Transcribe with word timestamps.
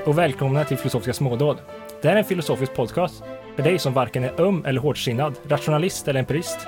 Hej 0.00 0.06
och 0.06 0.18
välkomna 0.18 0.64
till 0.64 0.76
Filosofiska 0.76 1.12
smådåd. 1.12 1.58
Det 2.02 2.08
här 2.08 2.14
är 2.14 2.18
en 2.18 2.24
filosofisk 2.24 2.74
podcast 2.74 3.22
för 3.56 3.62
dig 3.62 3.78
som 3.78 3.92
varken 3.92 4.24
är 4.24 4.40
öm 4.40 4.64
eller 4.64 4.80
hårdsinnad, 4.80 5.34
rationalist 5.48 6.08
eller 6.08 6.20
empirist, 6.20 6.58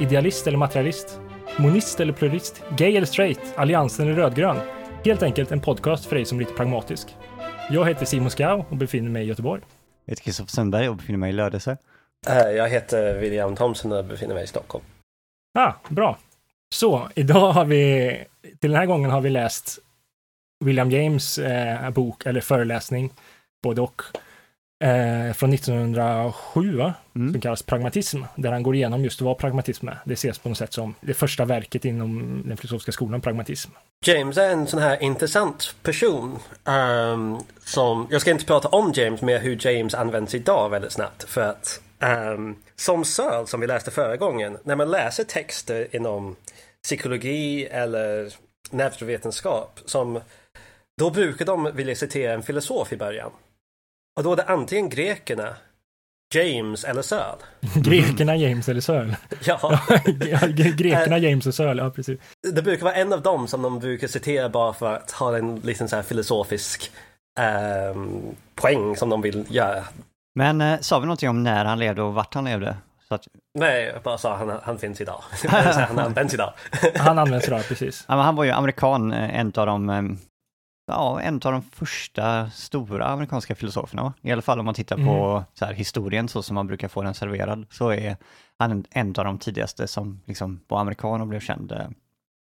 idealist 0.00 0.46
eller 0.46 0.58
materialist, 0.58 1.20
monist 1.58 2.00
eller 2.00 2.12
plurist, 2.12 2.62
gay 2.76 2.96
eller 2.96 3.06
straight, 3.06 3.40
alliansen 3.56 4.06
eller 4.06 4.16
rödgrön. 4.16 4.56
Helt 5.04 5.22
enkelt 5.22 5.52
en 5.52 5.60
podcast 5.60 6.04
för 6.06 6.16
dig 6.16 6.24
som 6.24 6.38
är 6.38 6.40
lite 6.40 6.52
pragmatisk. 6.54 7.16
Jag 7.70 7.88
heter 7.88 8.04
Simon 8.06 8.30
Skau 8.30 8.64
och 8.70 8.76
befinner 8.76 9.10
mig 9.10 9.22
i 9.24 9.26
Göteborg. 9.26 9.62
Jag 10.04 10.12
heter 10.12 10.22
Kristoffer 10.22 10.50
Sundberg 10.50 10.88
och 10.88 10.96
befinner 10.96 11.18
mig 11.18 11.30
i 11.30 11.32
Lödöse. 11.32 11.76
Eh, 12.28 12.36
Jag 12.38 12.68
heter 12.68 13.18
William 13.18 13.56
Thomson 13.56 13.92
och 13.92 14.04
befinner 14.04 14.34
mig 14.34 14.44
i 14.44 14.46
Stockholm. 14.46 14.84
Ah, 15.58 15.72
bra. 15.88 16.18
Så, 16.74 17.08
idag 17.14 17.52
har 17.52 17.64
vi, 17.64 18.10
till 18.60 18.70
den 18.70 18.78
här 18.80 18.86
gången 18.86 19.10
har 19.10 19.20
vi 19.20 19.30
läst 19.30 19.78
William 20.64 20.90
James 20.90 21.38
eh, 21.38 21.90
bok, 21.90 22.26
eller 22.26 22.40
föreläsning, 22.40 23.12
både 23.62 23.80
och, 23.80 24.02
eh, 24.84 25.32
från 25.32 25.52
1907, 25.54 26.76
va? 26.76 26.94
Mm. 27.16 27.32
som 27.32 27.40
kallas 27.40 27.62
Pragmatism, 27.62 28.22
där 28.36 28.52
han 28.52 28.62
går 28.62 28.74
igenom 28.74 29.04
just 29.04 29.20
vad 29.20 29.38
pragmatism 29.38 29.88
är. 29.88 29.98
Det 30.04 30.12
ses 30.12 30.38
på 30.38 30.48
något 30.48 30.58
sätt 30.58 30.72
som 30.72 30.94
det 31.00 31.14
första 31.14 31.44
verket 31.44 31.84
inom 31.84 32.42
den 32.46 32.56
filosofiska 32.56 32.92
skolan, 32.92 33.20
pragmatism. 33.20 33.70
James 34.06 34.36
är 34.36 34.50
en 34.50 34.66
sån 34.66 34.80
här 34.80 35.02
intressant 35.02 35.74
person. 35.82 36.38
ehm, 36.66 37.36
som, 37.64 38.06
jag 38.10 38.20
ska 38.20 38.30
inte 38.30 38.44
prata 38.44 38.68
om 38.68 38.92
James, 38.94 39.22
men 39.22 39.40
hur 39.40 39.66
James 39.66 39.94
används 39.94 40.34
idag 40.34 40.70
väldigt 40.70 40.92
snabbt. 40.92 41.22
För 41.24 41.40
att 41.40 41.80
ehm, 42.00 42.56
som 42.76 43.04
Searle, 43.04 43.46
som 43.46 43.60
vi 43.60 43.66
läste 43.66 43.90
förra 43.90 44.16
gången, 44.16 44.58
när 44.64 44.76
man 44.76 44.90
läser 44.90 45.24
texter 45.24 45.96
inom 45.96 46.36
psykologi 46.82 47.66
eller 47.66 48.32
neurovetenskap, 48.70 49.80
som, 49.84 50.20
då 51.00 51.10
brukar 51.10 51.44
de 51.44 51.70
vilja 51.74 51.94
citera 51.94 52.32
en 52.32 52.42
filosof 52.42 52.92
i 52.92 52.96
början. 52.96 53.30
Och 54.16 54.22
då 54.22 54.32
är 54.32 54.36
det 54.36 54.44
antingen 54.44 54.88
grekerna, 54.88 55.56
James 56.34 56.84
eller 56.84 57.02
Searle. 57.02 57.42
Grekerna 57.74 58.36
James 58.36 58.68
eller 58.68 58.80
Searle. 58.80 59.16
Ja. 59.44 59.80
Grekerna 60.76 61.18
James 61.18 61.46
och 61.46 61.54
Searle, 61.54 61.82
ja 61.82 61.90
precis. 61.90 62.20
Det 62.54 62.62
brukar 62.62 62.84
vara 62.84 62.94
en 62.94 63.12
av 63.12 63.22
dem 63.22 63.48
som 63.48 63.62
de 63.62 63.78
brukar 63.78 64.08
citera 64.08 64.48
bara 64.48 64.72
för 64.72 64.96
att 64.96 65.10
ha 65.10 65.36
en 65.36 65.56
liten 65.56 65.88
så 65.88 65.96
här 65.96 66.02
filosofisk 66.02 66.90
ehm, 67.40 68.22
poäng 68.54 68.96
som 68.96 69.08
de 69.08 69.22
vill 69.22 69.44
göra. 69.48 69.84
Men 70.34 70.60
eh, 70.60 70.80
sa 70.80 70.98
vi 70.98 71.06
någonting 71.06 71.28
om 71.28 71.42
när 71.42 71.64
han 71.64 71.78
levde 71.78 72.02
och 72.02 72.14
vart 72.14 72.34
han 72.34 72.44
levde? 72.44 72.76
Så 73.08 73.14
att, 73.14 73.26
Nej, 73.58 73.84
jag 73.94 74.02
bara 74.02 74.18
sa 74.18 74.36
han, 74.36 74.60
han 74.62 74.78
finns 74.78 75.00
idag. 75.00 75.22
Han 75.88 75.98
används 75.98 76.34
idag. 76.34 76.52
Han 76.96 77.18
används 77.18 77.48
idag, 77.48 77.62
precis. 77.68 78.04
ja, 78.08 78.16
men 78.16 78.24
han 78.24 78.36
var 78.36 78.44
ju 78.44 78.50
amerikan, 78.50 79.12
eh, 79.12 79.40
en 79.40 79.52
av 79.56 79.66
de, 79.66 79.90
eh, 79.90 80.02
ja, 80.90 81.20
en 81.20 81.34
av 81.34 81.40
de 81.52 81.62
första 81.62 82.50
stora 82.50 83.06
amerikanska 83.06 83.54
filosoferna. 83.54 84.12
I 84.22 84.32
alla 84.32 84.42
fall 84.42 84.58
om 84.58 84.64
man 84.64 84.74
tittar 84.74 84.96
på 84.96 85.44
så 85.54 85.64
här, 85.64 85.72
historien 85.74 86.28
så 86.28 86.42
som 86.42 86.54
man 86.54 86.66
brukar 86.66 86.88
få 86.88 87.02
den 87.02 87.14
serverad, 87.14 87.66
så 87.70 87.88
är 87.92 88.16
han 88.58 88.84
en- 88.90 89.14
av 89.18 89.24
de 89.24 89.38
tidigaste 89.38 89.88
som 89.88 90.20
liksom 90.24 90.60
var 90.68 90.80
amerikan 90.80 91.20
och 91.20 91.26
blev 91.26 91.40
känd. 91.40 91.72
eh. 91.72 91.88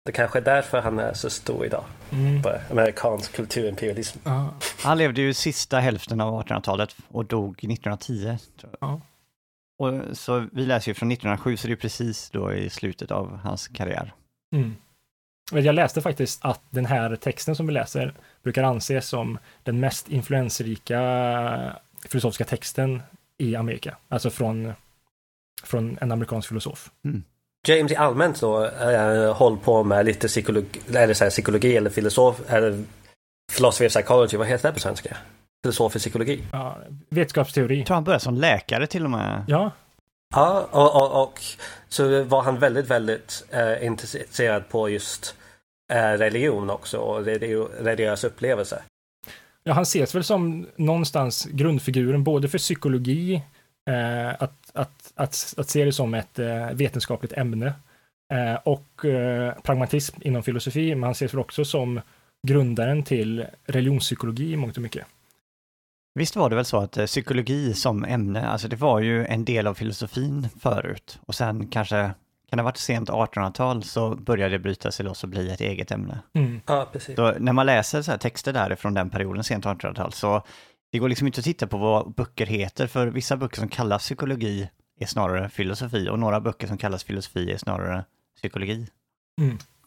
Det 0.05 0.11
kanske 0.11 0.39
är 0.39 0.43
därför 0.43 0.81
han 0.81 0.99
är 0.99 1.13
så 1.13 1.29
stor 1.29 1.65
idag. 1.65 1.83
Mm. 2.11 2.41
På 2.41 2.49
amerikansk 2.71 3.35
kulturimperialism. 3.35 4.19
Ja. 4.23 4.53
Han 4.83 4.97
levde 4.97 5.21
ju 5.21 5.33
sista 5.33 5.79
hälften 5.79 6.21
av 6.21 6.33
1800-talet 6.43 6.95
och 7.07 7.25
dog 7.25 7.51
1910. 7.51 8.37
Tror 8.61 8.75
jag. 8.79 8.89
Ja. 8.89 9.01
Och, 9.79 10.17
så 10.17 10.47
vi 10.51 10.65
läser 10.65 10.89
ju 10.91 10.93
från 10.95 11.11
1907, 11.11 11.57
så 11.57 11.67
det 11.67 11.73
är 11.73 11.77
precis 11.77 12.29
då 12.29 12.53
i 12.53 12.69
slutet 12.69 13.11
av 13.11 13.37
hans 13.43 13.67
karriär. 13.67 14.13
Mm. 14.55 14.75
Men 15.51 15.63
Jag 15.63 15.75
läste 15.75 16.01
faktiskt 16.01 16.45
att 16.45 16.61
den 16.69 16.85
här 16.85 17.15
texten 17.15 17.55
som 17.55 17.67
vi 17.67 17.73
läser 17.73 18.13
brukar 18.43 18.63
anses 18.63 19.07
som 19.07 19.37
den 19.63 19.79
mest 19.79 20.09
influensrika 20.09 21.73
filosofiska 22.09 22.43
texten 22.43 23.01
i 23.37 23.55
Amerika. 23.55 23.97
Alltså 24.09 24.29
från, 24.29 24.73
från 25.63 25.97
en 26.01 26.11
amerikansk 26.11 26.47
filosof. 26.47 26.91
James 27.67 27.91
i 27.91 27.95
allmänt 27.95 28.41
då 28.41 28.65
äh, 28.65 29.33
håller 29.33 29.57
på 29.57 29.83
med 29.83 30.05
lite 30.05 30.27
psykologi 30.27 30.79
eller, 30.93 31.13
så 31.13 31.23
här, 31.23 31.31
psykologi 31.31 31.77
eller 31.77 31.89
filosof 31.89 32.41
eller 32.47 32.83
philosophy 33.55 33.87
of 33.87 33.91
psychology. 33.91 34.37
Vad 34.37 34.47
heter 34.47 34.69
det 34.69 34.73
på 34.73 34.79
svenska? 34.79 35.17
Filosofisk 35.63 36.03
psykologi. 36.03 36.43
Ja, 36.51 36.77
vetenskapsteori. 37.09 37.77
Jag 37.77 37.87
tror 37.87 37.95
han 37.95 38.03
började 38.03 38.23
som 38.23 38.35
läkare 38.35 38.87
till 38.87 39.03
och 39.03 39.11
med. 39.11 39.45
Ja, 39.47 39.71
Ja, 40.35 40.67
och, 40.71 40.95
och, 40.95 41.23
och 41.23 41.41
så 41.89 42.23
var 42.23 42.41
han 42.41 42.59
väldigt, 42.59 42.87
väldigt 42.87 43.43
eh, 43.49 43.85
intresserad 43.85 44.69
på 44.69 44.89
just 44.89 45.25
eh, 45.25 45.40
religion 45.95 46.69
också 46.69 46.97
och 46.97 47.25
religi- 47.25 47.83
religiösa 47.83 48.27
upplevelser. 48.27 48.79
ja, 49.63 49.73
han 49.73 49.83
ses 49.83 50.15
väl 50.15 50.23
som 50.23 50.67
någonstans 50.75 51.45
grundfiguren 51.45 52.23
både 52.23 52.49
för 52.49 52.57
psykologi, 52.57 53.41
eh, 53.89 54.29
att, 54.29 54.71
att, 54.73 55.13
att, 55.15 55.53
att 55.57 55.69
se 55.69 55.85
det 55.85 55.91
som 55.93 56.13
ett 56.13 56.39
eh, 56.39 56.71
vetenskapligt 56.73 57.33
ämne 57.33 57.73
eh, 58.33 58.55
och 58.63 59.05
eh, 59.05 59.53
pragmatism 59.63 60.21
inom 60.21 60.43
filosofi, 60.43 60.95
men 60.95 61.03
han 61.03 61.11
ses 61.11 61.33
väl 61.33 61.39
också 61.39 61.65
som 61.65 62.01
grundaren 62.47 63.03
till 63.03 63.45
religionspsykologi 63.65 64.51
i 64.51 64.57
mångt 64.57 64.77
och 64.77 64.83
mycket. 64.83 65.05
Visst 66.19 66.35
var 66.35 66.49
det 66.49 66.55
väl 66.55 66.65
så 66.65 66.77
att 66.77 66.97
eh, 66.97 67.05
psykologi 67.05 67.73
som 67.73 68.05
ämne, 68.05 68.47
alltså 68.47 68.67
det 68.67 68.75
var 68.75 68.99
ju 68.99 69.25
en 69.25 69.45
del 69.45 69.67
av 69.67 69.73
filosofin 69.73 70.47
förut 70.59 71.19
och 71.25 71.35
sen 71.35 71.67
kanske, 71.67 72.11
kan 72.51 72.57
det 72.57 72.63
ha 72.63 72.67
varit 72.67 72.77
sent 72.77 73.09
1800-tal 73.09 73.83
så 73.83 74.15
började 74.15 74.55
det 74.55 74.59
bryta 74.59 74.91
sig 74.91 75.05
loss 75.05 75.23
och 75.23 75.29
bli 75.29 75.51
ett 75.51 75.61
eget 75.61 75.91
ämne. 75.91 76.19
Mm. 76.33 76.61
Ja, 76.65 76.89
precis. 76.91 77.15
Så 77.15 77.39
när 77.39 77.53
man 77.53 77.65
läser 77.65 78.01
så 78.01 78.11
här 78.11 78.17
texter 78.17 78.53
därifrån 78.53 78.93
den 78.93 79.09
perioden, 79.09 79.43
sent 79.43 79.65
1800-tal, 79.65 80.13
så 80.13 80.43
det 80.91 80.99
går 80.99 81.09
liksom 81.09 81.27
inte 81.27 81.39
att 81.39 81.45
titta 81.45 81.67
på 81.67 81.77
vad 81.77 82.13
böcker 82.13 82.45
heter, 82.45 82.87
för 82.87 83.07
vissa 83.07 83.37
böcker 83.37 83.57
som 83.57 83.69
kallas 83.69 84.01
psykologi 84.01 84.69
är 84.99 85.05
snarare 85.05 85.49
filosofi 85.49 86.09
och 86.09 86.19
några 86.19 86.41
böcker 86.41 86.67
som 86.67 86.77
kallas 86.77 87.03
filosofi 87.03 87.51
är 87.51 87.57
snarare 87.57 88.05
psykologi. 88.37 88.87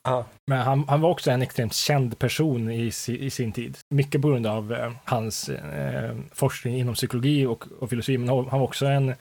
Ja, 0.02 0.26
Men 0.46 0.58
han, 0.58 0.84
han 0.88 1.00
var 1.00 1.10
också 1.10 1.30
en 1.30 1.42
extremt 1.42 1.74
känd 1.74 2.18
person 2.18 2.70
i, 2.70 2.92
i 3.08 3.30
sin 3.30 3.52
tid. 3.52 3.78
Mycket 3.88 4.22
på 4.22 4.28
grund 4.28 4.46
av 4.46 4.72
eh, 4.72 4.92
hans 5.04 5.48
eh, 5.48 6.16
forskning 6.32 6.76
inom 6.76 6.94
psykologi 6.94 7.46
och, 7.46 7.64
och 7.80 7.90
filosofi. 7.90 8.18
Men 8.18 8.28
han 8.28 8.48
han 8.48 8.60
var 8.60 8.66
också 8.66 8.86
en, 8.86 9.14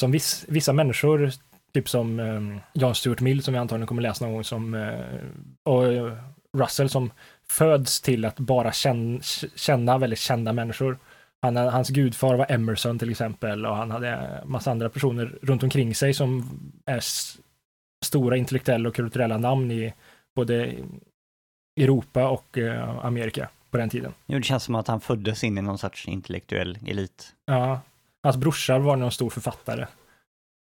som 0.00 0.10
viss, 0.10 0.44
vissa 0.48 0.72
människor, 0.72 1.32
typ 1.74 1.88
som 1.88 2.20
eh, 2.20 2.60
John 2.72 2.94
Stuart 2.94 3.20
Mill, 3.20 3.42
som 3.42 3.54
vi 3.54 3.60
antagligen 3.60 3.86
kommer 3.86 4.02
läsa 4.02 4.24
någon 4.24 4.34
gång, 4.34 4.44
som, 4.44 4.74
eh, 4.74 5.00
och 5.62 5.92
eh, 5.92 6.16
Russell, 6.56 6.88
som 6.88 7.10
föds 7.48 8.00
till 8.00 8.24
att 8.24 8.38
bara 8.38 8.72
känna, 8.72 9.20
känna 9.56 9.98
väldigt 9.98 10.18
kända 10.18 10.52
människor. 10.52 10.98
Han, 11.42 11.56
hans 11.56 11.88
gudfar 11.88 12.34
var 12.34 12.52
Emerson 12.52 12.98
till 12.98 13.10
exempel 13.10 13.66
och 13.66 13.76
han 13.76 13.90
hade 13.90 14.42
massa 14.44 14.70
andra 14.70 14.88
personer 14.88 15.38
runt 15.42 15.62
omkring 15.62 15.94
sig 15.94 16.14
som 16.14 16.48
är 16.86 17.00
stora 18.04 18.36
intellektuella 18.36 18.88
och 18.88 18.94
kulturella 18.94 19.38
namn 19.38 19.70
i 19.70 19.94
både 20.36 20.74
Europa 21.80 22.28
och 22.28 22.58
eh, 22.58 23.04
Amerika 23.04 23.48
på 23.70 23.76
den 23.76 23.90
tiden. 23.90 24.12
Jo, 24.26 24.38
det 24.38 24.44
känns 24.44 24.64
som 24.64 24.74
att 24.74 24.88
han 24.88 25.00
föddes 25.00 25.44
in 25.44 25.58
i 25.58 25.62
någon 25.62 25.78
sorts 25.78 26.08
intellektuell 26.08 26.78
elit. 26.86 27.34
Ja, 27.46 27.80
hans 28.22 28.36
brorsar 28.36 28.78
var 28.78 28.96
någon 28.96 29.12
stor 29.12 29.30
författare. 29.30 29.86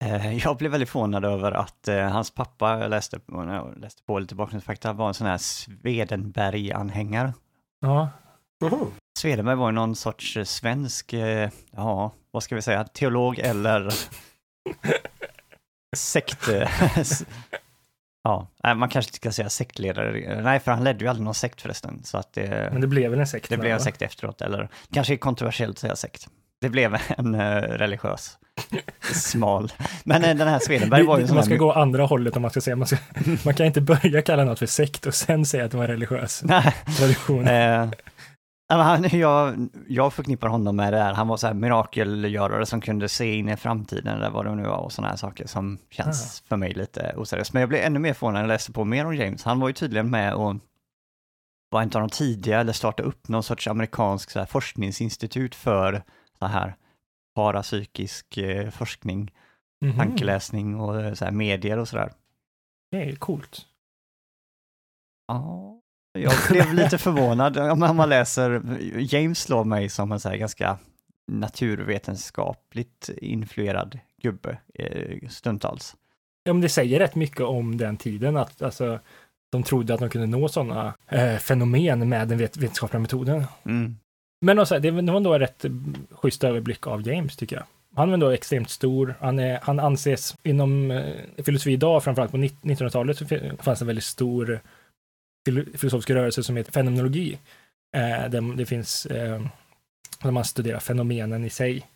Eh, 0.04 0.36
Jag 0.44 0.56
blev 0.56 0.70
väldigt 0.70 0.88
förvånad 0.90 1.24
över 1.24 1.52
att 1.52 1.88
eh, 1.88 2.08
hans 2.08 2.30
pappa, 2.30 2.78
jag 2.80 2.90
läste, 2.90 3.20
jag 3.26 3.78
läste 3.78 4.02
på 4.02 4.18
lite 4.18 4.34
bakgrundsfakta, 4.34 4.92
var 4.92 5.08
en 5.08 5.14
sån 5.14 5.26
här 5.26 5.38
Swedenberg-anhängare. 5.38 7.32
Ja, 7.80 8.08
Mhm. 8.62 8.90
Swedenberg 9.18 9.56
var 9.56 9.68
ju 9.68 9.72
någon 9.72 9.96
sorts 9.96 10.36
eh, 10.36 10.44
svensk, 10.44 11.12
eh, 11.12 11.50
ja, 11.70 12.12
vad 12.30 12.42
ska 12.42 12.54
vi 12.54 12.62
säga, 12.62 12.84
teolog 12.84 13.38
eller 13.38 13.94
sekt... 15.96 16.48
eh, 16.48 16.70
ja, 18.24 18.48
man 18.62 18.88
kanske 18.88 19.08
inte 19.08 19.16
ska 19.16 19.32
säga 19.32 19.48
sektledare. 19.50 20.40
Nej, 20.42 20.60
för 20.60 20.72
han 20.72 20.84
ledde 20.84 21.04
ju 21.04 21.08
aldrig 21.10 21.24
någon 21.24 21.34
sekt 21.34 21.60
förresten. 21.60 22.02
Så 22.04 22.18
att 22.18 22.32
det, 22.32 22.68
men 22.72 22.80
det 22.80 22.86
blev 22.86 23.10
väl 23.10 23.20
en 23.20 23.26
sekt? 23.26 23.48
det 23.48 23.56
blev 23.58 23.72
en 23.72 23.80
sekt 23.80 24.02
efteråt, 24.02 24.40
eller 24.40 24.68
kanske 24.92 25.16
kontroversiellt 25.16 25.74
att 25.74 25.78
säga 25.78 25.96
sekt. 25.96 26.28
Det 26.60 26.68
blev 26.68 26.96
en 27.08 27.34
eh, 27.34 27.60
religiös, 27.62 28.38
smal. 29.14 29.72
Men 30.04 30.24
eh, 30.24 30.36
den 30.36 30.48
här 30.48 30.58
Swedenberg 30.58 31.02
var 31.02 31.18
ju 31.18 31.24
en 31.24 31.34
man 31.34 31.44
ska 31.44 31.54
här... 31.54 31.58
gå 31.58 31.72
andra 31.72 32.06
hållet 32.06 32.36
om 32.36 32.42
man 32.42 32.50
ska 32.50 32.60
säga. 32.60 32.76
Man, 32.76 32.86
ska, 32.86 32.96
man 33.44 33.54
kan 33.54 33.66
inte 33.66 33.80
börja 33.80 34.22
kalla 34.22 34.44
något 34.44 34.58
för 34.58 34.66
sekt 34.66 35.06
och 35.06 35.14
sen 35.14 35.46
säga 35.46 35.64
att 35.64 35.70
det 35.70 35.76
var 35.76 35.84
en 35.84 35.90
religiös 35.90 36.42
Nej, 36.44 36.74
tradition. 36.98 37.48
Eh, 37.48 37.88
han, 38.68 39.08
jag, 39.18 39.68
jag 39.88 40.12
förknippar 40.12 40.48
honom 40.48 40.76
med 40.76 40.92
det 40.92 40.98
här, 40.98 41.14
han 41.14 41.28
var 41.28 41.36
så 41.36 41.46
här 41.46 41.54
mirakelgörare 41.54 42.66
som 42.66 42.80
kunde 42.80 43.08
se 43.08 43.34
in 43.34 43.48
i 43.48 43.56
framtiden 43.56 44.16
eller 44.16 44.30
vad 44.30 44.46
det 44.46 44.54
nu 44.54 44.62
var 44.62 44.76
och 44.76 44.92
sådana 44.92 45.10
här 45.10 45.16
saker 45.16 45.46
som 45.46 45.78
känns 45.90 46.42
för 46.48 46.56
mig 46.56 46.72
lite 46.72 47.14
oseriöst. 47.16 47.52
Men 47.52 47.60
jag 47.60 47.68
blev 47.68 47.84
ännu 47.84 47.98
mer 47.98 48.12
förvånad 48.12 48.34
när 48.34 48.40
jag 48.40 48.48
läste 48.48 48.72
på 48.72 48.84
mer 48.84 49.06
om 49.06 49.14
James. 49.14 49.44
Han 49.44 49.60
var 49.60 49.68
ju 49.68 49.74
tydligen 49.74 50.10
med 50.10 50.34
och 50.34 50.56
var 51.70 51.82
inte 51.82 51.98
av 51.98 52.02
de 52.02 52.10
tidiga 52.10 52.60
eller 52.60 52.72
startade 52.72 53.08
upp 53.08 53.28
någon 53.28 53.42
sorts 53.42 53.68
amerikansk 53.68 54.30
så 54.30 54.38
här, 54.38 54.46
forskningsinstitut 54.46 55.54
för 55.54 56.02
så 56.38 56.46
här 56.46 56.76
parapsykisk 57.34 58.36
eh, 58.38 58.70
forskning, 58.70 59.30
Mhm. 59.80 59.96
tankeläsning 59.96 60.80
och 60.80 61.00
eh, 61.02 61.14
så 61.14 61.24
här, 61.24 61.32
medier 61.32 61.78
och 61.78 61.88
sådär. 61.88 62.12
Det 62.90 63.02
är 63.02 63.16
coolt. 63.16 63.66
Ja, 65.26 65.80
Jag 66.18 66.32
blev 66.50 66.74
lite 66.74 66.98
förvånad 66.98 67.56
om 67.58 67.78
man 67.78 68.08
läser, 68.08 68.62
James 69.14 69.38
slår 69.38 69.64
mig 69.64 69.88
som 69.88 70.12
en 70.12 70.20
så 70.20 70.28
här 70.28 70.36
ganska 70.36 70.78
naturvetenskapligt 71.32 73.08
influerad 73.16 73.98
gubbe 74.22 74.58
eh, 74.74 75.28
stundtals. 75.28 75.96
Ja, 76.44 76.52
men 76.52 76.60
det 76.60 76.68
säger 76.68 76.98
rätt 76.98 77.14
mycket 77.14 77.40
om 77.40 77.76
den 77.76 77.96
tiden 77.96 78.36
att 78.36 78.62
alltså, 78.62 79.00
de 79.52 79.62
trodde 79.62 79.94
att 79.94 80.00
de 80.00 80.10
kunde 80.10 80.26
nå 80.26 80.48
sådana 80.48 80.94
eh, 81.08 81.36
fenomen 81.36 82.08
med 82.08 82.28
den 82.28 82.38
vet 82.38 82.56
vetenskapliga 82.56 83.00
metoden. 83.00 83.44
Mm. 83.64 83.96
Men 84.40 84.58
också, 84.58 84.78
det 84.78 84.90
var 84.90 85.16
ändå 85.16 85.34
en 85.34 85.40
rätt 85.40 85.64
schysst 86.10 86.44
överblick 86.44 86.86
av 86.86 87.08
James 87.08 87.36
tycker 87.36 87.56
jag. 87.56 87.64
Han 87.96 88.08
är 88.08 88.14
ändå 88.14 88.30
extremt 88.30 88.70
stor. 88.70 89.14
Han, 89.20 89.38
är, 89.38 89.58
han 89.62 89.80
anses 89.80 90.36
inom 90.42 90.90
eh, 90.90 91.14
filosofi 91.44 91.72
idag, 91.72 92.04
framförallt 92.04 92.30
på 92.30 92.36
1900-talet, 92.36 93.18
så 93.18 93.26
fanns 93.58 93.80
en 93.80 93.86
väldigt 93.86 94.04
stor 94.04 94.52
eh, 94.52 95.64
filosofisk 95.74 96.10
rörelse 96.10 96.42
som 96.42 96.56
heter 96.56 96.72
fenomenologi. 96.72 97.38
Eh, 97.96 98.30
där 98.30 98.56
det 98.56 98.66
finns, 98.66 99.06
eh, 99.06 99.42
där 100.22 100.30
man 100.30 100.44
studerar 100.44 100.78
fenomenen 100.78 101.44
i 101.44 101.50
sig, 101.50 101.86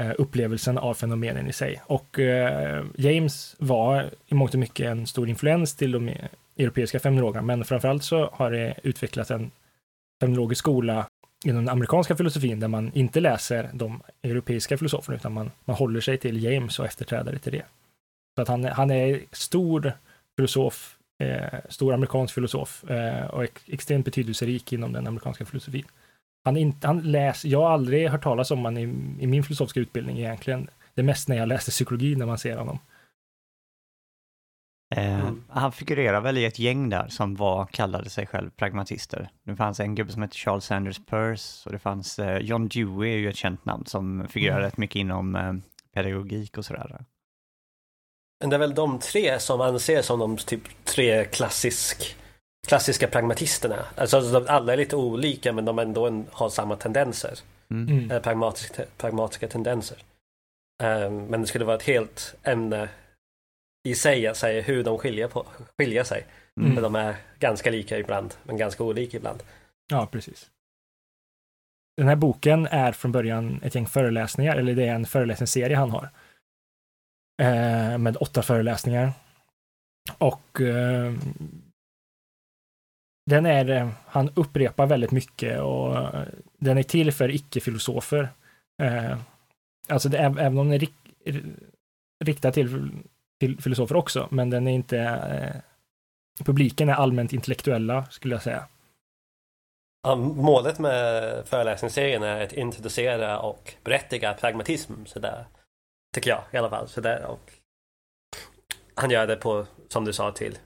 eh, 0.00 0.12
upplevelsen 0.18 0.78
av 0.78 0.94
fenomenen 0.94 1.48
i 1.48 1.52
sig. 1.52 1.80
Och 1.86 2.18
eh, 2.18 2.84
James 2.96 3.56
var 3.58 4.10
i 4.26 4.34
mångt 4.34 4.54
och 4.54 4.60
mycket 4.60 4.86
en 4.86 5.06
stor 5.06 5.28
influens 5.28 5.76
till 5.76 5.92
de 5.92 6.08
e- 6.08 6.28
europeiska 6.56 7.00
fenomenologerna, 7.00 7.46
men 7.46 7.64
framförallt 7.64 8.04
så 8.04 8.30
har 8.32 8.50
det 8.50 8.74
utvecklats 8.82 9.30
en 9.30 9.50
fenomenologisk 10.20 10.58
skola 10.58 11.06
inom 11.44 11.64
den 11.64 11.72
amerikanska 11.72 12.16
filosofin 12.16 12.60
där 12.60 12.68
man 12.68 12.92
inte 12.94 13.20
läser 13.20 13.70
de 13.72 14.02
europeiska 14.22 14.78
filosoferna 14.78 15.16
utan 15.16 15.32
man, 15.32 15.50
man 15.64 15.76
håller 15.76 16.00
sig 16.00 16.18
till 16.18 16.42
James 16.42 16.78
och 16.78 16.86
efterträdare 16.86 17.38
till 17.38 17.52
det. 17.52 17.64
Så 18.36 18.42
att 18.42 18.48
han, 18.48 18.64
han 18.64 18.90
är 18.90 19.20
stor 19.32 19.92
filosof, 20.36 20.96
eh, 21.22 21.58
stor 21.68 21.94
amerikansk 21.94 22.34
filosof 22.34 22.84
eh, 22.90 23.26
och 23.26 23.44
ex, 23.44 23.62
extremt 23.66 24.04
betydelserik 24.04 24.72
inom 24.72 24.92
den 24.92 25.06
amerikanska 25.06 25.44
filosofin. 25.44 25.84
Han, 26.44 26.56
in, 26.56 26.74
han 26.82 27.00
läs, 27.00 27.44
jag 27.44 27.60
har 27.60 27.70
aldrig 27.70 28.08
hört 28.08 28.22
talas 28.22 28.50
om 28.50 28.58
honom 28.64 28.78
i, 28.78 28.82
i 29.24 29.26
min 29.26 29.44
filosofiska 29.44 29.80
utbildning 29.80 30.18
egentligen. 30.18 30.68
Det 30.94 31.00
är 31.00 31.04
mest 31.04 31.28
när 31.28 31.36
jag 31.36 31.48
läste 31.48 31.70
psykologi 31.70 32.16
när 32.16 32.26
man 32.26 32.38
ser 32.38 32.56
honom. 32.56 32.78
Eh, 34.96 35.20
mm. 35.20 35.44
Han 35.48 35.72
figurerar 35.72 36.20
väl 36.20 36.38
i 36.38 36.44
ett 36.44 36.58
gäng 36.58 36.88
där 36.88 37.08
som 37.08 37.34
var, 37.34 37.66
kallade 37.66 38.10
sig 38.10 38.26
själv 38.26 38.50
pragmatister. 38.50 39.30
Det 39.42 39.56
fanns 39.56 39.80
en 39.80 39.94
gubbe 39.94 40.12
som 40.12 40.22
hette 40.22 40.36
Charles 40.36 40.64
Sanders 40.64 41.00
Peirce 41.06 41.68
och 41.68 41.72
det 41.72 41.78
fanns 41.78 42.18
eh, 42.18 42.38
John 42.38 42.68
Dewey 42.68 43.12
är 43.12 43.16
ju 43.16 43.28
ett 43.28 43.36
känt 43.36 43.64
namn 43.64 43.86
som 43.86 44.28
figurerar 44.28 44.58
mm. 44.58 44.64
rätt 44.64 44.76
mycket 44.76 44.96
inom 44.96 45.36
eh, 45.36 45.52
pedagogik 45.94 46.58
och 46.58 46.64
sådär. 46.64 47.04
Men 48.40 48.50
det 48.50 48.56
är 48.56 48.60
väl 48.60 48.74
de 48.74 48.98
tre 48.98 49.38
som 49.38 49.60
anses 49.60 50.06
som 50.06 50.18
de 50.18 50.36
typ 50.36 50.84
tre 50.84 51.24
klassisk, 51.24 52.16
klassiska 52.66 53.08
pragmatisterna. 53.08 53.84
Alltså 53.96 54.44
alla 54.48 54.72
är 54.72 54.76
lite 54.76 54.96
olika 54.96 55.52
men 55.52 55.64
de 55.64 55.78
ändå 55.78 56.06
en, 56.06 56.26
har 56.32 56.48
samma 56.48 56.76
tendenser. 56.76 57.38
Mm. 57.70 58.10
Eh, 58.10 58.22
pragmatiska, 58.22 58.82
pragmatiska 58.96 59.48
tendenser. 59.48 59.98
Men 61.10 61.40
det 61.40 61.46
skulle 61.46 61.64
vara 61.64 61.76
ett 61.76 61.82
helt 61.82 62.34
ämne 62.42 62.88
i 63.90 63.94
sig 63.94 64.34
säga 64.34 64.62
hur 64.62 64.84
de 64.84 64.98
skiljer, 64.98 65.28
på, 65.28 65.46
skiljer 65.78 66.04
sig. 66.04 66.26
Mm. 66.60 66.74
För 66.74 66.82
de 66.82 66.94
är 66.94 67.16
ganska 67.38 67.70
lika 67.70 67.98
ibland, 67.98 68.34
men 68.42 68.56
ganska 68.56 68.84
olika 68.84 69.16
ibland. 69.16 69.42
Ja, 69.90 70.06
precis. 70.06 70.50
Den 71.96 72.08
här 72.08 72.16
boken 72.16 72.66
är 72.66 72.92
från 72.92 73.12
början 73.12 73.60
ett 73.62 73.74
gäng 73.74 73.86
föreläsningar, 73.86 74.56
eller 74.56 74.74
det 74.74 74.84
är 74.84 74.94
en 74.94 75.06
föreläsningsserie 75.06 75.76
han 75.76 75.90
har. 75.90 76.10
Eh, 77.42 77.98
med 77.98 78.16
åtta 78.16 78.42
föreläsningar. 78.42 79.12
Och 80.18 80.60
eh, 80.60 81.14
den 83.26 83.46
är, 83.46 83.70
eh, 83.70 83.90
han 84.06 84.30
upprepar 84.34 84.86
väldigt 84.86 85.10
mycket 85.10 85.60
och 85.60 85.96
den 86.58 86.78
är 86.78 86.82
till 86.82 87.12
för 87.12 87.30
icke-filosofer. 87.30 88.28
Eh, 88.82 89.18
alltså 89.88 90.08
det, 90.08 90.18
även 90.18 90.58
om 90.58 90.68
den 90.68 90.72
är 90.72 90.78
rik, 90.78 90.94
riktad 92.24 92.52
till 92.52 92.92
filosofer 93.40 93.96
också, 93.96 94.28
men 94.30 94.50
den 94.50 94.66
är 94.66 94.72
inte... 94.72 94.98
Eh, 94.98 95.60
publiken 96.44 96.88
är 96.88 96.94
allmänt 96.94 97.32
intellektuella, 97.32 98.04
skulle 98.10 98.34
jag 98.34 98.42
säga. 98.42 98.66
Ja, 100.02 100.16
målet 100.16 100.78
med 100.78 101.46
föreläsningsserien 101.46 102.22
är 102.22 102.44
att 102.44 102.52
introducera 102.52 103.38
och 103.38 103.74
berättiga 103.84 104.34
pragmatism, 104.34 104.92
så 105.06 105.18
där, 105.18 105.44
tycker 106.14 106.30
jag 106.30 106.42
i 106.50 106.56
alla 106.56 106.70
fall. 106.70 106.88
Så 106.88 107.00
där, 107.00 107.24
och 107.24 107.52
han 108.94 109.10
gör 109.10 109.26
det 109.26 109.36
på, 109.36 109.66
som 109.88 110.04
du 110.04 110.12
sa, 110.12 110.32
till 110.32 110.58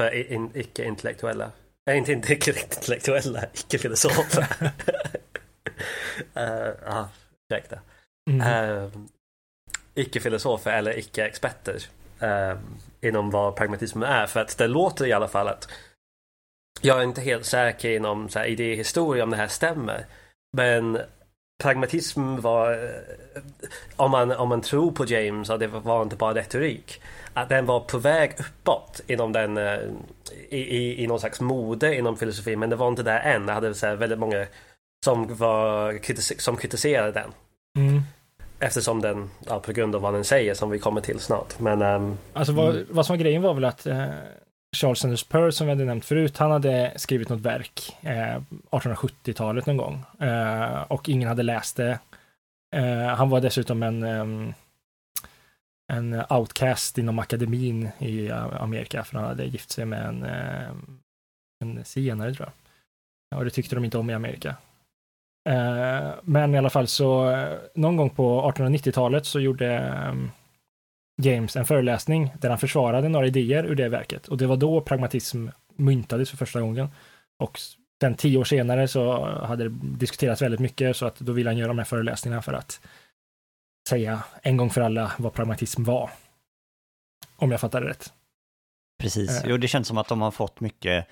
för 0.00 0.32
in, 0.32 0.50
icke-intellektuella. 0.54 1.50
Nej, 1.86 1.98
inte, 1.98 2.12
inte 2.12 2.32
icke-intellektuella, 2.32 3.44
icke-filosofer. 3.52 4.46
uh, 6.36 6.74
ja, 6.86 7.08
ursäkta. 7.50 7.78
Mm. 8.30 8.40
Uh, 8.40 8.90
icke-filosofer 9.94 10.72
eller 10.72 10.98
icke-experter 10.98 11.82
eh, 12.20 12.58
inom 13.00 13.30
vad 13.30 13.56
pragmatismen 13.56 14.08
är. 14.08 14.26
För 14.26 14.40
att 14.40 14.58
det 14.58 14.66
låter 14.66 15.06
i 15.06 15.12
alla 15.12 15.28
fall 15.28 15.48
att 15.48 15.68
jag 16.80 16.98
är 16.98 17.02
inte 17.02 17.20
helt 17.20 17.46
säker 17.46 17.90
inom 17.90 18.28
så 18.28 18.38
här, 18.38 18.46
idéhistoria 18.46 19.24
om 19.24 19.30
det 19.30 19.36
här 19.36 19.48
stämmer. 19.48 20.06
Men 20.56 20.98
pragmatism 21.62 22.36
var, 22.36 22.72
eh, 22.72 23.42
om 23.96 24.10
man, 24.10 24.32
om 24.32 24.48
man 24.48 24.60
tror 24.60 24.92
på 24.92 25.04
James, 25.04 25.50
och 25.50 25.58
det 25.58 25.66
var 25.66 26.02
inte 26.02 26.16
bara 26.16 26.34
retorik, 26.34 27.02
att 27.34 27.48
den 27.48 27.66
var 27.66 27.80
på 27.80 27.98
väg 27.98 28.32
uppåt 28.38 29.00
inom 29.06 29.32
den, 29.32 29.58
eh, 29.58 29.78
i, 30.48 30.58
i, 30.58 31.04
i 31.04 31.06
någon 31.06 31.20
slags 31.20 31.40
mode 31.40 31.96
inom 31.96 32.16
filosofin, 32.16 32.58
men 32.58 32.70
det 32.70 32.76
var 32.76 32.88
inte 32.88 33.02
där 33.02 33.20
än. 33.20 33.46
Det 33.46 33.52
hade 33.52 33.74
så 33.74 33.86
här, 33.86 33.94
väldigt 33.94 34.18
många 34.18 34.46
som, 35.04 35.36
var, 35.36 36.38
som 36.40 36.56
kritiserade 36.56 37.12
den. 37.12 37.32
Mm. 37.78 38.02
Eftersom 38.58 39.00
den, 39.00 39.30
ja, 39.46 39.60
på 39.60 39.72
grund 39.72 39.94
av 39.94 40.02
vad 40.02 40.14
den 40.14 40.24
säger 40.24 40.54
som 40.54 40.70
vi 40.70 40.78
kommer 40.78 41.00
till 41.00 41.20
snart. 41.20 41.60
Men, 41.60 41.82
um, 41.82 42.18
alltså 42.32 42.52
vad, 42.52 42.70
mm. 42.70 42.86
vad 42.90 43.06
som 43.06 43.16
var 43.16 43.18
grejen 43.22 43.42
var 43.42 43.54
väl 43.54 43.64
att 43.64 43.86
eh, 43.86 44.06
Charles 44.74 44.98
Sanders 44.98 45.24
Peirce 45.24 45.56
som 45.56 45.66
vi 45.66 45.72
hade 45.72 45.84
nämnt 45.84 46.04
förut, 46.04 46.38
han 46.38 46.50
hade 46.50 46.92
skrivit 46.96 47.28
något 47.28 47.40
verk 47.40 47.96
eh, 48.02 48.40
1870-talet 48.70 49.66
någon 49.66 49.76
gång 49.76 50.04
eh, 50.20 50.82
och 50.82 51.08
ingen 51.08 51.28
hade 51.28 51.42
läst 51.42 51.76
det. 51.76 51.98
Eh, 52.76 53.06
han 53.06 53.30
var 53.30 53.40
dessutom 53.40 53.82
en, 53.82 54.02
um, 54.02 54.54
en 55.92 56.22
outcast 56.30 56.98
inom 56.98 57.18
akademin 57.18 57.88
i 57.98 58.30
Amerika 58.30 59.04
för 59.04 59.18
han 59.18 59.28
hade 59.28 59.44
gift 59.44 59.70
sig 59.70 59.84
med 59.84 60.06
en, 60.06 60.26
en 61.64 61.84
zigenare 61.84 62.34
tror 62.34 62.48
jag. 63.30 63.38
Och 63.38 63.44
det 63.44 63.50
tyckte 63.50 63.74
de 63.74 63.84
inte 63.84 63.98
om 63.98 64.10
i 64.10 64.14
Amerika. 64.14 64.56
Eh, 65.44 66.10
men 66.22 66.54
i 66.54 66.58
alla 66.58 66.70
fall 66.70 66.86
så 66.86 67.30
eh, 67.30 67.58
någon 67.74 67.96
gång 67.96 68.10
på 68.10 68.52
1890-talet 68.52 69.26
så 69.26 69.40
gjorde 69.40 69.74
ehm, 69.78 70.30
James 71.22 71.56
en 71.56 71.64
föreläsning 71.64 72.32
där 72.40 72.48
han 72.48 72.58
försvarade 72.58 73.08
några 73.08 73.26
idéer 73.26 73.64
ur 73.64 73.74
det 73.74 73.88
verket 73.88 74.28
och 74.28 74.38
det 74.38 74.46
var 74.46 74.56
då 74.56 74.80
pragmatism 74.80 75.48
myntades 75.76 76.30
för 76.30 76.36
första 76.36 76.60
gången. 76.60 76.88
Och 77.38 77.60
sen 78.00 78.14
tio 78.14 78.38
år 78.38 78.44
senare 78.44 78.88
så 78.88 79.26
hade 79.26 79.64
det 79.64 79.76
diskuterats 79.82 80.42
väldigt 80.42 80.60
mycket 80.60 80.96
så 80.96 81.06
att 81.06 81.18
då 81.18 81.32
ville 81.32 81.50
han 81.50 81.56
göra 81.56 81.68
de 81.68 81.78
här 81.78 81.84
föreläsningarna 81.84 82.42
för 82.42 82.52
att 82.52 82.80
säga 83.88 84.22
en 84.42 84.56
gång 84.56 84.70
för 84.70 84.80
alla 84.80 85.12
vad 85.18 85.32
pragmatism 85.32 85.84
var. 85.84 86.10
Om 87.36 87.50
jag 87.50 87.60
fattar 87.60 87.80
det 87.80 87.88
rätt. 87.88 88.12
Precis, 88.98 89.30
eh. 89.30 89.50
jo 89.50 89.56
det 89.56 89.68
känns 89.68 89.88
som 89.88 89.98
att 89.98 90.08
de 90.08 90.20
har 90.20 90.30
fått 90.30 90.60
mycket 90.60 91.06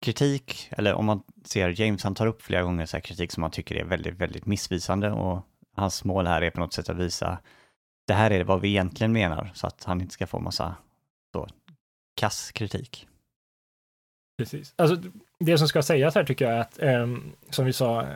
kritik, 0.00 0.68
eller 0.70 0.94
om 0.94 1.06
man 1.06 1.22
ser 1.44 1.80
James, 1.80 2.04
han 2.04 2.14
tar 2.14 2.26
upp 2.26 2.42
flera 2.42 2.62
gånger 2.62 2.86
så 2.86 3.00
kritik 3.00 3.32
som 3.32 3.42
han 3.42 3.52
tycker 3.52 3.74
är 3.74 3.84
väldigt, 3.84 4.14
väldigt 4.14 4.46
missvisande 4.46 5.10
och 5.10 5.46
hans 5.76 6.04
mål 6.04 6.26
här 6.26 6.42
är 6.42 6.50
på 6.50 6.60
något 6.60 6.72
sätt 6.72 6.88
att 6.88 6.96
visa 6.96 7.38
det 8.06 8.14
här 8.14 8.30
är 8.30 8.44
vad 8.44 8.60
vi 8.60 8.68
egentligen 8.68 9.12
menar 9.12 9.50
så 9.54 9.66
att 9.66 9.84
han 9.84 10.00
inte 10.00 10.14
ska 10.14 10.26
få 10.26 10.38
massa 10.38 10.74
så, 11.32 11.48
kass 12.16 12.52
kritik. 12.52 13.08
Precis. 14.38 14.74
Alltså, 14.76 15.10
det 15.38 15.58
som 15.58 15.68
ska 15.68 15.82
sägas 15.82 16.14
här 16.14 16.24
tycker 16.24 16.44
jag 16.44 16.54
är 16.54 16.60
att, 16.60 16.78
eh, 16.78 17.06
som 17.50 17.64
vi 17.64 17.72
sa, 17.72 18.06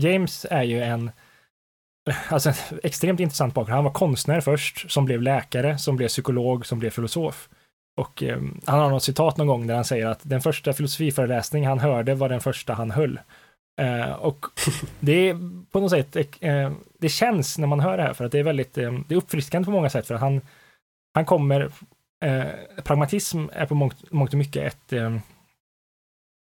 James 0.00 0.46
är 0.50 0.62
ju 0.62 0.82
en 0.82 1.10
Alltså 2.28 2.48
en 2.48 2.54
extremt 2.82 3.20
intressant 3.20 3.54
bakgrund. 3.54 3.74
Han 3.74 3.84
var 3.84 3.92
konstnär 3.92 4.40
först, 4.40 4.90
som 4.90 5.04
blev 5.04 5.22
läkare, 5.22 5.78
som 5.78 5.96
blev 5.96 6.08
psykolog, 6.08 6.66
som 6.66 6.78
blev 6.78 6.90
filosof. 6.90 7.48
Och 7.98 8.22
eh, 8.22 8.38
han 8.66 8.78
har 8.78 8.90
något 8.90 9.02
citat 9.02 9.36
någon 9.36 9.46
gång 9.46 9.66
där 9.66 9.74
han 9.74 9.84
säger 9.84 10.06
att 10.06 10.20
den 10.22 10.40
första 10.40 10.72
filosofiföreläsning 10.72 11.66
han 11.66 11.78
hörde 11.78 12.14
var 12.14 12.28
den 12.28 12.40
första 12.40 12.74
han 12.74 12.90
höll. 12.90 13.20
Eh, 13.80 14.12
och 14.12 14.46
det 15.00 15.12
är 15.12 15.34
på 15.70 15.80
något 15.80 15.90
sätt, 15.90 16.16
eh, 16.40 16.72
det 16.98 17.08
känns 17.08 17.58
när 17.58 17.66
man 17.66 17.80
hör 17.80 17.96
det 17.96 18.02
här 18.02 18.12
för 18.12 18.24
att 18.24 18.32
det 18.32 18.38
är 18.38 18.42
väldigt, 18.42 18.78
eh, 18.78 18.92
det 19.08 19.14
är 19.14 19.18
uppfriskande 19.18 19.66
på 19.66 19.70
många 19.70 19.90
sätt 19.90 20.06
för 20.06 20.14
att 20.14 20.20
han, 20.20 20.40
han 21.14 21.24
kommer, 21.24 21.70
eh, 22.24 22.46
pragmatism 22.84 23.46
är 23.52 23.66
på 23.66 23.74
mångt, 23.74 24.12
mångt 24.12 24.32
och 24.32 24.38
mycket 24.38 24.72
ett, 24.72 24.92
eh, 24.92 25.16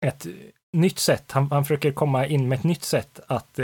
ett 0.05 0.27
nytt 0.73 0.99
sätt, 0.99 1.31
han, 1.31 1.51
han 1.51 1.65
försöker 1.65 1.91
komma 1.91 2.27
in 2.27 2.47
med 2.47 2.57
ett 2.57 2.63
nytt 2.63 2.83
sätt 2.83 3.19
att 3.27 3.59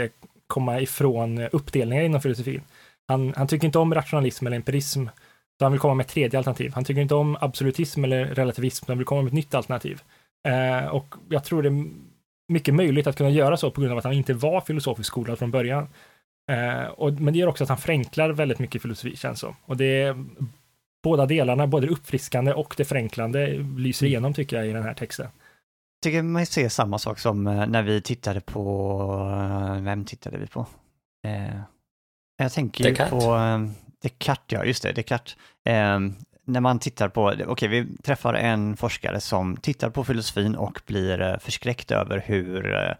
komma 0.46 0.80
ifrån 0.80 1.38
uppdelningar 1.38 2.02
inom 2.02 2.20
filosofin. 2.20 2.62
Han, 3.08 3.34
han 3.36 3.46
tycker 3.46 3.66
inte 3.66 3.78
om 3.78 3.94
rationalism 3.94 4.46
eller 4.46 4.56
empirism 4.56 5.06
så 5.60 5.64
han 5.64 5.72
vill 5.72 5.80
komma 5.80 5.94
med 5.94 6.04
ett 6.04 6.10
tredje 6.10 6.38
alternativ. 6.38 6.72
Han 6.74 6.84
tycker 6.84 7.00
inte 7.00 7.14
om 7.14 7.36
absolutism 7.40 8.04
eller 8.04 8.24
relativism, 8.24 8.84
han 8.88 8.98
vill 8.98 9.06
komma 9.06 9.22
med 9.22 9.28
ett 9.28 9.34
nytt 9.34 9.54
alternativ. 9.54 10.02
Eh, 10.48 10.86
och 10.86 11.14
jag 11.28 11.44
tror 11.44 11.62
det 11.62 11.68
är 11.68 11.84
mycket 12.48 12.74
möjligt 12.74 13.06
att 13.06 13.16
kunna 13.16 13.30
göra 13.30 13.56
så 13.56 13.70
på 13.70 13.80
grund 13.80 13.92
av 13.92 13.98
att 13.98 14.04
han 14.04 14.12
inte 14.12 14.34
var 14.34 14.60
filosofiskt 14.60 15.06
skolad 15.06 15.38
från 15.38 15.50
början. 15.50 15.88
Eh, 16.50 16.84
och, 16.84 17.12
men 17.12 17.32
det 17.32 17.38
gör 17.38 17.46
också 17.46 17.64
att 17.64 17.68
han 17.68 17.78
förenklar 17.78 18.30
väldigt 18.30 18.58
mycket 18.58 18.82
filosofi 18.82 19.16
känns 19.16 19.40
som. 19.40 19.56
Och 19.64 19.76
det 19.76 20.02
är 20.02 20.24
båda 21.02 21.26
delarna, 21.26 21.66
både 21.66 21.86
det 21.86 21.92
uppfriskande 21.92 22.52
och 22.52 22.74
det 22.76 22.84
förenklande, 22.84 23.46
lyser 23.76 24.06
Mm. 24.06 24.10
igenom 24.10 24.34
tycker 24.34 24.56
jag 24.56 24.66
i 24.66 24.72
den 24.72 24.82
här 24.82 24.94
texten. 24.94 25.26
Jag 25.26 26.02
tycker 26.02 26.22
man 26.22 26.46
ser 26.46 26.68
samma 26.68 26.98
sak 26.98 27.18
som 27.18 27.46
eh, 27.46 27.66
när 27.66 27.82
vi 27.82 28.02
tittade 28.02 28.40
på, 28.40 28.62
eh, 29.32 29.82
vem 29.82 30.04
tittade 30.04 30.38
vi 30.38 30.46
på? 30.46 30.66
Eh, 31.26 31.60
jag 32.36 32.52
tänker 32.52 32.88
ju 32.88 32.94
på 32.94 33.36
eh, 33.36 33.89
Descartes, 34.02 34.58
ja 34.58 34.64
just 34.64 34.82
det, 34.82 34.92
Descartes. 34.92 35.36
Eh, 35.64 36.00
när 36.44 36.60
man 36.60 36.78
tittar 36.78 37.08
på, 37.08 37.34
okej 37.46 37.68
vi 37.68 37.96
träffar 37.96 38.34
en 38.34 38.76
forskare 38.76 39.20
som 39.20 39.56
tittar 39.56 39.90
på 39.90 40.04
filosofin 40.04 40.54
och 40.56 40.80
blir 40.86 41.20
eh, 41.20 41.38
förskräckt 41.38 41.90
över 41.90 42.22
hur 42.26 42.74
eh, 42.74 42.94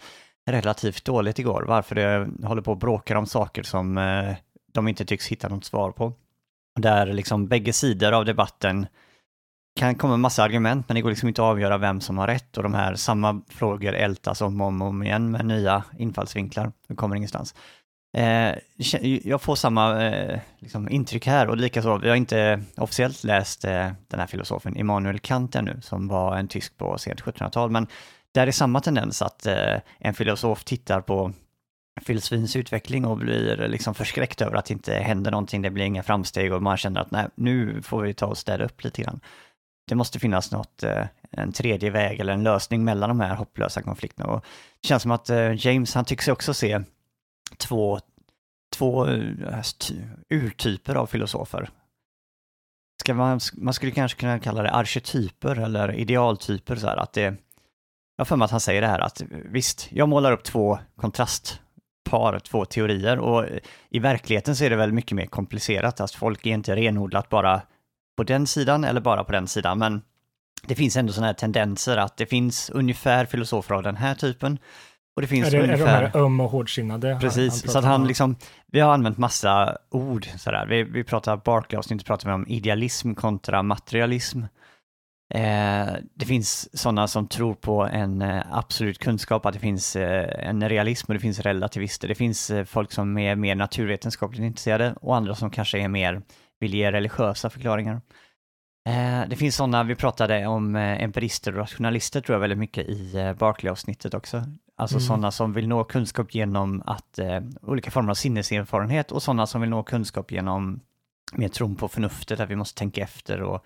relativt 0.51 1.05
dåligt 1.05 1.37
det 1.37 1.43
går, 1.43 1.65
varför 1.69 1.95
det 1.95 2.29
håller 2.47 2.63
på 2.63 2.73
att 2.73 2.79
bråka 2.79 3.19
om 3.19 3.27
saker 3.27 3.63
som 3.63 3.99
eh, 3.99 4.35
de 4.73 4.89
inte 4.89 5.05
tycks 5.05 5.29
hitta 5.29 5.49
något 5.49 5.65
svar 5.65 5.91
på. 5.91 6.13
Där 6.81 7.07
liksom 7.07 7.49
bägge 7.49 7.73
sidor 7.73 8.13
av 8.13 8.25
debatten 8.25 8.87
kan 9.77 9.95
komma 9.95 10.15
en 10.15 10.21
massa 10.21 10.43
argument, 10.43 10.89
men 10.89 10.95
det 10.95 11.01
går 11.01 11.11
liksom 11.11 11.29
inte 11.29 11.43
att 11.43 11.47
avgöra 11.47 11.79
vem 11.79 12.01
som 12.01 12.19
har 12.19 12.27
rätt 12.27 12.57
och 12.57 12.63
de 12.63 12.75
här 12.75 12.95
samma 12.95 13.43
frågor 13.49 13.93
ältas 13.93 14.41
om 14.41 14.61
och 14.61 14.67
om, 14.67 14.83
om 14.83 15.03
igen 15.03 15.31
med 15.31 15.47
nya 15.47 15.85
infallsvinklar. 15.99 16.73
Det 16.89 16.95
kommer 16.95 17.17
ingenstans. 17.17 17.55
Eh, 18.13 18.55
jag 19.25 19.43
får 19.43 19.55
samma 19.55 20.05
eh, 20.05 20.41
liksom, 20.59 20.89
intryck 20.89 21.27
här 21.27 21.49
och 21.49 21.57
likaså, 21.57 21.99
vi 21.99 22.09
har 22.09 22.17
inte 22.17 22.63
officiellt 22.77 23.25
läst 23.25 23.65
eh, 23.65 23.89
den 24.09 24.21
här 24.21 24.27
filosofen 24.27 24.77
Immanuel 24.77 25.19
Kant 25.19 25.57
ännu, 25.57 25.81
som 25.83 26.09
var 26.09 26.37
en 26.37 26.49
tysk 26.49 26.77
på 26.77 26.99
sent 26.99 27.23
1700-tal, 27.23 27.71
men 27.71 27.87
där 28.35 28.47
är 28.47 28.53
samma 28.53 28.81
tendens 28.81 29.23
att 29.23 29.47
eh, 29.47 29.77
en 29.99 30.15
filosof 30.15 30.65
tittar 30.65 31.01
på 31.01 31.33
filosofins 32.07 32.57
utveckling 32.57 33.05
och 33.05 33.17
blir 33.17 33.69
liksom 33.69 33.95
förskräckt 33.95 34.41
över 34.41 34.57
att 34.57 34.65
det 34.65 34.75
inte 34.75 34.95
händer 34.95 35.31
någonting, 35.31 35.63
det 35.63 35.71
blir 35.71 35.85
inga 35.85 36.03
framsteg 36.03 36.53
och 36.53 36.63
man 36.63 36.77
känner 36.77 37.01
att 37.01 37.11
nej, 37.11 37.27
nu 37.35 37.83
får 37.83 38.03
vi 38.03 38.15
ta 38.15 38.27
och 38.27 38.39
städa 38.39 38.65
upp 38.65 38.85
lite 38.85 39.03
grann. 39.03 39.21
Det 39.89 39.95
måste 39.95 40.19
finnas 40.19 40.53
något, 40.53 40.83
eh, 40.83 41.07
en 41.31 41.53
tredje 41.53 41.91
väg 41.91 42.21
eller 42.21 42.33
en 42.33 42.43
lösning 42.43 42.85
mellan 42.85 43.09
de 43.09 43.21
här 43.21 43.35
hopplösa 43.35 43.83
konflikterna. 43.83 44.31
Och 44.31 44.45
det 44.83 44.89
känns 44.89 45.03
som 45.03 45.11
att 45.11 45.31
eh, 45.31 45.67
James, 45.67 45.95
han 45.95 46.05
tycks 46.05 46.29
också 46.29 46.55
se 46.55 46.81
två, 47.57 48.01
två 48.73 49.07
eh, 49.07 49.63
urtyper 50.29 50.95
av 50.95 51.07
filosofer. 51.07 51.71
Ska 53.01 53.15
man, 53.15 53.41
man 53.55 53.75
skulle 53.75 53.93
kanske 53.93 54.21
kunna 54.21 54.39
kalla 54.39 54.63
det 54.63 54.71
arketyper 54.71 55.57
eller 55.57 55.95
idealtyper 55.95 56.77
så 56.77 56.87
här, 56.87 56.97
att 56.97 57.13
det, 57.13 57.23
jag 57.23 57.35
har 58.19 58.25
för 58.25 58.37
mig 58.37 58.45
att 58.45 58.51
han 58.51 58.61
säger 58.61 58.81
det 58.81 58.87
här 58.87 58.99
att 58.99 59.21
eh, 59.21 59.27
visst, 59.45 59.89
jag 59.91 60.09
målar 60.09 60.33
upp 60.33 60.45
två 60.45 60.79
kontrastpar, 60.97 62.39
två 62.39 62.65
teorier 62.65 63.19
och 63.19 63.45
eh, 63.45 63.59
i 63.91 63.99
verkligheten 63.99 64.57
så 64.57 64.65
är 64.65 64.71
det 64.71 64.77
väl 64.77 64.93
mycket 64.93 65.17
mer 65.17 65.27
komplicerat, 65.27 66.01
att 66.01 66.15
folk 66.15 66.47
är 66.47 66.51
inte 66.51 66.77
renodlat 66.77 67.29
bara 67.29 67.63
på 68.17 68.25
den 68.25 68.47
sidan 68.47 68.85
eller 68.85 69.01
bara 69.01 69.25
på 69.25 69.33
den 69.33 69.49
sidan, 69.49 69.79
men 69.79 70.03
det 70.63 70.75
finns 70.75 70.97
ändå 70.97 71.13
sådana 71.13 71.27
här 71.27 71.35
tendenser 71.35 71.97
att 71.97 72.17
det 72.17 72.27
finns 72.27 72.71
ungefär 72.71 73.27
filosofer 73.27 73.75
av 73.75 73.83
den 73.83 73.97
här 73.97 74.15
typen 74.15 74.59
och 75.17 75.23
det 75.23 75.29
finns 75.29 75.47
Är 75.47 75.51
det, 75.51 75.57
är 75.57 75.61
de 75.63 75.73
ungefär... 75.73 76.03
här 76.03 76.17
öm 76.17 76.41
och 76.41 76.51
hårdsinnade? 76.51 77.11
han- 77.13 77.21
Precis, 77.21 77.63
han 77.65 77.73
så 77.73 77.79
att 77.79 77.85
han 77.85 78.01
om? 78.01 78.07
liksom, 78.07 78.37
vi 78.73 78.81
har 78.81 78.95
använt 78.95 79.19
massa 79.19 79.77
ord 79.91 80.27
sådär. 80.39 80.67
Vi, 80.67 80.83
vi 80.83 81.05
pratar 81.05 81.37
Barclay-avsnittet 81.37 82.07
pratar 82.07 82.29
vi 82.29 82.35
om 82.35 82.47
idealism 82.49 83.15
kontra 83.15 83.63
materialism. 83.63 84.43
Eh, 85.35 85.89
det 86.15 86.27
finns 86.27 86.79
sådana 86.79 87.09
som 87.09 87.29
tror 87.29 87.55
på 87.55 87.83
en 87.83 88.23
eh, 88.23 88.43
absolut 88.51 88.99
kunskap, 88.99 89.47
att 89.47 89.55
det 89.55 89.61
finns 89.61 89.97
eh, 89.97 90.49
en 90.49 90.69
realism 90.69 91.11
och 91.11 91.15
det 91.15 91.21
finns 91.21 91.41
relativister. 91.41 92.09
Det 92.09 92.15
finns 92.15 92.51
eh, 92.51 92.65
folk 92.65 92.93
som 92.93 93.19
är 93.19 93.37
mer 93.37 93.55
naturvetenskapligt 93.55 94.43
intresserade 94.43 94.95
och 95.01 95.17
andra 95.17 95.35
som 95.35 95.51
kanske 95.51 95.79
är 95.79 95.89
mer, 95.89 96.23
vill 96.61 96.75
ge 96.75 96.93
religiösa 96.93 97.51
förklaringar. 97.51 98.01
Eh, 98.89 99.29
det 99.29 99.37
finns 99.37 99.57
sådana, 99.57 99.83
vi 99.85 99.95
pratade 99.95 100.47
om 100.47 100.77
eh, 100.77 101.03
empirister 101.03 101.53
och 101.53 101.59
rationalister 101.59 102.21
tror 102.21 102.35
jag 102.35 102.41
väldigt 102.41 102.59
mycket 102.59 102.89
i 102.89 103.35
Barclay-avsnittet 103.39 104.15
också. 104.15 104.45
Alltså 104.81 104.97
Mm. 104.97 105.07
sådana 105.07 105.31
som 105.31 105.53
vill 105.53 105.69
nå 105.69 105.85
kunskap 105.85 106.35
genom 106.35 106.83
att 106.87 107.19
eh, 107.19 107.41
olika 107.63 107.91
former 107.91 108.11
av 108.11 108.15
sinneserfarenhet 108.15 109.13
och 109.13 109.23
sådana 109.23 109.47
som 109.47 109.61
vill 109.61 109.71
nå 109.71 109.83
kunskap 109.83 110.33
genom 110.33 110.81
mer 111.33 111.49
tron 111.49 111.77
på 111.77 111.89
förnuftet, 111.89 112.41
att 112.41 112.51
vi 112.51 112.57
måste 112.57 112.79
tänka 112.79 113.03
efter 113.03 113.43
och 113.43 113.65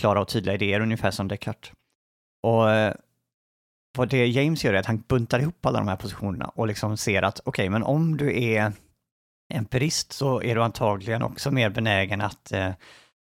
klara 0.00 0.20
och 0.20 0.28
tydliga 0.28 0.54
idéer, 0.54 0.80
ungefär 0.80 1.10
som 1.10 1.28
Descartes. 1.28 1.72
Och 2.42 2.70
eh, 2.70 2.94
vad 3.98 4.08
det 4.08 4.26
James 4.26 4.64
gör 4.64 4.74
är 4.74 4.78
att 4.78 4.86
han 4.86 5.04
buntar 5.08 5.38
ihop 5.40 5.66
alla 5.66 5.78
de 5.78 5.88
här 5.88 5.96
positionerna 5.96 6.48
och 6.48 6.66
liksom 6.66 6.96
ser 6.96 7.22
att 7.22 7.40
okej, 7.44 7.68
men 7.68 7.82
om 7.82 8.16
du 8.16 8.42
är 8.42 8.72
empirist 9.54 10.12
så 10.12 10.42
är 10.42 10.54
du 10.54 10.62
antagligen 10.62 11.22
också 11.22 11.50
mer 11.50 11.70
benägen 11.70 12.20
att 12.20 12.52
eh, 12.52 12.72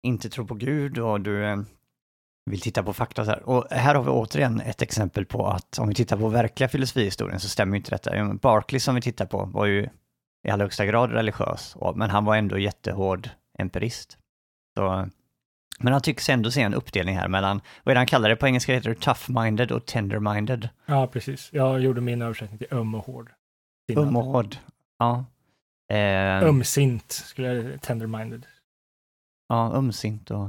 inte 0.02 0.30
tro 0.30 0.46
på 0.46 0.54
Gud 0.54 0.98
och 0.98 1.20
du 1.20 1.44
eh, 1.44 1.56
vill 2.50 2.60
titta 2.60 2.82
på 2.82 2.92
fakta 2.92 3.24
så 3.24 3.30
här. 3.30 3.48
Och 3.48 3.66
här 3.70 3.94
har 3.94 4.02
vi 4.02 4.10
återigen 4.10 4.60
ett 4.60 4.82
exempel 4.82 5.26
på 5.26 5.46
att 5.46 5.78
om 5.78 5.88
vi 5.88 5.94
tittar 5.94 6.16
på 6.16 6.28
verkliga 6.28 6.68
filosofihistorien 6.68 7.40
så 7.40 7.48
stämmer 7.48 7.72
ju 7.72 7.78
inte 7.78 7.90
detta. 7.90 8.34
Barclay 8.34 8.80
som 8.80 8.94
vi 8.94 9.00
tittar 9.00 9.26
på 9.26 9.44
var 9.44 9.66
ju 9.66 9.88
i 10.46 10.50
allra 10.50 10.64
högsta 10.64 10.86
grad 10.86 11.12
religiös, 11.12 11.76
men 11.94 12.10
han 12.10 12.24
var 12.24 12.36
ändå 12.36 12.58
jättehård 12.58 13.30
empirist. 13.58 14.18
Så, 14.78 15.08
men 15.78 15.92
han 15.92 16.02
tycks 16.02 16.28
ändå 16.28 16.50
se 16.50 16.62
en 16.62 16.74
uppdelning 16.74 17.16
här 17.16 17.28
mellan, 17.28 17.60
vad 17.84 17.92
är 17.92 17.94
det 17.94 18.00
han 18.00 18.06
kallar 18.06 18.28
det 18.28 18.36
på 18.36 18.46
engelska, 18.46 18.74
heter 18.74 18.88
det 18.88 19.00
tough-minded 19.00 19.72
och 19.72 19.86
tender-minded. 19.86 20.68
Ja, 20.86 21.06
precis. 21.06 21.48
Jag 21.52 21.80
gjorde 21.80 22.00
min 22.00 22.22
översättning 22.22 22.58
till 22.58 22.68
öm 22.70 22.94
och 22.94 23.04
hård. 23.04 23.30
Um 23.96 24.16
och 24.16 24.24
hård. 24.24 24.56
Ja. 24.98 25.24
Eh, 25.94 26.42
Ömsint, 26.42 27.12
skulle 27.12 27.48
jag 27.48 27.80
tender-minded. 27.80 28.42
Ja, 29.48 29.72
ömsint 29.74 30.30
och 30.30 30.48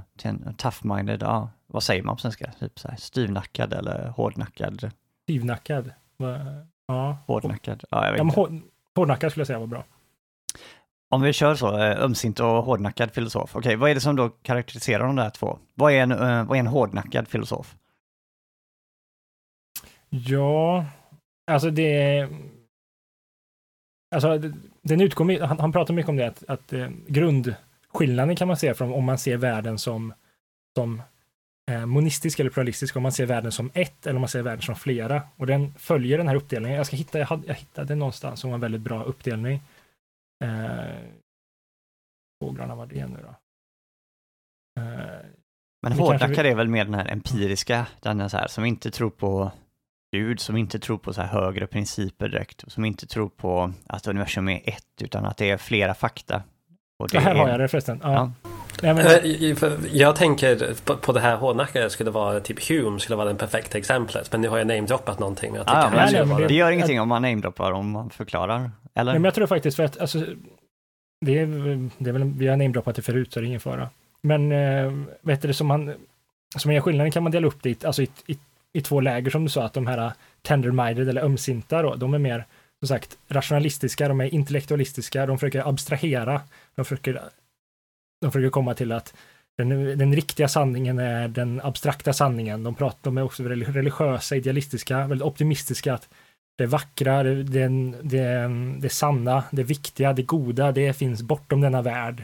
tough-minded, 0.58 1.18
ja. 1.22 1.50
Vad 1.68 1.84
säger 1.84 2.04
man 2.04 2.16
på 2.16 2.22
svenska? 2.22 2.51
Typ 2.60 2.80
så 2.80 2.88
här 2.88 2.96
styvnackad 2.98 3.74
eller 3.74 4.08
hårdnackad? 4.08 4.92
Styvnackad. 5.24 5.92
Ja, 6.88 7.18
Hårdnackad? 7.27 7.84
Ja, 7.92 8.06
jag 8.06 8.12
vet 8.12 8.18
ja 8.18 8.24
inte. 8.24 8.39
hår, 8.39 8.62
hårdnackad 8.96 9.32
skulle 9.32 9.42
jag 9.42 9.48
säga 9.48 9.60
var 9.60 9.68
bra. 9.68 9.84
Om 11.10 11.22
vi 11.22 11.34
kör 11.34 11.56
så, 11.56 11.77
eh, 11.80 12.00
ömsint 12.04 12.39
och 12.39 12.48
hårdnackad 12.48 13.12
filosof. 13.12 13.56
Okej, 13.56 13.75
vad 13.75 13.89
är 13.89 13.96
det 13.96 14.01
som 14.01 14.16
då 14.16 14.30
karaktäriserar 14.30 15.08
de 15.08 15.16
där 15.16 15.30
två? 15.30 15.60
Vad 15.74 15.94
är 15.94 16.01
en, 16.01 16.12
eh, 16.12 16.44
vad 16.46 16.56
är 16.56 16.60
en 16.60 16.68
hårdnackad 16.68 17.27
filosof? 17.27 17.75
Ja, 20.10 20.86
alltså 21.51 21.70
det... 21.72 22.30
Alltså, 24.16 24.38
den 24.82 25.01
utgår, 25.01 25.46
han, 25.46 25.60
han 25.60 25.72
pratar 25.72 25.94
mycket 25.94 26.10
om 26.10 26.16
det, 26.16 26.27
att, 26.27 26.44
att 26.48 26.74
eh, 26.74 26.89
grundskillnaden 27.94 28.36
kan 28.36 28.48
man 28.48 28.58
se 28.58 28.74
från 28.74 28.94
om 28.94 29.03
man 29.03 29.17
ser 29.17 29.38
världen 29.38 29.77
som, 29.77 30.13
som 30.77 31.01
eh, 31.72 31.86
monistisk 31.86 32.39
eller 32.39 32.50
pluralistisk, 32.50 32.96
om 32.96 33.03
man 33.03 33.12
ser 33.12 33.25
världen 33.25 33.51
som 33.51 33.72
ett 33.74 34.08
eller 34.08 34.15
om 34.15 34.22
man 34.22 34.29
ser 34.29 34.44
världen 34.44 34.62
som 34.62 34.75
flera. 34.75 35.22
Och 35.38 35.48
den 35.48 35.74
följer 35.74 36.17
den 36.17 36.27
här 36.27 36.36
uppdelningen. 36.36 36.77
Jag 36.77 36.86
ska 36.86 36.96
hitta, 36.96 37.20
jag, 37.20 37.25
hade, 37.25 37.48
jag 37.48 37.56
hittade 37.56 37.96
någonstans 37.96 38.39
som 38.39 38.50
var 38.50 38.56
en 38.56 38.62
väldigt 38.62 38.82
bra 38.82 39.03
uppdelning. 39.03 39.62
Eh, 40.44 40.96
fåglarna 42.44 42.75
var 42.75 42.86
det 42.86 43.08
nu 43.08 43.17
då? 43.22 43.36
Eh, 44.82 44.86
Men 45.82 45.91
Vi 45.91 45.98
kanske 45.98 46.03
hårdnackad 46.03 46.46
är 46.46 46.56
väl 46.56 46.67
mer 46.67 46.86
den 46.86 46.94
här 46.94 47.12
empiriska, 47.12 47.88
den 48.01 48.22
är 48.22 48.27
så 48.27 48.38
här, 48.38 48.48
som 48.48 48.65
inte 48.65 48.91
tror 48.91 49.10
på 49.10 49.51
Gud, 50.12 50.39
som 50.39 50.58
inte 50.58 50.79
tror 50.79 50.98
på 50.98 51.13
så 51.13 51.22
här 51.22 51.41
högre 51.41 51.67
principer 51.67 52.29
direkt, 52.29 52.63
som 52.72 52.86
inte 52.86 53.08
tror 53.08 53.29
på 53.29 53.74
att 53.88 54.08
universum 54.08 54.50
är 54.50 54.62
ett, 54.70 55.01
utan 55.01 55.25
att 55.25 55.38
det 55.38 55.50
är 55.50 55.58
flera 55.58 55.94
fakta. 55.94 56.44
Och 56.98 57.13
ja, 57.13 57.20
här 57.20 57.32
är- 57.36 57.39
har 57.39 57.50
jag 57.50 57.60
det 57.60 57.68
förresten. 57.68 58.00
Ja. 58.04 58.13
Ja. 58.13 58.32
Nej, 58.82 58.94
men, 58.94 59.06
Eh, 59.08 59.72
Jag 59.92 60.16
tänker 60.16 60.74
på, 60.96 61.12
det 61.12 61.20
här 61.20 61.36
hårdnackade 61.36 61.89
skulle 61.89 62.12
vara 62.12 62.39
typ 62.39 62.70
Hume 62.70 63.00
skulle 63.00 63.16
vara 63.16 63.30
det 63.30 63.36
perfekta 63.36 63.77
exemplet. 63.77 64.32
Men 64.32 64.42
nu 64.42 64.48
har 64.50 64.58
jag 64.58 64.68
namedroppat 64.68 65.20
någonting. 65.20 65.51
Men 65.51 65.58
jag 65.58 65.68
tycker 65.68 65.80
Ja, 65.80 65.89
nej, 66.12 66.25
men 66.25 66.38
det 66.42 66.48
det. 66.48 66.54
gör 66.54 66.72
ingenting 66.72 67.01
om 67.01 67.08
man 67.08 67.22
namedroppar, 67.22 67.72
om 67.72 67.92
man 67.92 68.10
förklarar. 68.10 68.72
Eller? 68.96 69.12
Nej, 69.12 69.20
men 69.20 69.24
jag 69.24 69.34
tror 69.34 69.48
faktiskt 69.48 69.77
för 69.77 69.84
att 69.84 70.00
alltså, 70.01 70.20
det, 71.25 71.39
är, 71.39 71.46
det 71.98 72.10
är 72.10 72.13
väl, 72.13 72.24
vi 72.24 72.48
har 72.48 72.58
namedroppat 72.58 72.96
det 72.96 73.01
förut 73.01 73.34
så 73.34 73.39
det 73.39 73.46
är 73.46 73.48
ingen 73.48 73.60
fara. 73.60 73.89
Men 74.22 74.51
eh, 74.51 74.92
vet 75.22 75.42
du, 75.42 75.48
det 75.48 75.54
som 75.54 75.68
man, 75.68 75.94
som 76.58 76.72
är 76.72 76.82
skillnaden 76.82 77.12
kan 77.12 77.24
man 77.24 77.32
dela 77.32 77.48
upp 77.48 77.58
det 77.63 77.70
i, 77.70 77.77
alltså 77.86 78.01
i, 78.01 78.10
i, 78.27 78.38
i 78.74 78.82
två 78.82 79.01
läger 79.01 79.32
som 79.32 79.44
du 79.44 79.50
sa, 79.50 79.63
att 79.63 79.74
de 79.74 79.88
här 79.88 80.12
tender-minded 80.48 81.10
eller 81.10 81.24
ömsinta 81.24 81.82
då, 81.82 81.96
de 81.96 82.13
är 82.13 82.18
mer 82.18 82.46
som 82.79 82.88
sagt 82.88 83.17
rationalistiska, 83.27 84.07
de 84.07 84.22
är 84.22 84.34
intellektualistiska, 84.34 85.25
de 85.25 85.38
försöker 85.38 85.69
abstrahera, 85.69 86.41
de 86.75 86.86
försöker, 86.86 87.22
de 88.22 88.31
försöker 88.31 88.50
komma 88.50 88.74
till 88.74 88.91
att 88.91 89.13
den, 89.57 89.98
den 89.98 90.15
riktiga 90.15 90.48
sanningen 90.48 91.00
är 91.00 91.27
den 91.27 91.62
abstrakta 91.63 92.13
sanningen. 92.13 92.63
De, 92.63 92.75
pratar, 92.75 93.00
de 93.03 93.17
är 93.17 93.22
också 93.22 93.43
religiösa, 93.43 94.36
idealistiska, 94.36 95.07
väldigt 95.07 95.25
optimistiska. 95.27 95.93
Att 95.93 96.10
det 96.57 96.65
vackra, 96.65 97.24
det, 97.24 97.43
det, 97.43 97.67
det, 98.01 98.50
det 98.79 98.89
sanna, 98.89 99.43
det 99.51 99.63
viktiga, 99.63 100.13
det 100.13 100.24
goda, 100.24 100.72
det 100.72 100.93
finns 100.93 101.22
bortom 101.22 101.62
denna 101.62 101.81
värld. 101.81 102.24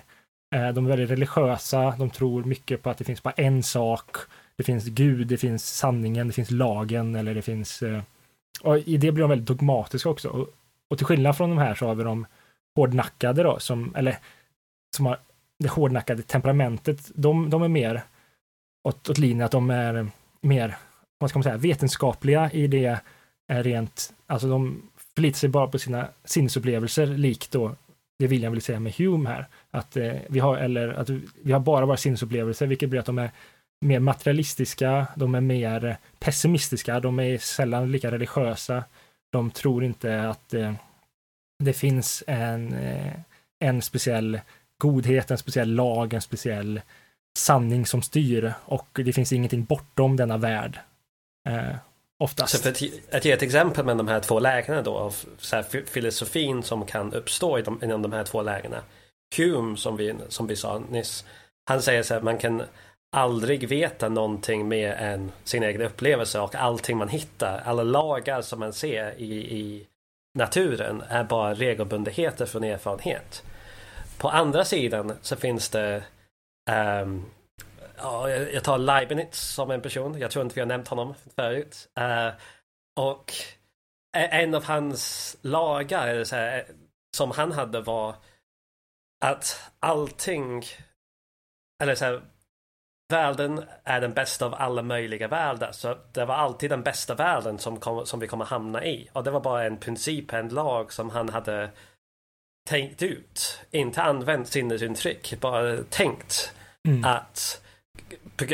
Eh, 0.55 0.69
de 0.69 0.85
är 0.85 0.89
väldigt 0.89 1.09
religiösa, 1.09 1.95
de 1.99 2.09
tror 2.09 2.43
mycket 2.43 2.81
på 2.81 2.89
att 2.89 2.97
det 2.97 3.03
finns 3.03 3.23
bara 3.23 3.33
en 3.37 3.63
sak. 3.63 4.17
det 4.55 4.63
finns 4.63 4.85
Gud, 4.85 5.27
det 5.27 5.37
finns 5.37 5.77
sanningen, 5.77 6.27
det 6.27 6.33
finns 6.33 6.51
lagen 6.51 7.15
eller 7.15 7.35
det 7.35 7.41
finns... 7.41 7.81
Eh, 7.83 8.01
och 8.61 8.77
i 8.77 8.97
det 8.97 9.11
blir 9.11 9.21
de 9.21 9.29
väldigt 9.29 9.47
dogmatiska 9.47 10.09
också. 10.09 10.29
Och, 10.29 10.49
och 10.89 10.97
till 10.97 11.05
skillnad 11.05 11.37
från 11.37 11.49
de 11.49 11.57
här 11.57 11.75
så 11.75 11.87
har 11.87 11.95
vi 11.95 12.03
de 12.03 12.25
hårdnackade 12.75 13.43
då, 13.43 13.59
som, 13.59 13.95
eller 13.95 14.17
som 14.95 15.05
har 15.05 15.19
det 15.59 15.69
hårdnackade 15.69 16.21
temperamentet. 16.21 17.11
De, 17.15 17.49
de 17.49 17.63
är 17.63 17.67
mer 17.67 18.03
åt, 18.83 19.09
åt 19.09 19.17
linjen 19.17 19.45
att 19.45 19.51
de 19.51 19.69
är 19.69 20.07
mer, 20.41 20.77
vad 21.17 21.29
ska 21.29 21.39
man 21.39 21.43
säga, 21.43 21.57
vetenskapliga 21.57 22.51
i 22.51 22.67
det 22.67 22.99
är 23.47 23.63
rent, 23.63 24.13
alltså 24.27 24.47
de 24.47 24.81
förlitar 25.15 25.37
sig 25.37 25.49
bara 25.49 25.67
på 25.67 25.79
sina 25.79 26.07
sinnesupplevelser, 26.25 27.05
likt 27.05 27.51
då 27.51 27.75
det 28.19 28.27
William 28.27 28.53
vill 28.53 28.61
säga 28.61 28.79
med 28.79 28.93
Hume 28.93 29.29
här. 29.29 29.47
Att 29.71 29.97
eh, 29.97 30.13
vi 30.29 30.39
har, 30.39 30.57
eller 30.57 30.93
att 30.93 31.09
vi 31.41 31.51
har 31.51 31.59
bara 31.59 31.85
våra 31.85 31.97
sinnesupplevelser, 31.97 32.67
vilket 32.67 32.89
blir 32.89 32.99
att 32.99 33.05
de 33.05 33.17
är 33.17 33.31
mer 33.83 33.99
materialistiska, 33.99 35.07
de 35.15 35.35
är 35.35 35.41
mer 35.41 35.97
pessimistiska, 36.19 36.99
de 36.99 37.19
är 37.19 37.37
sällan 37.37 37.91
lika 37.91 38.11
religiösa. 38.11 38.83
De 39.31 39.51
tror 39.51 39.83
inte 39.83 40.29
att 40.29 40.53
eh, 40.53 40.73
det 41.63 41.73
finns 41.73 42.23
en, 42.27 42.73
eh, 42.73 43.13
en 43.59 43.81
speciell 43.81 44.39
godhet, 44.77 45.31
en 45.31 45.37
speciell 45.37 45.75
lag, 45.75 46.13
en 46.13 46.21
speciell 46.21 46.81
sanning 47.37 47.85
som 47.85 48.01
styr 48.01 48.53
och 48.65 48.87
det 48.93 49.13
finns 49.13 49.33
ingenting 49.33 49.63
bortom 49.63 50.15
denna 50.15 50.37
värld. 50.37 50.79
Eh, 51.49 51.75
oftast. 52.19 52.57
Så 52.57 52.63
för 52.63 52.69
att, 52.69 52.83
att 53.11 53.25
ge 53.25 53.31
ett 53.31 53.41
exempel 53.41 53.85
med 53.85 53.97
de 53.97 54.07
här 54.07 54.19
två 54.19 54.39
lägena 54.39 54.81
då 54.81 54.97
av 54.97 55.15
så 55.37 55.55
här, 55.55 55.85
filosofin 55.85 56.63
som 56.63 56.85
kan 56.85 57.13
uppstå 57.13 57.59
inom 57.59 58.01
de 58.01 58.13
här 58.13 58.23
två 58.23 58.41
lägena. 58.41 58.83
Hume 59.37 59.77
som 59.77 59.97
vi, 59.97 60.15
som 60.29 60.47
vi 60.47 60.55
sa 60.55 60.81
nyss. 60.89 61.25
Han 61.65 61.81
säger 61.81 62.03
så 62.03 62.13
här, 62.13 62.21
man 62.21 62.37
kan 62.37 62.63
aldrig 63.13 63.69
veta 63.69 64.09
någonting 64.09 64.67
mer 64.67 64.93
än 64.93 65.31
sin 65.43 65.63
egen 65.63 65.81
upplevelse 65.81 66.39
och 66.39 66.55
allting 66.55 66.97
man 66.97 67.09
hittar, 67.09 67.61
alla 67.65 67.83
lagar 67.83 68.41
som 68.41 68.59
man 68.59 68.73
ser 68.73 69.13
i, 69.17 69.57
i 69.57 69.87
naturen 70.37 71.03
är 71.09 71.23
bara 71.23 71.53
regelbundenheter 71.53 72.45
från 72.45 72.63
erfarenhet. 72.63 73.43
På 74.17 74.29
andra 74.29 74.65
sidan 74.65 75.13
så 75.21 75.35
finns 75.35 75.69
det 75.69 76.03
um, 77.01 77.25
jag 78.53 78.63
tar 78.63 78.77
Leibniz 78.77 79.35
som 79.39 79.71
en 79.71 79.81
person. 79.81 80.19
Jag 80.19 80.31
tror 80.31 80.45
inte 80.45 80.55
vi 80.55 80.61
har 80.61 80.67
nämnt 80.67 80.87
honom 80.87 81.13
förut. 81.35 81.89
Uh, 81.99 82.33
och 82.99 83.33
en 84.15 84.55
av 84.55 84.63
hans 84.63 85.37
lagar 85.41 86.31
här, 86.31 86.57
eh, 86.57 86.63
som 87.17 87.31
han 87.31 87.51
hade 87.51 87.81
var 87.81 88.15
att 89.25 89.71
allting, 89.79 90.63
eller 91.83 91.95
så 91.95 92.05
här, 92.05 92.21
världen 93.09 93.63
är 93.83 94.01
den 94.01 94.13
bästa 94.13 94.45
av 94.45 94.55
alla 94.55 94.81
möjliga 94.81 95.27
världar. 95.27 95.71
Så 95.71 95.97
det 96.11 96.25
var 96.25 96.35
alltid 96.35 96.69
den 96.69 96.83
bästa 96.83 97.15
världen 97.15 97.59
som, 97.59 97.79
kom, 97.79 98.05
som 98.05 98.19
vi 98.19 98.27
kommer 98.27 98.45
hamna 98.45 98.85
i. 98.85 99.09
Och 99.13 99.23
det 99.23 99.31
var 99.31 99.39
bara 99.39 99.63
en 99.63 99.77
princip, 99.77 100.33
en 100.33 100.49
lag 100.49 100.93
som 100.93 101.09
han 101.09 101.29
hade 101.29 101.69
tänkt 102.69 103.01
ut. 103.01 103.59
Inte 103.71 104.01
använt 104.01 104.47
sinnesintryck, 104.47 105.39
bara 105.39 105.77
tänkt 105.83 106.53
mm. 106.87 107.05
att 107.05 107.63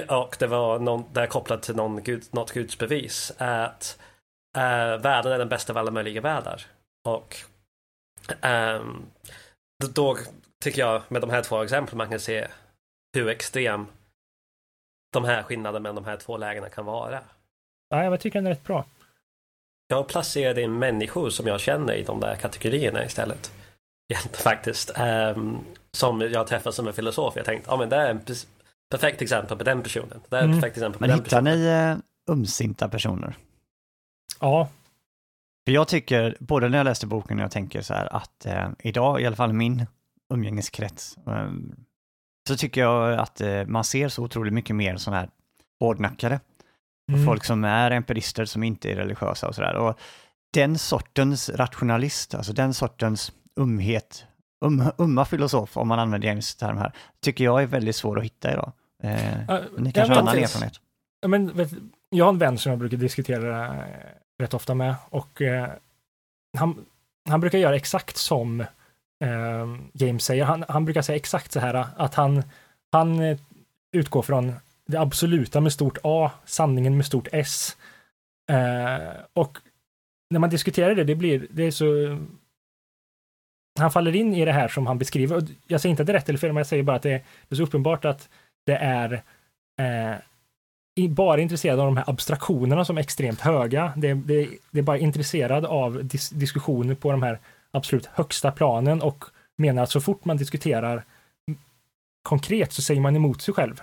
och 0.07 0.35
det 0.39 0.47
var 0.47 0.79
någon, 0.79 1.03
där 1.13 1.27
kopplat 1.27 1.63
till 1.63 1.75
någon 1.75 2.03
gud, 2.03 2.23
något 2.31 2.51
gudsbevis 2.51 3.31
att 3.37 3.99
uh, 4.57 5.01
världen 5.01 5.31
är 5.31 5.37
den 5.37 5.49
bästa 5.49 5.73
av 5.73 5.77
alla 5.77 5.91
möjliga 5.91 6.21
världar. 6.21 6.65
Och 7.07 7.37
um, 8.41 9.05
då 9.95 10.17
tycker 10.63 10.81
jag 10.81 11.01
med 11.07 11.21
de 11.21 11.29
här 11.29 11.43
två 11.43 11.63
exemplen 11.63 11.97
man 11.97 12.09
kan 12.09 12.19
se 12.19 12.47
hur 13.13 13.29
extrem 13.29 13.87
de 15.09 15.25
här 15.25 15.43
skillnaderna 15.43 15.79
mellan 15.79 15.95
de 15.95 16.05
här 16.05 16.17
två 16.17 16.37
lägena 16.37 16.69
kan 16.69 16.85
vara. 16.85 17.19
Ja, 17.89 18.03
jag 18.03 18.19
tycker 18.19 18.39
den 18.39 18.45
är 18.45 18.49
rätt 18.51 18.63
bra. 18.63 18.85
Jag 19.87 20.07
placerade 20.07 20.61
in 20.61 20.79
människor 20.79 21.29
som 21.29 21.47
jag 21.47 21.59
känner 21.59 21.93
i 21.93 22.03
de 22.03 22.19
där 22.19 22.35
kategorierna 22.35 23.05
istället. 23.05 23.51
Faktiskt. 24.33 24.91
Um, 25.35 25.59
som 25.91 26.21
jag 26.21 26.47
träffat 26.47 26.75
som 26.75 26.87
en 26.87 26.93
filosof. 26.93 27.33
Jag 27.35 27.45
tänkte, 27.45 27.71
ja 27.71 27.77
men 27.77 27.89
det 27.89 27.95
är 27.95 28.09
en 28.09 28.21
perfekt 28.91 29.21
exempel 29.21 29.57
på 29.57 29.63
den 29.63 29.83
personen. 29.83 30.21
Det 30.29 30.37
är 30.37 30.43
mm. 30.43 30.55
perfekt 30.55 30.77
exempel 30.77 30.97
på 30.97 31.03
men 31.03 31.09
den 31.09 31.19
hittar 31.19 31.41
personen. 31.41 31.59
ni 31.59 31.93
uh, 31.93 31.97
ömsinta 32.31 32.89
personer? 32.89 33.35
Ja. 34.39 34.69
För 35.65 35.73
jag 35.73 35.87
tycker, 35.87 36.37
både 36.39 36.69
när 36.69 36.77
jag 36.77 36.85
läste 36.85 37.07
boken 37.07 37.37
och 37.37 37.43
jag 37.43 37.51
tänker 37.51 37.81
så 37.81 37.93
här 37.93 38.15
att 38.15 38.45
uh, 38.47 38.69
idag, 38.79 39.21
i 39.21 39.25
alla 39.25 39.35
fall 39.35 39.53
min 39.53 39.85
umgängeskrets, 40.33 41.17
um, 41.25 41.75
så 42.49 42.57
tycker 42.57 42.81
jag 42.81 43.19
att 43.19 43.41
uh, 43.41 43.65
man 43.65 43.83
ser 43.83 44.09
så 44.09 44.23
otroligt 44.23 44.53
mycket 44.53 44.75
mer 44.75 44.97
sådana 44.97 45.19
här 45.19 45.29
hårdnackade. 45.79 46.39
Mm. 47.11 47.25
Folk 47.25 47.43
som 47.45 47.63
är 47.63 47.91
empirister 47.91 48.45
som 48.45 48.63
inte 48.63 48.91
är 48.91 48.95
religiösa 48.95 49.47
och 49.47 49.55
sådär. 49.55 49.75
Och 49.75 49.99
den 50.53 50.77
sortens 50.77 51.49
rationalist, 51.49 52.35
alltså 52.35 52.53
den 52.53 52.73
sortens 52.73 53.31
umhet, 53.59 54.25
um, 54.65 54.83
umma 54.97 55.25
filosof, 55.25 55.77
om 55.77 55.87
man 55.87 55.99
använder 55.99 56.27
James 56.27 56.55
term 56.55 56.77
här, 56.77 56.93
tycker 57.21 57.43
jag 57.43 57.61
är 57.61 57.67
väldigt 57.67 57.95
svår 57.95 58.19
att 58.19 58.25
hitta 58.25 58.51
idag. 58.51 58.71
Eh, 59.03 59.39
uh, 59.49 59.59
ni 59.77 59.91
kanske 59.91 60.13
har 60.13 60.21
annan 60.21 60.37
erfarenhet? 60.37 60.81
Men, 61.27 61.57
vet, 61.57 61.71
jag 62.09 62.25
har 62.25 62.29
en 62.29 62.37
vän 62.37 62.57
som 62.57 62.69
jag 62.69 62.79
brukar 62.79 62.97
diskutera 62.97 63.65
äh, 63.67 63.83
rätt 64.39 64.53
ofta 64.53 64.73
med 64.73 64.95
och 65.09 65.41
äh, 65.41 65.69
han, 66.57 66.85
han 67.29 67.39
brukar 67.39 67.57
göra 67.57 67.75
exakt 67.75 68.17
som 68.17 68.63
Ehm, 69.19 69.81
James 69.93 70.25
säger. 70.25 70.43
Han, 70.43 70.65
han 70.67 70.85
brukar 70.85 71.01
säga 71.01 71.15
exakt 71.15 71.51
så 71.51 71.59
här 71.59 71.85
att 71.97 72.15
han, 72.15 72.43
han 72.91 73.19
eh, 73.19 73.37
utgår 73.91 74.21
från 74.21 74.53
det 74.85 74.97
absoluta 74.99 75.61
med 75.61 75.73
stort 75.73 75.97
A, 76.03 76.31
sanningen 76.45 76.97
med 76.97 77.05
stort 77.05 77.27
S. 77.31 77.77
Ehm, 78.51 79.13
och 79.33 79.57
när 80.29 80.39
man 80.39 80.49
diskuterar 80.49 80.95
det, 80.95 81.03
det 81.03 81.15
blir, 81.15 81.47
det 81.49 81.63
är 81.63 81.71
så 81.71 82.17
han 83.79 83.91
faller 83.91 84.15
in 84.15 84.33
i 84.33 84.45
det 84.45 84.51
här 84.51 84.67
som 84.67 84.87
han 84.87 84.97
beskriver. 84.97 85.45
Jag 85.67 85.81
säger 85.81 85.91
inte 85.91 86.03
att 86.03 86.07
det 86.07 86.11
är 86.11 86.17
rätt 86.17 86.29
eller 86.29 86.39
fel, 86.39 86.53
men 86.53 86.57
jag 86.57 86.67
säger 86.67 86.83
bara 86.83 86.95
att 86.95 87.01
det 87.01 87.23
är, 87.49 87.55
så 87.55 87.63
uppenbart 87.63 88.05
att 88.05 88.29
det 88.65 88.75
är 88.75 89.13
eh, 89.79 91.09
bara 91.09 91.41
intresserad 91.41 91.79
av 91.79 91.85
de 91.85 91.97
här 91.97 92.09
abstraktionerna 92.09 92.85
som 92.85 92.97
är 92.97 93.01
extremt 93.01 93.41
höga. 93.41 93.93
Det, 93.95 94.13
det, 94.13 94.49
det 94.71 94.79
är 94.79 94.83
bara 94.83 94.97
intresserad 94.97 95.65
av 95.65 96.05
dis 96.05 96.29
diskussioner 96.29 96.95
på 96.95 97.11
de 97.11 97.23
här 97.23 97.39
absolut 97.71 98.05
högsta 98.05 98.51
planen 98.51 99.01
och 99.01 99.25
menar 99.57 99.83
att 99.83 99.91
så 99.91 100.01
fort 100.01 100.25
man 100.25 100.37
diskuterar 100.37 101.03
konkret 102.23 102.71
så 102.71 102.81
säger 102.81 103.01
man 103.01 103.15
emot 103.15 103.41
sig 103.41 103.53
själv. 103.53 103.81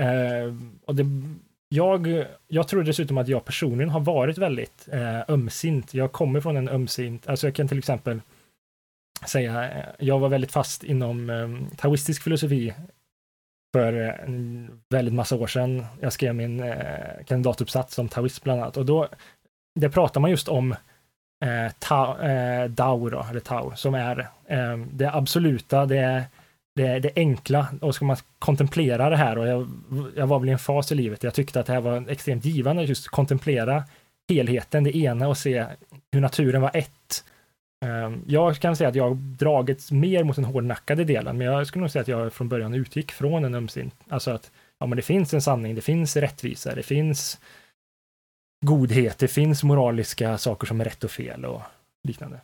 Eh, 0.00 0.54
och 0.86 0.94
det, 0.94 1.04
jag, 1.68 2.24
jag 2.48 2.68
tror 2.68 2.82
dessutom 2.82 3.18
att 3.18 3.28
jag 3.28 3.44
personligen 3.44 3.90
har 3.90 4.00
varit 4.00 4.38
väldigt 4.38 4.88
eh, 4.92 5.20
ömsint. 5.28 5.94
Jag 5.94 6.12
kommer 6.12 6.40
från 6.40 6.56
en 6.56 6.68
ömsint, 6.68 7.28
alltså 7.28 7.46
jag 7.46 7.54
kan 7.54 7.68
till 7.68 7.78
exempel 7.78 8.20
säga, 9.26 9.70
eh, 9.70 9.86
jag 9.98 10.18
var 10.18 10.28
väldigt 10.28 10.52
fast 10.52 10.84
inom 10.84 11.30
eh, 11.30 11.76
taoistisk 11.76 12.22
filosofi 12.22 12.74
för 13.74 13.92
en 13.92 14.70
väldigt 14.90 15.14
massa 15.14 15.36
år 15.36 15.46
sedan. 15.46 15.86
Jag 16.00 16.12
skrev 16.12 16.34
min 16.34 16.60
eh, 16.60 17.24
kandidatuppsats 17.26 17.98
om 17.98 18.08
taoism 18.08 18.44
bland 18.44 18.60
annat 18.60 18.76
och 18.76 18.86
då 18.86 19.08
där 19.80 19.88
pratar 19.88 20.20
man 20.20 20.30
just 20.30 20.48
om 20.48 20.74
eh, 21.46 21.72
ta, 21.78 22.22
eh, 22.22 22.70
Dao, 22.70 23.10
då, 23.10 23.26
eller 23.30 23.40
Tao, 23.40 23.72
som 23.76 23.94
är 23.94 24.18
eh, 24.46 24.76
det 24.92 25.14
absoluta, 25.14 25.86
det, 25.86 26.24
det, 26.76 26.98
det 26.98 27.12
enkla 27.16 27.66
och 27.80 27.94
ska 27.94 28.04
man 28.04 28.16
kontemplera 28.38 29.10
det 29.10 29.16
här 29.16 29.38
och 29.38 29.46
jag, 29.46 29.68
jag 30.16 30.26
var 30.26 30.38
väl 30.38 30.48
i 30.48 30.52
en 30.52 30.58
fas 30.58 30.92
i 30.92 30.94
livet 30.94 31.22
jag 31.22 31.34
tyckte 31.34 31.60
att 31.60 31.66
det 31.66 31.72
här 31.72 31.80
var 31.80 32.10
extremt 32.10 32.44
givande 32.44 32.84
just 32.84 33.08
kontemplera 33.08 33.84
helheten, 34.28 34.84
det 34.84 34.96
ena 34.96 35.28
och 35.28 35.38
se 35.38 35.66
hur 36.12 36.20
naturen 36.20 36.62
var 36.62 36.70
ett 36.74 37.24
eh, 37.84 38.16
jag 38.26 38.56
kan 38.56 38.76
säga 38.76 38.88
att 38.88 38.94
jag 38.94 39.16
dragits 39.16 39.92
mer 39.92 40.24
mot 40.24 40.36
den 40.36 40.44
hårdnackade 40.44 41.04
delen, 41.04 41.38
men 41.38 41.46
jag 41.46 41.66
skulle 41.66 41.80
nog 41.80 41.90
säga 41.90 42.02
att 42.02 42.08
jag 42.08 42.32
från 42.32 42.48
början 42.48 42.74
utgick 42.74 43.12
från 43.12 43.44
en 43.44 43.54
ömsint. 43.54 43.94
Alltså 44.08 44.30
att 44.30 44.50
ja, 44.78 44.86
men 44.86 44.96
det 44.96 45.02
finns 45.02 45.34
en 45.34 45.42
sanning, 45.42 45.74
det 45.74 45.80
finns 45.80 46.16
rättvisa, 46.16 46.74
det 46.74 46.82
finns 46.82 47.40
godhet, 48.60 49.18
det 49.18 49.28
finns 49.28 49.62
moraliska 49.62 50.38
saker 50.38 50.66
som 50.66 50.80
är 50.80 50.84
rätt 50.84 51.04
och 51.04 51.10
fel 51.10 51.44
och 51.44 51.62
liknande. 52.08 52.40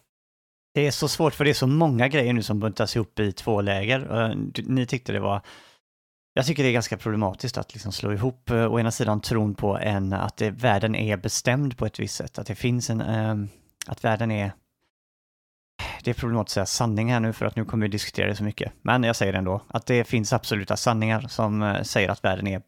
Det 0.74 0.86
är 0.86 0.90
så 0.90 1.08
svårt 1.08 1.34
för 1.34 1.44
det 1.44 1.50
är 1.50 1.54
så 1.54 1.66
många 1.66 2.08
grejer 2.08 2.32
nu 2.32 2.42
som 2.42 2.60
buntas 2.60 2.96
ihop 2.96 3.20
i 3.20 3.32
två 3.32 3.60
läger. 3.60 4.22
Eh, 4.22 4.36
ni 4.66 4.86
tyckte 4.86 5.12
det 5.12 5.20
var 5.20 5.40
jag 6.34 6.46
tycker 6.46 6.62
det 6.62 6.68
är 6.68 6.72
ganska 6.72 6.96
problematiskt 6.96 7.58
att 7.58 7.72
liksom 7.72 7.92
slå 7.92 8.12
ihop 8.12 8.50
eh, 8.50 8.72
å 8.72 8.80
ena 8.80 8.90
sidan 8.90 9.20
tron 9.20 9.54
på 9.54 9.78
en 9.78 10.12
att 10.12 10.36
det, 10.36 10.50
världen 10.50 10.94
är 10.94 11.16
bestämd 11.16 11.78
på 11.78 11.86
ett 11.86 11.98
visst 11.98 12.16
sätt, 12.16 12.38
att 12.38 12.46
det 12.46 12.54
finns 12.54 12.90
en, 12.90 13.00
ehm, 13.00 13.48
att 13.86 14.04
världen 14.04 14.30
är 14.30 14.52
det 16.02 16.10
är 16.10 16.14
problematiskt 16.14 16.58
att 16.58 16.68
säga 16.68 16.86
sanning 16.86 17.12
här 17.12 17.20
nu 17.20 17.32
för 17.32 17.46
att 17.46 17.56
nu 17.56 17.64
kommer 17.64 17.86
vi 17.86 17.90
diskutera 17.90 18.26
det 18.26 18.36
så 18.36 18.44
mycket. 18.44 18.72
Men 18.82 19.02
jag 19.02 19.16
säger 19.16 19.32
det 19.32 19.38
ändå 19.38 19.60
att 19.68 19.86
det 19.86 20.04
finns 20.04 20.32
absoluta 20.32 20.76
sanningar 20.76 21.20
som 21.20 21.62
eh, 21.62 21.82
säger 21.82 22.08
att 22.08 22.24
världen 22.24 22.46
är 22.46 22.62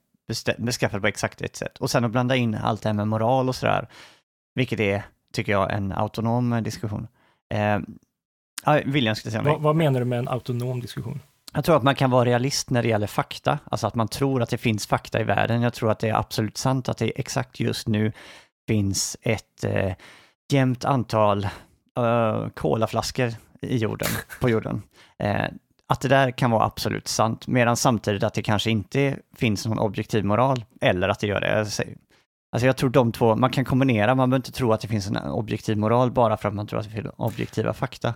beskaffad 0.58 1.00
på 1.00 1.06
exakt 1.06 1.42
ett 1.42 1.56
sätt. 1.56 1.78
Och 1.78 1.90
sen 1.90 2.04
att 2.04 2.10
blanda 2.10 2.36
in 2.36 2.54
allt 2.54 2.82
det 2.82 2.88
här 2.88 2.94
med 2.94 3.08
moral 3.08 3.48
och 3.48 3.54
sådär, 3.54 3.88
vilket 4.54 4.80
är, 4.80 5.02
tycker 5.32 5.52
jag, 5.52 5.72
en 5.72 5.92
autonom 5.92 6.62
diskussion. 6.62 7.06
Eh, 7.54 7.78
William 8.84 9.16
skulle 9.16 9.32
säga 9.32 9.42
vad, 9.42 9.60
vad 9.60 9.76
menar 9.76 10.00
du 10.00 10.06
med 10.06 10.18
en 10.18 10.28
autonom 10.28 10.80
diskussion? 10.80 11.20
Jag 11.52 11.64
tror 11.64 11.76
att 11.76 11.82
man 11.82 11.94
kan 11.94 12.10
vara 12.10 12.24
realist 12.24 12.70
när 12.70 12.82
det 12.82 12.88
gäller 12.88 13.06
fakta, 13.06 13.58
alltså 13.64 13.86
att 13.86 13.94
man 13.94 14.08
tror 14.08 14.42
att 14.42 14.50
det 14.50 14.58
finns 14.58 14.86
fakta 14.86 15.20
i 15.20 15.24
världen. 15.24 15.62
Jag 15.62 15.74
tror 15.74 15.90
att 15.90 15.98
det 15.98 16.08
är 16.08 16.14
absolut 16.14 16.56
sant 16.56 16.88
att 16.88 16.98
det 16.98 17.20
exakt 17.20 17.60
just 17.60 17.88
nu 17.88 18.12
finns 18.68 19.16
ett 19.22 19.64
eh, 19.64 19.92
jämnt 20.52 20.84
antal 20.84 21.48
uh, 21.98 22.48
kolaflaskor 22.48 23.30
i 23.60 23.76
jorden, 23.76 24.08
på 24.40 24.50
jorden. 24.50 24.82
Eh, 25.18 25.44
att 25.88 26.00
det 26.00 26.08
där 26.08 26.30
kan 26.30 26.50
vara 26.50 26.64
absolut 26.64 27.08
sant, 27.08 27.46
medan 27.46 27.76
samtidigt 27.76 28.22
att 28.22 28.34
det 28.34 28.42
kanske 28.42 28.70
inte 28.70 29.16
finns 29.36 29.66
någon 29.66 29.78
objektiv 29.78 30.24
moral, 30.24 30.64
eller 30.80 31.08
att 31.08 31.20
det 31.20 31.26
gör 31.26 31.40
det. 31.40 31.58
Alltså 31.58 32.66
jag 32.66 32.76
tror 32.76 32.90
de 32.90 33.12
två, 33.12 33.36
man 33.36 33.50
kan 33.50 33.64
kombinera, 33.64 34.14
man 34.14 34.30
behöver 34.30 34.38
inte 34.38 34.52
tro 34.52 34.72
att 34.72 34.80
det 34.80 34.88
finns 34.88 35.06
en 35.06 35.16
objektiv 35.16 35.78
moral 35.78 36.10
bara 36.10 36.36
för 36.36 36.48
att 36.48 36.54
man 36.54 36.66
tror 36.66 36.80
att 36.80 36.86
det 36.86 36.90
finns 36.90 37.06
objektiva 37.16 37.72
fakta. 37.72 38.14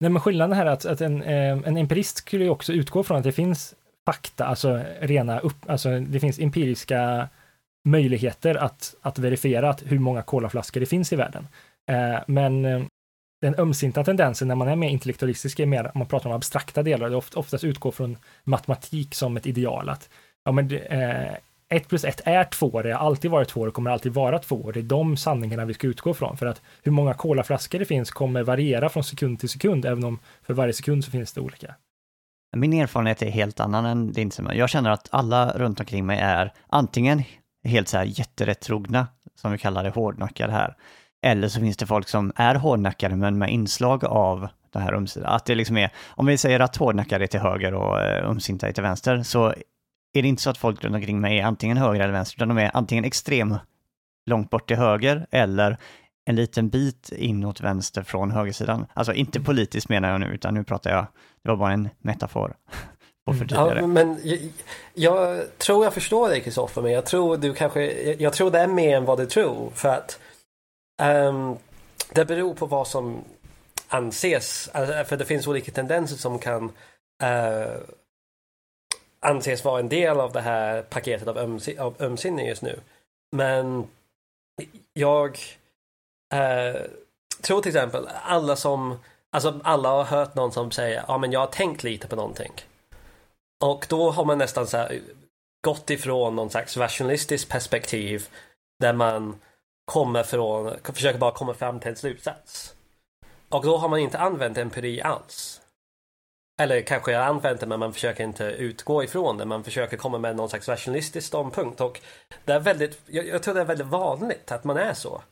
Nej, 0.00 0.10
men 0.10 0.22
skillnaden 0.22 0.56
här 0.56 0.66
är 0.66 0.70
att, 0.70 0.86
att 0.86 1.00
en, 1.00 1.22
eh, 1.22 1.58
en 1.64 1.76
empirist 1.76 2.16
skulle 2.16 2.44
ju 2.44 2.50
också 2.50 2.72
utgå 2.72 3.02
från 3.02 3.16
att 3.18 3.24
det 3.24 3.32
finns 3.32 3.74
fakta, 4.06 4.46
alltså 4.46 4.80
rena 5.00 5.38
upp, 5.38 5.70
alltså 5.70 6.00
det 6.00 6.20
finns 6.20 6.38
empiriska 6.38 7.28
möjligheter 7.84 8.54
att, 8.54 8.94
att 9.02 9.18
verifiera 9.18 9.70
att 9.70 9.82
hur 9.86 9.98
många 9.98 10.22
kolaflaskor 10.22 10.80
det 10.80 10.86
finns 10.86 11.12
i 11.12 11.16
världen. 11.16 11.46
Eh, 11.90 12.20
men 12.26 12.64
eh, 12.64 12.82
den 13.40 13.54
ömsinta 13.58 14.04
tendensen 14.04 14.48
när 14.48 14.54
man 14.54 14.68
är 14.68 14.76
mer 14.76 14.88
intellektualistisk 14.88 15.60
är 15.60 15.66
mer, 15.66 15.90
man 15.94 16.06
pratar 16.06 16.30
om 16.30 16.36
abstrakta 16.36 16.82
delar, 16.82 17.10
det 17.10 17.16
oftast 17.16 17.64
utgår 17.64 17.90
från 17.90 18.16
matematik 18.44 19.14
som 19.14 19.36
ett 19.36 19.46
ideal. 19.46 19.88
Att, 19.88 20.08
ja, 20.44 20.52
men, 20.52 20.72
eh, 20.72 21.34
ett 21.68 21.88
plus 21.88 22.04
ett 22.04 22.20
är 22.24 22.44
två, 22.44 22.82
det 22.82 22.92
har 22.92 23.06
alltid 23.06 23.30
varit 23.30 23.48
två, 23.48 23.66
det 23.66 23.70
kommer 23.70 23.90
alltid 23.90 24.14
vara 24.14 24.38
två. 24.38 24.70
Det 24.70 24.80
är 24.80 24.82
de 24.82 25.16
sanningarna 25.16 25.64
vi 25.64 25.74
ska 25.74 25.86
utgå 25.86 26.14
från. 26.14 26.36
För 26.36 26.46
att 26.46 26.62
hur 26.82 26.92
många 26.92 27.14
kolaflaskor 27.14 27.78
det 27.78 27.84
finns 27.84 28.10
kommer 28.10 28.42
variera 28.42 28.88
från 28.88 29.04
sekund 29.04 29.40
till 29.40 29.48
sekund, 29.48 29.84
även 29.84 30.04
om 30.04 30.18
för 30.42 30.54
varje 30.54 30.72
sekund 30.72 31.04
så 31.04 31.10
finns 31.10 31.32
det 31.32 31.40
olika. 31.40 31.74
Min 32.56 32.72
erfarenhet 32.72 33.22
är 33.22 33.30
helt 33.30 33.60
annan 33.60 33.86
än 33.86 34.12
din 34.12 34.30
Jag 34.52 34.70
känner 34.70 34.90
att 34.90 35.08
alla 35.12 35.52
runt 35.58 35.80
omkring 35.80 36.06
mig 36.06 36.18
är 36.18 36.52
antingen 36.66 37.22
helt 37.64 37.88
så 37.88 37.96
här 37.96 38.04
jätterättrogna, 38.04 39.06
som 39.34 39.52
vi 39.52 39.58
kallar 39.58 39.84
det, 39.84 39.90
hårdnackade 39.90 40.52
här. 40.52 40.76
Eller 41.22 41.48
så 41.48 41.60
finns 41.60 41.76
det 41.76 41.86
folk 41.86 42.08
som 42.08 42.32
är 42.36 42.54
hårdnackade 42.54 43.16
men 43.16 43.38
med 43.38 43.50
inslag 43.50 44.04
av 44.04 44.48
det 44.72 44.78
här 44.78 44.92
ömsinta. 44.92 45.28
Att 45.28 45.44
det 45.44 45.54
liksom 45.54 45.76
är, 45.76 45.90
om 46.08 46.26
vi 46.26 46.38
säger 46.38 46.60
att 46.60 46.76
hårdnackade 46.76 47.24
är 47.24 47.26
till 47.26 47.40
höger 47.40 47.74
och 47.74 47.96
uh, 47.96 48.30
ömsinta 48.30 48.68
är 48.68 48.72
till 48.72 48.82
vänster, 48.82 49.22
så 49.22 49.54
är 50.12 50.22
det 50.22 50.28
inte 50.28 50.42
så 50.42 50.50
att 50.50 50.58
folk 50.58 50.84
runt 50.84 50.94
omkring 50.94 51.20
mig 51.20 51.38
är 51.38 51.44
antingen 51.44 51.76
höger 51.76 52.00
eller 52.00 52.12
vänster, 52.12 52.36
utan 52.38 52.48
de 52.48 52.58
är 52.58 52.70
antingen 52.74 53.04
extrem 53.04 53.56
långt 54.26 54.50
bort 54.50 54.68
till 54.68 54.76
höger 54.76 55.26
eller 55.30 55.78
en 56.24 56.36
liten 56.36 56.68
bit 56.68 57.12
inåt 57.16 57.60
vänster 57.60 58.02
från 58.02 58.30
högersidan. 58.30 58.86
Alltså 58.94 59.12
inte 59.12 59.40
politiskt 59.40 59.88
menar 59.88 60.10
jag 60.10 60.20
nu, 60.20 60.26
utan 60.26 60.54
nu 60.54 60.64
pratar 60.64 60.90
jag, 60.90 61.06
det 61.42 61.48
var 61.48 61.56
bara 61.56 61.72
en 61.72 61.88
metafor. 61.98 62.56
Mm. 63.28 63.46
Ja, 63.50 63.86
men 63.86 64.18
jag, 64.22 64.38
jag, 64.94 65.44
tror 65.58 65.84
jag 65.84 65.94
förstår 65.94 66.28
dig 66.28 66.40
Kristoffer, 66.40 66.82
men 66.82 66.92
jag 66.92 67.06
tror 67.06 67.36
du 67.36 67.54
kanske, 67.54 68.12
jag 68.18 68.32
tror 68.32 68.50
det 68.50 68.58
är 68.58 68.66
mer 68.66 68.96
än 68.96 69.04
vad 69.04 69.18
du 69.18 69.26
tror. 69.26 69.70
För 69.74 69.88
att 69.88 70.18
um, 71.02 71.58
det 72.12 72.24
beror 72.24 72.54
på 72.54 72.66
vad 72.66 72.88
som 72.88 73.24
anses, 73.88 74.70
alltså, 74.72 75.04
för 75.04 75.16
det 75.16 75.24
finns 75.24 75.46
olika 75.46 75.72
tendenser 75.72 76.16
som 76.16 76.38
kan 76.38 76.64
uh, 77.22 77.76
anses 79.20 79.64
vara 79.64 79.80
en 79.80 79.88
del 79.88 80.20
av 80.20 80.32
det 80.32 80.40
här 80.40 80.82
paketet 80.82 81.28
av, 81.28 81.38
ömsi, 81.38 81.78
av 81.78 81.94
ömsinne 82.02 82.48
just 82.48 82.62
nu. 82.62 82.80
Men 83.36 83.88
jag 84.92 85.38
uh, 86.34 86.80
tror 87.40 87.62
till 87.62 87.76
exempel 87.76 88.08
alla 88.22 88.56
som, 88.56 88.98
alltså 89.32 89.60
alla 89.64 89.88
har 89.88 90.04
hört 90.04 90.34
någon 90.34 90.52
som 90.52 90.70
säger, 90.70 91.04
ja 91.08 91.18
men 91.18 91.32
jag 91.32 91.40
har 91.40 91.46
tänkt 91.46 91.82
lite 91.82 92.08
på 92.08 92.16
någonting. 92.16 92.52
Och 93.64 93.86
då 93.88 94.10
har 94.10 94.24
man 94.24 94.38
nästan 94.38 94.66
så 94.66 94.76
här 94.76 95.00
gått 95.64 95.90
ifrån 95.90 96.36
någon 96.36 96.50
slags 96.50 96.76
rationalistiskt 96.76 97.50
perspektiv 97.50 98.28
där 98.80 98.92
man 98.92 99.40
kommer 99.86 100.22
från, 100.22 100.76
försöker 100.82 101.18
bara 101.18 101.30
komma 101.30 101.54
fram 101.54 101.80
till 101.80 101.90
en 101.90 101.96
slutsats. 101.96 102.74
Och 103.48 103.64
då 103.64 103.76
har 103.76 103.88
man 103.88 103.98
inte 103.98 104.18
använt 104.18 104.58
empiri 104.58 105.02
alls. 105.02 105.60
Eller 106.60 106.80
kanske 106.80 107.12
jag 107.12 107.22
använt 107.22 107.60
det 107.60 107.66
men 107.66 107.80
man 107.80 107.92
försöker 107.92 108.24
inte 108.24 108.44
utgå 108.44 109.04
ifrån 109.04 109.38
det. 109.38 109.44
Man 109.44 109.64
försöker 109.64 109.96
komma 109.96 110.18
med 110.18 110.36
någon 110.36 110.48
slags 110.48 110.68
rationalistisk 110.68 111.26
ståndpunkt. 111.26 111.80
Och 111.80 112.00
det 112.44 112.52
är 112.52 112.60
väldigt, 112.60 113.00
jag, 113.06 113.26
jag 113.26 113.42
tror 113.42 113.54
det 113.54 113.60
är 113.60 113.64
väldigt 113.64 113.86
vanligt 113.86 114.52
att 114.52 114.64
man 114.64 114.76
är 114.76 114.94
så. 114.94 115.22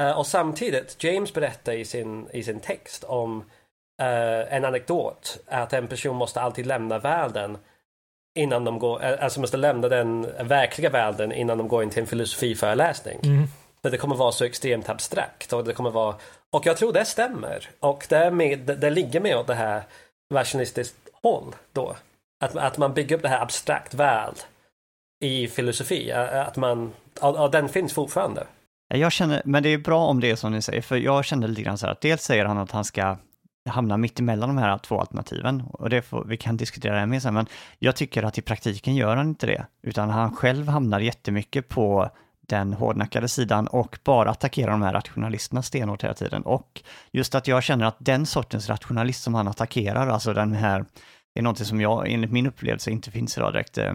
Uh, 0.00 0.18
och 0.18 0.26
samtidigt, 0.26 1.04
James 1.04 1.32
berättar 1.32 1.72
i 1.72 1.84
sin, 1.84 2.28
i 2.32 2.42
sin 2.42 2.60
text 2.60 3.04
om 3.04 3.38
uh, 4.02 4.54
en 4.54 4.64
anekdot. 4.64 5.38
Att 5.46 5.72
en 5.72 5.88
person 5.88 6.16
måste 6.16 6.40
alltid 6.40 6.66
lämna 6.66 6.98
världen 6.98 7.58
innan 8.38 8.64
de 8.64 8.78
går, 8.78 9.04
eh, 9.04 9.24
alltså 9.24 9.40
måste 9.40 9.56
lämna 9.56 9.88
den 9.88 10.22
verkliga 10.40 10.90
världen 10.90 11.32
innan 11.32 11.58
de 11.58 11.68
går 11.68 11.82
in 11.82 11.90
till 11.90 12.00
en 12.00 12.06
filosofiföreläsning. 12.06 13.20
Mm. 13.24 13.48
Där 13.80 13.90
det 13.90 13.98
kommer 13.98 14.16
vara 14.16 14.32
så 14.32 14.44
extremt 14.44 14.88
abstrakt 14.88 15.52
och 15.52 15.64
det 15.64 15.72
kommer 15.72 15.90
vara, 15.90 16.14
och 16.50 16.66
jag 16.66 16.76
tror 16.76 16.92
det 16.92 17.04
stämmer. 17.04 17.68
Och 17.80 18.06
det, 18.08 18.30
med, 18.30 18.58
det, 18.58 18.90
ligger 18.90 19.20
med 19.20 19.36
åt 19.36 19.46
det 19.46 19.54
här 19.54 19.82
rationalistiskt 20.34 20.96
håll 21.22 21.54
då. 21.72 21.96
Att, 22.44 22.56
att 22.56 22.78
man 22.78 22.94
bygger 22.94 23.16
upp 23.16 23.22
det 23.22 23.28
här 23.28 23.42
abstrakt 23.42 23.94
väl 23.94 24.34
i 25.24 25.48
filosofi. 25.48 26.12
Att 26.12 26.56
man, 26.56 26.92
ja, 27.20 27.48
den 27.48 27.68
finns 27.68 27.92
fortfarande. 27.92 28.46
Jag 28.94 29.12
känner, 29.12 29.42
men 29.44 29.62
det 29.62 29.68
är 29.68 29.78
bra 29.78 30.06
om 30.06 30.20
det 30.20 30.30
är 30.30 30.36
som 30.36 30.52
ni 30.52 30.62
säger, 30.62 30.82
för 30.82 30.96
jag 30.96 31.24
känner 31.24 31.48
lite 31.48 31.62
grann 31.62 31.78
så 31.78 31.86
här 31.86 31.92
att 31.92 32.00
dels 32.00 32.22
säger 32.22 32.44
han 32.44 32.58
att 32.58 32.70
han 32.70 32.84
ska 32.84 33.16
hamna 33.68 33.96
mitt 33.96 34.20
emellan 34.20 34.48
de 34.48 34.58
här 34.58 34.78
två 34.78 35.00
alternativen. 35.00 35.62
Och 35.72 35.90
det 35.90 36.02
får, 36.02 36.24
vi 36.24 36.36
kan 36.36 36.56
diskutera 36.56 37.00
det 37.00 37.06
mer 37.06 37.20
sen, 37.20 37.34
men 37.34 37.46
jag 37.78 37.96
tycker 37.96 38.22
att 38.22 38.38
i 38.38 38.42
praktiken 38.42 38.96
gör 38.96 39.16
han 39.16 39.28
inte 39.28 39.46
det, 39.46 39.66
utan 39.82 40.10
han 40.10 40.36
själv 40.36 40.68
hamnar 40.68 41.00
jättemycket 41.00 41.68
på 41.68 42.10
den 42.48 42.72
hårdnackade 42.72 43.28
sidan 43.28 43.66
och 43.66 43.98
bara 44.04 44.30
attackerar 44.30 44.70
de 44.70 44.82
här 44.82 44.92
rationalisterna 44.92 45.62
stenhårt 45.62 46.04
hela 46.04 46.14
tiden. 46.14 46.42
Och 46.42 46.82
just 47.12 47.34
att 47.34 47.48
jag 47.48 47.62
känner 47.62 47.84
att 47.84 47.96
den 47.98 48.26
sortens 48.26 48.68
rationalist 48.68 49.22
som 49.22 49.34
han 49.34 49.48
attackerar, 49.48 50.08
alltså 50.08 50.32
den 50.32 50.52
här, 50.52 50.84
är 51.34 51.42
någonting 51.42 51.66
som 51.66 51.80
jag 51.80 52.08
enligt 52.08 52.32
min 52.32 52.46
upplevelse 52.46 52.90
inte 52.90 53.10
finns 53.10 53.38
idag 53.38 53.52
direkt. 53.52 53.78
Eh, 53.78 53.94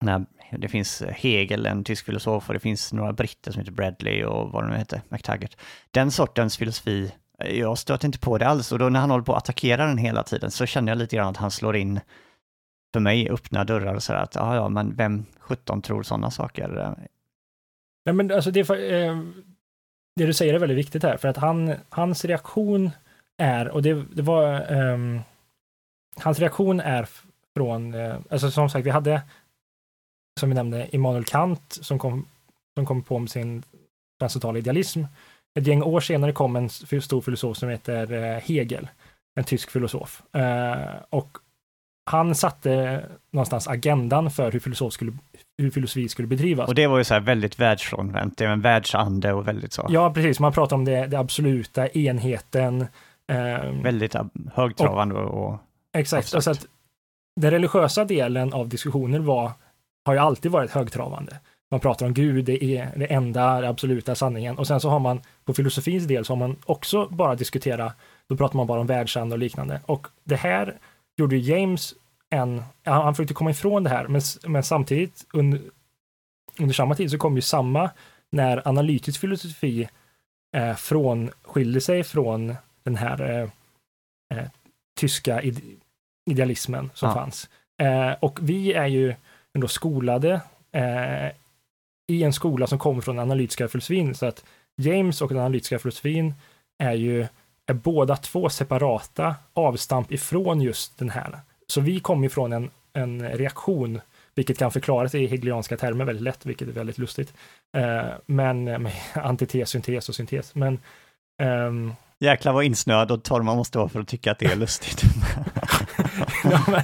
när 0.00 0.26
det 0.58 0.68
finns 0.68 1.02
Hegel, 1.08 1.66
en 1.66 1.84
tysk 1.84 2.06
filosof, 2.06 2.48
och 2.48 2.54
det 2.54 2.60
finns 2.60 2.92
några 2.92 3.12
britter 3.12 3.52
som 3.52 3.58
heter 3.58 3.72
Bradley 3.72 4.24
och 4.24 4.52
vad 4.52 4.64
de 4.64 4.70
nu 4.70 4.76
heter, 4.76 5.02
McTaggart. 5.08 5.56
Den 5.90 6.10
sortens 6.10 6.56
filosofi 6.56 7.12
eh, 7.38 7.58
jag 7.58 7.78
stöter 7.78 8.06
inte 8.06 8.18
på 8.18 8.38
det 8.38 8.48
alls 8.48 8.72
och 8.72 8.78
då 8.78 8.88
när 8.88 9.00
han 9.00 9.10
håller 9.10 9.24
på 9.24 9.34
att 9.34 9.42
attackera 9.42 9.86
den 9.86 9.98
hela 9.98 10.22
tiden 10.22 10.50
så 10.50 10.66
känner 10.66 10.92
jag 10.92 10.98
lite 10.98 11.16
grann 11.16 11.28
att 11.28 11.36
han 11.36 11.50
slår 11.50 11.76
in, 11.76 12.00
för 12.92 13.00
mig, 13.00 13.30
öppna 13.30 13.64
dörrar 13.64 13.94
och 13.94 14.02
sådär 14.02 14.20
att 14.20 14.34
ja, 14.34 14.54
ja, 14.54 14.68
men 14.68 14.96
vem 14.96 15.24
17 15.40 15.82
tror 15.82 16.02
sådana 16.02 16.30
saker? 16.30 16.78
Eh, 16.78 17.04
Nej, 18.04 18.14
men 18.14 18.32
alltså 18.32 18.50
det, 18.50 18.70
eh, 18.70 19.20
det 20.16 20.26
du 20.26 20.34
säger 20.34 20.54
är 20.54 20.58
väldigt 20.58 20.78
viktigt 20.78 21.02
här, 21.02 21.16
för 21.16 21.28
att 21.28 21.36
han, 21.36 21.74
hans 21.88 22.24
reaktion 22.24 22.90
är, 23.38 23.68
och 23.68 23.82
det, 23.82 24.04
det 24.12 24.22
var, 24.22 24.54
eh, 24.54 25.20
hans 26.16 26.38
reaktion 26.38 26.80
är 26.80 27.08
från, 27.56 27.94
eh, 27.94 28.16
alltså 28.30 28.50
som 28.50 28.70
sagt, 28.70 28.86
vi 28.86 28.90
hade, 28.90 29.22
som 30.40 30.48
vi 30.48 30.54
nämnde, 30.54 30.96
Immanuel 30.96 31.24
Kant 31.24 31.78
som 31.80 31.98
kom, 31.98 32.26
som 32.74 32.86
kom 32.86 33.02
på 33.02 33.18
med 33.18 33.30
sin 33.30 33.62
transcendentala 34.18 34.58
idealism, 34.58 35.02
ett 35.54 35.66
gäng 35.66 35.82
år 35.82 36.00
senare 36.00 36.32
kom 36.32 36.56
en 36.56 36.68
stor 36.68 37.20
filosof 37.20 37.56
som 37.56 37.68
heter 37.68 38.12
eh, 38.12 38.38
Hegel, 38.40 38.88
en 39.34 39.44
tysk 39.44 39.70
filosof. 39.70 40.22
Eh, 40.34 40.94
och 41.10 41.38
han 42.04 42.34
satte 42.34 43.04
någonstans 43.30 43.68
agendan 43.68 44.30
för 44.30 44.52
hur 44.52 44.60
filosofi 44.60 44.94
skulle, 44.94 45.12
hur 45.58 45.70
filosofi 45.70 46.08
skulle 46.08 46.28
bedrivas. 46.28 46.68
Och 46.68 46.74
det 46.74 46.86
var 46.86 46.98
ju 46.98 47.04
så 47.04 47.14
här 47.14 47.20
väldigt 47.20 47.58
världsfrånvänt, 47.58 48.38
det 48.38 48.44
är 48.44 48.48
en 48.48 48.60
världsande 48.60 49.32
och 49.32 49.48
väldigt 49.48 49.72
så. 49.72 49.86
Ja, 49.88 50.12
precis, 50.12 50.40
man 50.40 50.52
pratar 50.52 50.76
om 50.76 50.84
det, 50.84 51.06
det 51.06 51.18
absoluta, 51.18 51.88
enheten. 51.88 52.86
Eh, 53.32 53.70
väldigt 53.82 54.14
högtravande 54.54 55.14
och, 55.14 55.50
och 55.50 55.58
Exakt, 55.92 56.34
alltså 56.34 56.50
att 56.50 56.66
den 57.40 57.50
religiösa 57.50 58.04
delen 58.04 58.52
av 58.52 58.68
diskussioner 58.68 59.18
var, 59.18 59.52
har 60.04 60.14
ju 60.14 60.18
alltid 60.18 60.52
varit 60.52 60.70
högtravande 60.70 61.36
man 61.70 61.80
pratar 61.80 62.06
om 62.06 62.14
Gud, 62.14 62.44
det 62.44 62.64
är 62.64 62.92
det 62.96 63.12
enda, 63.12 63.60
det 63.60 63.68
absoluta 63.68 64.14
sanningen. 64.14 64.58
Och 64.58 64.66
sen 64.66 64.80
så 64.80 64.88
har 64.88 64.98
man 64.98 65.20
på 65.44 65.54
filosofins 65.54 66.04
del 66.04 66.24
så 66.24 66.32
har 66.32 66.38
man 66.38 66.56
också 66.66 67.06
bara 67.06 67.34
diskuterat, 67.34 67.92
då 68.28 68.36
pratar 68.36 68.56
man 68.56 68.66
bara 68.66 68.80
om 68.80 68.86
världsande 68.86 69.34
och 69.34 69.38
liknande. 69.38 69.80
Och 69.86 70.06
det 70.24 70.36
här 70.36 70.78
gjorde 71.20 71.36
James 71.36 71.94
en, 72.30 72.62
han 72.84 73.14
försökte 73.14 73.34
komma 73.34 73.50
ifrån 73.50 73.84
det 73.84 73.90
här, 73.90 74.08
men, 74.08 74.20
men 74.46 74.62
samtidigt 74.62 75.26
under, 75.32 75.60
under 76.58 76.74
samma 76.74 76.94
tid 76.94 77.10
så 77.10 77.18
kom 77.18 77.36
ju 77.36 77.42
samma 77.42 77.90
när 78.30 78.68
analytisk 78.68 79.20
filosofi 79.20 79.88
eh, 80.56 80.74
frånskilde 80.74 81.80
sig 81.80 82.04
från 82.04 82.54
den 82.82 82.96
här 82.96 83.30
eh, 83.30 83.48
eh, 84.38 84.48
tyska 85.00 85.42
ide 85.42 85.60
idealismen 86.30 86.90
som 86.94 87.08
ja. 87.08 87.14
fanns. 87.14 87.48
Eh, 87.82 88.12
och 88.20 88.38
vi 88.42 88.72
är 88.72 88.86
ju 88.86 89.14
ändå 89.54 89.68
skolade 89.68 90.40
eh, 90.72 91.30
i 92.06 92.22
en 92.22 92.32
skola 92.32 92.66
som 92.66 92.78
kommer 92.78 93.00
från 93.00 93.16
den 93.16 93.22
analytiska 93.22 93.68
filosofin. 93.68 94.14
Så 94.14 94.26
att 94.26 94.44
James 94.76 95.22
och 95.22 95.28
den 95.28 95.38
analytiska 95.38 95.78
filosofin 95.78 96.34
är 96.78 96.92
ju 96.92 97.26
är 97.70 97.74
båda 97.74 98.16
två 98.16 98.48
separata 98.48 99.34
avstamp 99.54 100.12
ifrån 100.12 100.60
just 100.60 100.98
den 100.98 101.10
här 101.10 101.40
så 101.70 101.80
vi 101.80 102.00
kommer 102.00 102.26
ifrån 102.26 102.52
en, 102.52 102.70
en 102.92 103.28
reaktion, 103.28 104.00
vilket 104.34 104.58
kan 104.58 104.72
förklaras 104.72 105.14
i 105.14 105.26
hegelianska 105.26 105.76
termer 105.76 106.04
väldigt 106.04 106.22
lätt, 106.22 106.46
vilket 106.46 106.68
är 106.68 106.72
väldigt 106.72 106.98
lustigt. 106.98 107.34
Eh, 107.76 108.02
men 108.26 108.64
med 108.64 108.92
antites, 109.14 109.70
syntes 109.70 110.08
och 110.08 110.14
syntes. 110.14 110.54
Men 110.54 110.78
ehm, 111.42 111.94
Jäklar 112.22 112.52
vad 112.52 112.64
insnöad 112.64 113.10
och 113.10 113.22
torr 113.22 113.42
man 113.42 113.56
måste 113.56 113.78
vara 113.78 113.88
för 113.88 114.00
att 114.00 114.08
tycka 114.08 114.32
att 114.32 114.38
det 114.38 114.46
är 114.46 114.56
lustigt. 114.56 115.02
ja, 116.44 116.64
men, 116.68 116.82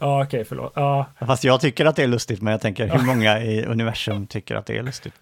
ja 0.00 0.24
okej, 0.24 0.44
förlåt. 0.44 0.72
Ja, 0.74 1.06
Fast 1.18 1.44
jag 1.44 1.60
tycker 1.60 1.86
att 1.86 1.96
det 1.96 2.02
är 2.02 2.06
lustigt, 2.06 2.42
men 2.42 2.50
jag 2.50 2.60
tänker 2.60 2.88
hur 2.88 3.06
många 3.06 3.40
i 3.40 3.64
universum 3.64 4.26
tycker 4.26 4.54
att 4.54 4.66
det 4.66 4.78
är 4.78 4.82
lustigt? 4.82 5.14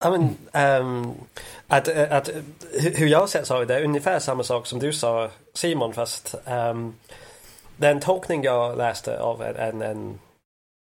Ja, 0.00 0.10
men, 0.10 0.36
ehm, 0.52 1.12
att, 1.66 1.88
att, 1.88 2.30
hur 2.72 3.06
jag 3.06 3.28
ser 3.28 3.44
saker, 3.44 3.66
det 3.66 3.74
är 3.74 3.84
ungefär 3.84 4.18
samma 4.18 4.42
sak 4.42 4.66
som 4.66 4.78
du 4.78 4.92
sa 4.92 5.30
Simon 5.54 5.92
fast 5.92 6.34
um, 6.46 6.94
den 7.76 8.00
tolkning 8.00 8.42
jag 8.42 8.78
läste 8.78 9.20
av 9.20 9.42
en, 9.42 9.82
en 9.82 10.18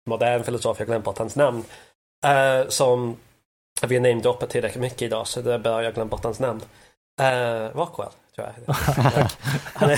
modern 0.09 0.43
filosof, 0.43 0.79
jag 0.79 0.87
glömde 0.87 1.05
bort 1.05 1.17
hans 1.17 1.35
namn, 1.35 1.63
uh, 2.25 2.69
som 2.69 3.17
vi 3.87 3.95
har 3.95 4.01
namedroppat 4.01 4.49
tillräckligt 4.49 4.81
mycket 4.81 5.01
idag 5.01 5.27
så 5.27 5.41
det 5.41 5.53
är 5.53 5.59
bara 5.59 5.83
jag 5.83 5.93
glömt 5.93 6.11
bort 6.11 6.23
hans 6.23 6.39
namn. 6.39 6.61
Uh, 7.21 7.77
Rockwell, 7.77 8.11
tror 8.35 8.47
jag. 8.47 8.67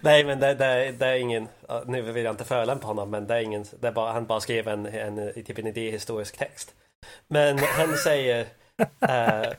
Nej, 0.00 0.24
men 0.24 0.40
det, 0.40 0.54
det, 0.54 0.92
det, 0.98 1.06
är 1.06 1.16
ingen, 1.16 1.48
nu 1.86 2.02
vill 2.02 2.24
jag 2.24 2.32
inte 2.32 2.44
förolämpa 2.44 2.86
honom, 2.86 3.10
men 3.10 3.26
det 3.26 3.34
är 3.34 3.40
ingen, 3.40 3.64
det 3.80 3.88
är 3.88 3.92
bara, 3.92 4.12
han 4.12 4.26
bara 4.26 4.40
skrev 4.40 4.68
en, 4.68 4.86
en, 4.86 5.32
typ 5.32 5.58
en 5.58 5.66
idéhistorisk 5.66 6.38
text. 6.38 6.74
Men 7.28 7.58
han 7.58 7.96
säger 7.96 8.40
uh, 9.02 9.52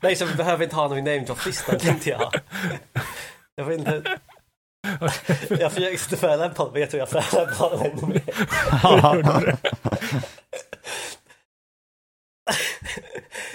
Nej 0.00 0.16
så 0.16 0.24
vi 0.24 0.34
behöver 0.34 0.64
inte 0.64 0.76
ha 0.76 0.88
någon 0.88 0.98
name 0.98 1.18
drop-listan 1.18 1.78
tänkte 1.78 2.10
jag. 2.10 2.34
Jag 3.54 3.64
vet 3.64 3.78
inte 3.78 4.18
Jag 5.48 5.72
försökte 5.72 6.04
inte 6.04 6.16
förolämpa 6.16 6.62
honom, 6.62 6.74
vet 6.74 6.90
du 6.90 6.96
jag 6.96 7.08
förolämpade 7.08 7.76
honom 7.76 7.82
ännu 7.82 8.06
mer. 8.06 8.22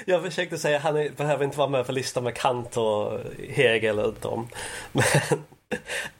Jag 0.05 0.23
försökte 0.23 0.57
säga 0.57 0.79
han 0.79 0.97
är, 0.97 1.09
behöver 1.09 1.45
inte 1.45 1.57
vara 1.57 1.69
med 1.69 1.85
på 1.85 1.91
listan 1.91 2.23
med 2.23 2.35
Kant 2.35 2.77
och 2.77 3.19
Hegel 3.49 3.99
och 3.99 4.13
dem. 4.13 4.47
Men 4.91 5.03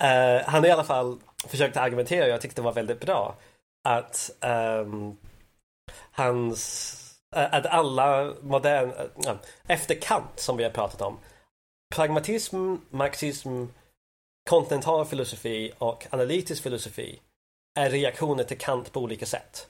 uh, 0.03 0.43
han 0.45 0.65
i 0.65 0.71
alla 0.71 0.84
fall 0.84 1.19
försökte 1.47 1.82
argumentera 1.82 2.25
och 2.25 2.32
jag 2.32 2.41
tyckte 2.41 2.62
det 2.62 2.65
var 2.65 2.73
väldigt 2.73 2.99
bra. 2.99 3.36
Att 3.89 4.32
um, 4.41 5.17
hans 6.12 7.06
Eh, 7.35 7.53
att 7.53 7.65
alla 7.65 8.33
modern, 8.41 8.91
eh, 8.91 9.31
eh, 9.31 9.37
efter 9.67 9.95
Kant 9.95 10.39
som 10.39 10.57
vi 10.57 10.63
har 10.63 10.71
pratat 10.71 11.01
om, 11.01 11.19
pragmatism, 11.95 12.75
marxism, 12.89 13.65
kontinental 14.49 15.05
filosofi 15.05 15.71
och 15.77 16.07
analytisk 16.09 16.63
filosofi 16.63 17.19
är 17.79 17.89
reaktioner 17.89 18.43
till 18.43 18.57
Kant 18.57 18.91
på 18.91 18.99
olika 18.99 19.25
sätt. 19.25 19.67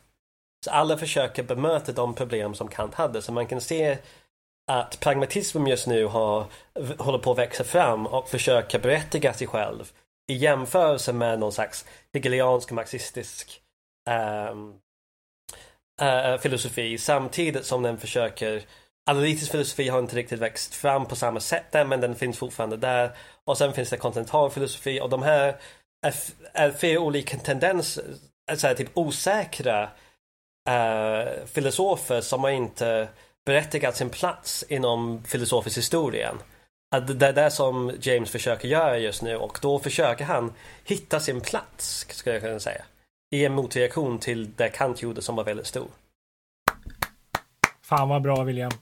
Så 0.66 0.72
alla 0.72 0.98
försöker 0.98 1.44
bemöta 1.44 1.92
de 1.92 2.14
problem 2.14 2.56
som 2.56 2.68
Kant 2.68 2.94
hade, 2.94 3.22
så 3.22 3.32
man 3.32 3.48
kan 3.48 3.62
se 3.62 3.98
att 4.72 5.00
pragmatismen 5.00 5.68
just 5.68 5.88
nu 5.88 6.06
har, 6.06 6.46
håller 6.98 7.20
på 7.20 7.32
att 7.32 7.38
växa 7.38 7.64
fram 7.64 8.08
och 8.08 8.30
försöker 8.30 8.80
berättiga 8.80 9.34
sig 9.34 9.48
själv 9.48 9.92
i 10.32 10.34
jämförelse 10.34 11.14
med 11.14 11.40
någon 11.40 11.52
slags 11.52 11.86
hegeliansk 12.14 12.72
marxistisk 12.72 13.62
um, 14.52 14.80
Eh, 16.02 16.38
filosofi 16.38 16.98
samtidigt 16.98 17.66
som 17.66 17.82
den 17.82 17.98
försöker 17.98 18.64
Analytisk 19.10 19.52
filosofi 19.52 19.90
har 19.90 20.00
inte 20.00 20.16
riktigt 20.16 20.40
växt 20.40 20.76
fram 20.76 21.06
på 21.06 21.16
samma 21.16 21.40
sätt 21.40 21.76
än 21.76 21.90
men 21.90 22.02
den 22.02 22.16
finns 22.16 22.38
fortfarande 22.38 22.78
där. 22.78 23.12
Och 23.46 23.58
sen 23.58 23.74
finns 23.74 23.90
det 23.90 23.98
kontinental 23.98 24.52
filosofi 24.52 25.02
och 25.02 25.10
de 25.10 25.24
här 25.24 25.56
är, 26.06 26.14
är 26.54 26.72
flera 26.72 27.00
olika 27.00 27.38
tendenser, 27.38 28.04
eh, 28.04 28.52
alltså 28.52 28.76
typ 28.76 28.90
osäkra 28.94 29.84
uh, 30.70 31.46
filosofer 31.46 32.22
som 32.22 32.44
har 32.44 32.50
inte 32.50 33.08
berättigat 33.46 33.96
sin 33.96 34.10
plats 34.10 34.66
inom 34.70 35.24
filosofisk 35.24 35.78
historien. 35.78 36.36
Att 36.96 37.20
det 37.20 37.28
är 37.28 37.34
det 37.34 37.52
som 37.52 37.92
James 38.02 38.30
försöker 38.30 38.68
göra 38.68 38.98
just 38.98 39.22
nu 39.22 39.36
och 39.36 39.60
då 39.62 39.80
försöker 39.80 40.26
han 40.26 40.54
hitta 40.84 41.20
sin 41.20 41.42
plats, 41.42 42.06
skulle 42.10 42.36
jag 42.36 42.44
kunna 42.44 42.60
säga 42.60 42.86
i 43.32 43.46
en 43.46 43.54
motreaktion 43.54 44.20
till 44.20 44.56
det 44.56 44.70
Kant 44.70 45.02
gjorde 45.02 45.22
som 45.22 45.36
var 45.36 45.44
väldigt 45.44 45.68
stor. 45.68 45.88
Fan 47.82 48.10
vad 48.10 48.22
bra 48.22 48.44
William. 48.44 48.72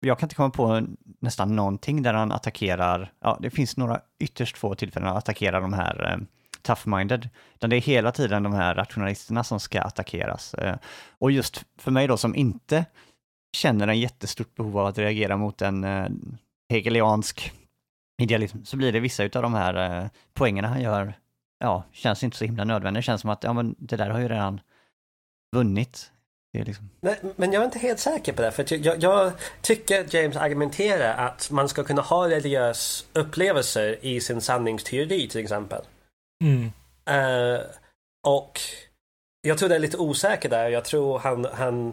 Jag 0.00 0.18
kan 0.18 0.26
inte 0.26 0.34
komma 0.34 0.50
på 0.50 0.86
nästan 1.20 1.56
någonting 1.56 2.02
där 2.02 2.14
han 2.14 2.32
attackerar, 2.32 3.12
ja 3.20 3.38
det 3.40 3.50
finns 3.50 3.76
några 3.76 4.00
ytterst 4.18 4.58
få 4.58 4.74
tillfällen 4.74 5.08
att 5.08 5.16
attackera 5.16 5.60
de 5.60 5.72
här 5.72 6.12
eh, 6.12 6.18
tough-minded. 6.62 7.28
Utan 7.54 7.70
det 7.70 7.76
är 7.76 7.80
hela 7.80 8.12
tiden 8.12 8.42
de 8.42 8.52
här 8.52 8.74
rationalisterna 8.74 9.44
som 9.44 9.60
ska 9.60 9.80
attackeras. 9.80 10.54
Eh, 10.54 10.76
och 11.18 11.30
just 11.30 11.64
för 11.78 11.90
mig 11.90 12.06
då 12.06 12.16
som 12.16 12.34
inte 12.34 12.84
känner 13.56 13.88
en 13.88 14.00
jättestort 14.00 14.54
behov 14.54 14.78
av 14.78 14.86
att 14.86 14.98
reagera 14.98 15.36
mot 15.36 15.62
en 15.62 15.84
eh, 15.84 16.08
hegeliansk 16.68 17.52
idealism 18.18 18.64
så 18.64 18.76
blir 18.76 18.92
det 18.92 19.00
vissa 19.00 19.22
av 19.22 19.30
de 19.30 19.54
här 19.54 20.02
eh, 20.02 20.08
poängerna 20.34 20.68
han 20.68 20.80
gör, 20.80 21.14
ja, 21.58 21.84
känns 21.92 22.22
inte 22.22 22.36
så 22.36 22.44
himla 22.44 22.64
nödvändiga. 22.64 23.00
Det 23.00 23.04
känns 23.04 23.20
som 23.20 23.30
att, 23.30 23.44
ja 23.44 23.52
men 23.52 23.74
det 23.78 23.96
där 23.96 24.10
har 24.10 24.20
ju 24.20 24.28
redan 24.28 24.60
vunnit. 25.56 26.12
Liksom... 26.52 26.90
Nej, 27.00 27.18
men 27.36 27.52
jag 27.52 27.60
är 27.60 27.64
inte 27.64 27.78
helt 27.78 27.98
säker 27.98 28.32
på 28.32 28.42
det. 28.42 28.50
För 28.50 28.86
jag, 28.86 29.02
jag, 29.02 29.32
tycker 29.60 30.00
att 30.00 30.14
James 30.14 30.36
argumenterar 30.36 31.26
att 31.26 31.50
man 31.50 31.68
ska 31.68 31.84
kunna 31.84 32.02
ha 32.02 32.28
religiös 32.28 33.06
upplevelser 33.12 33.98
i 34.02 34.20
sin 34.20 34.40
sanningsteori 34.40 35.28
till 35.28 35.40
exempel. 35.40 35.82
Mm. 36.44 36.64
Uh, 37.10 37.60
och 38.26 38.60
jag 39.42 39.58
tror 39.58 39.68
det 39.68 39.74
är 39.74 39.78
lite 39.78 39.96
osäker 39.96 40.48
där. 40.48 40.68
Jag 40.68 40.84
tror 40.84 41.18
han, 41.18 41.44
han 41.44 41.92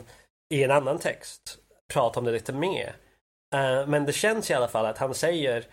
i 0.54 0.64
en 0.64 0.72
annan 0.72 1.00
text 1.00 1.58
pratar 1.94 2.22
om 2.22 2.26
det 2.26 2.32
lite 2.32 2.54
mer. 2.54 2.96
Uh, 3.56 3.88
men 3.88 4.06
det 4.06 4.14
känns 4.14 4.52
i 4.52 4.54
alla 4.54 4.68
fall 4.68 4.86
att 4.86 4.98
han 4.98 5.14
säger 5.14 5.66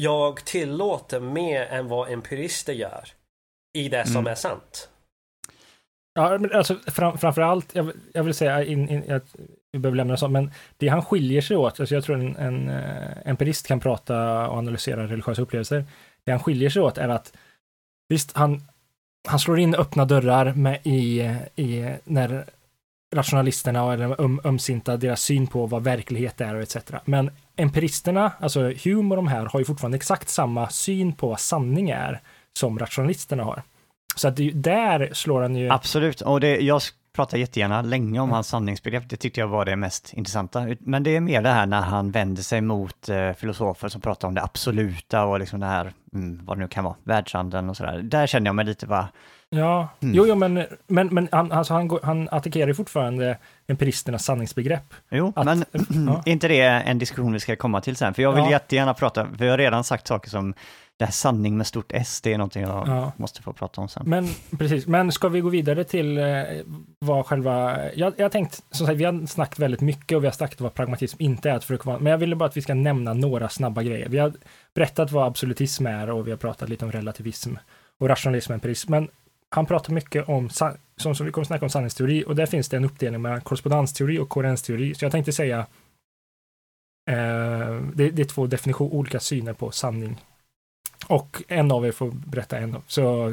jag 0.00 0.44
tillåter 0.44 1.20
mer 1.20 1.62
än 1.62 1.88
vad 1.88 2.12
empirister 2.12 2.72
gör 2.72 3.08
i 3.74 3.88
det 3.88 4.06
som 4.06 4.16
mm. 4.16 4.30
är 4.30 4.34
sant. 4.34 4.88
Ja, 6.14 6.38
men 6.38 6.52
alltså 6.52 6.76
fram, 6.86 7.18
framförallt, 7.18 7.74
jag, 7.74 7.92
jag 8.12 8.24
vill 8.24 8.34
säga, 8.34 8.64
in, 8.64 8.88
in, 8.88 9.04
jag, 9.08 9.20
vi 9.72 9.78
behöver 9.78 9.96
lämna 9.96 10.16
så, 10.16 10.28
men 10.28 10.50
det 10.76 10.88
han 10.88 11.02
skiljer 11.02 11.40
sig 11.40 11.56
åt, 11.56 11.80
alltså 11.80 11.94
jag 11.94 12.04
tror 12.04 12.16
en, 12.16 12.36
en 12.36 12.68
empirist 13.24 13.66
kan 13.66 13.80
prata 13.80 14.48
och 14.48 14.58
analysera 14.58 15.06
religiösa 15.06 15.42
upplevelser. 15.42 15.84
Det 16.24 16.30
han 16.30 16.40
skiljer 16.40 16.70
sig 16.70 16.82
åt 16.82 16.98
är 16.98 17.08
att 17.08 17.36
visst, 18.08 18.36
han, 18.36 18.62
han 19.28 19.38
slår 19.38 19.58
in 19.58 19.74
öppna 19.74 20.04
dörrar 20.04 20.52
med 20.52 20.80
i, 20.84 21.20
i 21.56 21.94
när 22.04 22.44
rationalisterna 23.14 23.92
eller 23.92 24.20
um, 24.20 24.40
ömsinta 24.44 24.96
deras 24.96 25.20
syn 25.20 25.46
på 25.46 25.66
vad 25.66 25.84
verklighet 25.84 26.40
är 26.40 26.54
och 26.54 26.62
etc. 26.62 26.76
Men 27.04 27.30
empiristerna, 27.58 28.32
alltså 28.40 28.60
Hume 28.60 29.10
och 29.10 29.16
de 29.16 29.28
här, 29.28 29.46
har 29.46 29.58
ju 29.58 29.64
fortfarande 29.64 29.96
exakt 29.96 30.28
samma 30.28 30.68
syn 30.68 31.12
på 31.12 31.28
vad 31.28 31.40
sanning 31.40 31.90
är 31.90 32.20
som 32.58 32.78
rationalisterna 32.78 33.44
har. 33.44 33.62
Så 34.16 34.28
att 34.28 34.36
det, 34.36 34.50
där 34.50 35.10
slår 35.12 35.42
han 35.42 35.56
ju... 35.56 35.70
Absolut, 35.70 36.20
och 36.20 36.40
det, 36.40 36.60
jag 36.60 36.82
pratar 37.12 37.38
jättegärna 37.38 37.82
länge 37.82 38.20
om 38.20 38.30
hans 38.30 38.48
sanningsbegrepp, 38.48 39.08
det 39.08 39.16
tyckte 39.16 39.40
jag 39.40 39.48
var 39.48 39.64
det 39.64 39.76
mest 39.76 40.12
intressanta. 40.12 40.66
Men 40.80 41.02
det 41.02 41.16
är 41.16 41.20
mer 41.20 41.42
det 41.42 41.48
här 41.48 41.66
när 41.66 41.80
han 41.80 42.10
vänder 42.10 42.42
sig 42.42 42.60
mot 42.60 43.08
eh, 43.08 43.32
filosofer 43.32 43.88
som 43.88 44.00
pratar 44.00 44.28
om 44.28 44.34
det 44.34 44.42
absoluta 44.42 45.24
och 45.24 45.38
liksom 45.38 45.60
det 45.60 45.66
här, 45.66 45.92
mm, 46.14 46.40
vad 46.44 46.56
det 46.56 46.60
nu 46.60 46.68
kan 46.68 46.84
vara, 46.84 46.94
världshandeln 47.04 47.70
och 47.70 47.76
sådär. 47.76 48.02
Där 48.02 48.26
känner 48.26 48.46
jag 48.46 48.54
mig 48.54 48.64
lite, 48.64 48.86
va, 48.86 49.08
Ja, 49.50 49.88
mm. 50.00 50.14
jo, 50.14 50.26
jo, 50.26 50.34
men, 50.34 50.66
men, 50.86 51.08
men 51.08 51.28
han, 51.32 51.52
alltså 51.52 51.74
han, 51.74 51.98
han 52.02 52.28
attackerar 52.28 52.66
ju 52.66 52.74
fortfarande 52.74 53.38
empiristernas 53.66 54.24
sanningsbegrepp. 54.24 54.94
Jo, 55.10 55.32
att, 55.36 55.44
men 55.44 55.64
ja. 56.06 56.22
är 56.26 56.32
inte 56.32 56.48
det 56.48 56.62
en 56.62 56.98
diskussion 56.98 57.32
vi 57.32 57.40
ska 57.40 57.56
komma 57.56 57.80
till 57.80 57.96
sen? 57.96 58.14
För 58.14 58.22
jag 58.22 58.32
vill 58.32 58.44
ja. 58.44 58.50
jättegärna 58.50 58.94
prata, 58.94 59.26
för 59.38 59.44
jag 59.44 59.52
har 59.52 59.58
redan 59.58 59.84
sagt 59.84 60.06
saker 60.06 60.30
som 60.30 60.54
det 60.98 61.04
här 61.04 61.12
sanning 61.12 61.56
med 61.56 61.66
stort 61.66 61.92
S, 61.92 62.20
det 62.20 62.32
är 62.32 62.38
någonting 62.38 62.62
jag 62.62 62.88
ja. 62.88 63.12
måste 63.16 63.42
få 63.42 63.52
prata 63.52 63.80
om 63.80 63.88
sen. 63.88 64.02
Men 64.06 64.28
precis, 64.58 64.86
men 64.86 65.12
ska 65.12 65.28
vi 65.28 65.40
gå 65.40 65.48
vidare 65.48 65.84
till 65.84 66.18
eh, 66.18 66.24
vad 66.98 67.26
själva, 67.26 67.78
jag, 67.94 68.14
jag 68.16 68.32
tänkt, 68.32 68.62
som 68.70 68.86
sagt, 68.86 68.98
vi 68.98 69.04
har 69.04 69.26
snackat 69.26 69.58
väldigt 69.58 69.80
mycket 69.80 70.16
och 70.16 70.22
vi 70.22 70.26
har 70.26 70.32
snackat 70.32 70.60
vad 70.60 70.74
pragmatism 70.74 71.16
inte 71.22 71.50
är, 71.50 71.58
för 71.58 71.74
att 71.74 72.00
men 72.00 72.10
jag 72.10 72.18
ville 72.18 72.36
bara 72.36 72.48
att 72.48 72.56
vi 72.56 72.62
ska 72.62 72.74
nämna 72.74 73.14
några 73.14 73.48
snabba 73.48 73.82
grejer. 73.82 74.08
Vi 74.08 74.18
har 74.18 74.32
berättat 74.74 75.12
vad 75.12 75.26
absolutism 75.26 75.86
är 75.86 76.10
och 76.10 76.26
vi 76.26 76.30
har 76.30 76.38
pratat 76.38 76.68
lite 76.68 76.84
om 76.84 76.92
relativism 76.92 77.54
och 77.98 78.08
rationalism 78.08 78.52
och 78.52 78.54
empirism, 78.54 78.90
men 78.90 79.08
han 79.50 79.66
pratar 79.66 79.92
mycket 79.92 80.28
om, 80.28 80.50
som, 80.50 80.76
som 80.96 81.26
vi 81.26 81.32
kommer 81.32 81.44
snacka 81.44 81.64
om 81.64 81.70
sanningsteori, 81.70 82.24
och 82.26 82.36
där 82.36 82.46
finns 82.46 82.68
det 82.68 82.76
en 82.76 82.84
uppdelning 82.84 83.22
mellan 83.22 83.40
korrespondensteori 83.40 84.18
och 84.18 84.28
koherensteori. 84.28 84.94
Så 84.94 85.04
jag 85.04 85.12
tänkte 85.12 85.32
säga, 85.32 85.58
eh, 87.10 87.80
det, 87.94 88.10
det, 88.10 88.22
är 88.22 88.24
två 88.24 88.46
definitioner, 88.46 88.94
olika 88.94 89.20
syner 89.20 89.52
på 89.52 89.70
sanning. 89.70 90.20
Och 91.06 91.42
en 91.48 91.72
av 91.72 91.86
er 91.86 91.92
får 91.92 92.10
berätta 92.10 92.58
en. 92.58 92.76
Så 92.86 93.32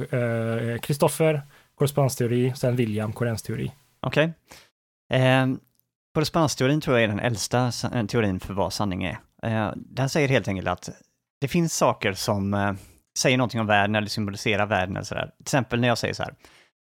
Kristoffer, 0.82 1.34
eh, 1.34 1.42
korrespondensteori, 1.76 2.54
sen 2.56 2.76
William, 2.76 3.14
koherensteori. 3.14 3.72
Okej. 4.00 4.34
Okay. 5.10 5.22
Eh, 5.22 5.48
korrespondensteorin 6.14 6.82
tror 6.82 6.98
jag 6.98 7.04
är 7.04 7.08
den 7.08 7.20
äldsta 7.20 7.72
eh, 7.94 8.06
teorin 8.06 8.40
för 8.40 8.54
vad 8.54 8.74
sanning 8.74 9.04
är. 9.04 9.20
Eh, 9.44 9.72
den 9.76 10.10
säger 10.10 10.28
helt 10.28 10.48
enkelt 10.48 10.68
att 10.68 10.90
det 11.42 11.48
finns 11.48 11.76
saker 11.76 12.14
som 12.14 12.54
eh, 12.54 12.74
säger 13.18 13.38
någonting 13.38 13.60
om 13.60 13.68
världen 13.68 13.96
eller 13.96 14.08
symboliserar 14.08 14.66
världen 14.66 14.96
eller 14.96 15.06
sådär. 15.06 15.32
Till 15.38 15.44
exempel 15.44 15.80
när 15.80 15.88
jag 15.88 15.98
säger 15.98 16.14
så 16.14 16.24
här, 16.24 16.34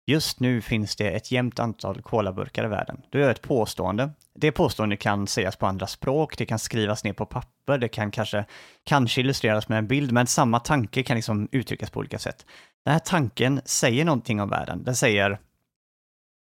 just 0.06 0.40
nu 0.40 0.60
finns 0.60 0.96
det 0.96 1.10
ett 1.10 1.32
jämnt 1.32 1.58
antal 1.58 2.02
kolaburkar 2.02 2.64
i 2.64 2.68
världen. 2.68 3.02
Då 3.10 3.18
gör 3.18 3.26
jag 3.26 3.34
ett 3.34 3.42
påstående. 3.42 4.10
Det 4.34 4.52
påståendet 4.52 5.00
kan 5.00 5.26
sägas 5.26 5.56
på 5.56 5.66
andra 5.66 5.86
språk, 5.86 6.38
det 6.38 6.46
kan 6.46 6.58
skrivas 6.58 7.04
ner 7.04 7.12
på 7.12 7.26
papper, 7.26 7.78
det 7.78 7.88
kan 7.88 8.10
kanske, 8.10 8.44
kanske 8.84 9.20
illustreras 9.20 9.68
med 9.68 9.78
en 9.78 9.86
bild, 9.86 10.12
men 10.12 10.26
samma 10.26 10.60
tanke 10.60 11.02
kan 11.02 11.16
liksom 11.16 11.48
uttryckas 11.52 11.90
på 11.90 12.00
olika 12.00 12.18
sätt. 12.18 12.46
Den 12.84 12.92
här 12.92 13.00
tanken 13.00 13.60
säger 13.64 14.04
någonting 14.04 14.40
om 14.40 14.48
världen. 14.48 14.84
Den 14.84 14.96
säger 14.96 15.38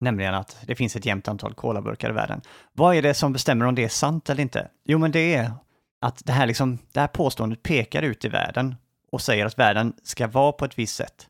nämligen 0.00 0.34
att 0.34 0.56
det 0.66 0.74
finns 0.74 0.96
ett 0.96 1.06
jämnt 1.06 1.28
antal 1.28 1.54
kolaburkar 1.54 2.10
i 2.10 2.12
världen. 2.12 2.40
Vad 2.72 2.96
är 2.96 3.02
det 3.02 3.14
som 3.14 3.32
bestämmer 3.32 3.66
om 3.66 3.74
det 3.74 3.84
är 3.84 3.88
sant 3.88 4.30
eller 4.30 4.42
inte? 4.42 4.68
Jo, 4.84 4.98
men 4.98 5.12
det 5.12 5.34
är 5.34 5.52
att 6.00 6.22
det 6.24 6.32
här, 6.32 6.46
liksom, 6.46 6.78
det 6.92 7.00
här 7.00 7.06
påståendet 7.06 7.62
pekar 7.62 8.02
ut 8.02 8.24
i 8.24 8.28
världen 8.28 8.74
och 9.12 9.20
säger 9.20 9.46
att 9.46 9.58
världen 9.58 9.92
ska 10.02 10.26
vara 10.26 10.52
på 10.52 10.64
ett 10.64 10.78
visst 10.78 10.96
sätt. 10.96 11.28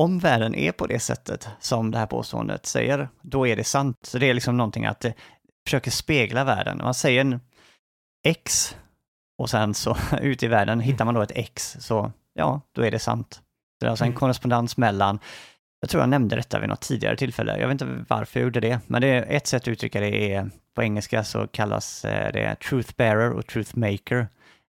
Om 0.00 0.18
världen 0.18 0.54
är 0.54 0.72
på 0.72 0.86
det 0.86 0.98
sättet 1.00 1.48
som 1.60 1.90
det 1.90 1.98
här 1.98 2.06
påståendet 2.06 2.66
säger, 2.66 3.08
då 3.22 3.46
är 3.46 3.56
det 3.56 3.64
sant. 3.64 3.96
Så 4.02 4.18
det 4.18 4.30
är 4.30 4.34
liksom 4.34 4.56
någonting 4.56 4.86
att 4.86 5.00
det 5.00 5.14
försöker 5.66 5.90
spegla 5.90 6.44
världen. 6.44 6.78
Man 6.82 6.94
säger 6.94 7.20
en 7.20 7.40
X 8.26 8.76
och 9.38 9.50
sen 9.50 9.74
så 9.74 9.96
ut 10.20 10.42
i 10.42 10.46
världen 10.46 10.80
hittar 10.80 11.04
man 11.04 11.14
då 11.14 11.22
ett 11.22 11.32
X, 11.34 11.76
så 11.80 12.12
ja, 12.34 12.60
då 12.72 12.82
är 12.84 12.90
det 12.90 12.98
sant. 12.98 13.42
Det 13.80 13.86
är 13.86 13.90
alltså 13.90 14.04
en 14.04 14.08
Mm. 14.08 14.18
korrespondens 14.18 14.76
mellan, 14.76 15.18
jag 15.80 15.90
tror 15.90 16.02
jag 16.02 16.08
nämnde 16.08 16.36
detta 16.36 16.58
vid 16.60 16.68
något 16.68 16.80
tidigare 16.80 17.16
tillfälle, 17.16 17.58
jag 17.58 17.68
vet 17.68 17.80
inte 17.82 18.04
varför 18.08 18.40
jag 18.40 18.44
gjorde 18.44 18.60
det, 18.60 18.80
men 18.86 19.02
det 19.02 19.08
är 19.08 19.36
ett 19.36 19.46
sätt 19.46 19.62
att 19.62 19.68
uttrycka 19.68 20.00
det 20.00 20.32
är, 20.34 20.50
på 20.74 20.82
engelska 20.82 21.24
så 21.24 21.46
kallas 21.46 22.04
eh, 22.04 22.32
det 22.32 22.54
truth 22.60 22.92
bearer 22.96 23.30
och 23.30 23.46
truth 23.46 23.78
maker. 23.78 24.28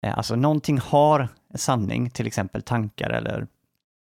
Eh, 0.05 0.17
Alltså 0.17 0.35
någonting 0.35 0.79
har 0.79 1.27
sanning, 1.55 2.09
till 2.09 2.27
exempel 2.27 2.61
tankar 2.61 3.09
eller 3.09 3.47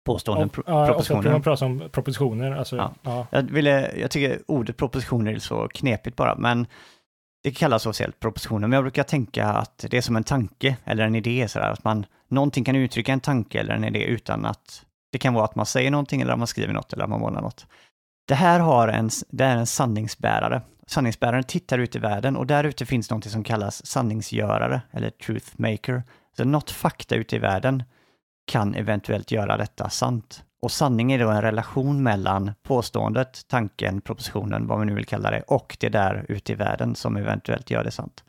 påståenden, 0.06 0.46
Och, 0.48 0.52
pro- 0.52 0.62
ja, 0.66 0.86
så 0.86 0.92
propositioner. 0.92 1.32
man 1.32 1.42
pratar 1.42 1.66
om 1.66 1.82
propositioner. 1.92 2.52
Alltså, 2.52 2.76
Ja. 2.76 2.94
ja. 3.02 3.26
Jag, 3.30 3.42
ville, 3.42 3.92
jag 3.96 4.10
tycker 4.10 4.38
ordet 4.46 4.76
propositioner 4.76 5.32
är 5.34 5.38
så 5.38 5.68
knepigt 5.68 6.16
bara, 6.16 6.34
men 6.36 6.66
det 7.42 7.50
kallas 7.50 7.86
officiellt 7.86 8.20
propositioner, 8.20 8.68
men 8.68 8.72
jag 8.76 8.84
brukar 8.84 9.02
tänka 9.02 9.46
att 9.46 9.84
det 9.90 9.96
är 9.96 10.00
som 10.00 10.16
en 10.16 10.24
tanke 10.24 10.76
eller 10.84 11.04
en 11.06 11.14
idé, 11.14 11.48
sådär, 11.48 11.70
att 11.70 11.84
man, 11.84 12.06
någonting 12.28 12.64
kan 12.64 12.76
uttrycka 12.76 13.12
en 13.12 13.20
tanke 13.20 13.60
eller 13.60 13.74
en 13.74 13.84
idé 13.84 14.04
utan 14.04 14.44
att 14.46 14.84
det 15.12 15.18
kan 15.18 15.34
vara 15.34 15.44
att 15.44 15.54
man 15.54 15.66
säger 15.66 15.90
någonting 15.90 16.20
eller 16.20 16.32
att 16.32 16.38
man 16.38 16.46
skriver 16.46 16.72
något 16.74 16.92
eller 16.92 17.04
att 17.04 17.10
man 17.10 17.20
målar 17.20 17.40
något. 17.42 17.66
Det 18.28 18.34
här 18.34 18.60
har 18.60 18.88
en, 18.88 19.10
det 19.30 19.44
är 19.44 19.56
en 19.56 19.66
sanningsbärare. 19.66 20.62
Sanningsbäraren 20.86 21.44
tittar 21.44 21.78
ut 21.78 21.96
i 21.96 21.98
världen 21.98 22.36
och 22.36 22.46
där 22.46 22.64
ute 22.64 22.86
finns 22.86 23.10
något 23.10 23.24
som 23.30 23.44
kallas 23.44 23.86
sanningsgörare 23.86 24.82
eller 24.90 25.10
truth 25.10 25.46
maker. 25.56 26.02
Så 26.36 26.44
något 26.44 26.70
fakta 26.70 27.14
ute 27.14 27.36
i 27.36 27.38
världen 27.38 27.82
kan 28.46 28.74
eventuellt 28.74 29.30
göra 29.30 29.56
detta 29.56 29.90
sant. 29.90 30.44
Och 30.62 30.72
sanning 30.72 31.12
är 31.12 31.18
då 31.18 31.28
en 31.28 31.42
relation 31.42 32.02
mellan 32.02 32.52
påståendet, 32.62 33.48
tanken, 33.48 34.00
propositionen, 34.00 34.66
vad 34.66 34.78
man 34.78 34.86
nu 34.86 34.94
vill 34.94 35.06
kalla 35.06 35.30
det, 35.30 35.42
och 35.42 35.76
det 35.80 35.88
där 35.88 36.26
ute 36.28 36.52
i 36.52 36.54
världen 36.54 36.94
som 36.94 37.16
eventuellt 37.16 37.70
gör 37.70 37.84
det 37.84 37.90
sant. 37.90 38.24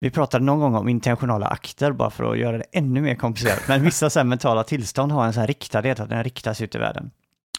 Vi 0.00 0.10
pratade 0.10 0.44
någon 0.44 0.60
gång 0.60 0.74
om 0.74 0.88
intentionala 0.88 1.46
akter, 1.46 1.92
bara 1.92 2.10
för 2.10 2.32
att 2.32 2.38
göra 2.38 2.58
det 2.58 2.64
ännu 2.72 3.00
mer 3.00 3.14
komplicerat. 3.14 3.68
Men 3.68 3.82
vissa 3.82 4.10
så 4.10 4.18
här 4.18 4.24
mentala 4.24 4.64
tillstånd 4.64 5.12
har 5.12 5.26
en 5.26 5.32
sån 5.32 5.40
här 5.40 5.46
riktadhet, 5.46 6.00
att 6.00 6.08
den 6.08 6.24
riktas 6.24 6.60
ut 6.60 6.74
i 6.74 6.78
världen. 6.78 7.10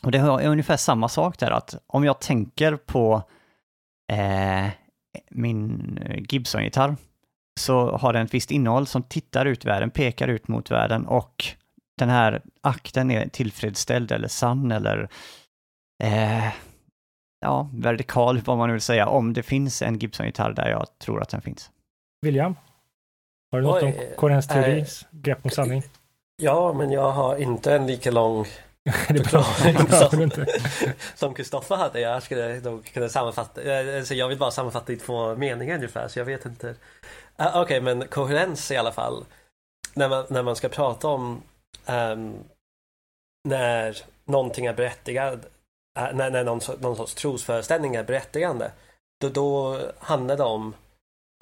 Och 0.04 0.12
det 0.12 0.18
är 0.18 0.48
ungefär 0.48 0.78
samma 0.78 1.10
sak 1.10 1.40
där, 1.40 1.52
att 1.52 1.76
om 1.88 2.04
jag 2.04 2.20
tänker 2.20 2.76
på 2.76 3.24
eh, 4.12 4.68
min 5.30 6.00
Gibson-gitarr, 6.30 6.96
så 7.60 7.98
har 7.98 8.14
den 8.14 8.26
ett 8.26 8.34
visst 8.34 8.52
innehåll 8.52 8.88
som 8.88 9.04
tittar 9.04 9.46
ut 9.46 9.66
världen, 9.66 9.92
pekar 9.92 10.28
ut 10.28 10.48
mot 10.48 10.72
världen 10.72 11.06
och 11.06 11.46
den 11.98 12.10
här 12.10 12.42
akten 12.62 13.12
är 13.12 13.28
tillfredsställd 13.28 14.12
eller 14.12 14.28
sann 14.28 14.72
eller 14.72 15.10
eh, 16.04 16.48
ja, 17.42 17.70
vertikal, 17.74 18.42
vad 18.46 18.58
man 18.58 18.68
nu 18.70 18.74
vill 18.74 18.82
säga, 18.82 19.08
om 19.08 19.34
det 19.34 19.44
finns 19.44 19.82
en 19.82 20.00
Gibson-gitarr 20.00 20.54
där 20.54 20.70
jag 20.70 20.88
tror 21.00 21.22
att 21.22 21.30
den 21.30 21.42
finns. 21.42 21.72
William? 22.22 22.56
Har 23.52 23.60
du 23.62 23.68
något 23.68 23.84
Oj, 23.84 23.90
om 23.90 24.16
Korens 24.18 24.48
teoris 24.48 25.04
eh, 25.04 25.20
grepp 25.20 25.46
om 25.46 25.52
sanning? 25.52 25.84
Ja, 26.42 26.74
men 26.74 26.92
jag 26.92 27.12
har 27.12 27.38
inte 27.38 27.76
en 27.76 27.88
lika 27.88 28.12
lång 28.12 28.46
det 28.84 29.20
är 29.20 29.32
bra. 29.32 29.44
som- 30.10 30.46
som 31.16 31.34
Kristoffer 31.34 31.76
hade. 31.76 32.00
Jag 32.00 32.24
skulle 32.24 32.60
nog 32.60 32.86
kunna 32.86 33.10
sammanfatta, 33.10 33.62
eh, 33.62 33.98
alltså 33.98 34.14
jag 34.14 34.28
vill 34.28 34.38
bara 34.38 34.52
sammanfatta 34.52 34.94
i 34.94 34.98
två 34.98 35.36
meningar 35.36 35.76
ungefär 35.76 36.08
så 36.08 36.20
jag 36.20 36.26
vet 36.26 36.46
inte. 36.46 36.76
Ah, 37.36 37.62
Okej, 37.62 37.82
men 37.82 38.08
koherens 38.08 38.72
i 38.72 38.78
alla 38.78 38.92
fall. 38.92 39.26
När 39.94 40.10
man, 40.10 40.26
när 40.30 40.44
man 40.44 40.56
ska 40.56 40.70
prata 40.70 41.08
om 41.08 41.42
ehm, 41.86 42.36
när 43.50 43.98
någonting 44.26 44.66
är 44.66 44.74
berättigat, 44.74 45.40
äh, 46.00 46.14
när, 46.14 46.30
när 46.32 46.44
någon, 46.44 46.60
någon 46.80 46.96
sorts 46.96 47.14
trosföreställning 47.16 47.96
är 47.96 48.04
berättigande, 48.04 48.72
då, 49.22 49.30
då 49.30 49.80
handlar 50.00 50.38
det 50.38 50.44
om 50.44 50.74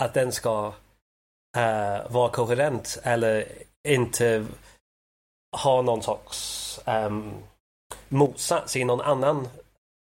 att 0.01 0.13
den 0.13 0.31
ska 0.31 0.73
eh, 1.57 2.11
vara 2.11 2.29
koherent 2.29 2.99
eller 3.03 3.45
inte 3.87 4.45
ha 5.57 5.81
någon 5.81 6.01
sorts 6.03 6.79
um, 6.85 7.33
motsats 8.09 8.75
i 8.75 8.83
någon 8.83 9.01
annan 9.01 9.47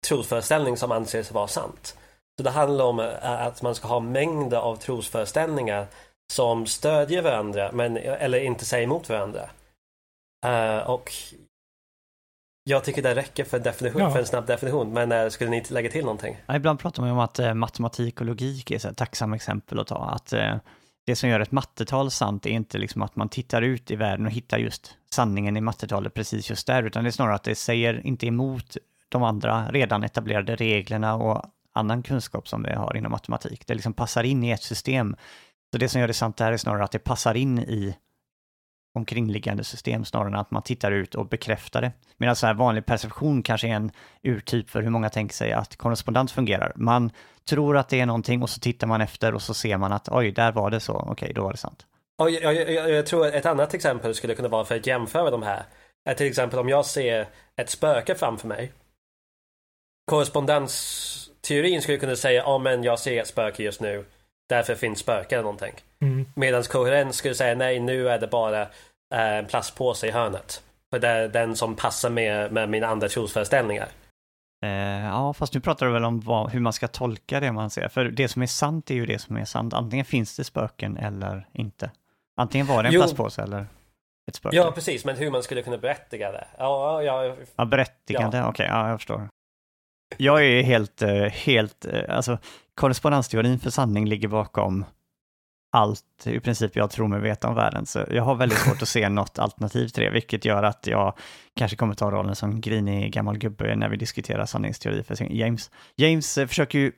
trosföreställning 0.08 0.76
som 0.76 0.92
anses 0.92 1.32
vara 1.32 1.48
sant. 1.48 1.96
Så 2.38 2.42
det 2.42 2.50
handlar 2.50 2.84
om 2.84 3.00
eh, 3.00 3.46
att 3.46 3.62
man 3.62 3.74
ska 3.74 3.88
ha 3.88 4.00
mängder 4.00 4.56
av 4.56 4.76
trosföreställningar 4.76 5.86
som 6.32 6.66
stödjer 6.66 7.22
varandra 7.22 7.70
men, 7.72 7.96
eller 7.96 8.38
inte 8.38 8.64
säger 8.64 8.84
emot 8.84 9.08
varandra. 9.08 9.50
Eh, 10.46 10.90
och 10.90 11.12
jag 12.64 12.84
tycker 12.84 13.02
det 13.02 13.14
räcker 13.14 13.44
för, 13.44 13.58
definition, 13.58 14.02
Ja. 14.02 14.10
för 14.10 14.18
en 14.18 14.26
snabb 14.26 14.46
definition, 14.46 14.92
men 14.92 15.12
uh, 15.12 15.28
skulle 15.28 15.50
ni 15.50 15.64
lägga 15.68 15.90
till 15.90 16.04
någonting? 16.04 16.36
Ja, 16.46 16.56
ibland 16.56 16.78
pratar 16.78 17.02
man 17.02 17.08
ju 17.08 17.12
om 17.12 17.18
att 17.20 17.38
eh, 17.38 17.54
matematik 17.54 18.20
och 18.20 18.26
logik 18.26 18.70
är 18.70 18.78
så 18.78 18.88
här 18.88 18.94
tacksamma 18.94 19.36
exempel 19.36 19.78
att 19.78 19.86
ta. 19.86 19.96
Att 19.96 20.32
det 21.06 21.16
som 21.16 21.28
gör 21.28 21.40
ett 21.40 21.52
mattetal 21.52 22.10
sant 22.10 22.46
är 22.46 22.50
inte 22.50 22.78
liksom 22.78 23.02
att 23.02 23.16
man 23.16 23.28
tittar 23.28 23.62
ut 23.62 23.90
i 23.90 23.96
världen 23.96 24.26
och 24.26 24.32
hittar 24.32 24.58
just 24.58 24.96
sanningen 25.10 25.56
i 25.56 25.60
mattetalet 25.60 26.14
precis 26.14 26.50
just 26.50 26.66
där, 26.66 26.82
utan 26.82 27.04
det 27.04 27.10
är 27.10 27.12
snarare 27.12 27.34
att 27.34 27.44
det 27.44 27.54
säger 27.54 28.06
inte 28.06 28.26
emot 28.26 28.76
de 29.08 29.22
andra 29.22 29.68
redan 29.70 30.04
etablerade 30.04 30.56
reglerna 30.56 31.14
och 31.14 31.42
annan 31.72 32.02
kunskap 32.02 32.48
som 32.48 32.62
vi 32.62 32.72
har 32.72 32.96
inom 32.96 33.12
matematik. 33.12 33.66
Det 33.66 33.74
liksom 33.74 33.92
passar 33.92 34.24
in 34.24 34.44
i 34.44 34.50
ett 34.50 34.62
system. 34.62 35.16
Så 35.72 35.78
det 35.78 35.88
som 35.88 36.00
gör 36.00 36.08
det 36.08 36.14
sant 36.14 36.36
där 36.36 36.52
är 36.52 36.56
snarare 36.56 36.84
att 36.84 36.92
det 36.92 36.98
passar 36.98 37.34
in 37.34 37.58
i 37.58 37.96
omkringliggande 38.96 39.64
system 39.64 40.04
snarare 40.04 40.28
än 40.28 40.34
att 40.34 40.50
man 40.50 40.62
tittar 40.62 40.92
ut 40.92 41.14
och 41.14 41.28
bekräftar 41.28 41.82
det. 41.82 41.92
Medan 42.16 42.36
så 42.36 42.46
här 42.46 42.54
vanlig 42.54 42.86
perception 42.86 43.42
kanske 43.42 43.68
är 43.68 43.72
en 43.72 43.90
urtyp 44.22 44.70
för 44.70 44.82
hur 44.82 44.90
många 44.90 45.10
tänker 45.10 45.34
sig 45.34 45.52
att 45.52 45.76
korrespondens 45.76 46.32
fungerar. 46.32 46.72
Man 46.76 47.10
tror 47.48 47.76
att 47.76 47.88
det 47.88 48.00
är 48.00 48.06
någonting 48.06 48.42
och 48.42 48.50
så 48.50 48.60
tittar 48.60 48.86
man 48.86 49.00
efter 49.00 49.34
och 49.34 49.42
så 49.42 49.54
ser 49.54 49.76
man 49.76 49.92
att 49.92 50.08
oj, 50.08 50.30
där 50.32 50.52
var 50.52 50.70
det 50.70 50.80
så, 50.80 50.92
okej, 50.92 51.32
då 51.34 51.42
var 51.42 51.52
det 51.52 51.58
sant. 51.58 51.86
Och 52.18 52.30
jag, 52.30 52.54
jag, 52.54 52.72
jag, 52.72 52.90
jag 52.90 53.06
tror 53.06 53.26
ett 53.26 53.46
annat 53.46 53.74
exempel 53.74 54.14
skulle 54.14 54.34
kunna 54.34 54.48
vara 54.48 54.64
för 54.64 54.76
att 54.76 54.86
jämföra 54.86 55.30
de 55.30 55.42
här. 55.42 55.62
Är 56.08 56.14
till 56.14 56.26
exempel 56.26 56.58
om 56.58 56.68
jag 56.68 56.86
ser 56.86 57.26
ett 57.56 57.70
spöke 57.70 58.14
framför 58.14 58.48
mig. 58.48 58.72
Korrespondensteorin 60.10 61.82
skulle 61.82 61.98
kunna 61.98 62.16
säga, 62.16 62.42
ja 62.42 62.58
men 62.58 62.82
jag 62.84 62.98
ser 62.98 63.20
ett 63.20 63.28
spöke 63.28 63.62
just 63.62 63.80
nu. 63.80 64.04
Därför 64.48 64.74
finns 64.74 64.98
spöke 64.98 65.34
eller 65.34 65.42
någonting. 65.42 65.74
Mm. 66.00 66.26
Medan 66.36 66.62
koherens 66.62 67.16
skulle 67.16 67.34
säga, 67.34 67.54
nej 67.54 67.80
nu 67.80 68.08
är 68.08 68.18
det 68.18 68.26
bara 68.26 68.68
en 69.14 69.46
plastpåse 69.46 70.06
i 70.06 70.10
hörnet. 70.10 70.62
För 70.90 70.98
det 70.98 71.08
är 71.08 71.28
den 71.28 71.56
som 71.56 71.76
passar 71.76 72.10
med, 72.10 72.52
med 72.52 72.68
mina 72.68 72.86
andra 72.86 73.08
trosföreställningar. 73.08 73.88
Eh, 74.64 75.04
ja, 75.04 75.32
fast 75.32 75.54
nu 75.54 75.60
pratar 75.60 75.86
du 75.86 75.92
väl 75.92 76.04
om 76.04 76.20
vad, 76.20 76.50
hur 76.50 76.60
man 76.60 76.72
ska 76.72 76.88
tolka 76.88 77.40
det 77.40 77.52
man 77.52 77.70
ser. 77.70 77.88
För 77.88 78.04
det 78.04 78.28
som 78.28 78.42
är 78.42 78.46
sant 78.46 78.90
är 78.90 78.94
ju 78.94 79.06
det 79.06 79.18
som 79.18 79.36
är 79.36 79.44
sant. 79.44 79.74
Antingen 79.74 80.04
finns 80.04 80.36
det 80.36 80.44
spöken 80.44 80.96
eller 80.96 81.48
inte. 81.52 81.90
Antingen 82.36 82.66
var 82.66 82.82
det 82.82 82.88
en 82.88 82.92
Jo. 82.94 83.00
plastpåse 83.00 83.42
eller 83.42 83.66
ett 84.28 84.34
spöke. 84.34 84.56
Ja 84.56 84.70
precis, 84.70 85.04
men 85.04 85.16
hur 85.16 85.30
man 85.30 85.42
skulle 85.42 85.62
kunna 85.62 85.78
berättiga 85.78 86.32
det. 86.32 86.46
Ja, 86.58 87.02
ja, 87.02 87.36
Ja, 87.56 87.64
berättigande, 87.64 88.44
okej, 88.44 88.66
ja, 88.70 88.88
jag 88.88 88.98
förstår. 88.98 89.28
Jag 90.16 90.44
är 90.46 90.62
helt, 90.62 91.02
eh, 91.02 91.22
helt, 91.22 91.84
eh, 91.84 92.16
alltså 92.16 92.38
korrespondensteorin 92.74 93.58
för 93.58 93.70
sanning 93.70 94.06
ligger 94.08 94.28
bakom 94.28 94.84
allt 95.76 96.26
i 96.26 96.40
princip 96.40 96.76
jag 96.76 96.90
tror 96.90 97.08
mig 97.08 97.20
veta 97.20 97.48
om 97.48 97.54
världen. 97.54 97.86
Så 97.86 98.04
jag 98.10 98.22
har 98.22 98.34
väldigt 98.34 98.58
svårt 98.58 98.82
att 98.82 98.88
se 98.88 99.08
något 99.08 99.38
alternativ 99.38 99.88
till 99.88 100.04
det, 100.04 100.10
vilket 100.10 100.44
gör 100.44 100.62
att 100.62 100.86
jag 100.86 101.14
kanske 101.56 101.76
kommer 101.76 101.94
ta 101.94 102.10
rollen 102.10 102.36
som 102.36 102.60
grinig 102.60 103.12
gammal 103.12 103.38
gubbe 103.38 103.76
när 103.76 103.88
vi 103.88 103.96
diskuterar 103.96 104.46
sanningsteori 104.46 105.02
för 105.02 105.32
James. 105.32 105.70
James 105.96 106.38
eh, 106.38 106.46
försöker 106.46 106.78
ju 106.78 106.92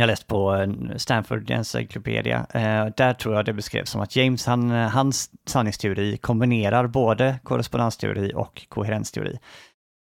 jag 0.00 0.06
läst 0.06 0.26
på 0.26 0.54
eh, 0.54 0.96
Stanford 0.96 1.50
Encyclopedia. 1.50 2.46
Eh, 2.54 2.86
där 2.96 3.14
tror 3.14 3.34
jag 3.34 3.44
det 3.44 3.52
beskrevs 3.52 3.90
som 3.90 4.00
att 4.00 4.16
James, 4.16 4.46
han, 4.46 4.70
hans 4.70 5.30
sanningsteori 5.46 6.16
kombinerar 6.16 6.86
både 6.86 7.40
korrespondensteori 7.42 8.32
och 8.34 8.66
koherensteori. 8.68 9.38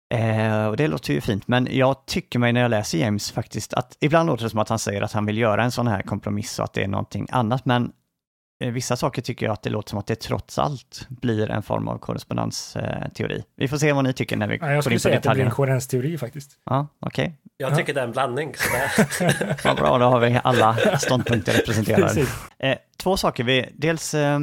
Eh, 0.10 0.66
och 0.68 0.78
det 0.78 0.88
låter 0.88 1.14
ju 1.14 1.22
fint, 1.22 1.48
men 1.48 1.68
jag 1.72 2.06
tycker 2.06 2.40
mig 2.40 2.54
när 2.54 2.62
jag 2.62 2.70
läser 2.72 2.98
James 2.98 3.32
faktiskt 3.32 3.74
att 3.74 3.98
ibland 4.00 4.28
låter 4.30 4.44
det 4.44 4.50
som 4.50 4.60
att 4.60 4.70
han 4.70 4.80
säger 4.80 5.02
att 5.02 5.12
han 5.14 5.26
vill 5.26 5.38
göra 5.38 5.64
en 5.64 5.72
sån 5.72 5.88
här 5.88 6.02
kompromiss 6.02 6.60
och 6.60 6.66
att 6.66 6.74
det 6.74 6.84
är 6.84 6.88
någonting 6.88 7.28
annat, 7.32 7.66
men 7.66 7.92
eh, 8.64 8.72
vissa 8.72 8.96
saker 8.96 9.22
tycker 9.22 9.46
jag 9.46 9.54
att 9.54 9.62
det 9.64 9.70
låter 9.70 9.90
som 9.90 10.00
att 10.00 10.08
det 10.08 10.16
trots 10.16 10.60
allt 10.60 11.06
blir 11.10 11.52
en 11.52 11.64
form 11.64 11.88
av 11.88 11.98
korrespondensteori. 11.98 13.44
Vi 13.56 13.68
får 13.68 13.78
se 13.78 13.94
vad 13.94 14.04
ni 14.04 14.14
tycker 14.14 14.38
när 14.38 14.48
vi 14.48 14.58
Ja, 14.62 14.68
jag 14.68 14.76
går 14.76 14.82
skulle 14.82 14.94
in 14.96 14.98
på 14.98 15.02
säga 15.02 15.18
att 15.18 15.24
det 15.24 15.30
blir 15.30 15.32
en 15.32 15.36
detaljerna. 15.36 15.52
koherensteori 15.56 16.18
faktiskt. 16.18 16.52
Ja, 16.66 16.88
okej. 17.00 17.36
Jag 17.58 17.72
Ja. 17.72 17.76
tycker 17.76 17.94
det 17.94 18.00
är 18.02 18.06
en 18.06 18.12
blandning. 18.12 18.54
Vad 19.64 19.76
bra, 19.76 19.98
då 19.98 20.06
har 20.06 20.20
vi 20.20 20.40
alla 20.44 20.78
ståndpunkter 21.00 21.54
representerade. 21.54 22.26
Eh, 22.60 22.78
två 22.98 23.18
saker. 23.18 23.44
Vi, 23.44 23.70
dels, 23.74 24.14
eh, 24.14 24.40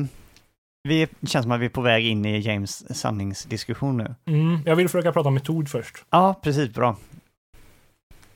vi 0.89 1.07
känns 1.27 1.43
som 1.43 1.53
att 1.53 1.61
vi 1.61 1.65
är 1.65 1.71
på 1.71 1.81
väg 1.81 2.07
in 2.07 2.25
i 2.25 2.39
James 2.41 2.99
sanningsdiskussion 3.01 3.97
nu. 3.97 4.15
Mm, 4.27 4.61
jag 4.67 4.77
vill 4.77 4.89
försöka 4.89 5.13
prata 5.13 5.29
om 5.29 5.35
metod 5.35 5.69
först. 5.69 6.05
Ja, 6.11 6.41
precis, 6.43 6.75
bra. 6.75 6.97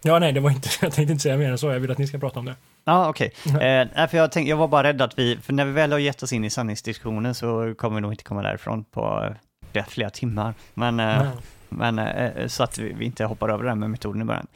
Ja, 0.02 0.18
nej, 0.18 0.32
det 0.32 0.40
var 0.40 0.50
inte, 0.50 0.68
jag 0.82 0.92
tänkte 0.92 1.12
inte 1.12 1.22
säga 1.22 1.36
mer 1.36 1.50
än 1.50 1.58
så. 1.58 1.70
Jag 1.70 1.80
vill 1.80 1.90
att 1.90 1.98
ni 1.98 2.06
ska 2.06 2.18
prata 2.18 2.38
om 2.38 2.44
det. 2.44 2.54
Ja, 2.84 3.08
okej. 3.08 3.32
Mhm. 3.46 3.56
Eh, 3.56 4.08
för 4.08 4.16
jag, 4.16 4.32
tänkte, 4.32 4.50
jag 4.50 4.56
var 4.56 4.68
bara 4.68 4.88
rädd 4.88 5.02
att 5.02 5.18
vi, 5.18 5.36
för 5.42 5.52
när 5.52 5.64
vi 5.64 5.72
väl 5.72 5.92
har 5.92 5.98
gett 5.98 6.22
oss 6.22 6.32
in 6.32 6.44
i 6.44 6.50
sanningsdiskussionen 6.50 7.34
så 7.34 7.74
kommer 7.78 7.94
vi 7.94 8.00
nog 8.00 8.12
inte 8.12 8.24
komma 8.24 8.42
därifrån 8.42 8.84
på 8.84 9.24
eh, 9.24 9.36
flera, 9.72 9.86
flera 9.86 10.10
timmar. 10.10 10.54
Men, 10.74 11.00
eh, 11.00 11.28
men 11.68 11.98
eh, 11.98 12.46
så 12.46 12.62
att 12.62 12.78
vi, 12.78 12.92
vi 12.92 13.04
inte 13.04 13.24
hoppar 13.24 13.48
över 13.48 13.64
det 13.64 13.70
här 13.70 13.76
med 13.76 13.90
metoden 13.90 14.22
i 14.22 14.24
början. 14.24 14.46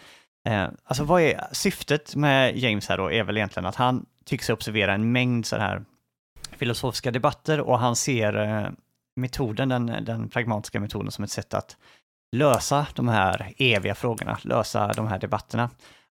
Eh, 0.49 0.65
alltså 0.85 1.05
vad 1.05 1.23
är 1.23 1.41
syftet 1.53 2.17
med 2.17 2.57
James 2.59 2.89
här 2.89 2.99
då 2.99 3.13
är 3.13 3.25
väl 3.25 3.37
egentligen 3.37 3.67
att 3.67 3.77
han 3.77 4.07
tycks 4.25 4.51
observera 4.51 4.95
en 4.95 5.13
mängd 5.13 5.47
så 5.47 5.57
här 5.57 5.83
filosofiska 6.63 7.11
debatter 7.11 7.61
och 7.61 7.79
han 7.79 7.97
ser 7.97 8.37
eh, 8.37 8.71
metoden, 9.17 9.69
den, 9.69 9.87
den 9.87 10.29
pragmatiska 10.29 10.81
metoden 10.81 11.11
som 11.11 11.25
ett 11.25 11.31
sätt 11.31 11.55
att 11.55 11.77
lösa 12.37 12.87
de 12.95 13.09
här 13.09 13.53
eviga 13.57 13.95
frågorna, 13.95 14.39
lösa 14.43 14.93
de 14.93 15.07
här 15.07 15.19
debatterna. 15.19 15.71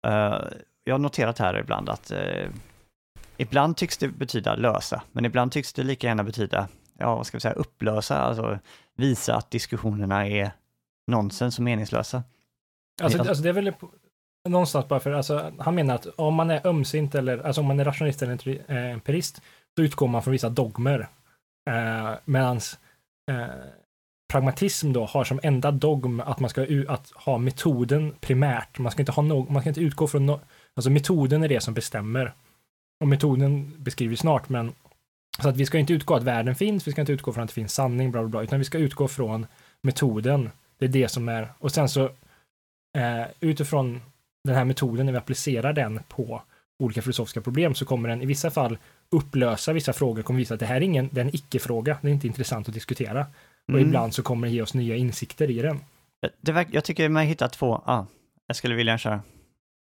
Eh, 0.06 0.38
jag 0.84 0.94
har 0.94 0.98
noterat 0.98 1.38
här 1.38 1.58
ibland 1.58 1.88
att 1.88 2.10
eh, 2.10 2.48
ibland 3.36 3.76
tycks 3.76 3.98
det 3.98 4.08
betyda 4.08 4.54
lösa, 4.54 5.02
men 5.12 5.24
ibland 5.24 5.52
tycks 5.52 5.72
det 5.72 5.82
lika 5.82 6.06
gärna 6.06 6.24
betyda, 6.24 6.68
ja 6.98 7.16
vad 7.16 7.26
ska 7.26 7.36
vi 7.36 7.40
säga, 7.40 7.54
upplösa, 7.54 8.18
alltså 8.18 8.58
visa 8.96 9.36
att 9.36 9.50
diskussionerna 9.50 10.26
är 10.26 10.50
nonsens 11.06 11.58
och 11.58 11.64
meningslösa. 11.64 12.22
Alltså, 13.02 13.18
alltså 13.18 13.42
det 13.42 13.48
är 13.48 13.52
väl 13.52 13.72
någonstans 14.48 14.88
bara 14.88 15.00
för, 15.00 15.12
alltså, 15.12 15.52
han 15.58 15.74
menar 15.74 15.94
att 15.94 16.06
om 16.06 16.34
man 16.34 16.50
är 16.50 16.66
ömsint 16.66 17.14
eller, 17.14 17.38
alltså 17.38 17.60
om 17.60 17.66
man 17.66 17.80
är 17.80 17.84
rationalist 17.84 18.22
eller 18.22 18.70
empirist, 18.70 19.42
då 19.78 19.84
utgår 19.84 20.08
man 20.08 20.22
från 20.22 20.32
vissa 20.32 20.48
dogmer. 20.48 21.08
Eh, 21.70 22.14
medans 22.24 22.78
eh, 23.30 23.46
pragmatism 24.32 24.92
då 24.92 25.06
har 25.06 25.24
som 25.24 25.40
enda 25.42 25.70
dogm 25.70 26.20
att 26.20 26.40
man 26.40 26.50
ska 26.50 26.66
att 26.88 27.10
ha 27.10 27.38
metoden 27.38 28.14
primärt. 28.20 28.78
Man 28.78 28.92
ska 28.92 29.02
inte 29.02 29.12
ha 29.12 29.22
no- 29.22 29.50
man 29.50 29.62
ska 29.62 29.68
inte 29.70 29.80
utgå 29.80 30.06
från, 30.06 30.30
no- 30.30 30.40
alltså 30.74 30.90
metoden 30.90 31.42
är 31.42 31.48
det 31.48 31.60
som 31.60 31.74
bestämmer. 31.74 32.34
Och 33.00 33.08
metoden 33.08 33.74
beskriver 33.82 34.10
vi 34.10 34.16
snart, 34.16 34.48
men 34.48 34.72
så 35.42 35.48
att 35.48 35.56
vi 35.56 35.66
ska 35.66 35.78
inte 35.78 35.92
utgå 35.92 36.14
att 36.14 36.22
världen 36.22 36.54
finns, 36.54 36.86
vi 36.86 36.92
ska 36.92 37.00
inte 37.00 37.12
utgå 37.12 37.32
från 37.32 37.44
att 37.44 37.50
det 37.50 37.54
finns 37.54 37.74
sanning, 37.74 38.10
bla 38.10 38.20
bla 38.20 38.28
bla, 38.28 38.42
utan 38.42 38.58
vi 38.58 38.64
ska 38.64 38.78
utgå 38.78 39.08
från 39.08 39.46
metoden. 39.82 40.50
Det 40.78 40.84
är 40.84 40.88
det 40.88 41.08
som 41.08 41.28
är, 41.28 41.52
och 41.58 41.72
sen 41.72 41.88
så 41.88 42.04
eh, 42.98 43.26
utifrån 43.40 44.00
den 44.44 44.54
här 44.56 44.64
metoden, 44.64 45.06
när 45.06 45.12
vi 45.12 45.18
applicerar 45.18 45.72
den 45.72 46.00
på 46.08 46.42
olika 46.78 47.02
filosofiska 47.02 47.40
problem, 47.40 47.74
så 47.74 47.84
kommer 47.84 48.08
den 48.08 48.22
i 48.22 48.26
vissa 48.26 48.50
fall 48.50 48.78
upplösa 49.10 49.72
vissa 49.72 49.92
frågor, 49.92 50.22
kommer 50.22 50.38
visa 50.38 50.54
att 50.54 50.60
det 50.60 50.66
här 50.66 50.76
är 50.76 50.80
ingen, 50.80 51.08
det 51.12 51.20
är 51.20 51.24
en 51.24 51.34
icke-fråga, 51.34 51.98
det 52.02 52.08
är 52.08 52.12
inte 52.12 52.26
intressant 52.26 52.68
att 52.68 52.74
diskutera. 52.74 53.26
Och 53.68 53.74
Mm. 53.74 53.86
ibland 53.88 54.14
så 54.14 54.22
kommer 54.22 54.46
det 54.48 54.54
ge 54.54 54.62
oss 54.62 54.74
nya 54.74 54.96
insikter 54.96 55.50
i 55.50 55.62
den. 55.62 55.80
Det 56.40 56.52
verk, 56.52 56.68
jag 56.70 56.84
tycker 56.84 57.08
man 57.08 57.22
hittar 57.24 57.48
två, 57.48 57.82
ja, 57.86 58.06
jag 58.46 58.56
skulle 58.56 58.74
vilja 58.74 58.98
köra. 58.98 59.20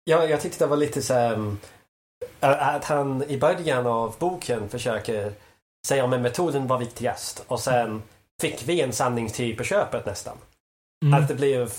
ja, 0.04 0.26
jag 0.26 0.42
tyckte 0.42 0.64
det 0.64 0.70
var 0.70 0.78
lite 0.78 1.02
så 1.02 1.14
här, 1.14 1.34
um, 1.34 1.58
att 2.40 2.86
han 2.86 3.24
i 3.24 3.38
början 3.38 3.88
av 3.88 4.16
boken 4.20 4.70
försöker 4.70 5.32
säga 5.88 6.04
om 6.04 6.14
en 6.14 6.22
metoden 6.22 6.68
var 6.68 6.78
viktigast 6.78 7.44
och 7.48 7.60
sen 7.60 8.02
fick 8.42 8.68
vi 8.68 8.82
en 8.82 8.94
sanningsteori 8.94 9.56
på 9.56 9.64
köpet 9.64 10.06
nästan. 10.06 10.38
Mm. 11.06 11.14
Att 11.14 11.28
det 11.28 11.36
blev 11.36 11.72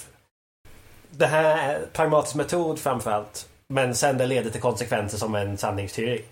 det 1.11 1.27
här 1.27 1.45
är 1.45 1.87
pragmatisk 1.93 2.35
metod 2.35 2.79
framförallt. 2.79 3.49
Men 3.69 3.95
sen 3.95 4.19
det 4.19 4.27
leder 4.27 4.51
till 4.51 4.61
konsekvenser 4.61 5.19
som 5.19 5.35
en 5.35 5.59
sanningsteori. 5.59 6.25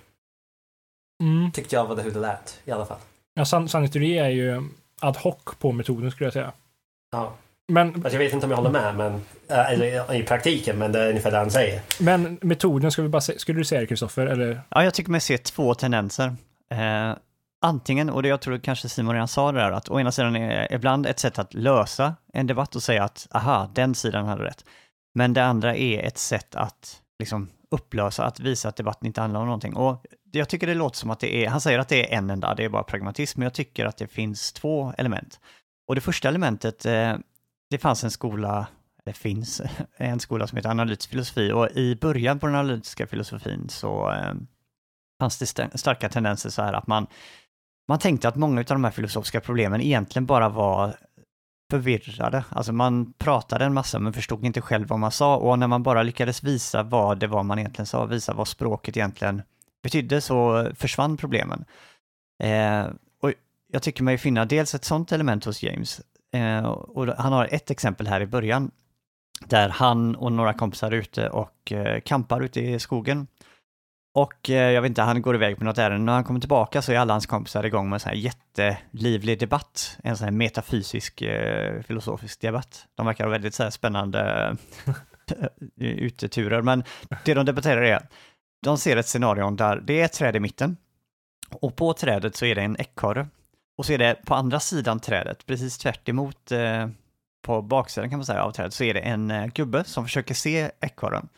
Mm. 1.23 1.53
Tyckte 1.53 1.77
jag 1.77 1.87
var 1.87 1.97
det 1.97 2.03
hur 2.03 2.11
det 2.11 2.19
lät 2.21 2.61
i 2.65 2.71
alla 2.71 2.87
fall. 2.87 2.99
Ja, 3.35 3.45
san 3.45 3.69
sanningsteori 3.69 4.19
är 4.19 4.29
ju 4.29 4.63
ad 5.01 5.19
hoc 5.19 5.37
på 5.59 5.73
metoden 5.73 6.11
skulle 6.11 6.27
jag 6.27 6.33
säga. 6.33 6.53
Ja. 7.13 7.33
Men, 7.69 7.95
Alltså 7.95 8.11
jag 8.11 8.19
vet 8.19 8.33
inte 8.33 8.47
om 8.47 8.51
jag 8.51 8.57
håller 8.57 8.71
med 8.71 8.97
men, 8.97 9.13
äh, 9.49 9.73
eller 9.73 10.15
i 10.15 10.23
praktiken 10.23 10.79
men 10.79 10.93
det 10.93 11.01
är 11.01 11.09
ungefär 11.09 11.31
det 11.31 11.39
han 11.39 11.51
säger. 11.51 11.83
men 12.01 12.39
metoden, 12.43 12.91
ska 12.91 13.03
vi 13.03 13.09
bara 13.09 13.21
se, 13.21 13.39
skulle 13.39 13.61
du 13.61 13.65
säga 13.65 13.81
det 13.81 13.87
Kristoffer, 13.87 14.27
eller? 14.27 14.61
Ja, 14.69 14.85
jag 14.85 14.95
tycker 14.95 15.11
mig 15.11 15.21
se 15.21 15.39
två 15.39 15.75
tendenser. 15.75 16.37
Eh, 16.71 17.17
antingen, 17.63 18.11
och 18.11 18.23
det 18.23 18.29
jag 18.29 18.41
tror 18.41 18.59
kanske 18.59 18.89
Simon 18.89 19.15
redan 19.15 19.29
sa 19.29 19.53
det 19.53 19.59
där, 19.59 19.73
att 19.73 19.89
å 19.89 20.01
ena 20.01 20.13
sidan 20.13 20.37
är 20.37 20.73
ibland 20.73 21.07
ett 21.07 21.19
sätt 21.19 21.39
att 21.39 21.55
lösa 21.55 22.15
en 22.33 22.47
debatt 22.47 22.77
och 22.77 22.83
säga 22.83 23.05
att 23.05 23.29
aha, 23.31 23.71
den 23.75 23.95
sidan 23.95 24.27
hade 24.27 24.45
rätt. 24.45 24.65
Men 25.15 25.33
det 25.33 25.45
andra 25.45 25.77
är 25.77 26.03
ett 26.03 26.19
sätt 26.19 26.55
att 26.55 27.01
liksom 27.19 27.49
upplösa, 27.71 28.25
att 28.25 28.41
visa 28.41 28.69
att 28.69 28.77
debatten 28.77 29.07
inte 29.07 29.21
handlar 29.21 29.41
om 29.41 29.47
någonting. 29.47 29.77
Och 29.77 30.05
jag 30.33 30.49
tycker 30.49 30.67
det 30.67 30.75
låter 30.75 30.97
som 30.97 31.11
att 31.11 31.21
det 31.21 31.45
är, 31.45 31.49
han 31.49 31.61
säger 31.61 31.79
att 31.79 31.89
det 31.89 32.13
är 32.15 32.19
en 32.19 32.31
enda, 32.31 32.55
det 32.55 32.65
är 32.65 32.69
bara 32.69 32.83
pragmatism, 32.83 33.41
men 33.41 33.45
jag 33.47 33.55
tycker 33.55 33.87
att 33.87 33.97
det 33.97 34.09
finns 34.09 34.53
två 34.53 34.93
element. 34.99 35.41
Och 35.89 35.95
det 35.95 36.01
första 36.01 36.29
elementet, 36.29 36.87
eh, 36.87 37.17
det 37.71 37.79
fanns 37.79 38.05
en 38.05 38.11
skola, 38.11 38.67
det 39.05 39.13
finns 39.13 39.63
en 39.97 40.21
skola 40.21 40.47
som 40.47 40.57
heter 40.57 40.71
analytisk 40.71 41.11
filosofi 41.11 41.53
och 41.53 41.71
i 41.71 41.97
början 41.97 42.39
på 42.39 42.47
den 42.47 42.57
analytiska 42.57 43.07
filosofin 43.07 43.69
så 43.69 44.13
eh, 44.13 44.35
fanns 45.21 45.39
det 45.39 45.43
st- 45.45 45.79
starka 45.79 46.09
tendenser 46.09 46.51
så 46.51 46.63
här 46.63 46.73
att 46.73 46.87
man, 46.87 47.07
man 47.89 47.99
tänkte 47.99 48.29
att 48.29 48.37
många 48.37 48.61
av 48.61 48.65
de 48.67 48.85
här 48.85 48.91
filosofiska 48.91 49.41
problemen 49.41 49.81
egentligen 49.81 50.27
bara 50.27 50.49
var 50.49 50.97
förvirrade. 51.71 52.45
Alltså 52.49 52.73
man 52.73 53.13
pratade 53.13 53.65
en 53.65 53.75
massa 53.75 53.99
men 53.99 54.13
förstod 54.13 54.45
inte 54.45 54.61
själv 54.61 54.89
vad 54.89 54.99
man 54.99 55.11
sa 55.11 55.37
och 55.37 55.59
när 55.59 55.67
man 55.67 55.83
bara 55.83 56.03
lyckades 56.03 56.43
visa 56.43 56.83
vad 56.83 57.19
det 57.19 57.27
var 57.27 57.43
man 57.43 57.59
egentligen 57.59 57.87
sa, 57.87 58.05
visa 58.05 58.35
vad 58.35 58.49
språket 58.49 58.97
egentligen 58.97 59.43
betydde 59.83 60.21
så 60.21 60.69
försvann 60.75 61.17
problemen. 61.17 61.65
Eh, 62.43 62.87
och 63.23 63.33
jag 63.73 63.83
tycker 63.83 64.03
mig 64.03 64.19
finna 64.19 64.45
dels 64.45 64.75
ett 64.75 64.85
sånt 64.85 65.13
element 65.13 65.45
hos 65.45 65.63
James 65.63 66.01
eh, 66.33 66.67
och 66.67 67.07
han 67.07 67.33
har 67.33 67.49
ett 67.51 67.71
exempel 67.71 68.07
här 68.07 68.21
i 68.21 68.27
början 68.27 68.71
där 69.45 69.69
han 69.69 70.17
och 70.17 70.33
några 70.33 70.53
kompisar 70.53 70.93
är 70.93 70.97
ute 70.97 71.29
och 71.29 71.73
eh, 71.73 72.01
kampar 72.01 72.41
ute 72.41 72.61
i 72.61 72.79
skogen. 72.79 73.27
Och 74.17 74.51
eh, 74.51 74.73
jag 74.73 74.83
vet 74.83 74.89
inte, 74.89 75.03
han 75.03 75.23
går 75.23 75.35
iväg 75.35 75.59
på 75.59 75.65
något 75.65 75.79
ärende. 75.79 76.05
När 76.05 76.13
han 76.13 76.25
kommer 76.25 76.41
tillbaka 76.41 76.83
så 76.83 76.93
är 76.93 76.99
alla 76.99 77.15
hans 77.15 77.27
kompisar 77.27 77.67
igång 77.67 77.89
med 77.89 77.97
en 77.97 78.01
sån 78.01 78.09
här 78.09 78.17
jättelivlig 78.17 79.39
debatt. 79.39 79.99
En 80.05 80.17
sån 80.17 80.25
här 80.25 80.33
metafysisk 80.33 81.23
eh, 81.23 81.83
filosofisk 81.83 82.41
debatt. 82.41 82.87
De 82.95 83.07
verkar 83.07 83.25
ha 83.25 83.31
väldigt 83.31 83.55
så 83.55 83.63
här 83.63 83.71
spännande 83.71 84.21
eh, 85.81 85.87
uteturer. 85.87 86.63
Men 86.63 86.85
det 87.25 87.35
de 87.35 87.45
debatterar 87.45 87.83
är, 87.83 88.09
de 88.63 88.79
ser 88.79 88.97
ett 88.97 89.09
scenario 89.09 89.51
där 89.51 89.81
det 89.81 90.01
är 90.01 90.05
ett 90.05 90.13
träd 90.13 90.37
i 90.37 90.41
mitten. 90.41 90.77
Och 91.51 91.77
på 91.77 91.93
trädet 91.93 92.37
så 92.37 92.45
är 92.45 92.55
det 92.55 92.63
en 92.63 92.81
ekorre. 92.81 93.27
Och 93.79 93.87
så 93.87 93.93
är 93.93 93.99
det 93.99 94.15
på 94.25 94.35
andra 94.35 94.61
sidan 94.61 95.01
trädet, 95.01 95.47
precis 95.47 95.79
tvärt 95.79 96.09
emot 96.09 96.53
på 97.43 97.63
baksidan 97.63 98.11
kan 98.11 98.19
man 98.19 98.27
säga 98.27 98.43
av 98.43 98.53
trädet, 98.53 98.75
så 98.75 98.85
är 98.85 98.95
det 98.95 99.01
en 99.01 99.51
gubbe 99.55 99.85
som 99.85 100.05
försöker 100.05 100.35
se 100.35 100.71
ekorren. 100.81 101.29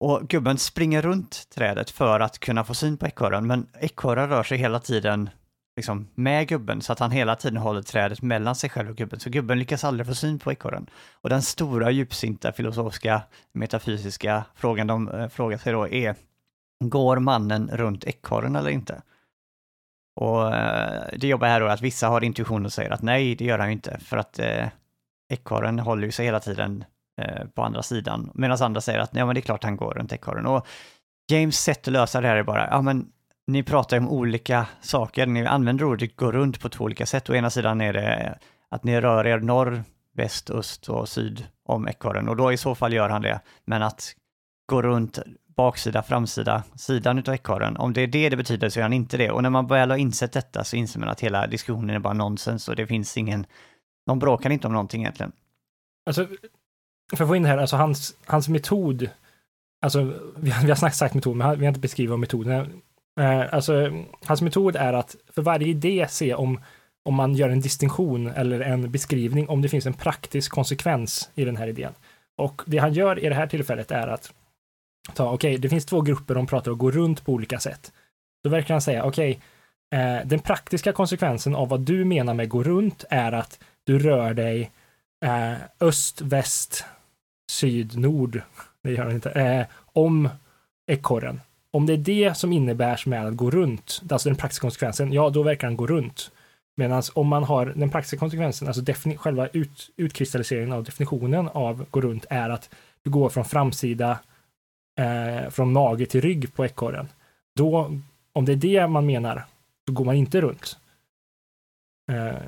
Och 0.00 0.28
gubben 0.28 0.58
springer 0.58 1.02
runt 1.02 1.50
trädet 1.50 1.90
för 1.90 2.20
att 2.20 2.38
kunna 2.38 2.64
få 2.64 2.74
syn 2.74 2.96
på 2.96 3.06
ekorren, 3.06 3.46
men 3.46 3.68
ekorren 3.80 4.28
rör 4.28 4.42
sig 4.42 4.58
hela 4.58 4.80
tiden 4.80 5.30
liksom 5.76 6.08
med 6.14 6.48
gubben 6.48 6.82
så 6.82 6.92
att 6.92 6.98
han 6.98 7.10
hela 7.10 7.36
tiden 7.36 7.56
håller 7.56 7.82
trädet 7.82 8.22
mellan 8.22 8.54
sig 8.54 8.70
själv 8.70 8.90
och 8.90 8.96
gubben. 8.96 9.20
Så 9.20 9.30
gubben 9.30 9.58
lyckas 9.58 9.84
aldrig 9.84 10.06
få 10.06 10.14
syn 10.14 10.38
på 10.38 10.52
ekorren. 10.52 10.90
Och 11.12 11.28
den 11.28 11.42
stora 11.42 11.90
djupsinta 11.90 12.52
filosofiska 12.52 13.22
metafysiska 13.52 14.44
frågan 14.54 14.86
de 14.86 15.08
eh, 15.08 15.28
frågar 15.28 15.58
sig 15.58 15.72
då 15.72 15.88
är, 15.88 16.14
går 16.84 17.18
mannen 17.18 17.70
runt 17.72 18.04
ekorren 18.04 18.56
eller 18.56 18.70
inte? 18.70 19.02
Och 20.20 20.54
eh, 20.54 21.04
det 21.16 21.28
jobbar 21.28 21.48
här 21.48 21.60
då 21.60 21.66
att 21.66 21.82
vissa 21.82 22.08
har 22.08 22.24
intuition 22.24 22.64
och 22.64 22.72
säger 22.72 22.90
att 22.90 23.02
nej, 23.02 23.34
det 23.34 23.44
gör 23.44 23.58
han 23.58 23.68
ju 23.68 23.72
inte, 23.72 23.98
för 24.00 24.16
att 24.16 24.38
eh, 24.38 24.68
ekorren 25.28 25.78
håller 25.78 26.06
ju 26.06 26.12
sig 26.12 26.26
hela 26.26 26.40
tiden 26.40 26.84
Eh, 27.18 27.46
på 27.54 27.62
andra 27.62 27.82
sidan, 27.82 28.30
medan 28.34 28.58
andra 28.60 28.80
säger 28.80 28.98
att 28.98 29.10
ja 29.12 29.26
men 29.26 29.34
det 29.34 29.40
är 29.40 29.42
klart 29.42 29.64
han 29.64 29.76
går 29.76 29.94
runt 29.94 30.12
ekorren. 30.12 30.46
Och 30.46 30.66
James 31.30 31.58
sätt 31.58 31.88
att 31.88 31.92
lösa 31.92 32.20
det 32.20 32.28
här 32.28 32.36
är 32.36 32.42
bara, 32.42 32.68
ja 32.70 32.82
men 32.82 33.08
ni 33.46 33.62
pratar 33.62 33.96
ju 33.96 34.02
om 34.02 34.08
olika 34.08 34.66
saker, 34.80 35.26
ni 35.26 35.46
använder 35.46 35.84
ordet 35.84 36.16
gå 36.16 36.32
runt 36.32 36.60
på 36.60 36.68
två 36.68 36.84
olika 36.84 37.06
sätt. 37.06 37.30
Å 37.30 37.34
ena 37.34 37.50
sidan 37.50 37.80
är 37.80 37.92
det 37.92 38.38
att 38.70 38.84
ni 38.84 39.00
rör 39.00 39.26
er 39.26 39.38
norr, 39.38 39.84
väst, 40.14 40.50
öst 40.50 40.88
och 40.88 41.08
syd 41.08 41.46
om 41.64 41.88
ekorren 41.88 42.28
och 42.28 42.36
då 42.36 42.52
i 42.52 42.56
så 42.56 42.74
fall 42.74 42.92
gör 42.92 43.08
han 43.08 43.22
det. 43.22 43.40
Men 43.64 43.82
att 43.82 44.14
gå 44.66 44.82
runt 44.82 45.18
baksida, 45.56 46.02
framsida, 46.02 46.62
sidan 46.74 47.18
utav 47.18 47.34
ekorren, 47.34 47.76
om 47.76 47.92
det 47.92 48.00
är 48.00 48.06
det 48.06 48.28
det 48.28 48.36
betyder 48.36 48.68
så 48.68 48.78
gör 48.78 48.84
han 48.84 48.92
inte 48.92 49.16
det. 49.16 49.30
Och 49.30 49.42
när 49.42 49.50
man 49.50 49.66
väl 49.66 49.90
har 49.90 49.96
insett 49.96 50.32
detta 50.32 50.64
så 50.64 50.76
inser 50.76 51.00
man 51.00 51.08
att 51.08 51.20
hela 51.20 51.46
diskussionen 51.46 51.96
är 51.96 51.98
bara 51.98 52.12
nonsens 52.12 52.68
och 52.68 52.76
det 52.76 52.86
finns 52.86 53.16
ingen, 53.16 53.46
de 54.06 54.18
bråkar 54.18 54.50
inte 54.50 54.66
om 54.66 54.72
någonting 54.72 55.02
egentligen. 55.02 55.32
Alltså, 56.06 56.26
för 57.14 57.24
att 57.24 57.28
få 57.28 57.36
in 57.36 57.42
det 57.42 57.48
här, 57.48 57.58
alltså 57.58 57.76
hans, 57.76 58.16
hans 58.24 58.48
metod, 58.48 59.10
alltså 59.82 60.12
vi 60.36 60.50
har, 60.50 60.62
vi 60.62 60.68
har 60.68 60.76
snackat 60.76 60.96
sagt 60.96 61.14
metod, 61.14 61.36
men 61.36 61.58
vi 61.58 61.64
har 61.64 61.68
inte 61.68 61.80
beskrivit 61.80 62.10
vad 62.10 62.18
metoden 62.18 62.52
är. 62.52 62.70
Eh, 63.20 63.54
alltså, 63.54 64.04
hans 64.24 64.42
metod 64.42 64.76
är 64.76 64.92
att 64.92 65.16
för 65.28 65.42
varje 65.42 65.68
idé 65.68 66.06
se 66.10 66.34
om, 66.34 66.60
om 67.04 67.14
man 67.14 67.34
gör 67.34 67.48
en 67.48 67.60
distinktion 67.60 68.26
eller 68.26 68.60
en 68.60 68.90
beskrivning, 68.90 69.48
om 69.48 69.62
det 69.62 69.68
finns 69.68 69.86
en 69.86 69.94
praktisk 69.94 70.52
konsekvens 70.52 71.30
i 71.34 71.44
den 71.44 71.56
här 71.56 71.68
idén. 71.68 71.92
Och 72.36 72.62
det 72.66 72.78
han 72.78 72.92
gör 72.92 73.24
i 73.24 73.28
det 73.28 73.34
här 73.34 73.46
tillfället 73.46 73.90
är 73.90 74.06
att 74.06 74.32
ta, 75.14 75.24
okej, 75.24 75.34
okay, 75.34 75.56
det 75.56 75.68
finns 75.68 75.86
två 75.86 76.00
grupper 76.00 76.34
de 76.34 76.46
pratar 76.46 76.70
och 76.70 76.78
går 76.78 76.92
runt 76.92 77.24
på 77.24 77.32
olika 77.32 77.58
sätt. 77.58 77.92
Då 78.44 78.50
verkar 78.50 78.74
han 78.74 78.82
säga, 78.82 79.04
okej, 79.04 79.40
okay, 79.90 80.00
eh, 80.00 80.26
den 80.26 80.38
praktiska 80.38 80.92
konsekvensen 80.92 81.54
av 81.54 81.68
vad 81.68 81.80
du 81.80 82.04
menar 82.04 82.34
med 82.34 82.48
gå 82.48 82.62
runt 82.62 83.04
är 83.10 83.32
att 83.32 83.58
du 83.84 83.98
rör 83.98 84.34
dig 84.34 84.70
eh, 85.24 85.54
öst, 85.80 86.20
väst, 86.20 86.84
syd, 87.50 87.98
nord, 87.98 88.42
det 88.82 88.92
gör 88.92 89.04
den 89.04 89.14
inte, 89.14 89.30
eh, 89.30 89.66
om 89.92 90.28
ekorren. 90.86 91.40
Om 91.70 91.86
det 91.86 91.92
är 91.92 91.96
det 91.96 92.34
som 92.34 92.52
innebär 92.52 93.02
med 93.06 93.26
att 93.26 93.36
gå 93.36 93.50
runt, 93.50 94.02
alltså 94.10 94.28
den 94.28 94.36
praktiska 94.36 94.62
konsekvensen, 94.62 95.12
ja, 95.12 95.30
då 95.30 95.42
verkar 95.42 95.66
den 95.68 95.76
gå 95.76 95.86
runt. 95.86 96.30
Medan 96.76 97.02
om 97.14 97.28
man 97.28 97.44
har 97.44 97.66
den 97.66 97.90
praktiska 97.90 98.16
konsekvensen, 98.16 98.68
alltså 98.68 98.92
själva 99.16 99.48
ut, 99.48 99.90
utkristalliseringen 99.96 100.72
av 100.72 100.84
definitionen 100.84 101.48
av 101.48 101.86
gå 101.90 102.00
runt 102.00 102.26
är 102.30 102.50
att 102.50 102.70
du 103.02 103.10
går 103.10 103.28
från 103.28 103.44
framsida, 103.44 104.18
eh, 104.98 105.50
från 105.50 105.72
mage 105.72 106.06
till 106.06 106.20
rygg 106.20 106.54
på 106.54 106.64
ekorren. 106.64 107.08
Då, 107.56 107.98
om 108.32 108.44
det 108.44 108.52
är 108.52 108.56
det 108.56 108.86
man 108.86 109.06
menar, 109.06 109.44
då 109.86 109.92
går 109.92 110.04
man 110.04 110.14
inte 110.14 110.40
runt. 110.40 110.78
Eh, 112.12 112.42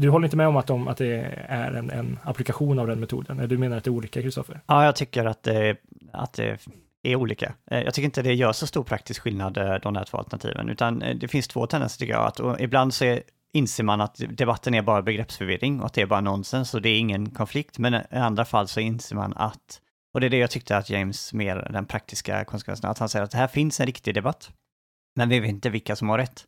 du 0.00 0.10
håller 0.10 0.26
inte 0.26 0.36
med 0.36 0.48
om 0.48 0.56
att, 0.56 0.66
de, 0.66 0.88
att 0.88 0.96
det 0.96 1.36
är 1.48 1.72
en, 1.72 1.90
en, 1.90 2.18
applikation 2.22 2.78
av 2.78 2.86
den 2.86 3.00
metoden? 3.00 3.48
Du 3.48 3.58
menar 3.58 3.76
att 3.76 3.84
det 3.84 3.88
är 3.88 3.92
olika, 3.92 4.22
Kristoffer? 4.22 4.60
Ja, 4.66 4.84
jag 4.84 4.96
tycker 4.96 5.24
att 5.24 5.42
det, 5.42 5.76
att 6.12 6.32
det 6.32 6.58
är 7.02 7.16
olika. 7.16 7.54
Eh, 7.70 7.82
jag 7.82 7.94
tycker 7.94 8.04
inte 8.04 8.22
det 8.22 8.34
gör 8.34 8.52
så 8.52 8.66
stor 8.66 8.84
praktisk 8.84 9.22
skillnad, 9.22 9.56
eh, 9.56 9.74
de 9.74 9.94
där 9.94 10.04
två 10.04 10.18
alternativen, 10.18 10.68
utan 10.68 11.02
eh, 11.02 11.16
det 11.16 11.28
finns 11.28 11.48
två 11.48 11.66
tendenser 11.66 11.98
tycker 11.98 12.12
jag. 12.12 12.26
Att, 12.26 12.60
ibland 12.60 12.94
så 12.94 13.04
är, 13.04 13.22
inser 13.52 13.84
man 13.84 14.00
att 14.00 14.20
debatten 14.28 14.74
är 14.74 14.82
bara 14.82 15.02
begreppsförvirring 15.02 15.80
och 15.80 15.86
att 15.86 15.94
det 15.94 16.02
är 16.02 16.06
bara 16.06 16.20
nonsens 16.20 16.74
och 16.74 16.82
det 16.82 16.88
är 16.88 16.98
ingen 16.98 17.30
konflikt, 17.30 17.78
men 17.78 17.94
i 17.94 18.00
andra 18.10 18.44
fall 18.44 18.68
så 18.68 18.80
inser 18.80 19.16
man 19.16 19.32
att, 19.36 19.80
och 20.14 20.20
det 20.20 20.26
är 20.26 20.30
det 20.30 20.38
jag 20.38 20.50
tyckte 20.50 20.76
att 20.76 20.90
James, 20.90 21.32
mer 21.32 21.68
den 21.72 21.86
praktiska 21.86 22.44
konsekvensen, 22.44 22.90
att 22.90 22.98
han 22.98 23.08
säger 23.08 23.24
att 23.24 23.30
det 23.30 23.38
här 23.38 23.48
finns 23.48 23.80
en 23.80 23.86
riktig 23.86 24.14
debatt, 24.14 24.50
men 25.16 25.28
vi 25.28 25.40
vet 25.40 25.50
inte 25.50 25.70
vilka 25.70 25.96
som 25.96 26.08
har 26.08 26.18
rätt. 26.18 26.46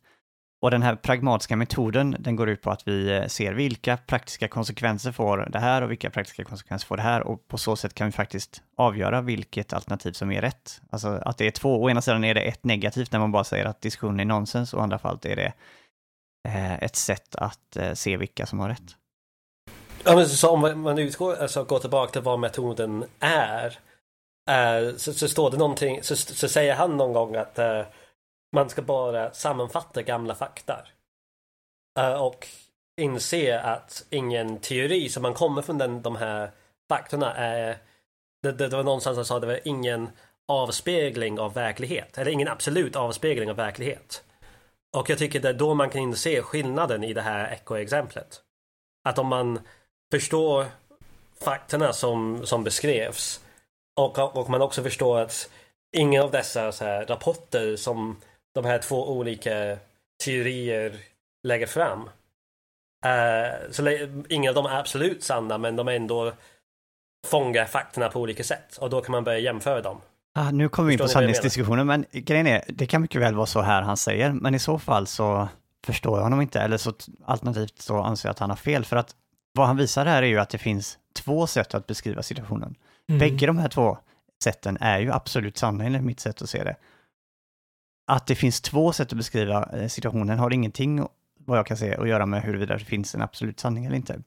Och 0.61 0.71
den 0.71 0.81
här 0.81 0.95
pragmatiska 0.95 1.55
metoden, 1.55 2.15
den 2.19 2.35
går 2.35 2.49
ut 2.49 2.61
på 2.61 2.71
att 2.71 2.87
vi 2.87 3.17
eh, 3.17 3.27
ser 3.27 3.53
vilka 3.53 3.97
praktiska 3.97 4.47
konsekvenser 4.47 5.11
får 5.11 5.37
det 5.37 5.59
här 5.59 5.81
och 5.81 5.91
vilka 5.91 6.09
praktiska 6.09 6.43
konsekvenser 6.43 6.87
får 6.87 6.97
det 6.97 7.03
här 7.03 7.21
och 7.21 7.47
på 7.47 7.57
så 7.57 7.75
sätt 7.75 7.93
kan 7.93 8.07
vi 8.07 8.11
faktiskt 8.11 8.61
avgöra 8.77 9.21
vilket 9.21 9.73
alternativ 9.73 10.11
som 10.11 10.31
är 10.31 10.41
rätt. 10.41 10.81
Alltså 10.89 11.07
att 11.07 11.37
det 11.37 11.47
är 11.47 11.51
två, 11.51 11.83
å 11.83 11.89
ena 11.89 12.01
sidan 12.01 12.23
är 12.23 12.33
det 12.33 12.41
ett 12.41 12.63
negativt 12.63 13.11
när 13.11 13.19
man 13.19 13.31
bara 13.31 13.43
säger 13.43 13.65
att 13.65 13.81
diskussionen 13.81 14.19
är 14.19 14.25
nonsens 14.25 14.73
och 14.73 14.79
å 14.79 14.83
andra 14.83 14.99
fallet 14.99 15.25
är 15.25 15.35
det 15.35 15.53
eh, 16.47 16.83
ett 16.83 16.95
sätt 16.95 17.35
att 17.35 17.77
eh, 17.77 17.93
se 17.93 18.17
vilka 18.17 18.45
som 18.45 18.59
har 18.59 18.69
rätt. 18.69 18.95
Ja, 20.03 20.15
men 20.15 20.29
så 20.29 20.49
om 20.49 20.81
man 20.81 20.99
utgår, 20.99 21.35
alltså 21.35 21.63
går 21.63 21.79
tillbaka 21.79 22.11
till 22.11 22.21
vad 22.21 22.39
metoden 22.39 23.05
är, 23.19 23.79
så, 24.97 25.13
så 25.13 25.27
står 25.27 25.51
det 25.51 25.57
någonting, 25.57 26.03
så, 26.03 26.15
så 26.15 26.47
säger 26.47 26.75
han 26.75 26.97
någon 26.97 27.13
gång 27.13 27.35
att 27.35 27.59
man 28.51 28.69
ska 28.69 28.81
bara 28.81 29.33
sammanfatta 29.33 30.01
gamla 30.01 30.35
fakta. 30.35 30.85
Eh, 31.99 32.21
och 32.21 32.47
inse 33.01 33.59
att 33.59 34.05
ingen 34.09 34.59
teori 34.59 35.09
som 35.09 35.21
man 35.23 35.33
kommer 35.33 35.61
från 35.61 35.77
den, 35.77 36.01
de 36.01 36.15
här 36.15 36.51
faktorna 36.89 37.33
är... 37.35 37.77
Det, 38.43 38.51
det, 38.51 38.67
det 38.67 38.77
var 38.77 38.83
någonstans 38.83 39.15
som 39.15 39.25
sa 39.25 39.35
att 39.35 39.41
det 39.41 39.47
var 39.47 39.59
ingen 39.67 40.09
avspegling 40.47 41.39
av 41.39 41.53
verklighet. 41.53 42.17
Eller 42.17 42.31
ingen 42.31 42.47
absolut 42.47 42.95
avspegling 42.95 43.49
av 43.49 43.55
verklighet. 43.55 44.23
Och 44.97 45.09
jag 45.09 45.17
tycker 45.17 45.39
det 45.39 45.49
är 45.49 45.53
då 45.53 45.73
man 45.73 45.89
kan 45.89 46.01
inse 46.01 46.41
skillnaden 46.41 47.03
i 47.03 47.13
det 47.13 47.21
här 47.21 47.53
ekoexemplet. 47.53 48.41
Att 49.03 49.19
om 49.19 49.27
man 49.27 49.59
förstår 50.11 50.65
faktorna 51.41 51.93
som, 51.93 52.45
som 52.45 52.63
beskrevs 52.63 53.41
och, 53.95 54.37
och 54.37 54.49
man 54.49 54.61
också 54.61 54.83
förstår 54.83 55.19
att 55.19 55.49
ingen 55.97 56.23
av 56.23 56.31
dessa 56.31 56.71
så 56.71 56.85
här, 56.85 57.05
rapporter 57.05 57.75
som 57.75 58.17
de 58.53 58.65
här 58.65 58.79
två 58.79 59.09
olika 59.09 59.77
teorier 60.25 60.95
lägger 61.43 61.67
fram. 61.67 62.09
Uh, 63.05 63.71
så 63.71 63.89
ingen 64.29 64.49
av 64.49 64.55
dem 64.55 64.65
är 64.65 64.79
absolut 64.79 65.23
sanna 65.23 65.57
men 65.57 65.75
de 65.75 65.87
är 65.87 65.91
ändå 65.91 66.33
fångar 67.27 67.65
faktorna 67.65 68.09
på 68.09 68.19
olika 68.19 68.43
sätt 68.43 68.77
och 68.77 68.89
då 68.89 69.01
kan 69.01 69.11
man 69.11 69.23
börja 69.23 69.39
jämföra 69.39 69.81
dem. 69.81 70.01
Ah, 70.33 70.51
nu 70.51 70.69
kommer 70.69 70.87
vi 70.87 70.93
in 70.93 70.99
på 70.99 71.07
sanningsdiskussionen, 71.07 71.87
men 71.87 72.05
grejen 72.11 72.47
är, 72.47 72.63
det 72.67 72.85
kan 72.85 73.01
mycket 73.01 73.21
väl 73.21 73.35
vara 73.35 73.45
så 73.45 73.61
här 73.61 73.81
han 73.81 73.97
säger, 73.97 74.31
men 74.31 74.55
i 74.55 74.59
så 74.59 74.79
fall 74.79 75.07
så 75.07 75.49
förstår 75.85 76.17
jag 76.17 76.23
honom 76.23 76.41
inte, 76.41 76.59
eller 76.61 76.77
så 76.77 76.93
alternativt 77.25 77.81
så 77.81 78.01
anser 78.01 78.29
jag 78.29 78.31
att 78.31 78.39
han 78.39 78.49
har 78.49 78.57
fel, 78.57 78.85
för 78.85 78.95
att 78.95 79.15
vad 79.53 79.67
han 79.67 79.77
visar 79.77 80.05
här 80.05 80.23
är 80.23 80.27
ju 80.27 80.39
att 80.39 80.49
det 80.49 80.57
finns 80.57 80.97
två 81.15 81.47
sätt 81.47 81.73
att 81.73 81.87
beskriva 81.87 82.23
situationen. 82.23 82.75
Mm. 83.09 83.19
Bägge 83.19 83.45
de 83.45 83.57
här 83.57 83.69
två 83.69 83.97
sätten 84.43 84.77
är 84.81 84.99
ju 84.99 85.11
absolut 85.11 85.57
sanna 85.57 85.83
enligt 85.83 86.03
mitt 86.03 86.19
sätt 86.19 86.41
att 86.41 86.49
se 86.49 86.63
det 86.63 86.75
att 88.11 88.27
det 88.27 88.35
finns 88.35 88.61
två 88.61 88.93
sätt 88.93 89.11
att 89.11 89.17
beskriva 89.17 89.69
eh, 89.73 89.87
situationen 89.87 90.39
har 90.39 90.53
ingenting, 90.53 91.07
vad 91.45 91.57
jag 91.57 91.65
kan 91.65 91.77
se, 91.77 91.95
att 91.95 92.07
göra 92.07 92.25
med 92.25 92.41
huruvida 92.41 92.77
det 92.77 92.85
finns 92.85 93.15
en 93.15 93.21
absolut 93.21 93.59
sanning 93.59 93.85
eller 93.85 93.95
inte. 93.95 94.21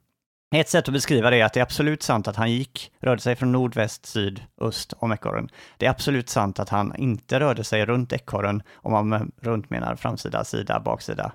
Ett 0.55 0.69
sätt 0.69 0.87
att 0.87 0.93
beskriva 0.93 1.29
det 1.29 1.41
är 1.41 1.45
att 1.45 1.53
det 1.53 1.59
är 1.59 1.63
absolut 1.63 2.03
sant 2.03 2.27
att 2.27 2.35
han 2.35 2.51
gick, 2.51 2.91
rörde 2.99 3.21
sig 3.21 3.35
från 3.35 3.51
nordväst, 3.51 4.05
syd, 4.05 4.41
öst 4.61 4.93
om 4.97 5.11
ekorren. 5.11 5.49
Det 5.77 5.85
är 5.85 5.89
absolut 5.89 6.29
sant 6.29 6.59
att 6.59 6.69
han 6.69 6.95
inte 6.95 7.39
rörde 7.39 7.63
sig 7.63 7.85
runt 7.85 8.13
ekorren, 8.13 8.63
om 8.75 8.91
man 9.09 9.31
runt 9.41 9.69
menar 9.69 9.95
framsida, 9.95 10.43
sida, 10.43 10.79
baksida. 10.79 11.31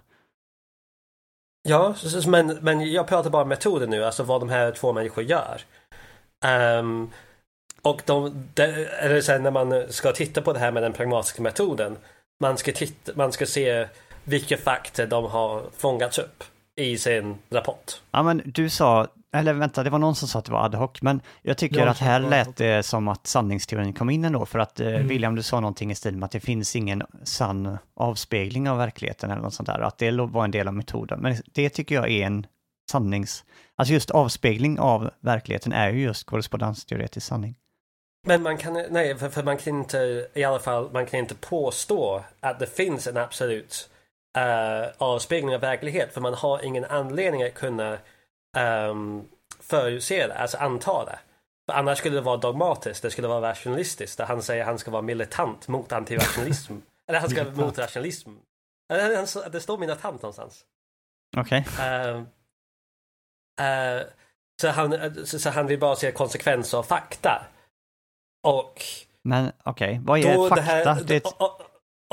Ja, 1.68 1.94
men, 2.26 2.46
men 2.46 2.92
jag 2.92 3.09
pratar 3.09 3.30
bara 3.30 3.42
om 3.42 3.48
metoden 3.48 3.90
nu, 3.90 4.05
alltså 4.05 4.22
vad 4.22 4.40
de 4.40 4.48
här 4.48 4.72
två 4.72 4.92
människor 4.92 5.24
gör. 5.24 5.61
Um, 6.78 7.11
och 7.82 8.03
de, 8.07 8.48
de, 8.55 8.62
eller 9.01 9.20
sen 9.20 9.42
när 9.42 9.51
man 9.51 9.92
ska 9.92 10.12
titta 10.12 10.42
på 10.42 10.53
det 10.53 10.59
här 10.59 10.72
med 10.72 10.82
den 10.82 10.92
pragmatiska 10.92 11.42
metoden 11.42 11.96
man 12.41 12.59
ska, 12.59 12.72
titta, 12.72 13.12
man 13.14 13.32
ska 13.32 13.47
se 13.47 13.86
vilka 14.24 14.57
fakta 14.57 15.07
de 15.07 15.24
har 15.24 15.62
fångats 15.76 16.18
upp 16.18 16.45
i 16.76 16.99
sin 16.99 17.38
rapport. 17.51 18.03
Ja, 18.11 18.22
men 18.22 18.43
du 18.45 18.68
sa, 18.68 19.07
eller 19.32 19.53
vänta, 19.53 19.82
det 19.82 19.91
var 19.91 19.99
någon 19.99 20.14
som 20.14 20.28
sa 20.28 20.38
att 20.38 20.45
det 20.45 20.53
var 20.53 20.64
ad 20.64 20.76
hoc, 20.76 21.03
men 21.03 21.20
jag 21.43 21.59
tycker 21.59 21.86
att 21.86 21.99
här 21.99 22.20
lät 22.20 22.57
det 22.57 22.82
som 22.82 23.09
att 23.09 23.26
sanningsteorin 23.26 23.93
kom 23.93 24.11
in 24.11 24.24
ändå, 24.24 24.47
för 24.47 24.59
att 24.59 24.80
eh, 24.80 24.88
mm. 24.88 25.09
William, 25.09 25.34
du 25.34 25.43
sa 25.43 25.61
någonting 25.61 25.91
i 25.91 25.95
stil 25.95 26.16
med 26.16 26.24
att 26.24 26.30
det 26.30 26.41
finns 26.41 26.76
ingen 26.76 27.03
sann 27.24 27.78
avspegling 27.97 28.70
av 28.70 28.78
verkligheten 28.78 29.30
eller 29.30 29.43
något 29.43 29.55
sånt 29.55 29.66
där, 29.66 29.80
att 29.80 29.99
det 29.99 30.11
var 30.12 30.45
en 30.45 30.51
del 30.51 30.68
av 30.68 30.74
metoden. 30.74 31.20
Men 31.20 31.36
det 31.53 31.68
tycker 31.68 31.95
jag 31.95 32.11
är 32.11 32.26
en 32.26 32.47
sannings... 32.91 33.45
Alltså 33.76 33.95
just 33.95 34.11
avspegling 34.11 34.78
av 34.78 35.11
verkligheten 35.20 35.72
är 35.72 35.91
ju 35.91 36.03
just 36.03 36.26
korrespondensteoretisk 36.26 37.26
sanning. 37.26 37.55
Men 38.23 38.43
man 38.43 38.59
kan, 38.59 38.73
nej, 38.91 39.18
för, 39.18 39.29
för, 39.29 39.43
man 39.43 39.59
kan 39.59 39.79
inte, 39.79 40.29
i 40.35 40.45
alla 40.45 40.59
fall, 40.59 40.91
man 40.93 41.07
kan 41.07 41.21
inte 41.21 41.35
påstå 41.35 42.25
att 42.41 42.59
det 42.59 42.66
finns 42.66 43.07
en 43.07 43.16
absolut 43.16 43.91
uh, 44.39 44.93
avspegling 44.99 45.55
av 45.55 45.61
verklighet. 45.61 46.14
För 46.14 46.21
man 46.21 46.35
har 46.35 46.64
ingen 46.64 46.85
anledning 46.85 47.43
att 47.43 47.55
kunna 47.55 47.99
um, 48.59 49.29
förutse 49.61 50.27
det, 50.27 50.35
alltså 50.35 50.57
anta 50.57 51.05
det. 51.05 51.18
För 51.66 51.79
annars 51.79 51.99
skulle 51.99 52.16
det 52.16 52.21
vara 52.21 52.37
dogmatiskt, 52.37 53.03
det 53.03 53.11
skulle 53.11 53.29
vara 53.29 53.51
rationalistiskt. 53.51 54.18
Där 54.18 54.25
han 54.25 54.43
säger 54.43 54.62
att 54.62 54.68
han 54.68 54.79
ska 54.79 54.91
vara 54.91 55.03
militant 55.03 55.68
mot 55.68 55.93
antirationalism. 55.93 56.75
Eller 57.09 57.21
han 57.21 57.31
ska 57.31 57.45
vara 57.45 57.55
mot 57.55 57.79
rationalism. 57.79 58.31
Det 59.53 59.61
står 59.61 59.79
militant 59.79 60.23
någonstans. 60.23 60.64
Okej. 61.37 61.66
Okay. 61.75 62.11
Uh, 62.11 62.16
uh, 63.61 64.03
så, 64.61 64.68
han, 64.68 65.16
så, 65.27 65.39
så 65.39 65.51
han 65.51 65.66
vill 65.66 65.79
bara 65.79 65.97
se 65.97 66.12
konsekvenser 66.12 66.79
av 66.79 66.83
fakta. 66.83 67.47
Och... 68.43 68.82
Men 69.22 69.53
okej, 69.62 69.88
okay. 69.88 70.01
vad 70.03 70.18
är 70.18 70.49
fakta? 70.49 70.62
Här, 70.62 71.05
det... 71.05 71.24
och, 71.24 71.61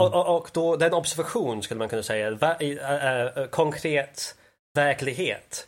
och, 0.02 0.36
och, 0.36 0.50
då 0.54 0.76
den 0.76 0.94
observation 0.94 1.64
skulle 1.64 1.78
man 1.78 1.90
kunna 1.90 2.04
säga, 2.04 2.28
äh, 2.28 3.46
konkret 3.46 4.36
verklighet 4.74 5.68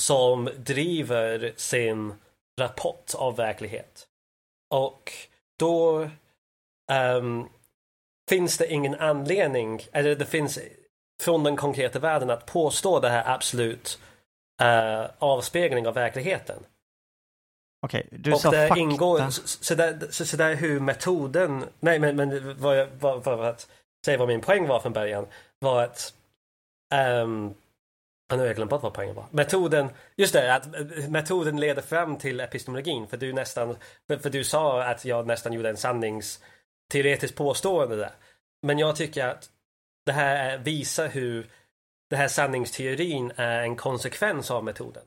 som 0.00 0.50
driver 0.56 1.52
sin 1.56 2.14
rapport 2.60 3.14
av 3.14 3.36
verklighet. 3.36 4.06
Och 4.74 5.12
då 5.58 6.10
um, 6.92 7.48
finns 8.28 8.58
det 8.58 8.72
ingen 8.72 8.94
anledning, 8.94 9.82
eller 9.92 10.14
det 10.14 10.26
finns 10.26 10.58
från 11.22 11.44
den 11.44 11.56
konkreta 11.56 11.98
världen 11.98 12.30
att 12.30 12.46
påstå 12.46 13.00
det 13.00 13.08
här 13.08 13.34
absolut 13.34 13.98
uh, 14.62 15.10
avspegling 15.18 15.88
av 15.88 15.94
verkligheten. 15.94 16.64
Okej, 17.80 18.06
du 18.10 18.32
och 18.32 18.40
sa 18.40 18.50
där 18.50 18.68
fakta. 18.68 18.80
Ingår, 18.80 19.30
så, 19.30 19.42
så, 19.46 19.74
där, 19.74 20.06
så, 20.10 20.26
så 20.26 20.36
där 20.36 20.54
hur 20.54 20.80
metoden, 20.80 21.64
nej 21.80 21.98
men, 21.98 22.16
men 22.16 22.60
vad 22.60 22.78
jag, 22.78 22.88
vad, 23.00 23.24
för 23.24 23.42
att 23.42 23.68
säga 24.04 24.18
vad 24.18 24.28
min 24.28 24.40
poäng 24.40 24.66
var 24.66 24.80
från 24.80 24.92
början 24.92 25.26
var 25.58 25.82
att 25.82 26.14
um, 27.22 27.54
nu 28.30 28.38
har 28.38 28.46
jag 28.46 28.56
glömt 28.56 28.70
bort 28.70 28.82
vad 28.82 28.94
poängen 28.94 29.14
var. 29.14 29.26
Metoden, 29.30 29.90
just 30.16 30.32
det, 30.32 30.54
att 30.54 30.66
metoden 31.08 31.60
leder 31.60 31.82
fram 31.82 32.16
till 32.16 32.40
epistemologin. 32.40 33.06
För 33.06 33.16
du 33.16 33.32
nästan, 33.32 33.76
för, 34.06 34.16
för 34.16 34.30
du 34.30 34.44
sa 34.44 34.82
att 34.82 35.04
jag 35.04 35.26
nästan 35.26 35.52
gjorde 35.52 35.68
en 35.68 35.76
sanningsteoretisk 35.76 37.34
påstående 37.34 37.96
där. 37.96 38.12
Men 38.62 38.78
jag 38.78 38.96
tycker 38.96 39.26
att 39.26 39.50
det 40.06 40.12
här 40.12 40.58
visar 40.58 41.08
hur 41.08 41.46
det 42.10 42.16
här 42.16 42.28
sanningsteorin 42.28 43.32
är 43.36 43.62
en 43.62 43.76
konsekvens 43.76 44.50
av 44.50 44.64
metoden. 44.64 45.02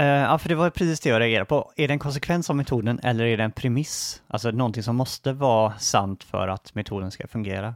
Uh, 0.00 0.06
ja, 0.06 0.38
för 0.38 0.48
det 0.48 0.54
var 0.54 0.70
precis 0.70 1.00
det 1.00 1.08
jag 1.08 1.20
reagerade 1.20 1.44
på. 1.44 1.72
Är 1.76 1.88
det 1.88 1.94
en 1.94 1.98
konsekvens 1.98 2.50
av 2.50 2.56
metoden 2.56 3.00
eller 3.02 3.24
är 3.24 3.36
det 3.36 3.44
en 3.44 3.52
premiss? 3.52 4.22
Alltså 4.28 4.50
någonting 4.50 4.82
som 4.82 4.96
måste 4.96 5.32
vara 5.32 5.78
sant 5.78 6.24
för 6.24 6.48
att 6.48 6.74
metoden 6.74 7.10
ska 7.10 7.28
fungera? 7.28 7.74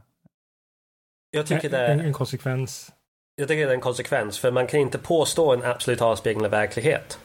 Jag 1.31 1.47
tycker 1.47 1.69
det 1.69 1.77
är 1.77 1.93
en, 1.93 1.99
en 1.99 2.13
konsekvens. 2.13 2.91
Jag 3.35 3.47
tycker 3.47 3.65
det 3.65 3.71
är 3.71 3.75
en 3.75 3.81
konsekvens, 3.81 4.39
för 4.39 4.51
man 4.51 4.67
kan 4.67 4.79
inte 4.79 4.97
påstå 4.97 5.53
en 5.53 5.63
absolut 5.63 6.01
avspegling 6.01 6.45
av 6.45 6.51
verklighet. 6.51 7.19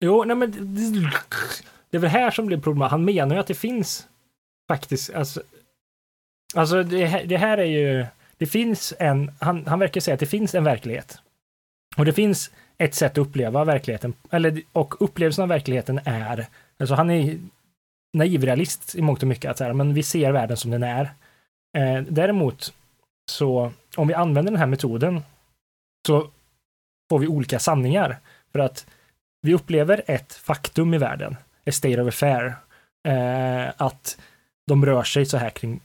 Jo, 0.00 0.24
nej 0.24 0.36
men 0.36 0.50
det 1.90 1.96
är 1.96 2.00
väl 2.00 2.10
här 2.10 2.30
som 2.30 2.46
blir 2.46 2.58
problemet. 2.58 2.90
Han 2.90 3.04
menar 3.04 3.34
ju 3.34 3.40
att 3.40 3.46
det 3.46 3.54
finns 3.54 4.06
faktiskt, 4.68 5.14
alltså, 5.14 5.42
alltså 6.54 6.82
det, 6.82 7.06
här, 7.06 7.24
det 7.24 7.36
här 7.36 7.58
är 7.58 7.64
ju, 7.64 8.06
det 8.36 8.46
finns 8.46 8.94
en, 8.98 9.30
han, 9.40 9.66
han 9.66 9.78
verkar 9.78 10.00
säga 10.00 10.14
att 10.14 10.20
det 10.20 10.26
finns 10.26 10.54
en 10.54 10.64
verklighet. 10.64 11.18
Och 11.96 12.04
det 12.04 12.12
finns 12.12 12.50
ett 12.78 12.94
sätt 12.94 13.12
att 13.12 13.18
uppleva 13.18 13.64
verkligheten, 13.64 14.14
eller, 14.30 14.62
och 14.72 15.02
upplevelsen 15.02 15.42
av 15.42 15.48
verkligheten 15.48 16.00
är, 16.04 16.46
alltså 16.78 16.94
han 16.94 17.10
är 17.10 17.38
naivrealist 18.14 18.94
i 18.94 19.02
mångt 19.02 19.22
och 19.22 19.28
mycket, 19.28 19.50
att 19.50 19.58
så 19.58 19.64
här, 19.64 19.72
men 19.72 19.94
vi 19.94 20.02
ser 20.02 20.32
världen 20.32 20.56
som 20.56 20.70
den 20.70 20.82
är. 20.82 21.10
Eh, 21.76 22.02
däremot, 22.08 22.74
så 23.30 23.72
om 23.96 24.08
vi 24.08 24.14
använder 24.14 24.52
den 24.52 24.60
här 24.60 24.66
metoden 24.66 25.22
så 26.06 26.30
får 27.10 27.18
vi 27.18 27.26
olika 27.26 27.58
sanningar. 27.58 28.18
För 28.52 28.58
att 28.58 28.86
vi 29.42 29.54
upplever 29.54 30.02
ett 30.06 30.32
faktum 30.32 30.94
i 30.94 30.98
världen, 30.98 31.36
a 31.66 31.72
state 31.72 32.02
of 32.02 32.08
affair, 32.08 32.54
eh, 33.08 33.72
att 33.76 34.18
de 34.66 34.86
rör 34.86 35.02
sig 35.02 35.26
så 35.26 35.36
här 35.36 35.50
kring, 35.50 35.80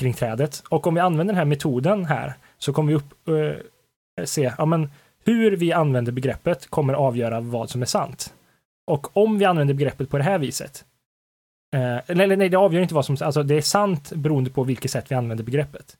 kring 0.00 0.14
trädet. 0.14 0.62
Och 0.68 0.86
om 0.86 0.94
vi 0.94 1.00
använder 1.00 1.34
den 1.34 1.38
här 1.38 1.44
metoden 1.44 2.04
här 2.04 2.34
så 2.58 2.72
kommer 2.72 2.88
vi 2.88 2.94
upp, 2.94 3.28
eh, 3.28 4.24
se, 4.24 4.52
ja 4.58 4.64
men 4.64 4.90
hur 5.24 5.56
vi 5.56 5.72
använder 5.72 6.12
begreppet 6.12 6.70
kommer 6.70 6.94
avgöra 6.94 7.40
vad 7.40 7.70
som 7.70 7.82
är 7.82 7.86
sant. 7.86 8.34
Och 8.86 9.16
om 9.16 9.38
vi 9.38 9.44
använder 9.44 9.74
begreppet 9.74 10.10
på 10.10 10.18
det 10.18 10.24
här 10.24 10.38
viset, 10.38 10.84
eh, 11.76 12.10
eller 12.10 12.36
nej, 12.36 12.48
det 12.48 12.56
avgör 12.56 12.82
inte 12.82 12.94
vad 12.94 13.04
som, 13.04 13.16
alltså 13.20 13.42
det 13.42 13.54
är 13.54 13.60
sant 13.60 14.12
beroende 14.12 14.50
på 14.50 14.64
vilket 14.64 14.90
sätt 14.90 15.10
vi 15.10 15.14
använder 15.14 15.44
begreppet. 15.44 15.96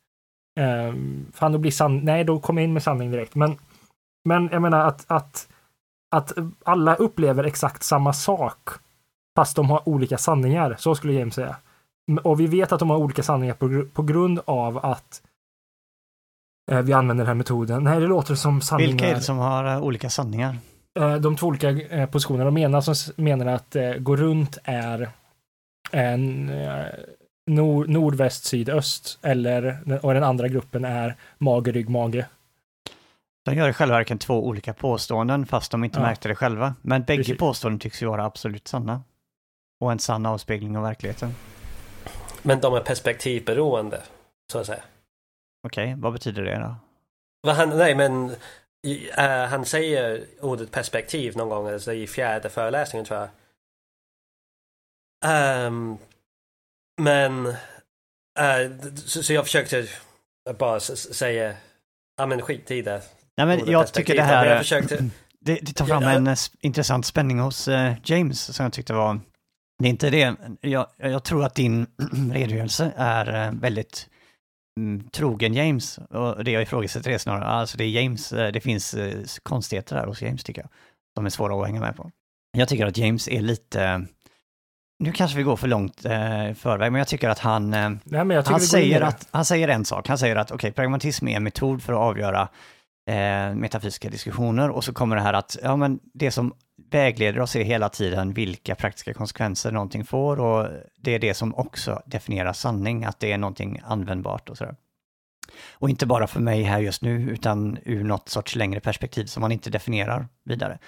Eh, 0.61 0.95
fan, 1.33 1.53
då 1.53 1.59
blir 1.59 1.71
sann, 1.71 1.99
nej, 1.99 2.25
då 2.25 2.41
kommer 2.41 2.63
jag 2.63 2.69
in 2.69 2.73
med 2.73 2.83
sanning 2.83 3.11
direkt, 3.11 3.35
men, 3.35 3.57
men 4.25 4.49
jag 4.53 4.63
menar 4.63 4.87
att, 4.87 5.05
att, 5.09 5.49
att 6.11 6.33
alla 6.65 6.95
upplever 6.95 7.45
exakt 7.45 7.83
samma 7.83 8.13
sak, 8.13 8.69
fast 9.37 9.57
de 9.57 9.71
har 9.71 9.89
olika 9.89 10.19
sanningar, 10.19 10.77
så 10.79 10.95
skulle 10.95 11.13
James 11.13 11.35
säga. 11.35 11.57
Och 12.23 12.41
vi 12.41 12.47
vet 12.47 12.73
att 12.73 12.79
de 12.79 12.91
har 12.91 12.97
olika 12.97 13.23
sanningar 13.23 13.55
på, 13.55 13.87
på 13.93 14.03
grund 14.03 14.41
av 14.45 14.79
att 14.87 15.23
eh, 15.23 15.34
vi 16.67 16.93
använder 16.93 17.25
den 17.25 17.27
här 17.27 17.35
metoden. 17.35 17.85
Nej, 17.85 18.01
det 18.01 18.07
låter 18.07 18.35
som 18.35 18.61
sanningar. 18.61 18.91
Vilka 18.91 19.09
är 19.09 19.15
det 19.15 19.21
som 19.21 19.39
har 19.39 19.77
uh, 19.77 19.83
olika 19.83 20.11
sanningar? 20.11 20.59
Uh, 21.01 21.15
de 21.15 21.37
två 21.37 21.47
olika 21.47 22.07
positionerna. 22.07 22.45
De 22.45 22.59
ena 22.59 22.83
som 22.83 22.95
menar 23.17 23.47
att 23.47 23.77
gå 23.99 24.17
runt 24.17 24.59
är 24.65 25.11
en 25.93 26.51
nord, 27.47 27.89
nordväst, 27.89 28.45
sydöst. 28.45 29.19
Eller, 29.23 29.81
och 30.03 30.15
den 30.15 30.25
andra 30.25 30.49
gruppen 30.49 30.85
är 30.85 31.17
mage, 31.39 31.73
rygg, 31.73 31.89
mage. 31.89 32.27
De 33.45 33.55
gör 33.55 33.69
i 33.69 33.73
själva 33.73 33.97
verket 33.97 34.21
två 34.21 34.47
olika 34.47 34.73
påståenden 34.73 35.47
fast 35.47 35.71
de 35.71 35.85
inte 35.85 35.99
ja. 35.99 36.03
märkte 36.03 36.29
det 36.29 36.35
själva. 36.35 36.75
Men 36.83 37.03
bägge 37.03 37.23
Precis. 37.23 37.39
påståenden 37.39 37.79
tycks 37.79 38.03
ju 38.03 38.07
vara 38.07 38.25
absolut 38.25 38.69
sanna. 38.69 39.03
Och 39.81 39.93
en 39.93 39.99
sann 39.99 40.27
avspegling 40.27 40.77
av 40.77 40.83
verkligheten. 40.83 41.35
Men 42.43 42.61
de 42.61 42.75
är 42.75 42.81
perspektivberoende, 42.81 44.01
så 44.53 44.59
att 44.59 44.67
säga. 44.67 44.83
Okej, 45.65 45.85
okay, 45.85 46.01
vad 46.03 46.13
betyder 46.13 46.43
det 46.43 46.59
då? 46.59 47.53
Han, 47.53 47.79
nej, 47.79 47.95
men 47.95 48.31
uh, 49.19 49.47
han 49.49 49.65
säger 49.65 50.25
ordet 50.41 50.71
perspektiv 50.71 51.37
någon 51.37 51.49
gång 51.49 51.69
alltså 51.69 51.93
i 51.93 52.07
fjärde 52.07 52.51
föreläsningen 52.51 53.07
tror 53.07 53.21
jag. 53.21 53.29
Um, 55.67 55.99
men 57.01 57.47
uh, 57.47 58.93
så, 58.95 59.23
så, 59.23 59.33
jag 59.33 59.45
försökte 59.45 59.87
bara 60.59 60.81
säga, 60.81 61.55
ja 62.17 62.27
men 62.27 62.43
skit 62.43 62.71
i 62.71 62.83
det. 62.83 63.03
Nej 63.37 63.47
men 63.47 63.71
jag 63.71 63.93
tycker 63.93 64.15
det 64.15 64.23
här, 64.23 64.47
jag 64.47 64.59
försökte, 64.59 64.97
det, 65.41 65.59
det 65.63 65.73
tar 65.73 65.87
fram 65.87 66.03
ja, 66.03 66.11
en 66.11 66.27
uh, 66.27 66.35
intressant 66.61 67.07
spänning 67.07 67.39
hos 67.39 67.69
James 68.03 68.57
som 68.57 68.65
jag 68.65 68.73
tyckte 68.73 68.93
var, 68.93 69.21
det 69.79 69.89
är 69.89 69.91
inte 69.91 70.11
det, 70.11 70.37
jag, 70.61 70.87
jag 70.97 71.25
tror 71.25 71.45
att 71.45 71.55
din 71.55 71.87
redogörelse 72.33 72.93
är 72.97 73.53
väldigt 73.53 74.09
trogen 75.13 75.55
James. 75.55 75.99
Och 75.99 76.45
det 76.45 76.51
jag 76.51 76.63
ifrågasätter 76.63 77.11
är 77.11 77.19
snarare, 77.19 77.45
alltså 77.45 77.77
det 77.77 77.85
är 77.85 77.89
James, 77.89 78.33
eh, 78.33 78.53
det 78.53 78.61
finns 78.61 78.95
eh, 78.95 79.25
konstigheter 79.43 79.97
där 79.97 80.07
hos 80.07 80.23
James 80.23 80.45
tycker 80.45 80.63
jag. 80.63 80.71
De 81.15 81.27
är 81.27 81.31
svåra 81.31 81.61
att 81.61 81.67
hänga 81.67 81.81
med 81.81 81.97
på. 81.97 82.11
Jag 82.57 82.69
tycker 82.69 82.87
att 82.87 82.99
James 82.99 83.29
är 83.29 83.41
lite, 83.41 84.07
nu 84.99 85.13
kanske 85.13 85.37
vi 85.37 85.43
går 85.43 85.57
för 85.57 85.69
långt 85.69 86.05
eh, 86.05 86.55
förväg, 86.55 86.93
men 86.93 86.99
jag 86.99 87.09
tycker 87.09 87.29
att 87.29 87.39
han, 87.39 87.75
eh, 87.75 87.91
Nej, 88.05 88.43
han, 88.47 88.61
säger 88.61 89.01
att, 89.01 89.29
han 89.31 89.45
säger 89.45 89.69
en 89.69 89.85
sak, 89.85 90.09
han 90.09 90.19
säger 90.19 90.37
att 90.37 90.51
okej, 90.51 90.57
okay, 90.57 90.73
pragmatism 90.73 91.29
är 91.29 91.37
en 91.37 91.45
metod 91.45 91.83
för 91.83 91.93
att 91.93 91.99
avgöra 91.99 92.49
eh, 93.11 93.55
metafysiska 93.55 94.11
diskussioner 94.11 94.71
och 94.71 94.85
så 94.85 94.93
kommer 94.93 95.17
det 95.17 95.23
här 95.23 95.33
att, 95.33 95.57
ja 95.63 95.77
men 95.77 96.01
det 96.15 96.31
som 96.31 96.55
vägleder 96.95 97.41
oss 97.41 97.57
hela 97.57 97.89
tiden 97.89 98.33
vilka 98.33 98.75
praktiska 98.75 99.15
konsekvenser 99.15 99.73
någonting 99.73 100.05
får 100.05 100.41
och 100.41 100.69
det 100.97 101.15
är 101.15 101.19
det 101.19 101.35
som 101.35 101.55
också 101.55 102.03
definierar 102.07 102.53
sanning, 102.53 103.05
att 103.05 103.21
det 103.21 103.33
är 103.33 103.39
någonting 103.39 103.81
användbart 103.85 104.49
och 104.49 104.57
sådär. 104.57 104.77
Och 105.73 105.91
inte 105.91 106.07
bara 106.07 106.27
för 106.27 106.41
mig 106.41 106.63
här 106.63 106.81
just 106.81 107.03
nu, 107.03 107.31
utan 107.31 107.79
ur 107.85 108.05
något 108.05 108.29
sorts 108.29 108.57
längre 108.57 108.81
perspektiv 108.81 109.27
som 109.27 109.41
man 109.41 109.53
inte 109.53 109.71
definierar 109.71 110.29
vidare. 110.45 110.79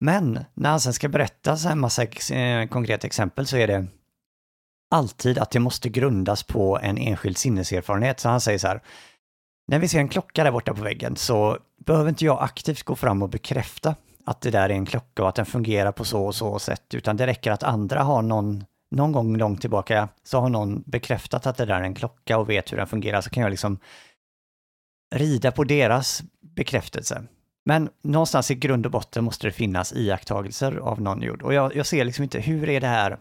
Men 0.00 0.44
när 0.54 0.70
han 0.70 0.80
sen 0.80 0.92
ska 0.92 1.08
berätta 1.08 1.56
så 1.56 1.68
här 1.68 1.74
massa 1.74 2.02
eh, 2.34 2.68
konkreta 2.68 3.06
exempel 3.06 3.46
så 3.46 3.56
är 3.56 3.66
det 3.66 3.86
alltid 4.90 5.38
att 5.38 5.50
det 5.50 5.60
måste 5.60 5.88
grundas 5.88 6.42
på 6.42 6.78
en 6.78 6.98
enskild 6.98 7.38
sinneserfarenhet. 7.38 8.20
Så 8.20 8.28
han 8.28 8.40
säger 8.40 8.58
så 8.58 8.68
här, 8.68 8.80
när 9.68 9.78
vi 9.78 9.88
ser 9.88 9.98
en 9.98 10.08
klocka 10.08 10.44
där 10.44 10.52
borta 10.52 10.74
på 10.74 10.82
väggen 10.82 11.16
så 11.16 11.58
behöver 11.86 12.08
inte 12.08 12.24
jag 12.24 12.42
aktivt 12.42 12.82
gå 12.82 12.96
fram 12.96 13.22
och 13.22 13.28
bekräfta 13.28 13.94
att 14.28 14.40
det 14.40 14.50
där 14.50 14.68
är 14.68 14.74
en 14.74 14.86
klocka 14.86 15.22
och 15.22 15.28
att 15.28 15.34
den 15.34 15.46
fungerar 15.46 15.92
på 15.92 16.04
så 16.04 16.24
och 16.24 16.34
så 16.34 16.58
sätt, 16.58 16.94
utan 16.94 17.16
det 17.16 17.26
räcker 17.26 17.50
att 17.50 17.62
andra 17.62 18.02
har 18.02 18.22
någon, 18.22 18.64
någon 18.90 19.12
gång 19.12 19.36
långt 19.36 19.60
tillbaka, 19.60 20.08
så 20.22 20.40
har 20.40 20.48
någon 20.48 20.82
bekräftat 20.86 21.46
att 21.46 21.56
det 21.56 21.64
där 21.64 21.74
är 21.74 21.82
en 21.82 21.94
klocka 21.94 22.38
och 22.38 22.50
vet 22.50 22.72
hur 22.72 22.76
den 22.76 22.86
fungerar, 22.86 23.20
så 23.20 23.30
kan 23.30 23.42
jag 23.42 23.50
liksom 23.50 23.78
rida 25.14 25.52
på 25.52 25.64
deras 25.64 26.22
bekräftelse. 26.40 27.22
Men 27.64 27.90
någonstans 28.02 28.50
i 28.50 28.54
grund 28.54 28.86
och 28.86 28.92
botten 28.92 29.24
måste 29.24 29.46
det 29.46 29.52
finnas 29.52 29.92
iakttagelser 29.92 30.76
av 30.76 31.00
någon 31.00 31.22
gjord. 31.22 31.42
Och 31.42 31.54
jag, 31.54 31.76
jag 31.76 31.86
ser 31.86 32.04
liksom 32.04 32.22
inte, 32.22 32.40
hur 32.40 32.68
är 32.68 32.80
det 32.80 32.86
här, 32.86 33.18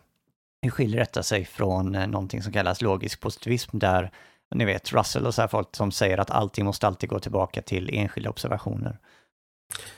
hur 0.62 0.70
skiljer 0.70 1.00
detta 1.00 1.24
sig 1.24 1.46
från 1.46 1.96
eh, 1.96 2.08
någonting 2.08 2.44
som 2.44 2.54
kallas 2.54 2.82
logisk 2.82 3.20
positivism, 3.20 3.80
där 3.80 4.12
ni 4.56 4.66
vet, 4.66 4.94
Russell 4.94 5.26
och 5.26 5.36
så 5.36 5.42
här 5.42 5.48
folk 5.48 5.76
som 5.76 5.92
säger 5.92 6.18
att 6.18 6.32
allting 6.32 6.66
måste 6.66 6.88
alltid 6.88 7.10
gå 7.10 7.20
tillbaka 7.20 7.62
till 7.62 7.90
enskilda 7.94 8.30
observationer. 8.30 9.00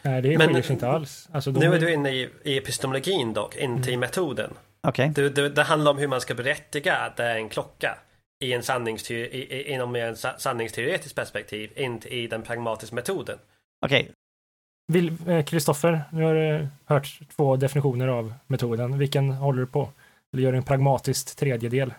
Nej, 0.01 0.21
det 0.21 0.37
skiljer 0.37 0.61
sig 0.61 0.73
inte 0.73 0.87
alls. 0.87 1.29
Alltså, 1.31 1.51
nu 1.51 1.73
är 1.73 1.79
du 1.79 1.93
inne 1.93 2.09
i, 2.09 2.29
i 2.43 2.57
epistemologin 2.57 3.33
dock, 3.33 3.55
inte 3.55 3.89
mm. 3.89 3.93
i 3.93 3.97
metoden. 3.97 4.53
Okay. 4.87 5.09
Det, 5.09 5.29
det, 5.29 5.49
det, 5.49 5.63
handlar 5.63 5.91
om 5.91 5.97
hur 5.97 6.07
man 6.07 6.21
ska 6.21 6.33
berättiga 6.33 6.95
att 6.95 7.17
det 7.17 7.23
är 7.23 7.35
en 7.35 7.49
klocka 7.49 7.97
i 8.43 8.53
en 8.53 8.63
sanningsteori, 8.63 9.73
inom 9.73 9.95
en 9.95 10.15
sanningsteoretiskt 10.15 11.15
perspektiv, 11.15 11.71
inte 11.75 12.09
i 12.09 12.27
den 12.27 12.41
pragmatiska 12.41 12.95
metoden. 12.95 13.37
Okej. 13.85 14.11
Okay. 14.91 15.43
Kristoffer, 15.43 15.93
eh, 15.93 15.99
nu 16.11 16.23
har 16.23 16.33
du 16.33 16.67
hört 16.85 17.19
två 17.35 17.55
definitioner 17.55 18.07
av 18.07 18.33
metoden. 18.47 18.97
Vilken 18.97 19.31
håller 19.31 19.59
du 19.59 19.67
på? 19.67 19.89
Eller 20.33 20.43
gör 20.43 20.53
en 20.53 20.63
pragmatisk 20.63 21.35
tredjedel? 21.35 21.93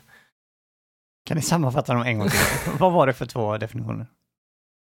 Kan 1.26 1.36
ni 1.36 1.42
sammanfatta 1.42 1.94
dem 1.94 2.02
en 2.02 2.18
gång 2.18 2.28
till? 2.28 2.40
Vad 2.78 2.92
var 2.92 3.06
det 3.06 3.12
för 3.12 3.26
två 3.26 3.58
definitioner? 3.58 4.06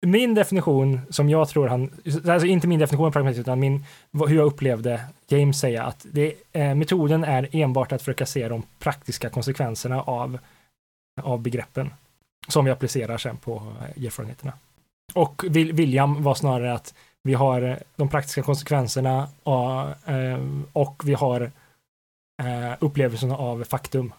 Min 0.06 0.34
definition, 0.34 1.00
som 1.10 1.28
jag 1.28 1.48
tror 1.48 1.68
han, 1.68 1.90
alltså 2.28 2.46
inte 2.46 2.66
min 2.66 2.80
definition 2.80 3.06
av 3.06 3.10
pragmatism, 3.10 3.40
utan 3.40 3.60
min, 3.60 3.84
hur 4.12 4.36
jag 4.36 4.46
upplevde 4.46 5.00
James 5.28 5.58
säga 5.58 5.84
att 5.84 6.06
det, 6.12 6.34
eh, 6.52 6.74
metoden 6.74 7.24
är 7.24 7.48
enbart 7.52 7.92
att 7.92 8.02
försöka 8.02 8.26
se 8.26 8.48
de 8.48 8.62
praktiska 8.78 9.30
konsekvenserna 9.30 10.02
av, 10.02 10.38
av 11.22 11.40
begreppen 11.40 11.90
som 12.48 12.64
vi 12.64 12.70
applicerar 12.70 13.18
sen 13.18 13.36
på 13.36 13.72
eh, 13.96 14.04
erfarenheterna. 14.04 14.52
Och 15.14 15.44
William 15.48 16.22
var 16.22 16.34
snarare 16.34 16.74
att 16.74 16.94
vi 17.22 17.34
har 17.34 17.62
eh, 17.62 17.76
de 17.96 18.08
praktiska 18.08 18.42
konsekvenserna 18.42 19.28
och, 19.42 20.08
eh, 20.10 20.40
och 20.72 21.02
vi 21.04 21.14
har 21.14 21.50
eh, 22.42 22.72
upplevelsen 22.80 23.32
av 23.32 23.64
faktum 23.64 24.12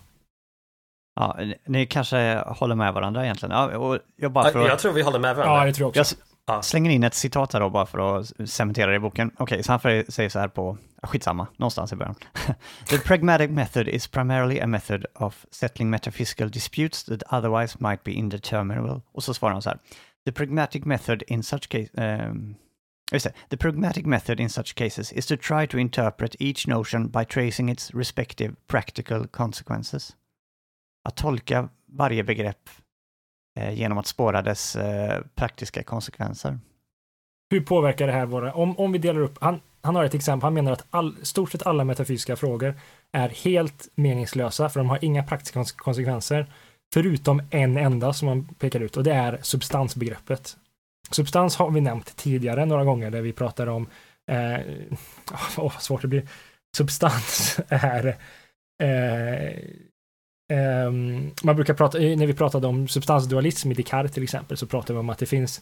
Ja, 1.20 1.38
ni 1.66 1.86
kanske 1.86 2.44
håller 2.48 2.76
med 2.76 2.94
varandra 2.94 3.24
egentligen. 3.24 3.56
Ja, 3.56 3.78
och 3.78 4.00
jag, 4.16 4.32
bara 4.32 4.52
för 4.52 4.68
jag 4.68 4.80
tror 4.80 4.94
vi 4.94 5.02
håller 5.02 5.20
med 5.20 5.36
varandra. 5.36 5.60
Ja, 5.60 5.66
det 5.66 5.74
tror 5.74 5.86
jag 5.96 6.02
också. 6.02 6.16
Ja. 6.46 6.62
Slänger 6.62 6.92
in 6.92 7.04
ett 7.04 7.14
citat 7.14 7.54
här 7.54 7.60
då 7.60 7.70
bara 7.70 7.86
för 7.86 8.20
att 8.20 8.50
cementera 8.50 8.90
det 8.90 8.96
i 8.96 9.00
boken. 9.00 9.32
Okej, 9.38 9.64
så 9.64 9.72
han 9.72 9.80
säger 10.10 10.30
så 10.30 10.40
här 10.40 10.48
på, 10.48 10.78
skitsamma, 11.04 11.48
någonstans 11.58 11.94
i 11.94 11.96
början. 11.96 12.16
The 12.90 12.98
pragmatic 12.98 13.50
method 13.50 13.88
is 13.88 14.08
primarily 14.08 14.60
a 14.60 14.68
method 14.68 15.06
of 15.16 15.46
settling 15.52 15.90
metaphysical 15.90 16.52
disputes 16.52 17.04
that 17.04 17.24
otherwise 17.30 17.78
might 17.80 18.04
be 18.04 18.12
indeterminable. 18.12 19.02
Och 19.12 19.24
så 19.24 19.34
svarar 19.34 19.54
han 19.54 19.62
så 19.62 19.70
här. 19.70 19.80
The 20.26 20.32
pragmatic 20.32 20.86
method 20.86 21.24
in 21.28 21.44
such 21.44 21.70
case, 21.70 21.90
um. 22.32 22.56
The 23.50 23.58
pragmatic 23.58 24.06
method 24.06 24.40
in 24.40 24.50
such 24.50 24.76
cases 24.76 25.12
is 25.12 25.26
to 25.26 25.36
try 25.36 25.68
to 25.68 25.78
interpret 25.78 26.36
each 26.40 26.68
notion 26.68 27.10
by 27.10 27.26
tracing 27.26 27.70
its 27.70 27.96
respective 27.96 28.56
practical 28.68 29.28
consequences. 29.28 30.16
Att 31.04 31.16
tolka 31.16 31.70
varje 31.86 32.24
begrepp 32.24 32.70
eh, 33.60 33.74
genom 33.74 33.98
att 33.98 34.08
spåra 34.08 34.42
dess 34.42 34.76
eh, 34.76 35.22
praktiska 35.36 35.84
konsekvenser. 35.84 36.60
Hur 37.52 37.62
påverkar 37.62 38.08
det 38.08 38.14
här 38.14 38.26
våra, 38.26 38.54
om, 38.54 38.80
om 38.80 38.92
vi 38.92 38.98
delar 38.98 39.22
upp, 39.22 39.38
han, 39.42 39.62
han 39.82 39.96
har 39.96 40.04
ett 40.04 40.14
exempel, 40.14 40.44
han 40.44 40.54
menar 40.54 40.72
att 40.72 40.86
all, 40.90 41.16
stort 41.22 41.52
sett 41.52 41.66
alla 41.66 41.84
metafysiska 41.84 42.36
frågor 42.36 42.80
är 43.12 43.30
helt 43.30 43.88
meningslösa 43.96 44.70
för 44.70 44.80
de 44.80 44.90
har 44.90 45.06
inga 45.06 45.24
praktiska 45.24 45.64
konsekvenser. 45.78 46.54
Förutom 46.94 47.42
en 47.50 47.78
enda 47.78 48.14
som 48.14 48.26
man 48.26 48.48
pekar 48.48 48.80
ut 48.80 48.98
och 48.98 49.04
det 49.04 49.14
är 49.14 49.40
substansbegreppet. 49.42 50.58
Substans 51.12 51.56
har 51.56 51.72
vi 51.72 51.82
nämnt 51.82 52.16
tidigare 52.16 52.66
några 52.66 52.84
gånger 52.84 53.12
där 53.12 53.22
vi 53.22 53.34
pratar 53.34 53.68
om, 53.68 53.88
eh, 54.32 54.60
oh, 55.58 55.74
vad 55.74 55.82
svårt 55.82 56.02
det 56.02 56.08
blir, 56.08 56.28
substans 56.78 57.60
är 57.70 58.08
eh, 58.84 59.54
Ehm, 60.50 61.32
man 61.44 61.56
brukar 61.56 61.74
prata, 61.74 61.98
när 61.98 62.26
vi 62.26 62.34
pratade 62.34 62.68
om 62.68 62.88
substansdualism 62.88 63.72
i 63.72 63.76
Descartes 63.76 64.12
till 64.12 64.24
exempel, 64.24 64.58
så 64.58 64.68
pratade 64.68 64.94
vi 64.94 65.00
om 65.00 65.10
att 65.10 65.18
det 65.18 65.26
finns 65.26 65.62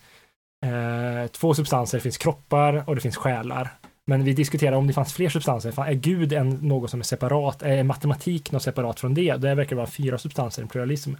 eh, 0.65 1.27
två 1.31 1.53
substanser, 1.53 1.97
det 1.97 2.01
finns 2.01 2.17
kroppar 2.17 2.83
och 2.89 2.95
det 2.95 3.01
finns 3.01 3.17
själar. 3.17 3.69
Men 4.05 4.23
vi 4.23 4.33
diskuterar 4.33 4.75
om 4.75 4.87
det 4.87 4.93
fanns 4.93 5.13
fler 5.13 5.29
substanser, 5.29 5.83
är 5.83 5.93
Gud 5.93 6.33
en, 6.33 6.49
något 6.49 6.91
som 6.91 6.99
är 6.99 7.03
separat, 7.03 7.61
är 7.61 7.83
matematik 7.83 8.51
något 8.51 8.63
separat 8.63 8.99
från 8.99 9.13
det? 9.13 9.35
Det 9.35 9.55
verkar 9.55 9.75
vara 9.75 9.87
fyra 9.87 10.17
substanser, 10.17 10.61
en 10.61 10.67
pluralism. 10.67 11.13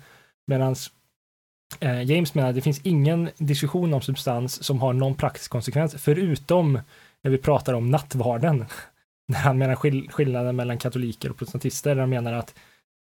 Medan 0.48 0.76
eh, 1.80 2.04
James 2.04 2.34
menar 2.34 2.50
att 2.50 2.56
det 2.56 2.62
finns 2.62 2.82
ingen 2.84 3.30
diskussion 3.38 3.94
om 3.94 4.02
substans 4.02 4.64
som 4.64 4.82
har 4.82 4.94
någon 4.94 5.16
praktisk 5.16 5.52
konsekvens, 5.52 5.96
förutom 5.98 6.80
när 7.24 7.32
vi 7.32 7.38
pratar 7.38 7.74
om 7.74 7.90
nattvarden. 7.90 8.66
När 9.30 9.40
han 9.40 9.58
menar 9.58 9.76
skill 9.76 10.10
skillnaden 10.12 10.56
mellan 10.56 10.78
katoliker 10.78 11.30
och 11.30 11.38
protestantister, 11.38 11.96
där 11.96 12.02
han 12.02 12.10
menar 12.10 12.34
att 12.34 12.56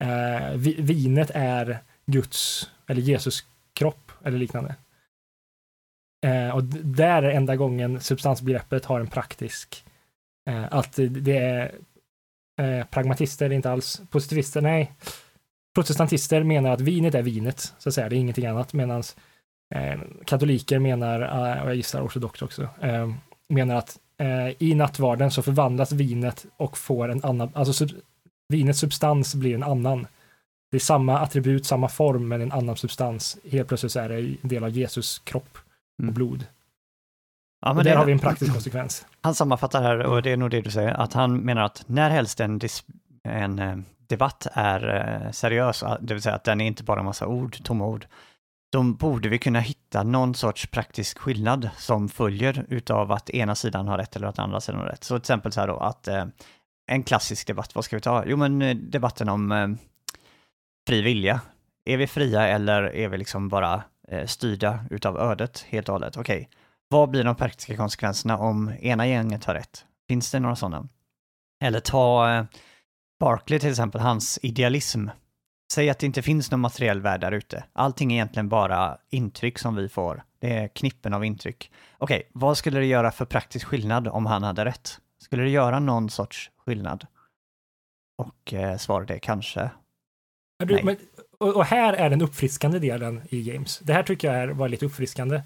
eh, 0.03 0.57
vinet 0.78 1.30
är 1.34 1.78
Guds, 2.07 2.70
eller 2.86 3.00
Jesus 3.00 3.44
kropp, 3.72 4.12
eller 4.24 4.38
liknande. 4.38 4.74
Eh, 6.26 6.48
och 6.48 6.64
där 6.64 7.22
är 7.22 7.30
enda 7.30 7.57
gången 7.57 8.00
substansbegreppet 8.00 8.84
har 8.84 9.00
en 9.00 9.07
praktisk, 9.07 9.84
eh, 10.48 10.64
att 10.70 10.98
det 11.11 11.36
är 11.36 11.74
eh, 12.61 12.86
pragmatister, 12.86 13.53
inte 13.53 13.70
alls 13.70 14.03
positivister, 14.11 14.61
nej. 14.61 14.92
Protestantister 15.74 16.42
menar 16.42 16.70
att 16.70 16.80
vinet 16.80 17.14
är 17.14 17.22
vinet, 17.22 17.74
så 17.78 17.88
att 17.88 17.94
säga, 17.94 18.09
det 18.09 18.16
är 18.16 18.18
ingenting 18.18 18.46
annat, 18.46 18.72
medan 18.72 19.03
eh, 19.74 20.00
katoliker 20.24 20.78
menar, 20.78 21.20
eh, 21.20 21.62
och 21.62 21.68
jag 21.68 21.76
gissar 21.76 22.07
ortodox 22.07 22.42
också, 22.42 22.68
eh, 22.80 23.12
menar 23.48 23.76
att 23.76 23.98
eh, 24.18 24.48
i 24.59 24.74
nattvarden 24.74 25.30
så 25.30 25.42
förvandlas 25.42 25.92
vinet 25.92 26.46
och 26.57 26.78
får 26.78 27.09
en 27.09 27.24
annan, 27.24 27.50
alltså 27.55 27.86
vinets 28.53 28.78
substans 28.78 29.34
blir 29.34 29.55
en 29.55 29.62
annan. 29.62 30.07
Det 30.70 30.76
är 30.76 30.80
samma 30.80 31.18
attribut, 31.18 31.66
samma 31.66 31.88
form, 31.88 32.28
men 32.28 32.40
en 32.40 32.53
annan 32.53 32.76
substans. 32.76 33.38
Helt 33.50 33.68
plötsligt 33.68 33.92
så 33.92 34.00
är 34.00 34.09
det 34.09 34.18
en 34.18 34.48
del 34.48 34.64
av 34.64 34.70
Jesus 34.70 35.18
kropp 35.18 35.59
och 35.98 36.03
mm. 36.03 36.14
blod. 36.14 36.46
Ja, 37.61 37.68
men 37.68 37.78
och 37.78 37.84
där 37.84 37.90
det, 37.90 37.96
har 37.96 38.05
vi 38.05 38.12
en 38.12 38.18
praktisk 38.18 38.53
konsekvens. 38.53 39.07
Han 39.20 39.34
sammanfattar 39.34 39.82
här, 39.82 39.98
och 39.98 40.22
det 40.22 40.30
är 40.30 40.36
nog 40.36 40.50
det 40.50 40.61
du 40.61 40.70
säger, 40.70 40.90
att 40.90 41.12
han 41.12 41.36
menar 41.36 41.62
att 41.62 41.84
när 41.86 42.11
helst 42.11 42.40
en, 42.40 42.61
en 43.24 43.59
eh, 43.59 43.76
debatt 44.07 44.46
är 44.53 44.94
eh, 45.24 45.30
seriös, 45.30 45.84
det 46.00 46.14
vill 46.14 46.22
säga 46.22 46.34
att 46.34 46.44
den 46.44 46.61
är 46.61 46.66
inte 46.66 46.84
bara 46.84 47.00
en 47.00 47.07
massa 47.07 47.26
ord, 47.26 47.64
tomma 47.64 47.86
ord, 47.86 48.07
då 48.72 48.82
borde 48.82 49.28
vi 49.28 49.38
kunna 49.38 49.61
hitta 49.61 50.03
någon 50.03 50.34
sorts 50.34 50.66
praktisk 50.66 51.18
skillnad 51.18 51.70
som 51.78 52.09
följer 52.09 52.66
utav 52.68 53.12
att 53.12 53.30
ena 53.30 53.55
sidan 53.55 53.88
har 53.88 53.98
rätt 53.98 54.16
eller 54.16 54.26
att 54.26 54.38
andra 54.38 54.61
sidan 54.61 54.80
har 54.80 54.86
rätt. 54.86 55.05
Så 55.05 55.14
till 55.14 55.22
exempel 55.22 55.53
så 55.53 55.61
här 55.61 55.68
då 55.68 55.76
att 55.76 56.09
eh, 56.09 56.24
en 56.93 57.03
klassisk 57.03 57.47
debatt, 57.47 57.74
vad 57.74 57.84
ska 57.84 57.97
vi 57.97 58.01
ta? 58.01 58.24
Jo 58.26 58.36
men 58.36 58.62
eh, 58.62 58.76
debatten 58.76 59.28
om 59.28 59.53
eh, 59.53 59.68
fri 60.88 61.03
vilja. 61.03 61.40
Är 61.84 61.97
vi 61.97 62.07
fria 62.07 62.49
eller 62.49 62.82
är 62.82 63.09
vi 63.09 63.18
liksom 63.18 63.49
bara 63.49 63.82
eh, 64.09 64.26
styrda 64.26 64.84
utav 64.90 65.18
ödet 65.18 65.66
helt 65.68 65.88
och 65.88 65.93
hållet? 65.93 66.16
Okej, 66.16 66.36
okay. 66.36 66.49
vad 66.88 67.11
blir 67.11 67.24
de 67.24 67.36
praktiska 67.36 67.76
konsekvenserna 67.76 68.38
om 68.38 68.72
ena 68.80 69.07
gänget 69.07 69.45
har 69.45 69.55
rätt? 69.55 69.84
Finns 70.09 70.30
det 70.30 70.40
några 70.40 70.57
sådana? 70.57 70.88
Eller 71.64 71.80
ta 71.80 72.30
eh, 72.30 72.45
Barclay 73.20 73.61
till 73.61 73.70
exempel, 73.70 74.01
hans 74.01 74.38
idealism. 74.43 75.09
Säg 75.72 75.90
att 75.90 75.99
det 75.99 76.07
inte 76.07 76.22
finns 76.22 76.51
någon 76.51 76.61
materiell 76.61 77.01
värld 77.01 77.20
där 77.20 77.32
ute. 77.32 77.64
Allting 77.72 78.12
är 78.12 78.16
egentligen 78.16 78.49
bara 78.49 78.99
intryck 79.11 79.59
som 79.59 79.76
vi 79.76 79.88
får. 79.88 80.22
Det 80.40 80.59
är 80.59 80.68
knippen 80.68 81.14
av 81.14 81.24
intryck. 81.24 81.70
Okej, 81.99 82.16
okay, 82.16 82.28
vad 82.32 82.59
skulle 82.59 82.78
det 82.78 82.86
göra 82.86 83.11
för 83.11 83.24
praktisk 83.24 83.66
skillnad 83.66 84.09
om 84.09 84.26
han 84.26 84.43
hade 84.43 84.64
rätt? 84.64 84.99
Skulle 85.33 85.43
det 85.43 85.51
göra 85.51 85.78
någon 85.78 86.11
sorts 86.11 86.51
skillnad? 86.66 87.07
Och 88.18 88.55
eh, 88.55 88.76
svaret 88.76 89.11
är 89.11 89.18
kanske 89.18 89.70
du, 90.64 90.74
nej. 90.74 90.85
Men, 90.85 90.97
och, 91.39 91.57
och, 91.57 91.64
här 91.64 91.93
är 91.93 92.11
den 92.11 92.22
uppfriskande 92.22 92.78
delen 92.78 93.20
i 93.28 93.41
James. 93.41 93.78
Det 93.78 93.93
här 93.93 94.03
tycker 94.03 94.33
jag 94.33 94.43
är, 94.43 94.49
var 94.49 94.68
lite 94.68 94.87
uppfriskande. 94.87 95.43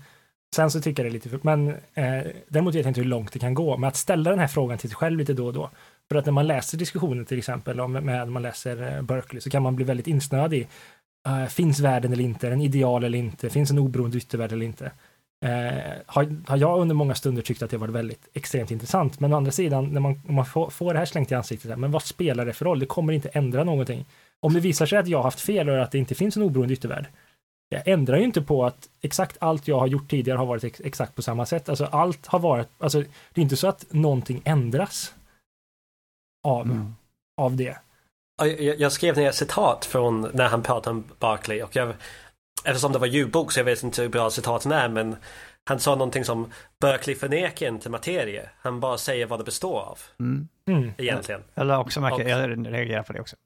Sen 0.56 0.70
så 0.70 0.80
tycker 0.80 1.04
jag 1.04 1.12
det 1.12 1.18
är 1.18 1.30
lite, 1.30 1.38
men 1.42 1.68
eh, 1.68 2.32
däremot 2.48 2.74
vet 2.74 2.84
jag 2.84 2.90
inte 2.90 3.00
hur 3.00 3.08
långt 3.08 3.32
det 3.32 3.38
kan 3.38 3.54
gå. 3.54 3.76
Men 3.76 3.88
att 3.88 3.96
ställa 3.96 4.30
den 4.30 4.38
här 4.38 4.46
frågan 4.46 4.78
till 4.78 4.90
sig 4.90 4.96
själv 4.96 5.18
lite 5.18 5.32
då 5.32 5.46
och 5.46 5.52
då. 5.52 5.70
För 6.08 6.18
att 6.18 6.26
när 6.26 6.32
man 6.32 6.46
läser 6.46 6.78
diskussioner 6.78 7.24
till 7.24 7.38
exempel, 7.38 7.80
om, 7.80 7.92
med, 7.92 8.28
man 8.28 8.42
läser 8.42 8.96
eh, 8.96 9.02
Berkeley, 9.02 9.40
så 9.40 9.50
kan 9.50 9.62
man 9.62 9.76
bli 9.76 9.84
väldigt 9.84 10.06
insnöad 10.06 10.54
i, 10.54 10.68
uh, 11.28 11.46
finns 11.46 11.80
världen 11.80 12.12
eller 12.12 12.24
inte, 12.24 12.46
är 12.46 12.50
den 12.50 12.60
ideal 12.60 13.04
eller 13.04 13.18
inte, 13.18 13.50
finns 13.50 13.70
en 13.70 13.78
oberoende 13.78 14.18
yttervärld 14.18 14.52
eller 14.52 14.66
inte? 14.66 14.92
Eh, 15.44 15.92
har, 16.06 16.48
har, 16.48 16.56
jag 16.56 16.80
under 16.80 16.94
många 16.94 17.14
stunder 17.14 17.42
tyckt 17.42 17.62
att 17.62 17.70
det 17.70 17.76
varit 17.76 17.94
väldigt 17.94 18.28
extremt 18.32 18.70
intressant. 18.70 19.20
Men 19.20 19.32
å 19.32 19.36
andra 19.36 19.50
sidan, 19.50 19.84
när 19.84 20.00
man, 20.00 20.20
man 20.24 20.46
får, 20.46 20.70
får 20.70 20.92
det 20.92 20.98
här 20.98 21.06
slängt 21.06 21.32
i 21.32 21.34
ansiktet, 21.34 21.78
men 21.78 21.90
vad 21.90 22.02
spelar 22.02 22.46
det 22.46 22.52
för 22.52 22.64
roll? 22.64 22.78
Det 22.78 22.86
kommer 22.86 23.12
inte 23.12 23.28
ändra 23.28 23.64
någonting. 23.64 24.06
Om 24.40 24.54
det 24.54 24.60
visar 24.60 24.86
sig 24.86 24.98
att 24.98 25.08
jag 25.08 25.18
har 25.18 25.22
haft 25.22 25.40
fel 25.40 25.68
och 25.68 25.82
att 25.82 25.90
det 25.90 25.98
inte 25.98 26.14
finns 26.14 26.36
en 26.36 26.42
oberoende 26.42 26.74
yttervärld, 26.74 27.06
jag 27.68 27.88
ändrar 27.88 28.16
ju 28.16 28.24
inte 28.24 28.42
på 28.42 28.64
att 28.64 28.88
exakt 29.00 29.36
allt 29.40 29.68
jag 29.68 29.78
har 29.78 29.86
gjort 29.86 30.10
tidigare 30.10 30.38
har 30.38 30.46
varit 30.46 30.64
ex 30.64 30.80
exakt 30.80 31.14
på 31.14 31.22
samma 31.22 31.46
sätt. 31.46 31.68
Alltså 31.68 31.84
allt 31.84 32.26
har 32.26 32.38
varit, 32.38 32.68
alltså 32.78 33.00
det 33.00 33.40
är 33.40 33.42
inte 33.42 33.56
så 33.56 33.68
att 33.68 33.86
någonting 33.90 34.42
ändras 34.44 35.14
av, 36.44 36.66
mm. 36.66 36.94
av 37.36 37.56
det. 37.56 37.78
Jag, 38.38 38.80
jag 38.80 38.92
skrev 38.92 39.16
ner 39.16 39.30
citat 39.30 39.84
från 39.84 40.30
när 40.34 40.48
han 40.48 40.62
pratade 40.62 40.96
om 40.96 41.04
Barkley 41.18 41.62
och 41.62 41.76
jag, 41.76 41.94
eftersom 42.66 42.92
det 42.92 42.98
var 42.98 43.06
ljudbok 43.06 43.52
så 43.52 43.60
jag 43.60 43.64
vet 43.64 43.82
inte 43.82 44.02
hur 44.02 44.08
bra 44.08 44.30
citaten 44.30 44.72
är 44.72 44.88
men 44.88 45.16
han 45.64 45.80
sa 45.80 45.94
någonting 45.94 46.24
som 46.24 46.52
Berkeley 46.80 47.16
förnekar 47.16 47.68
inte 47.68 47.90
materie. 47.90 48.50
Han 48.58 48.80
bara 48.80 48.98
säger 48.98 49.26
vad 49.26 49.40
det 49.40 49.44
består 49.44 49.80
av. 49.80 49.98
Mm. 50.20 50.48
mm. 50.68 50.92
Egentligen. 50.98 51.42
Jag, 51.54 51.80
också 51.80 52.00
märka, 52.00 52.28
jag 52.28 52.66
reagerar 52.66 53.02
på 53.02 53.12
det 53.12 53.20
också. 53.20 53.36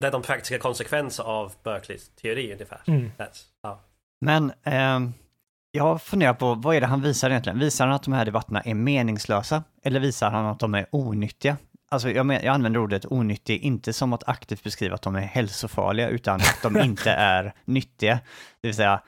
Det 0.00 0.06
är 0.06 0.10
de 0.10 0.22
praktiska 0.22 0.58
konsekvenser 0.58 1.24
av 1.24 1.52
Berkeleys 1.62 2.08
teori 2.08 2.52
ungefär. 2.52 2.80
Mm. 2.86 3.10
Ja. 3.62 3.80
Men 4.20 4.52
eh, 4.62 5.10
jag 5.70 6.02
funderar 6.02 6.34
på, 6.34 6.54
vad 6.54 6.76
är 6.76 6.80
det 6.80 6.86
han 6.86 7.02
visar 7.02 7.30
egentligen? 7.30 7.58
Visar 7.58 7.86
han 7.86 7.94
att 7.94 8.02
de 8.02 8.12
här 8.12 8.24
debatterna 8.24 8.60
är 8.60 8.74
meningslösa? 8.74 9.64
Eller 9.82 10.00
visar 10.00 10.30
han 10.30 10.46
att 10.46 10.60
de 10.60 10.74
är 10.74 10.86
onyttiga? 10.90 11.56
Alltså 11.90 12.10
jag, 12.10 12.26
men, 12.26 12.44
jag 12.44 12.54
använder 12.54 12.80
ordet 12.80 13.06
onyttig, 13.06 13.60
inte 13.60 13.92
som 13.92 14.12
att 14.12 14.28
aktivt 14.28 14.62
beskriva 14.64 14.94
att 14.94 15.02
de 15.02 15.16
är 15.16 15.20
hälsofarliga, 15.20 16.08
utan 16.08 16.36
att 16.36 16.58
de 16.62 16.76
inte 16.76 17.10
är 17.12 17.54
nyttiga. 17.64 18.20
Det 18.60 18.68
vill 18.68 18.74
säga, 18.74 19.02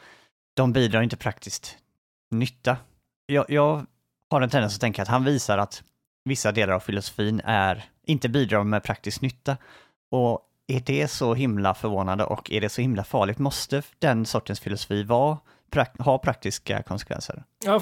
de 0.54 0.72
bidrar 0.72 1.02
inte 1.02 1.16
praktiskt 1.16 1.78
nytta. 2.30 2.76
Jag, 3.26 3.44
jag 3.48 3.86
har 4.30 4.40
en 4.40 4.50
tendens 4.50 4.74
att 4.74 4.80
tänka 4.80 5.02
att 5.02 5.08
han 5.08 5.24
visar 5.24 5.58
att 5.58 5.82
vissa 6.24 6.52
delar 6.52 6.74
av 6.74 6.80
filosofin 6.80 7.40
är, 7.44 7.84
inte 8.06 8.28
bidrar 8.28 8.64
med 8.64 8.82
praktisk 8.82 9.20
nytta. 9.20 9.56
Och 10.10 10.40
är 10.66 10.80
det 10.80 11.08
så 11.08 11.34
himla 11.34 11.74
förvånande 11.74 12.24
och 12.24 12.50
är 12.50 12.60
det 12.60 12.68
så 12.68 12.80
himla 12.80 13.04
farligt? 13.04 13.38
Måste 13.38 13.82
den 13.98 14.26
sortens 14.26 14.60
filosofi 14.60 15.02
vara, 15.02 15.38
prak 15.70 15.98
ha 15.98 16.18
praktiska 16.18 16.82
konsekvenser? 16.82 17.44
Ja, 17.64 17.80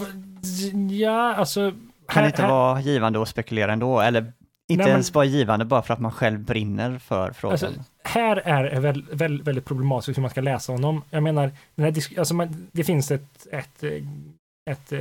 ja 0.90 1.34
alltså... 1.34 1.72
Kan 2.08 2.22
det 2.22 2.26
inte 2.26 2.42
vara 2.46 2.80
givande 2.80 3.22
att 3.22 3.28
spekulera 3.28 3.72
ändå? 3.72 4.00
Eller 4.00 4.32
inte 4.68 4.84
nej, 4.84 4.92
ens 4.92 5.14
vara 5.14 5.24
givande 5.24 5.64
bara 5.64 5.82
för 5.82 5.94
att 5.94 6.00
man 6.00 6.12
själv 6.12 6.40
brinner 6.40 6.98
för 6.98 7.32
frågan? 7.32 7.52
Alltså, 7.52 7.72
här 8.04 8.36
är 8.36 8.80
väl, 8.80 9.04
väl, 9.12 9.42
väldigt 9.42 9.64
problematiskt 9.64 10.18
hur 10.18 10.22
man 10.22 10.30
ska 10.30 10.40
läsa 10.40 10.72
honom. 10.72 11.02
Jag 11.10 11.22
menar, 11.22 11.50
den 11.74 11.84
här 11.84 12.18
alltså 12.18 12.34
man, 12.34 12.68
det 12.72 12.84
finns 12.84 13.10
ett, 13.10 13.46
ett 13.52 13.84
ett, 14.70 14.92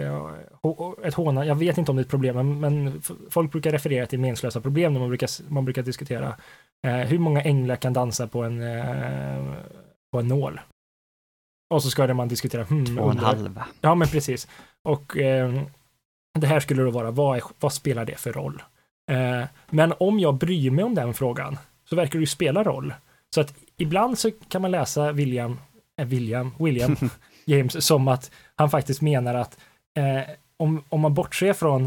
ett 1.03 1.13
håna, 1.13 1.45
jag 1.45 1.55
vet 1.55 1.77
inte 1.77 1.91
om 1.91 1.97
det 1.97 2.01
är 2.01 2.03
ett 2.03 2.09
problem, 2.09 2.59
men 2.59 3.01
folk 3.29 3.51
brukar 3.51 3.71
referera 3.71 4.05
till 4.05 4.19
meningslösa 4.19 4.61
problem 4.61 4.93
när 4.93 4.99
man 4.99 5.09
brukar, 5.09 5.29
man 5.51 5.65
brukar 5.65 5.83
diskutera 5.83 6.35
Eh, 6.85 6.97
hur 7.07 7.19
många 7.19 7.41
änglar 7.41 7.75
kan 7.75 7.93
dansa 7.93 8.27
på 8.27 8.43
en, 8.43 8.61
eh, 8.61 9.53
på 10.11 10.19
en 10.19 10.27
nål? 10.27 10.59
Och 11.69 11.83
så 11.83 11.89
ska 11.89 12.07
det 12.07 12.13
man 12.13 12.27
diskutera, 12.27 12.63
hmm, 12.63 12.85
Två 12.85 13.01
och 13.01 13.11
en 13.11 13.17
undrar- 13.17 13.27
halv. 13.27 13.61
Ja, 13.81 13.95
men 13.95 14.07
precis. 14.07 14.47
Och 14.83 15.17
eh, 15.17 15.61
det 16.39 16.47
här 16.47 16.59
skulle 16.59 16.83
då 16.83 16.91
vara, 16.91 17.11
vad, 17.11 17.41
vad 17.59 17.73
spelar 17.73 18.05
det 18.05 18.15
för 18.15 18.33
roll? 18.33 18.63
Eh, 19.07 19.43
men 19.69 19.93
om 19.99 20.19
jag 20.19 20.35
bryr 20.35 20.71
mig 20.71 20.83
om 20.83 20.95
den 20.95 21.13
frågan 21.13 21.57
så 21.89 21.95
verkar 21.95 22.19
det 22.19 22.23
ju 22.23 22.25
spela 22.25 22.63
roll. 22.63 22.93
Så 23.35 23.41
att 23.41 23.53
ibland 23.77 24.17
så 24.19 24.31
kan 24.31 24.61
man 24.61 24.71
läsa 24.71 25.11
William, 25.11 25.59
eh, 25.97 26.07
William, 26.07 26.53
William 26.59 26.95
James 27.45 27.85
som 27.85 28.07
att 28.07 28.31
han 28.55 28.69
faktiskt 28.69 29.01
menar 29.01 29.35
att 29.35 29.57
eh, 29.97 30.29
om, 30.57 30.83
om 30.89 31.01
man 31.01 31.13
bortser 31.13 31.53
från 31.53 31.83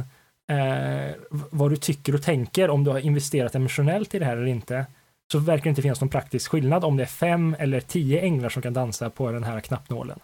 eh, 0.50 1.14
vad 1.30 1.70
du 1.70 1.76
tycker 1.76 2.14
och 2.14 2.22
tänker, 2.22 2.70
om 2.70 2.84
du 2.84 2.90
har 2.90 2.98
investerat 2.98 3.54
emotionellt 3.54 4.14
i 4.14 4.18
det 4.18 4.24
här 4.24 4.36
eller 4.36 4.46
inte, 4.46 4.86
så 5.32 5.38
verkar 5.38 5.64
det 5.64 5.68
inte 5.68 5.82
finnas 5.82 6.00
någon 6.00 6.10
praktisk 6.10 6.50
skillnad 6.50 6.84
om 6.84 6.96
det 6.96 7.02
är 7.02 7.06
fem 7.06 7.56
eller 7.58 7.80
tio 7.80 8.20
änglar 8.20 8.48
som 8.48 8.62
kan 8.62 8.72
dansa 8.72 9.10
på 9.10 9.32
den 9.32 9.44
här 9.44 9.60
knappnålen. 9.60 10.18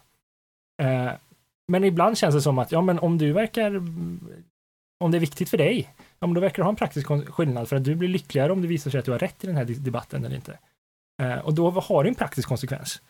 Men 1.67 1.83
ibland 1.83 2.17
känns 2.17 2.35
det 2.35 2.41
som 2.41 2.59
att, 2.59 2.71
ja 2.71 2.81
men 2.81 2.99
om 2.99 3.17
du 3.17 3.33
verkar, 3.33 3.81
om 4.97 5.11
det 5.11 5.17
är 5.17 5.19
viktigt 5.19 5.49
för 5.49 5.57
dig, 5.57 5.93
ja 6.19 6.27
men 6.27 6.33
då 6.33 6.41
verkar 6.41 6.57
det 6.57 6.63
ha 6.63 6.69
en 6.69 6.75
praktisk 6.75 7.07
skillnad 7.07 7.69
för 7.69 7.75
att 7.75 7.83
du 7.83 7.95
blir 7.95 8.09
lyckligare 8.09 8.51
om 8.51 8.61
det 8.61 8.67
visar 8.67 8.91
sig 8.91 8.99
att 8.99 9.05
du 9.05 9.11
har 9.11 9.19
rätt 9.19 9.43
i 9.43 9.47
den 9.47 9.55
här 9.55 9.65
debatten 9.65 10.25
eller 10.25 10.35
inte. 10.35 10.59
Eh, 11.21 11.37
och 11.37 11.53
då 11.53 11.69
har 11.69 12.03
det 12.03 12.09
en 12.09 12.15
praktisk 12.15 12.47
konsekvens. 12.47 13.01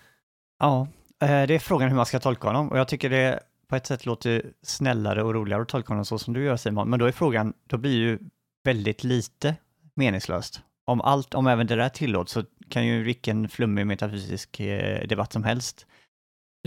Ja, 0.59 0.87
eh, 1.21 1.27
det 1.27 1.55
är 1.55 1.59
frågan 1.59 1.89
hur 1.89 1.95
man 1.95 2.05
ska 2.05 2.19
tolka 2.19 2.47
honom 2.47 2.69
och 2.69 2.79
jag 2.79 2.87
tycker 2.87 3.09
det 3.09 3.39
på 3.67 3.75
ett 3.75 3.85
sätt 3.85 4.05
låter 4.05 4.43
snällare 4.61 5.23
och 5.23 5.33
roligare 5.33 5.61
att 5.61 5.67
tolka 5.67 5.93
honom 5.93 6.05
så 6.05 6.19
som 6.19 6.33
du 6.33 6.43
gör 6.43 6.57
Simon. 6.57 6.89
Men 6.89 6.99
då 6.99 7.05
är 7.05 7.11
frågan, 7.11 7.53
då 7.67 7.77
blir 7.77 7.97
ju 7.97 8.19
väldigt 8.63 9.03
lite 9.03 9.55
meningslöst. 9.93 10.61
Om 10.85 11.01
allt, 11.01 11.33
om 11.33 11.47
även 11.47 11.67
det 11.67 11.75
där 11.75 11.89
tillåts 11.89 12.31
så 12.31 12.43
kan 12.69 12.85
ju 12.85 13.03
vilken 13.03 13.49
flummig 13.49 13.87
metafysisk 13.87 14.59
eh, 14.59 15.07
debatt 15.07 15.33
som 15.33 15.43
helst 15.43 15.85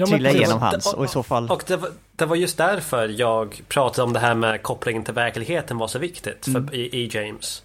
Ja, 0.00 0.06
trilla 0.06 0.30
igenom 0.30 0.58
det- 0.60 0.64
hans 0.66 0.94
och 0.94 1.04
i 1.04 1.08
så 1.08 1.22
fall, 1.22 1.50
Och 1.50 1.62
det 1.66 1.76
var, 1.76 1.90
det 2.12 2.26
var 2.26 2.36
just 2.36 2.56
därför 2.58 3.08
jag 3.08 3.62
pratade 3.68 4.02
om 4.06 4.12
det 4.12 4.18
här 4.20 4.34
med 4.34 4.62
kopplingen 4.62 5.04
till 5.04 5.14
verkligheten 5.14 5.78
var 5.78 5.88
så 5.88 5.98
viktigt 5.98 6.44
för, 6.44 6.50
Mm. 6.58 6.74
i, 6.74 6.78
i 6.80 7.10
James. 7.12 7.62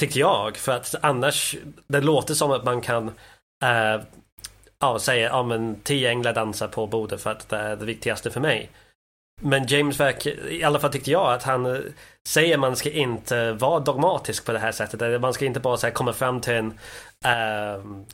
Tyckte 0.00 0.18
jag, 0.18 0.56
för 0.56 0.72
att 0.72 0.94
annars, 1.02 1.56
det 1.86 2.00
låter 2.00 2.34
som 2.34 2.50
att 2.50 2.64
man 2.64 2.80
kan 2.80 3.08
eh, 3.64 4.00
ja, 4.80 4.98
säga, 4.98 5.28
ja 5.28 5.42
men 5.42 5.80
tio 5.82 6.10
änglar 6.10 6.34
dansar 6.34 6.68
på 6.68 6.86
bordet 6.86 7.20
för 7.22 7.30
att 7.30 7.48
det 7.48 7.56
är 7.56 7.76
det 7.76 7.84
viktigaste 7.84 8.30
för 8.30 8.40
mig. 8.40 8.70
Men 9.42 9.66
James 9.66 10.00
verkar, 10.00 10.48
i 10.52 10.64
alla 10.64 10.78
fall 10.78 10.92
tyckte 10.92 11.10
jag 11.10 11.32
att 11.32 11.42
han 11.42 11.66
eh, 11.66 11.80
säger 12.28 12.58
man 12.58 12.76
ska 12.76 12.90
inte 12.90 13.52
vara 13.52 13.80
dogmatisk 13.80 14.44
på 14.46 14.52
det 14.52 14.58
här 14.58 14.72
sättet. 14.72 15.20
Man 15.20 15.34
ska 15.34 15.44
inte 15.44 15.60
bara 15.60 15.76
så 15.76 15.86
här, 15.86 15.94
komma 15.94 16.12
fram 16.12 16.40
till 16.40 16.54
en 16.54 16.78
ehm, 17.24 18.04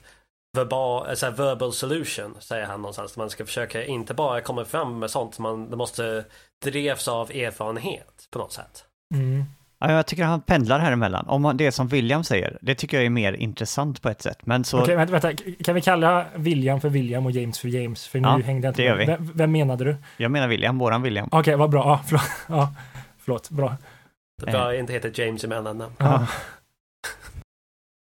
verbal, 0.56 1.06
alltså 1.06 1.30
verbal 1.30 1.72
solution, 1.72 2.34
säger 2.40 2.66
han 2.66 2.80
någonstans. 2.80 3.16
Man 3.16 3.30
ska 3.30 3.46
försöka 3.46 3.84
inte 3.84 4.14
bara 4.14 4.40
komma 4.40 4.64
fram 4.64 4.98
med 4.98 5.10
sånt, 5.10 5.38
man, 5.38 5.70
det 5.70 5.76
måste 5.76 6.24
drevs 6.64 7.08
av 7.08 7.30
erfarenhet 7.30 8.28
på 8.30 8.38
något 8.38 8.52
sätt. 8.52 8.84
Mm. 9.14 9.44
ja, 9.78 9.92
jag 9.92 10.06
tycker 10.06 10.24
han 10.24 10.40
pendlar 10.40 10.78
här 10.78 10.92
emellan. 10.92 11.26
Om 11.28 11.42
man, 11.42 11.56
det 11.56 11.72
som 11.72 11.88
William 11.88 12.24
säger, 12.24 12.58
det 12.62 12.74
tycker 12.74 12.96
jag 12.96 13.06
är 13.06 13.10
mer 13.10 13.32
intressant 13.32 14.02
på 14.02 14.08
ett 14.08 14.22
sätt. 14.22 14.38
Men 14.46 14.64
så, 14.64 14.82
Okej, 14.82 14.96
vänta, 14.96 15.12
vänta, 15.12 15.42
kan 15.64 15.74
vi 15.74 15.80
kalla 15.80 16.26
William 16.34 16.80
för 16.80 16.88
William 16.88 17.26
och 17.26 17.32
James 17.32 17.58
för 17.58 17.68
James? 17.68 18.06
För 18.06 18.20
nu 18.20 18.28
Ja, 18.28 18.36
hängde 18.38 18.66
jag 18.66 18.70
inte 18.70 18.82
det 18.82 18.86
gör 18.86 18.96
vi. 18.96 19.04
Vem, 19.06 19.30
vem 19.34 19.52
menade 19.52 19.84
du? 19.84 19.96
jag 20.16 20.30
menar 20.30 20.48
William, 20.48 20.78
våran 20.78 21.02
William. 21.02 21.28
Okej, 21.32 21.56
vad 21.56 21.70
bra. 21.70 21.84
Ja, 21.84 22.00
förlåt. 22.06 22.22
Ja, 22.48 22.74
förlåt. 23.18 23.50
Bra. 23.50 23.76
Det 24.42 24.52
bör 24.52 24.72
inte 24.72 24.92
heta 24.92 25.22
James 25.22 25.44
i 25.44 25.46
mellannamn. 25.48 25.92
Ja. 25.98 26.26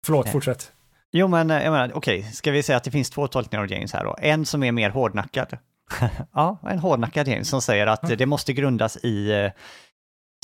Förlåt, 0.07 0.26
Eh. 0.26 0.32
fortsätt. 0.32 0.72
Jo, 1.13 1.29
men 1.29 1.51
eh, 1.51 1.63
jag 1.63 1.71
menar, 1.73 1.93
okej, 1.95 2.23
ska 2.23 2.51
vi 2.51 2.63
säga 2.63 2.77
att 2.77 2.85
det 2.85 2.91
finns 2.91 3.11
två 3.11 3.27
tolkningar 3.27 3.63
av 3.63 3.71
James 3.73 3.93
här 3.93 4.05
då? 4.05 4.17
En 4.21 4.47
som 4.47 4.63
är 4.63 4.73
mer 4.73 4.91
hårdnackad. 4.91 5.57
ja, 6.33 6.59
en 6.71 6.79
hårdnackad 6.79 7.29
James 7.29 7.49
som 7.49 7.63
säger 7.63 7.87
att 7.87 8.11
Ja. 8.11 8.17
det 8.17 8.27
måste 8.27 8.53
grundas 8.53 8.97
i 8.97 9.31
eh, 9.33 9.51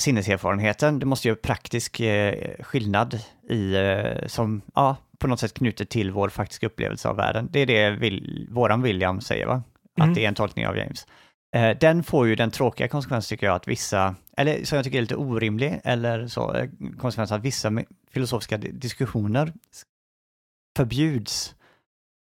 sinneserfarenheten. 0.01 0.99
Det 0.99 1.05
måste 1.05 1.27
göra 1.27 1.37
praktisk 1.43 1.99
eh, 1.99 2.49
skillnad 2.63 3.19
i, 3.49 3.75
eh, 3.75 4.27
som, 4.27 4.61
ja, 4.75 4.97
på 5.19 5.27
något 5.27 5.39
sätt 5.39 5.53
knutet 5.53 5.89
till 5.89 6.11
vår 6.11 6.29
faktiska 6.29 6.65
upplevelse 6.67 7.09
av 7.09 7.15
världen. 7.15 7.49
Det 7.51 7.59
är 7.59 7.65
det 7.65 7.89
vil, 7.91 8.47
våran 8.51 8.81
William 8.81 9.21
säger, 9.21 9.45
va? 9.45 9.63
Att 9.97 10.03
Mm. 10.03 10.13
det 10.13 10.23
är 10.23 10.27
en 10.27 10.35
tolkning 10.35 10.67
av 10.67 10.77
James. 10.77 11.07
Eh, 11.55 11.77
den 11.77 12.03
får 12.03 12.27
ju 12.27 12.35
den 12.35 12.51
tråkiga 12.51 12.87
konsekvensen 12.87 13.29
tycker 13.35 13.47
jag 13.47 13.55
att 13.55 13.67
vissa, 13.67 14.15
eller 14.37 14.65
som 14.65 14.75
jag 14.75 14.85
tycker 14.85 14.97
är 14.97 15.01
lite 15.01 15.15
orimlig, 15.15 15.79
eller 15.83 16.27
så, 16.27 16.53
eh, 16.53 16.69
konsekvensen 16.99 17.37
att 17.37 17.43
vissa 17.43 17.71
filosofiska 18.11 18.57
di- 18.57 18.71
diskussioner 18.71 19.53
förbjuds 20.75 21.55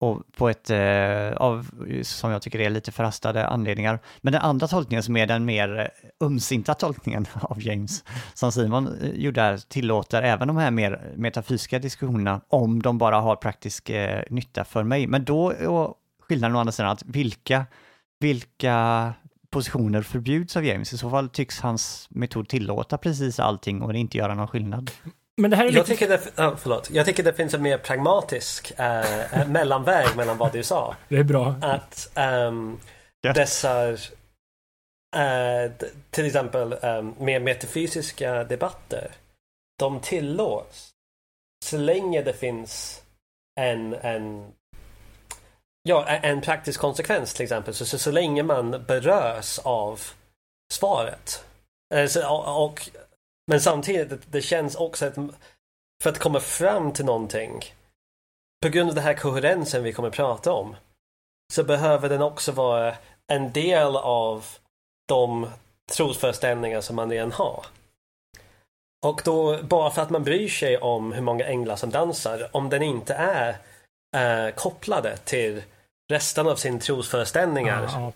och 0.01 0.21
på 0.37 0.49
ett, 0.49 0.69
eh, 0.69 1.37
av, 1.37 1.71
som 2.01 2.31
jag 2.31 2.41
tycker 2.41 2.59
är 2.59 2.69
lite 2.69 2.91
förhastade 2.91 3.47
anledningar. 3.47 3.99
Men 4.21 4.33
den 4.33 4.41
andra 4.41 4.67
tolkningen 4.67 5.03
som 5.03 5.17
är 5.17 5.27
den 5.27 5.45
mer 5.45 5.69
umsinta 5.69 6.25
ömsinta 6.25 6.73
tolkningen 6.73 7.25
av 7.41 7.61
James, 7.61 8.03
som 8.33 8.51
Simon 8.51 8.87
eh, 9.01 9.09
gjorde 9.09 9.41
här, 9.41 9.57
tillåter 9.57 10.21
även 10.21 10.47
de 10.47 10.57
här 10.57 10.71
mer 10.71 11.13
metafysiska 11.15 11.79
diskussionerna 11.79 12.41
om 12.47 12.81
de 12.81 12.97
bara 12.97 13.19
har 13.19 13.35
praktisk 13.35 13.89
eh, 13.89 14.23
nytta 14.29 14.63
för 14.63 14.83
mig. 14.83 15.07
Men 15.07 15.25
då 15.25 15.49
är 15.49 15.93
skillnaden 16.27 16.55
å 16.55 16.59
andra 16.59 16.71
sidan 16.71 16.91
att 16.91 17.03
vilka, 17.05 17.65
vilka 18.19 19.13
positioner 19.49 20.01
förbjuds 20.01 20.57
av 20.57 20.65
James? 20.65 20.93
I 20.93 20.97
så 20.97 21.09
fall 21.09 21.29
tycks 21.29 21.59
hans 21.59 22.07
metod 22.09 22.49
tillåta 22.49 22.97
precis 22.97 23.39
allting 23.39 23.81
och 23.81 23.93
det 23.93 23.99
inte 23.99 24.17
göra 24.17 24.35
någon 24.35 24.47
skillnad. 24.47 24.91
Men 25.37 25.51
det 25.51 25.57
här 25.57 25.63
är 25.63 25.67
Jag 25.67 25.73
lite... 25.73 25.87
tycker, 25.87 26.07
det, 26.07 26.31
ja, 26.35 26.55
förlåt. 26.57 26.89
jag 26.89 27.05
tycker 27.05 27.23
det 27.23 27.33
finns 27.33 27.53
en 27.53 27.61
mer 27.61 27.77
pragmatisk 27.77 28.71
eh, 28.77 29.23
eh, 29.41 29.47
mellanväg 29.47 30.07
mellan 30.15 30.37
vad 30.37 30.51
du 30.53 30.63
sa. 30.63 30.95
Det 31.09 31.17
är 31.17 31.23
bra. 31.23 31.55
Att 31.61 32.09
ehm, 32.15 32.79
Ja. 33.21 33.33
dessa, 33.33 33.89
eh, 35.15 35.71
d- 35.79 35.87
till 36.09 36.25
exempel 36.25 36.73
um, 36.81 37.15
mer 37.19 37.39
metafysiska 37.39 38.43
debatter, 38.43 39.11
de 39.79 39.99
tillåts 39.99 40.89
så 41.65 41.77
länge 41.77 42.21
det 42.21 42.33
finns 42.33 43.01
en, 43.59 43.93
en 43.93 44.51
Ja, 45.83 46.05
en- 46.07 46.23
en 46.23 46.41
praktisk 46.41 46.79
konsekvens 46.79 47.33
till 47.33 47.43
exempel. 47.43 47.73
Så, 47.73 47.85
så, 47.85 47.97
så 47.97 48.11
länge 48.11 48.43
man 48.43 48.71
berörs 48.87 49.59
av 49.59 50.01
svaret. 50.73 51.45
Eh, 51.93 52.07
så, 52.07 52.29
och, 52.29 52.65
och, 52.65 52.89
men 53.51 53.61
samtidigt, 53.61 54.21
det, 54.31 54.41
känns 54.41 54.75
också 54.75 55.05
att 55.05 55.15
för 56.03 56.09
att 56.09 56.19
komma 56.19 56.39
fram 56.39 56.91
till 56.93 57.05
någonting 57.05 57.61
på 58.61 58.69
grund 58.69 58.89
av 58.89 58.95
den 58.95 59.03
här 59.03 59.13
koherensen 59.13 59.83
vi 59.83 59.93
kommer 59.93 60.09
prata 60.09 60.51
om 60.53 60.75
så 61.53 61.63
behöver 61.63 62.09
den 62.09 62.21
också 62.21 62.51
vara 62.51 62.95
en 63.27 63.51
del 63.51 63.95
av 63.97 64.45
de 65.07 65.47
trosföreställningar 65.91 66.81
som 66.81 66.95
man 66.95 67.09
redan 67.11 67.31
har. 67.31 67.65
Och 69.05 69.21
då, 69.25 69.63
bara 69.63 69.91
för 69.91 70.01
att 70.01 70.09
man 70.09 70.23
bryr 70.23 70.49
sig 70.49 70.77
om 70.77 71.11
hur 71.11 71.21
många 71.21 71.45
änglar 71.45 71.75
som 71.75 71.89
dansar, 71.89 72.49
om 72.51 72.69
den 72.69 72.81
inte 72.81 73.13
är 73.13 73.57
eh, 74.17 74.53
kopplade 74.55 75.17
till 75.17 75.63
resten 76.11 76.47
av 76.47 76.55
sin 76.55 76.79
trosföreställningar, 76.79 77.83
Ja, 77.83 77.89
ja, 77.93 78.11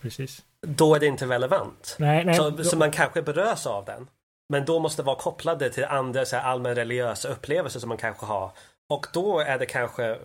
då 0.67 0.95
är 0.95 0.99
det 0.99 1.05
inte 1.05 1.25
relevant. 1.25 1.95
Nej, 1.99 2.25
nej. 2.25 2.35
Så, 2.35 2.49
då- 2.49 2.63
så 2.63 2.77
man 2.77 2.91
kanske 2.91 3.21
berörs 3.21 3.65
av 3.67 3.85
den. 3.85 4.07
Men 4.49 4.65
då 4.65 4.79
måste 4.79 5.03
vara 5.03 5.15
kopplade 5.15 5.69
till 5.69 5.85
andra 5.85 6.25
så 6.25 6.35
här, 6.35 6.43
allmän 6.43 6.75
religiösa 6.75 7.27
upplevelser 7.27 7.79
som 7.79 7.89
man 7.89 7.97
kanske 7.97 8.25
har. 8.25 8.51
Och 8.89 9.07
då 9.13 9.39
är 9.39 9.59
det 9.59 9.65
kanske 9.65 10.17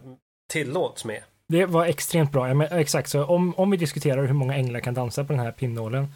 tillåts 0.52 1.04
med. 1.04 1.22
Det 1.48 1.66
var 1.66 1.86
extremt 1.86 2.32
bra. 2.32 2.48
Ja, 2.48 2.54
men, 2.54 2.68
exakt, 2.72 3.08
så 3.08 3.24
om, 3.24 3.54
om 3.56 3.70
vi 3.70 3.76
diskuterar 3.76 4.24
hur 4.24 4.34
många 4.34 4.54
änglar 4.54 4.80
kan 4.80 4.94
dansa 4.94 5.24
på 5.24 5.32
den 5.32 5.42
här 5.42 5.52
pinnålen. 5.52 6.14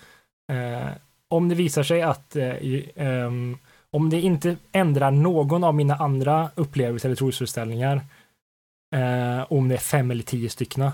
Eh, 0.53 0.89
om 1.29 1.49
det 1.49 1.55
visar 1.55 1.83
sig 1.83 2.03
att 2.03 2.37
eh, 2.37 2.55
eh, 2.95 3.31
om 3.91 4.11
det 4.11 4.21
inte 4.21 4.57
ändrar 4.73 5.11
någon 5.11 5.65
av 5.65 5.75
mina 5.75 5.95
andra 5.95 6.51
upplevelser 6.55 7.09
eller 7.09 7.17
trosföreställningar, 7.17 8.01
eh, 8.95 9.53
om 9.53 9.69
det 9.69 9.75
är 9.75 9.79
fem 9.79 10.11
eller 10.11 10.23
tio 10.23 10.51
styckna, 10.51 10.93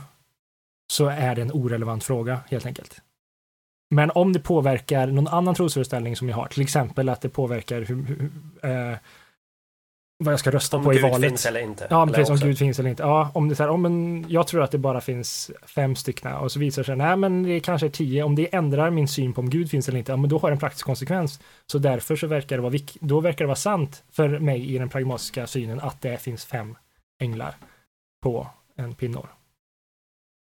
så 0.92 1.06
är 1.06 1.34
det 1.34 1.42
en 1.42 1.52
orelevant 1.52 2.04
fråga 2.04 2.40
helt 2.50 2.66
enkelt. 2.66 3.02
Men 3.91 4.11
om 4.11 4.32
det 4.32 4.41
påverkar 4.41 5.07
någon 5.07 5.28
annan 5.28 5.55
trosföreställning 5.55 6.16
som 6.16 6.28
jag 6.28 6.36
har, 6.36 6.47
till 6.47 6.62
exempel 6.62 7.09
att 7.09 7.20
det 7.20 7.28
påverkar 7.28 7.80
hur, 7.82 8.05
hur, 8.05 8.30
eh, 8.62 8.97
vad 10.24 10.32
jag 10.32 10.41
ska 10.41 10.51
rösta 10.51 10.76
Om 10.76 10.84
på 10.84 10.93
i 10.93 10.97
Gud 10.97 11.03
valet. 11.03 11.30
finns 11.30 11.47
eller 11.47 11.61
inte. 11.61 11.86
Ja, 11.91 12.03
Eller 12.03 12.12
precis. 12.14 12.43
Om 12.43 12.49
Gud 12.49 12.59
finns 12.59 12.78
eller 12.78 12.91
inte. 12.91 13.03
Ja, 13.03 13.30
om 13.34 13.49
det 13.49 13.53
är 13.53 13.57
så 13.57 13.62
här, 13.62 13.70
om 13.70 13.84
en, 13.86 14.24
jag 14.28 14.47
tror 14.47 14.62
att 14.62 14.70
det 14.70 14.78
bara 14.78 15.01
finns 15.01 15.51
fem 15.66 15.97
stycken 15.97 16.32
och 16.32 16.53
så 16.53 16.59
visar 16.59 16.82
det 16.82 16.86
sig, 16.86 16.97
nej 16.97 17.16
men 17.16 17.43
det 17.43 17.53
är 17.53 17.61
kanske 17.61 17.86
är 17.86 17.91
tio. 17.91 18.22
Om 18.22 18.34
det 18.34 18.55
ändrar 18.55 18.91
min 18.91 19.09
syn 19.09 19.32
på 19.32 19.41
om 19.41 19.51
Gud 19.51 19.70
finns 19.70 19.88
eller 19.88 19.99
inte, 19.99 20.12
ja 20.12 20.16
men 20.16 20.30
då 20.30 20.38
har 20.38 20.51
det 20.51 20.55
en 20.55 20.59
praktisk 20.59 20.86
konsekvens. 20.86 21.41
Så 21.66 21.78
därför 21.78 22.16
så 22.16 22.26
verkar 22.26 22.57
det 22.57 22.62
vara, 22.62 22.74
då 23.01 23.20
verkar 23.20 23.45
det 23.45 23.49
vara 23.49 23.57
sant 23.57 24.03
för 24.12 24.38
mig 24.38 24.74
i 24.74 24.78
den 24.78 24.88
pragmatiska 24.88 25.47
synen 25.47 25.80
att 25.80 26.01
det 26.01 26.16
finns 26.16 26.45
fem 26.45 26.76
änglar 27.20 27.55
på 28.22 28.47
en 28.76 28.95
pinnor. 28.95 29.28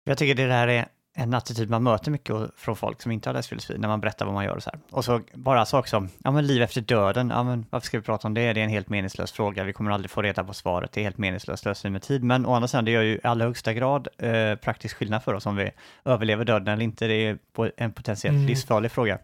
Jag 0.06 0.18
tycker 0.18 0.36
det 0.36 0.48
där 0.48 0.68
är 0.68 0.86
en 1.16 1.34
attityd 1.34 1.70
man 1.70 1.84
möter 1.84 2.12
mycket 2.12 2.36
från 2.58 2.76
folk 2.76 3.02
som 3.02 3.12
inte 3.12 3.30
har 3.30 3.34
läst 3.34 3.50
filosofi 3.50 3.80
när 3.80 3.88
man 3.88 4.02
berättar 4.02 4.26
vad 4.26 4.34
man 4.34 4.46
gör 4.46 4.56
och 4.56 4.64
så 4.64 4.70
här. 4.70 4.80
Och 4.90 5.06
så 5.06 5.22
bara 5.34 5.66
saker 5.66 5.90
som, 5.90 6.10
ja 6.24 6.32
men 6.32 6.48
liv 6.48 6.62
efter 6.62 6.82
döden, 6.82 7.30
ja 7.30 7.44
men 7.44 7.66
varför 7.70 7.86
ska 7.86 7.98
vi 7.98 8.04
prata 8.04 8.28
om 8.28 8.34
det? 8.34 8.54
Det 8.54 8.60
är 8.60 8.64
en 8.64 8.70
helt 8.70 8.90
meningslös 8.90 9.32
fråga, 9.32 9.64
vi 9.64 9.74
kommer 9.74 9.92
aldrig 9.92 10.12
få 10.12 10.22
reda 10.22 10.44
på 10.44 10.54
svaret, 10.54 10.92
det 10.92 11.02
är 11.02 11.04
helt 11.04 11.18
meningslöst 11.18 11.64
slöseri 11.64 11.92
med 11.92 12.02
tid. 12.02 12.24
Men 12.24 12.46
å 12.46 12.54
andra 12.54 12.68
sidan, 12.68 12.86
det 12.86 12.92
gör 12.92 13.02
ju 13.02 13.16
i 13.16 13.20
allra 13.24 13.46
högsta 13.46 13.74
grad 13.74 14.08
eh, 14.18 14.56
praktisk 14.56 14.98
skillnad 14.98 15.24
för 15.24 15.34
oss 15.34 15.46
om 15.46 15.56
vi 15.56 15.72
överlever 16.06 16.46
döden 16.46 16.68
eller 16.68 16.84
inte. 16.84 17.08
Det 17.08 17.14
är 17.14 17.38
en 17.78 17.92
potentiellt 17.92 18.36
mm. 18.36 18.48
livsfarlig 18.48 18.92
fråga. 18.92 19.20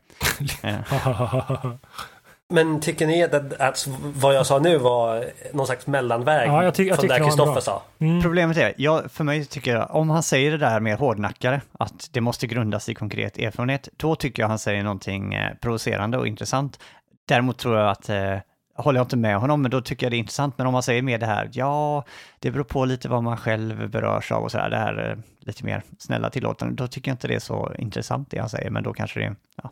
Men 2.53 2.79
tycker 2.79 3.07
ni 3.07 3.23
att, 3.23 3.33
att, 3.61 3.87
vad 4.15 4.35
jag 4.35 4.45
sa 4.45 4.59
nu 4.59 4.77
var 4.77 5.25
någon 5.53 5.65
slags 5.65 5.87
mellanväg 5.87 6.49
ja, 6.49 6.63
jag 6.63 6.73
ty 6.73 6.83
jag 6.83 6.97
från 6.97 7.07
det 7.07 7.19
Kristoffer 7.19 7.61
sa? 7.61 7.81
Mm. 7.99 8.21
Problemet 8.21 8.57
är, 8.57 8.73
jag, 8.77 9.11
för 9.11 9.23
mig 9.23 9.45
tycker 9.45 9.71
jag, 9.71 9.95
om 9.95 10.09
han 10.09 10.23
säger 10.23 10.51
det 10.51 10.57
där 10.57 10.79
mer 10.79 10.97
hårdnackare, 10.97 11.61
att 11.71 12.09
det 12.11 12.21
måste 12.21 12.47
grundas 12.47 12.89
i 12.89 12.95
konkret 12.95 13.37
erfarenhet, 13.37 13.89
då 13.97 14.15
tycker 14.15 14.43
jag 14.43 14.49
han 14.49 14.59
säger 14.59 14.83
någonting 14.83 15.33
eh, 15.33 15.53
provocerande 15.55 16.17
och 16.17 16.27
intressant. 16.27 16.79
Däremot 17.27 17.57
tror 17.57 17.77
jag 17.77 17.89
att 17.89 18.09
eh, 18.09 18.37
håller 18.75 18.99
jag 18.99 19.05
inte 19.05 19.17
med 19.17 19.37
honom, 19.37 19.61
men 19.61 19.71
då 19.71 19.81
tycker 19.81 20.05
jag 20.05 20.11
det 20.11 20.17
är 20.17 20.19
intressant. 20.19 20.57
Men 20.57 20.67
om 20.67 20.73
man 20.73 20.83
säger 20.83 21.01
mer 21.01 21.17
det 21.17 21.25
här, 21.25 21.49
ja, 21.53 22.03
det 22.39 22.51
beror 22.51 22.63
på 22.63 22.85
lite 22.85 23.09
vad 23.09 23.23
man 23.23 23.37
själv 23.37 23.89
berörs 23.89 24.31
av 24.31 24.43
och 24.43 24.51
så 24.51 24.57
här, 24.57 24.69
det 24.69 24.77
här 24.77 25.09
eh, 25.09 25.17
lite 25.39 25.65
mer 25.65 25.83
snälla 25.99 26.29
tillåtande, 26.29 26.75
då 26.75 26.87
tycker 26.87 27.11
jag 27.11 27.13
inte 27.13 27.27
det 27.27 27.35
är 27.35 27.39
så 27.39 27.71
intressant 27.77 28.31
det 28.31 28.39
han 28.39 28.49
säger, 28.49 28.69
men 28.69 28.83
då 28.83 28.93
kanske 28.93 29.19
det, 29.19 29.35
ja, 29.63 29.71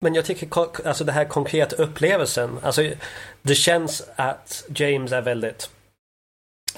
men 0.00 0.14
jag 0.14 0.24
tycker 0.24 0.48
alltså 0.88 1.04
det 1.04 1.12
här 1.12 1.24
konkreta 1.24 1.76
upplevelsen. 1.76 2.58
Alltså 2.62 2.90
det 3.42 3.54
känns 3.54 4.08
att 4.16 4.64
James 4.74 5.12
är 5.12 5.22
väldigt 5.22 5.70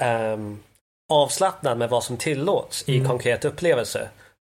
um, 0.00 0.60
avslappnad 1.08 1.78
med 1.78 1.90
vad 1.90 2.04
som 2.04 2.16
tillåts 2.16 2.88
mm. 2.88 3.02
i 3.02 3.06
konkret 3.06 3.44
upplevelse. 3.44 4.08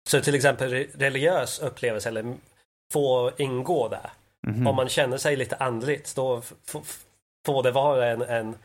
Så 0.09 0.21
till 0.21 0.35
exempel 0.35 0.71
religiös 0.93 1.59
upplevelse 1.59 2.09
eller 2.09 2.35
får 2.93 3.41
ingå 3.41 3.87
där. 3.87 4.09
Mm. 4.47 4.67
Om 4.67 4.75
man 4.75 4.89
känner 4.89 5.17
sig 5.17 5.35
lite 5.35 5.55
andligt 5.55 6.15
då 6.15 6.41
får 7.45 7.63
det 7.63 7.71
vara 7.71 8.07
en, 8.07 8.21
en 8.21 8.55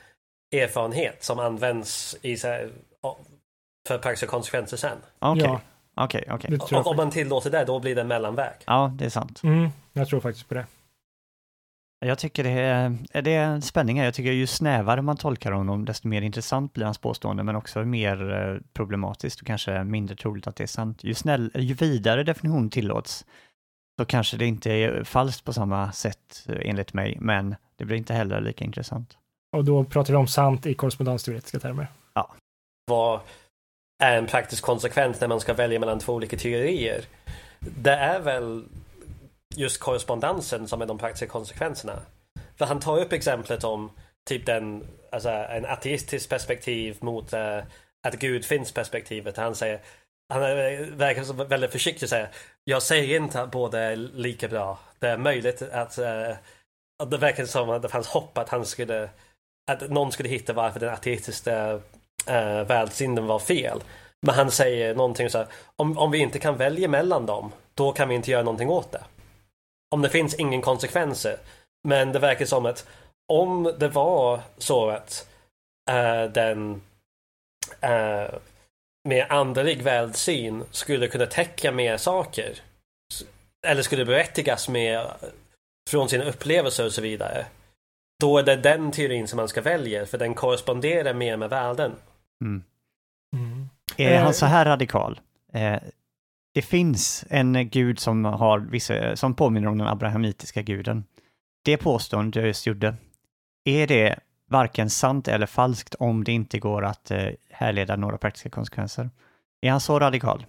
erfarenhet 0.53 1.24
som 1.24 1.38
används 1.38 2.16
i, 2.22 2.36
för 2.36 3.99
praktiska 3.99 4.26
konsekvenser 4.26 4.76
sen. 4.76 4.99
Okej. 5.18 5.42
Okay. 5.42 5.53
Ja. 5.53 5.61
Okej, 6.01 6.22
okay, 6.22 6.34
okej. 6.34 6.59
Okay. 6.59 6.78
Om 6.78 6.97
man 6.97 7.11
tillåter 7.11 7.51
det, 7.51 7.64
då 7.64 7.80
blir 7.80 7.94
det 7.94 8.01
en 8.01 8.09
mellanväg. 8.09 8.55
Ja, 8.66 8.92
det 8.94 9.05
är 9.05 9.11
sant. 9.11 9.42
Mm, 9.42 9.68
jag 9.92 10.09
tror 10.09 10.20
faktiskt 10.20 10.49
på 10.49 10.55
det. 10.55 10.66
Jag 11.99 12.18
tycker 12.18 12.44
det 12.44 12.51
är, 12.51 13.22
det 13.22 13.34
är 13.34 13.47
en 13.47 13.62
spänning 13.62 13.99
här. 13.99 14.05
Jag 14.05 14.14
tycker 14.14 14.32
ju 14.32 14.47
snävare 14.47 15.03
man 15.03 15.16
tolkar 15.16 15.53
honom, 15.53 15.84
desto 15.84 16.09
mer 16.09 16.22
intressant 16.22 16.72
blir 16.72 16.84
hans 16.84 16.99
påstående, 16.99 17.42
men 17.42 17.57
också 17.57 17.84
mer 17.84 18.32
eh, 18.32 18.61
problematiskt 18.72 19.40
och 19.40 19.47
kanske 19.47 19.84
mindre 19.84 20.16
troligt 20.16 20.47
att 20.47 20.57
det 20.57 20.62
är 20.62 20.68
sant. 20.68 21.05
Ju, 21.05 21.14
snäll, 21.14 21.51
ju 21.55 21.74
vidare 21.74 22.22
definition 22.22 22.70
tillåts, 22.70 23.26
så 24.01 24.05
kanske 24.05 24.36
det 24.36 24.47
inte 24.47 24.72
är 24.72 25.05
falskt 25.05 25.44
på 25.44 25.53
samma 25.53 25.92
sätt 25.92 26.47
eh, 26.49 26.70
enligt 26.70 26.92
mig, 26.92 27.16
men 27.20 27.55
det 27.76 27.84
blir 27.84 27.97
inte 27.97 28.14
heller 28.14 28.40
lika 28.40 28.64
intressant. 28.64 29.18
Och 29.57 29.64
då 29.64 29.84
pratar 29.84 30.12
vi 30.12 30.16
om 30.16 30.26
sant 30.26 30.66
i 30.66 30.74
korrespondensteoretiska 30.74 31.59
termer? 31.59 31.86
Ja. 32.14 32.34
Vad 32.86 33.20
är 33.99 34.16
en 34.16 34.26
praktisk 34.26 34.64
konsekvens 34.64 35.20
när 35.20 35.28
man 35.28 35.40
ska 35.40 35.55
välja 35.55 35.80
mellan 35.80 35.99
två 35.99 36.12
olika 36.14 36.36
teorier. 36.36 37.05
Det 37.61 37.92
är 37.92 38.20
väl 38.20 38.64
just 39.57 39.80
korrespondensen 39.80 40.68
som 40.68 40.82
är 40.82 40.86
de 40.86 40.99
praktiska 40.99 41.26
konsekvenserna. 41.26 42.03
För 42.59 42.64
han 42.64 42.80
tar 42.80 42.99
upp 42.99 43.12
exemplet 43.12 43.64
om 43.64 43.90
typ 44.28 44.47
den, 44.47 44.86
alltså 45.12 45.28
en 45.30 45.66
ateistisk 45.66 46.28
perspektiv 46.28 46.97
mot 47.01 47.32
eh, 47.32 47.40
uh, 47.40 47.62
att 48.07 48.14
Gud 48.14 48.44
finns 48.44 48.72
perspektivet. 48.72 49.36
Han 49.36 49.55
säger, 49.55 49.80
han 50.28 50.40
verkar 50.97 51.44
väldigt 51.44 51.72
försiktig 51.72 52.07
och 52.07 52.11
säger, 52.11 52.28
jag 52.64 52.82
säger 52.82 53.16
inte 53.16 53.40
att 53.40 53.51
båda 53.51 53.80
är 53.80 53.97
lika 53.97 54.49
bra. 54.49 54.78
Det 54.99 55.09
är 55.09 55.18
möjligt 55.18 55.62
att, 55.62 55.99
uh, 55.99 56.36
det 57.11 57.18
verkar 57.18 57.44
som 57.44 57.70
att 57.70 57.82
det 57.82 57.88
fanns 57.88 58.07
hopp 58.07 58.38
att 58.38 58.49
han 58.49 58.66
skulle, 58.66 59.11
att 59.70 59.90
någon 59.90 60.12
skulle 60.12 60.28
hitta 60.28 60.53
varför 60.53 60.80
den 60.80 60.94
ateistiska 60.94 61.70
eh, 61.70 61.80
eh, 62.27 62.66
världssynden 62.66 63.27
var 63.27 63.39
fel. 63.39 63.81
Men 64.27 64.35
han 64.35 64.51
säger 64.51 64.95
någonting 64.95 65.31
så 65.31 65.39
här, 65.39 65.47
om, 65.77 65.99
om 65.99 66.11
vi 66.11 66.18
inte 66.18 66.39
kan 66.39 66.57
välja 66.57 66.89
mellan 66.89 67.27
dem, 67.27 67.53
då 67.74 67.93
kan 67.93 68.09
vi 68.09 68.14
inte 68.14 68.31
göra 68.31 68.43
någonting 68.43 68.70
åt 68.70 68.93
det. 68.93 69.05
Om 69.95 70.03
det 70.03 70.09
finns 70.09 70.35
ingen 70.35 70.62
konsekvenser. 70.62 71.37
Men 71.89 72.12
det 72.12 72.18
verkar 72.18 72.45
som 72.45 72.66
att 72.66 72.87
om 73.33 73.74
det 73.79 73.89
var 73.89 74.41
så 74.59 74.91
att 74.91 75.29
eh, 75.91 76.24
den 76.24 76.83
eh, 77.81 78.35
med 79.09 79.27
andlig 79.29 79.83
världssyn 79.83 80.64
skulle 80.70 81.09
kunna 81.09 81.27
täcka 81.27 81.72
mer 81.72 81.97
saker 81.97 82.61
eller 83.66 83.83
skulle 83.83 84.05
berättigas 84.05 84.68
mer 84.68 84.99
eh, 84.99 85.29
från 85.91 86.09
sina 86.09 86.24
upplevelser 86.24 86.87
och 86.87 86.93
så 86.93 87.03
vidare. 87.03 87.47
Då 88.20 88.39
är 88.39 88.43
det 88.43 88.57
den 88.57 88.93
teorin 88.93 89.29
som 89.29 89.37
man 89.37 89.49
ska 89.49 89.61
välja 89.61 90.07
för 90.07 90.18
den 90.18 90.35
korresponderar 90.35 91.14
mer 91.14 91.37
med 91.37 91.51
världen. 91.51 91.93
Mm. 92.45 92.62
Mm. 93.37 93.68
Är 93.97 94.20
han 94.20 94.34
så 94.34 94.47
här 94.47 94.64
radikal? 94.64 95.20
Eh, 95.53 95.78
det 96.55 96.62
finns 96.62 97.24
en 97.30 97.70
gud 97.70 97.99
som, 97.99 98.24
har 98.24 98.59
vissa, 98.59 99.16
som 99.16 99.34
påminner 99.34 99.68
om 99.68 99.78
den 99.78 99.87
abrahamitiska 99.87 100.62
guden. 100.62 101.05
Det 101.64 101.76
påståendet 101.76 102.37
jag 102.37 102.47
just 102.47 102.66
gjorde, 102.66 102.95
är 103.64 103.87
det 103.87 104.18
varken 104.49 104.91
sant 104.91 105.28
eller 105.28 105.47
falskt 105.47 105.95
om 105.95 106.24
det 106.24 106.32
inte 106.32 106.59
går 106.59 106.84
att 106.84 107.11
eh, 107.11 107.28
härleda 107.51 107.97
några 107.97 108.18
praktiska 108.18 108.51
konsekvenser? 108.51 109.11
Är 109.61 109.70
han 109.70 109.80
så 109.80 109.99
radikal? 109.99 110.47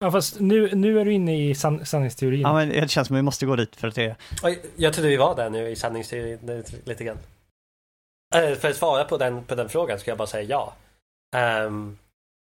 Ja, 0.00 0.10
fast 0.10 0.40
nu, 0.40 0.74
nu 0.74 1.00
är 1.00 1.04
du 1.04 1.12
inne 1.12 1.48
i 1.48 1.54
san 1.54 1.86
sanningsteorin. 1.86 2.40
Ja, 2.40 2.52
men 2.52 2.68
det 2.68 2.90
känns 2.90 3.08
som 3.08 3.16
att 3.16 3.18
vi 3.18 3.22
måste 3.22 3.46
gå 3.46 3.56
dit 3.56 3.76
för 3.76 3.88
att 3.88 3.94
det... 3.94 4.16
Jag 4.76 4.92
trodde 4.92 5.08
vi 5.08 5.16
var 5.16 5.36
där 5.36 5.50
nu 5.50 5.68
i 5.68 5.76
sanningsteorin 5.76 6.64
lite 6.84 7.04
grann. 7.04 7.18
Eh, 8.34 8.54
för 8.54 8.70
att 8.70 8.76
svara 8.76 9.04
på 9.04 9.16
den, 9.16 9.44
på 9.44 9.54
den 9.54 9.68
frågan 9.68 9.98
skulle 9.98 10.10
jag 10.10 10.18
bara 10.18 10.26
säga 10.26 10.42
ja. 10.42 10.74
Um, 11.66 11.98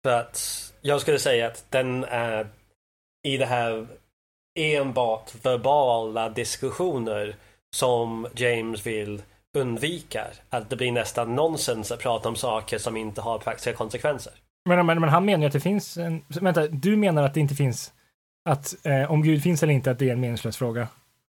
för 0.03 0.19
att 0.19 0.73
jag 0.81 1.01
skulle 1.01 1.19
säga 1.19 1.47
att 1.47 1.65
den 1.69 2.03
är 2.03 2.47
i 3.27 3.37
det 3.37 3.45
här 3.45 3.87
enbart 4.59 5.45
verbala 5.45 6.29
diskussioner 6.29 7.35
som 7.75 8.27
James 8.35 8.85
vill 8.85 9.21
undvika. 9.57 10.27
Att 10.49 10.69
det 10.69 10.75
blir 10.75 10.91
nästan 10.91 11.35
nonsens 11.35 11.91
att 11.91 11.99
prata 11.99 12.29
om 12.29 12.35
saker 12.35 12.77
som 12.77 12.97
inte 12.97 13.21
har 13.21 13.39
praktiska 13.39 13.73
konsekvenser. 13.73 14.33
Men, 14.69 14.85
men, 14.85 14.99
men 14.99 15.09
han 15.09 15.25
menar 15.25 15.39
ju 15.39 15.47
att 15.47 15.53
det 15.53 15.59
finns 15.59 15.97
en... 15.97 16.25
Vänta, 16.27 16.67
du 16.67 16.95
menar 16.95 17.23
att 17.23 17.33
det 17.33 17.39
inte 17.39 17.55
finns... 17.55 17.93
Att 18.49 18.85
eh, 18.85 19.11
om 19.11 19.23
Gud 19.23 19.43
finns 19.43 19.63
eller 19.63 19.73
inte, 19.73 19.91
att 19.91 19.99
det 19.99 20.09
är 20.09 20.13
en 20.13 20.19
meningslös 20.19 20.57
fråga? 20.57 20.87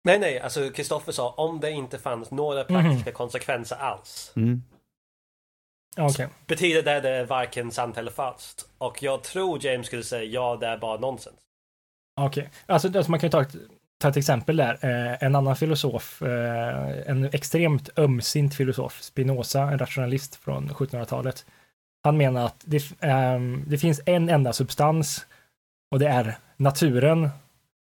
Nej, 0.03 0.19
nej, 0.19 0.39
alltså 0.39 0.69
Kristoffer 0.69 1.11
sa 1.11 1.29
om 1.29 1.59
det 1.59 1.71
inte 1.71 1.99
fanns 1.99 2.31
några 2.31 2.63
praktiska 2.63 3.09
mm. 3.09 3.13
konsekvenser 3.13 3.75
alls. 3.75 4.33
Mm. 4.35 4.63
Okay. 5.97 6.27
Betyder 6.47 6.83
det 6.83 7.01
det 7.01 7.09
är 7.09 7.25
varken 7.25 7.71
sant 7.71 7.97
eller 7.97 8.11
falskt? 8.11 8.65
Och 8.77 9.03
jag 9.03 9.23
tror 9.23 9.65
James 9.65 9.87
skulle 9.87 10.03
säga 10.03 10.23
ja, 10.23 10.57
det 10.59 10.67
är 10.67 10.77
bara 10.77 10.99
nonsens. 10.99 11.35
Okej, 12.21 12.41
okay. 12.41 12.53
alltså, 12.65 12.87
alltså, 12.87 13.11
man 13.11 13.19
kan 13.19 13.27
ju 13.27 13.31
ta 13.31 13.41
ett, 13.41 13.55
ta 14.01 14.09
ett 14.09 14.17
exempel 14.17 14.57
där. 14.57 14.79
Eh, 14.81 15.23
en 15.23 15.35
annan 15.35 15.55
filosof, 15.55 16.21
eh, 16.21 17.09
en 17.09 17.29
extremt 17.33 17.89
ömsint 17.99 18.55
filosof, 18.55 19.01
Spinoza, 19.01 19.61
en 19.61 19.79
rationalist 19.79 20.35
från 20.35 20.69
1700-talet. 20.69 21.45
Han 22.03 22.17
menar 22.17 22.45
att 22.45 22.63
det, 22.65 22.77
eh, 22.99 23.39
det 23.67 23.77
finns 23.77 24.01
en 24.05 24.29
enda 24.29 24.53
substans 24.53 25.25
och 25.91 25.99
det 25.99 26.07
är 26.07 26.37
naturen 26.57 27.29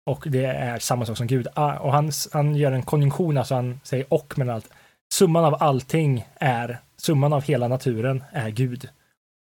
och 0.06 0.24
det 0.26 0.44
är 0.44 0.78
samma 0.78 1.06
sak 1.06 1.16
som 1.16 1.26
Gud. 1.26 1.48
Ah, 1.54 1.78
och 1.78 1.92
han, 1.92 2.10
han 2.32 2.56
gör 2.56 2.72
en 2.72 2.82
konjunktion, 2.82 3.38
alltså 3.38 3.54
han 3.54 3.80
säger 3.84 4.12
och 4.12 4.38
mellan 4.38 4.54
allt. 4.54 4.70
Summan 5.12 5.44
av 5.44 5.56
allting 5.60 6.26
är, 6.34 6.78
summan 6.96 7.32
av 7.32 7.42
hela 7.42 7.68
naturen 7.68 8.24
är 8.32 8.50
Gud. 8.50 8.88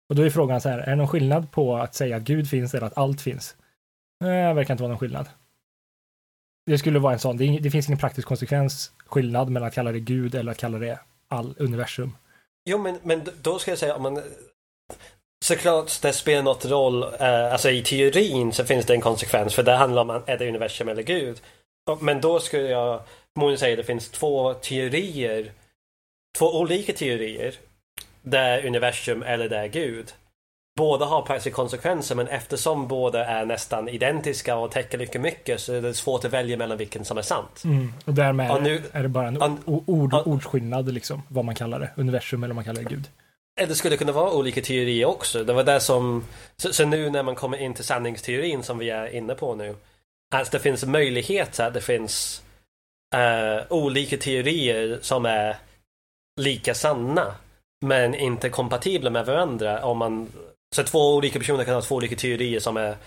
Och 0.10 0.16
då 0.16 0.22
är 0.22 0.30
frågan 0.30 0.62
så 0.62 0.70
här, 0.70 0.80
är 0.80 0.90
det 0.90 0.96
någon 0.96 1.08
skillnad 1.08 1.52
på 1.52 1.78
att 1.78 1.96
säga 1.96 2.18
att 2.18 2.24
Gud 2.24 2.50
finns 2.50 2.74
eller 2.74 2.88
att 2.88 2.98
allt 2.98 3.22
finns? 3.22 3.56
Nej, 4.20 4.48
det 4.48 4.54
verkar 4.54 4.74
inte 4.74 4.84
vara 4.84 4.92
någon 4.92 5.00
skillnad. 5.00 5.28
Det 6.66 6.78
skulle 6.78 7.00
vara 7.00 7.14
en 7.14 7.20
sån, 7.20 7.38
det, 7.38 7.60
det 7.60 7.72
finns 7.72 7.88
ingen 7.88 8.00
praktisk 8.00 8.28
konsekvens, 8.28 8.92
skillnad 9.06 9.50
mellan 9.50 9.68
att 9.68 9.74
kalla 9.74 9.92
det 9.92 10.00
Gud 10.00 10.36
eller 10.36 10.52
att 10.52 10.58
kalla 10.58 10.80
det 10.80 11.00
all 11.28 11.56
universum. 11.60 12.18
Jo, 12.66 12.78
men, 12.78 13.00
men 13.04 13.22
då 13.42 13.60
ska 13.60 13.72
jag 13.72 13.78
säga, 13.78 13.96
om 13.96 14.04
man 14.04 14.22
Såklart 15.44 16.02
det 16.02 16.14
spelar 16.14 16.44
något 16.44 16.66
roll, 16.66 17.04
eh, 17.04 17.54
alltså 17.54 17.70
i 17.70 17.82
teorin 17.82 18.54
så 18.54 18.66
finns 18.66 18.86
det 18.86 18.94
en 18.94 19.02
konsekvens 19.02 19.56
för 19.56 19.64
det 19.64 19.76
handlar 19.76 20.02
om 20.02 20.24
är 20.26 20.38
det 20.38 20.48
universum 20.48 20.90
eller 20.90 21.04
Gud. 21.04 21.42
Men 22.00 22.22
då 22.22 22.40
skulle 22.40 22.70
jag 22.70 23.02
förmodligen 23.34 23.60
säga 23.60 23.74
att 23.74 23.78
det 23.78 23.84
finns 23.84 24.10
två 24.10 24.54
teorier, 24.54 25.52
två 26.38 26.60
olika 26.60 26.94
teorier. 26.94 27.56
Det 28.22 28.38
är 28.38 28.66
universum 28.66 29.24
eller 29.24 29.50
det 29.50 29.58
är 29.58 29.68
Gud. 29.68 30.14
Båda 30.78 31.06
har 31.06 31.22
praktiska 31.22 31.52
konsekvenser 31.56 32.16
men 32.16 32.28
eftersom 32.28 32.88
båda 32.88 33.26
är 33.26 33.46
nästan 33.46 33.90
identiska 33.90 34.56
och 34.56 34.72
täcker 34.72 34.98
lika 34.98 35.20
mycket 35.20 35.62
så 35.62 35.74
är 35.74 35.82
det 35.82 35.94
svårt 35.94 36.26
att 36.26 36.34
välja 36.34 36.58
mellan 36.58 36.78
vilken 36.78 37.06
som 37.06 37.18
är 37.18 37.22
sant. 37.22 37.62
Mm, 37.64 37.94
och 38.06 38.14
därmed 38.14 38.52
och 38.52 38.64
nu, 38.64 38.82
är 38.92 39.04
det 39.04 39.10
bara 39.10 39.28
en 39.28 39.42
ord, 39.42 39.84
ord, 39.86 40.14
ordsskillnad 40.14 40.94
liksom, 40.94 41.22
vad 41.28 41.46
man 41.46 41.56
kallar 41.56 41.80
det, 41.80 41.92
universum 41.96 42.44
eller 42.44 42.56
vad 42.56 42.66
man 42.66 42.76
kallar 42.76 42.90
det 42.90 42.96
Gud. 42.96 43.10
Det 43.56 43.76
skulle 43.76 43.98
kunna 43.98 44.12
vara 44.12 44.32
olika 44.32 44.62
teorier 44.62 45.06
också. 45.06 45.44
Det 45.44 45.54
var 45.54 45.64
det 45.64 45.80
som... 45.80 46.26
Så, 46.58 46.74
så, 46.74 46.86
nu 46.86 47.10
när 47.10 47.24
man 47.24 47.36
kommer 47.36 47.58
in 47.58 47.74
till 47.74 47.84
sanningsteorin 47.84 48.64
som 48.64 48.78
vi 48.78 48.90
är 48.90 49.16
inne 49.16 49.36
på 49.36 49.56
nu. 49.56 49.76
Att 50.36 50.52
det 50.52 50.60
finns 50.60 50.86
möjligheter, 50.86 51.72
det 51.72 51.82
finns 51.82 52.44
uh, 53.16 53.72
olika 53.72 54.18
teorier 54.18 55.00
som 55.02 55.26
är 55.26 55.58
lika 56.42 56.74
sanna. 56.74 57.36
Men 57.86 58.16
inte 58.16 58.50
kompatibla 58.50 59.10
med 59.10 59.26
varandra. 59.26 59.86
Om 59.86 59.98
man, 59.98 60.32
så 60.76 60.84
två 60.84 61.16
olika 61.16 61.40
personer 61.40 61.64
kan 61.64 61.74
ha 61.74 61.82
två 61.82 61.96
olika 61.96 62.16
teorier 62.16 62.60
som 62.60 62.78
är 62.78 62.98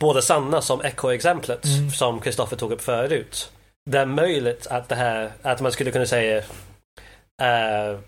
båda 0.00 0.22
sanna 0.22 0.62
som 0.62 0.80
Echo-exemplet 0.80 1.64
mm. 1.64 1.90
som 1.90 2.20
Kristoffer 2.20 2.56
tog 2.56 2.72
upp 2.72 2.80
förut. 2.80 3.52
Det 3.90 3.98
är 3.98 4.06
möjligt 4.06 4.66
att 4.66 4.88
det 4.88 4.94
här, 4.94 5.32
att 5.42 5.60
man 5.60 5.72
skulle 5.72 5.90
kunna 5.90 6.06
säga 6.06 6.38
uh, 7.42 7.98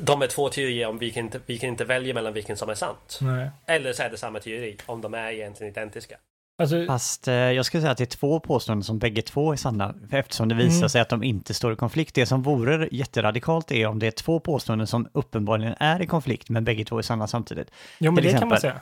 de 0.00 0.22
är 0.22 0.26
två 0.26 0.48
teorier 0.48 0.88
om 0.88 0.98
vi 0.98 1.10
kan, 1.10 1.24
inte, 1.24 1.40
vi 1.46 1.58
kan 1.58 1.68
inte 1.68 1.84
välja 1.84 2.14
mellan 2.14 2.32
vilken 2.32 2.56
som 2.56 2.68
är 2.68 2.74
sant. 2.74 3.18
Nej. 3.20 3.50
Eller 3.66 3.92
så 3.92 4.02
är 4.02 4.10
det 4.10 4.16
samma 4.16 4.40
teori 4.40 4.76
om 4.86 5.00
de 5.00 5.14
är 5.14 5.32
egentligen 5.32 5.72
identiska. 5.72 6.16
Alltså, 6.58 6.86
Fast 6.86 7.28
eh, 7.28 7.34
jag 7.34 7.66
skulle 7.66 7.80
säga 7.80 7.90
att 7.90 7.98
det 7.98 8.04
är 8.04 8.16
två 8.16 8.40
påståenden 8.40 8.84
som 8.84 8.98
bägge 8.98 9.22
två 9.22 9.52
är 9.52 9.56
sanna, 9.56 9.94
eftersom 10.10 10.48
det 10.48 10.54
visar 10.54 10.76
mm. 10.76 10.88
sig 10.88 11.00
att 11.00 11.08
de 11.08 11.22
inte 11.22 11.54
står 11.54 11.72
i 11.72 11.76
konflikt. 11.76 12.14
Det 12.14 12.26
som 12.26 12.42
vore 12.42 12.88
jätteradikalt 12.92 13.72
är 13.72 13.86
om 13.86 13.98
det 13.98 14.06
är 14.06 14.10
två 14.10 14.40
påståenden 14.40 14.86
som 14.86 15.08
uppenbarligen 15.12 15.74
är 15.78 16.02
i 16.02 16.06
konflikt, 16.06 16.48
men 16.48 16.64
bägge 16.64 16.84
två 16.84 16.98
är 16.98 17.02
sanna 17.02 17.26
samtidigt. 17.26 17.70
Jo, 17.98 18.12
men 18.12 18.16
Till 18.16 18.24
det 18.24 18.28
exempel, 18.28 18.40
kan 18.40 18.48
man 18.48 18.60
säga. 18.60 18.80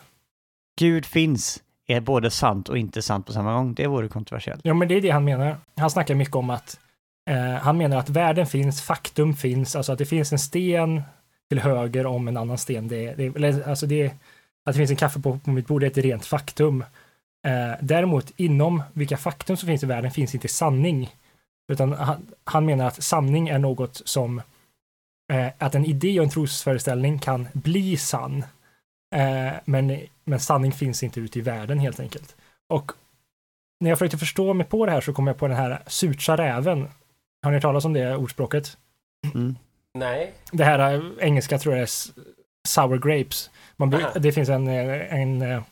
Gud 0.78 1.06
finns 1.06 1.62
är 1.86 2.00
både 2.00 2.30
sant 2.30 2.68
och 2.68 2.78
inte 2.78 3.02
sant 3.02 3.26
på 3.26 3.32
samma 3.32 3.54
gång. 3.54 3.74
Det 3.74 3.86
vore 3.86 4.08
kontroversiellt. 4.08 4.60
Ja, 4.64 4.74
men 4.74 4.88
det 4.88 4.94
är 4.94 5.00
det 5.00 5.10
han 5.10 5.24
menar. 5.24 5.56
Han 5.76 5.90
snackar 5.90 6.14
mycket 6.14 6.36
om 6.36 6.50
att 6.50 6.80
eh, 7.30 7.54
han 7.54 7.78
menar 7.78 7.96
att 7.96 8.10
världen 8.10 8.46
finns, 8.46 8.82
faktum 8.82 9.34
finns, 9.34 9.76
alltså 9.76 9.92
att 9.92 9.98
det 9.98 10.06
finns 10.06 10.32
en 10.32 10.38
sten 10.38 11.02
till 11.48 11.60
höger 11.60 12.06
om 12.06 12.28
en 12.28 12.36
annan 12.36 12.58
sten. 12.58 12.88
Det, 12.88 13.14
det, 13.14 13.26
eller, 13.26 13.68
alltså 13.68 13.86
det, 13.86 14.06
att 14.64 14.74
det 14.74 14.78
finns 14.78 14.90
en 14.90 14.96
kaffe 14.96 15.20
på, 15.20 15.38
på 15.38 15.50
mitt 15.50 15.66
bord 15.66 15.82
är 15.82 15.86
ett 15.86 15.98
rent 15.98 16.26
faktum. 16.26 16.84
Eh, 17.46 17.72
däremot 17.80 18.32
inom 18.36 18.82
vilka 18.92 19.16
faktum 19.16 19.56
som 19.56 19.66
finns 19.66 19.82
i 19.82 19.86
världen 19.86 20.10
finns 20.10 20.34
inte 20.34 20.48
sanning. 20.48 21.10
Utan 21.72 21.92
han, 21.92 22.26
han 22.44 22.66
menar 22.66 22.86
att 22.86 23.02
sanning 23.02 23.48
är 23.48 23.58
något 23.58 24.02
som 24.04 24.42
eh, 25.32 25.48
att 25.58 25.74
en 25.74 25.84
idé 25.84 26.20
och 26.20 26.24
en 26.24 26.30
trosföreställning 26.30 27.18
kan 27.18 27.48
bli 27.52 27.96
sann. 27.96 28.44
Eh, 29.14 29.52
men, 29.64 30.00
men 30.24 30.40
sanning 30.40 30.72
finns 30.72 31.02
inte 31.02 31.20
ute 31.20 31.38
i 31.38 31.42
världen 31.42 31.78
helt 31.78 32.00
enkelt. 32.00 32.36
Och 32.68 32.92
när 33.80 33.90
jag 33.90 33.98
försökte 33.98 34.18
förstå 34.18 34.54
mig 34.54 34.66
på 34.66 34.86
det 34.86 34.92
här 34.92 35.00
så 35.00 35.12
kom 35.12 35.26
jag 35.26 35.38
på 35.38 35.48
den 35.48 35.56
här 35.56 35.82
surtsa 35.86 36.36
räven. 36.36 36.88
Har 37.42 37.50
ni 37.50 37.56
hört 37.56 37.62
talas 37.62 37.84
om 37.84 37.92
det 37.92 38.16
ordspråket? 38.16 38.78
Mm. 39.34 39.56
Nej. 39.94 40.32
Det 40.52 40.64
här 40.64 40.94
eh, 40.94 41.02
engelska 41.18 41.58
tror 41.58 41.74
jag 41.74 41.82
är 41.82 41.90
sour 42.68 42.98
grapes. 42.98 43.50
Man, 43.76 44.02
det 44.14 44.32
finns 44.32 44.48
en, 44.48 44.68
eh, 44.68 45.14
en, 45.20 45.42
en 45.42 45.62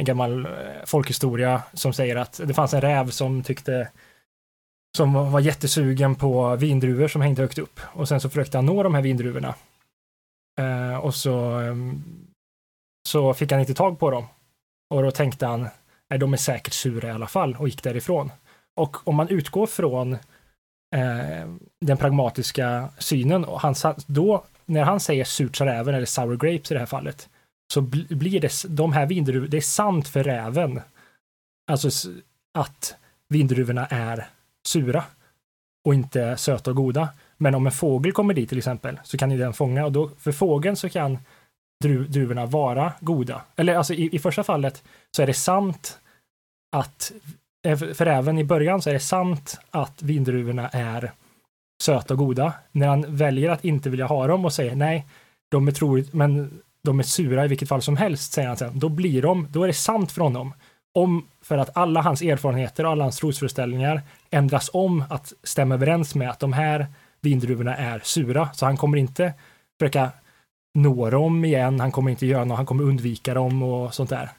en 0.00 0.04
gammal 0.04 0.48
folkhistoria 0.84 1.62
som 1.72 1.92
säger 1.92 2.16
att 2.16 2.40
det 2.44 2.54
fanns 2.54 2.74
en 2.74 2.80
räv 2.80 3.10
som 3.10 3.42
tyckte 3.42 3.88
som 4.96 5.32
var 5.32 5.40
jättesugen 5.40 6.14
på 6.14 6.56
vindruvor 6.56 7.08
som 7.08 7.22
hängde 7.22 7.42
högt 7.42 7.58
upp 7.58 7.80
och 7.92 8.08
sen 8.08 8.20
så 8.20 8.28
försökte 8.28 8.58
han 8.58 8.66
nå 8.66 8.82
de 8.82 8.94
här 8.94 9.02
vindruvorna. 9.02 9.54
Eh, 10.60 10.96
och 10.96 11.14
så, 11.14 11.60
eh, 11.60 11.74
så 13.08 13.34
fick 13.34 13.52
han 13.52 13.60
inte 13.60 13.74
tag 13.74 13.98
på 13.98 14.10
dem. 14.10 14.26
Och 14.94 15.02
då 15.02 15.10
tänkte 15.10 15.46
han, 15.46 15.68
nej 16.10 16.18
de 16.18 16.32
är 16.32 16.36
säkert 16.36 16.72
sura 16.72 17.08
i 17.08 17.12
alla 17.12 17.26
fall 17.26 17.56
och 17.58 17.68
gick 17.68 17.82
därifrån. 17.82 18.32
Och 18.76 19.08
om 19.08 19.14
man 19.14 19.28
utgår 19.28 19.66
från 19.66 20.16
eh, 20.96 21.48
den 21.80 21.96
pragmatiska 21.96 22.88
synen, 22.98 23.44
och 23.44 23.60
han, 23.60 23.74
då 24.06 24.44
när 24.66 24.82
han 24.82 25.00
säger 25.00 25.24
surt 25.24 25.56
sa 25.56 25.66
räven 25.66 25.94
eller 25.94 26.06
sour 26.06 26.36
grapes 26.36 26.70
i 26.70 26.74
det 26.74 26.80
här 26.80 26.86
fallet, 26.86 27.28
så 27.72 27.80
blir 27.80 28.40
det, 28.40 28.64
de 28.68 28.92
här 28.92 29.06
vindruvorna, 29.06 29.50
det 29.50 29.56
är 29.56 29.60
sant 29.60 30.08
för 30.08 30.24
räven. 30.24 30.80
Alltså 31.70 32.10
att 32.54 32.94
vindruvorna 33.28 33.86
är 33.86 34.28
sura 34.66 35.04
och 35.84 35.94
inte 35.94 36.36
söta 36.36 36.70
och 36.70 36.76
goda. 36.76 37.08
Men 37.36 37.54
om 37.54 37.66
en 37.66 37.72
fågel 37.72 38.12
kommer 38.12 38.34
dit 38.34 38.48
till 38.48 38.58
exempel 38.58 39.00
så 39.04 39.18
kan 39.18 39.30
ju 39.30 39.38
den 39.38 39.52
fånga 39.52 39.84
och 39.84 39.92
då 39.92 40.10
för 40.18 40.32
fågeln 40.32 40.76
så 40.76 40.88
kan 40.88 41.18
dru, 41.82 42.06
druvorna 42.06 42.46
vara 42.46 42.92
goda. 43.00 43.42
Eller 43.56 43.74
alltså 43.74 43.94
i, 43.94 44.16
i 44.16 44.18
första 44.18 44.44
fallet 44.44 44.82
så 45.16 45.22
är 45.22 45.26
det 45.26 45.34
sant 45.34 45.98
att 46.76 47.12
Eh, 47.66 47.78
för 47.78 48.06
även 48.06 48.38
i 48.38 48.44
början 48.44 48.82
så 48.82 48.90
är 48.90 48.94
det 48.94 49.00
sant 49.00 49.60
att 49.70 50.02
vindruvorna 50.02 50.68
är 50.68 51.12
söta 51.82 52.14
och 52.14 52.18
goda. 52.18 52.52
När 52.72 52.88
han 52.88 53.16
väljer 53.16 53.50
att 53.50 53.64
inte 53.64 53.90
vilja 53.90 54.06
ha 54.06 54.26
dem 54.26 54.44
och 54.44 54.52
säger 54.52 54.74
nej, 54.74 55.06
de 55.50 55.68
är 55.68 55.72
troligt, 55.72 56.12
men 56.12 56.60
de 56.82 56.98
är 56.98 57.02
sura 57.02 57.44
i 57.44 57.48
vilket 57.48 57.68
fall 57.68 57.82
som 57.82 57.96
helst, 57.96 58.32
säger 58.32 58.48
han 58.48 58.56
sen, 58.56 58.78
då 58.78 58.88
blir 58.88 59.22
de, 59.22 59.46
då 59.50 59.62
är 59.62 59.66
det 59.66 59.72
sant 59.72 60.12
för 60.12 60.22
honom. 60.22 60.54
Om, 60.94 61.26
för 61.42 61.58
att 61.58 61.76
alla 61.76 62.02
hans 62.02 62.22
erfarenheter 62.22 62.84
och 62.86 62.90
alla 62.90 63.04
hans 63.04 63.16
trosföreställningar 63.16 64.02
ändras 64.30 64.70
om 64.72 65.04
att 65.10 65.32
stämma 65.42 65.74
överens 65.74 66.14
med 66.14 66.30
att 66.30 66.40
de 66.40 66.52
här 66.52 66.86
vindruvorna 67.20 67.76
är 67.76 68.00
sura. 68.04 68.48
Så 68.52 68.66
han 68.66 68.76
kommer 68.76 68.98
inte 68.98 69.32
försöka 69.80 70.10
nå 70.74 71.10
dem 71.10 71.44
igen, 71.44 71.80
han 71.80 71.92
kommer 71.92 72.10
inte 72.10 72.26
göra 72.26 72.44
något, 72.44 72.56
han 72.56 72.66
kommer 72.66 72.84
undvika 72.84 73.34
dem 73.34 73.62
och 73.62 73.94
sånt 73.94 74.10
där. 74.10 74.30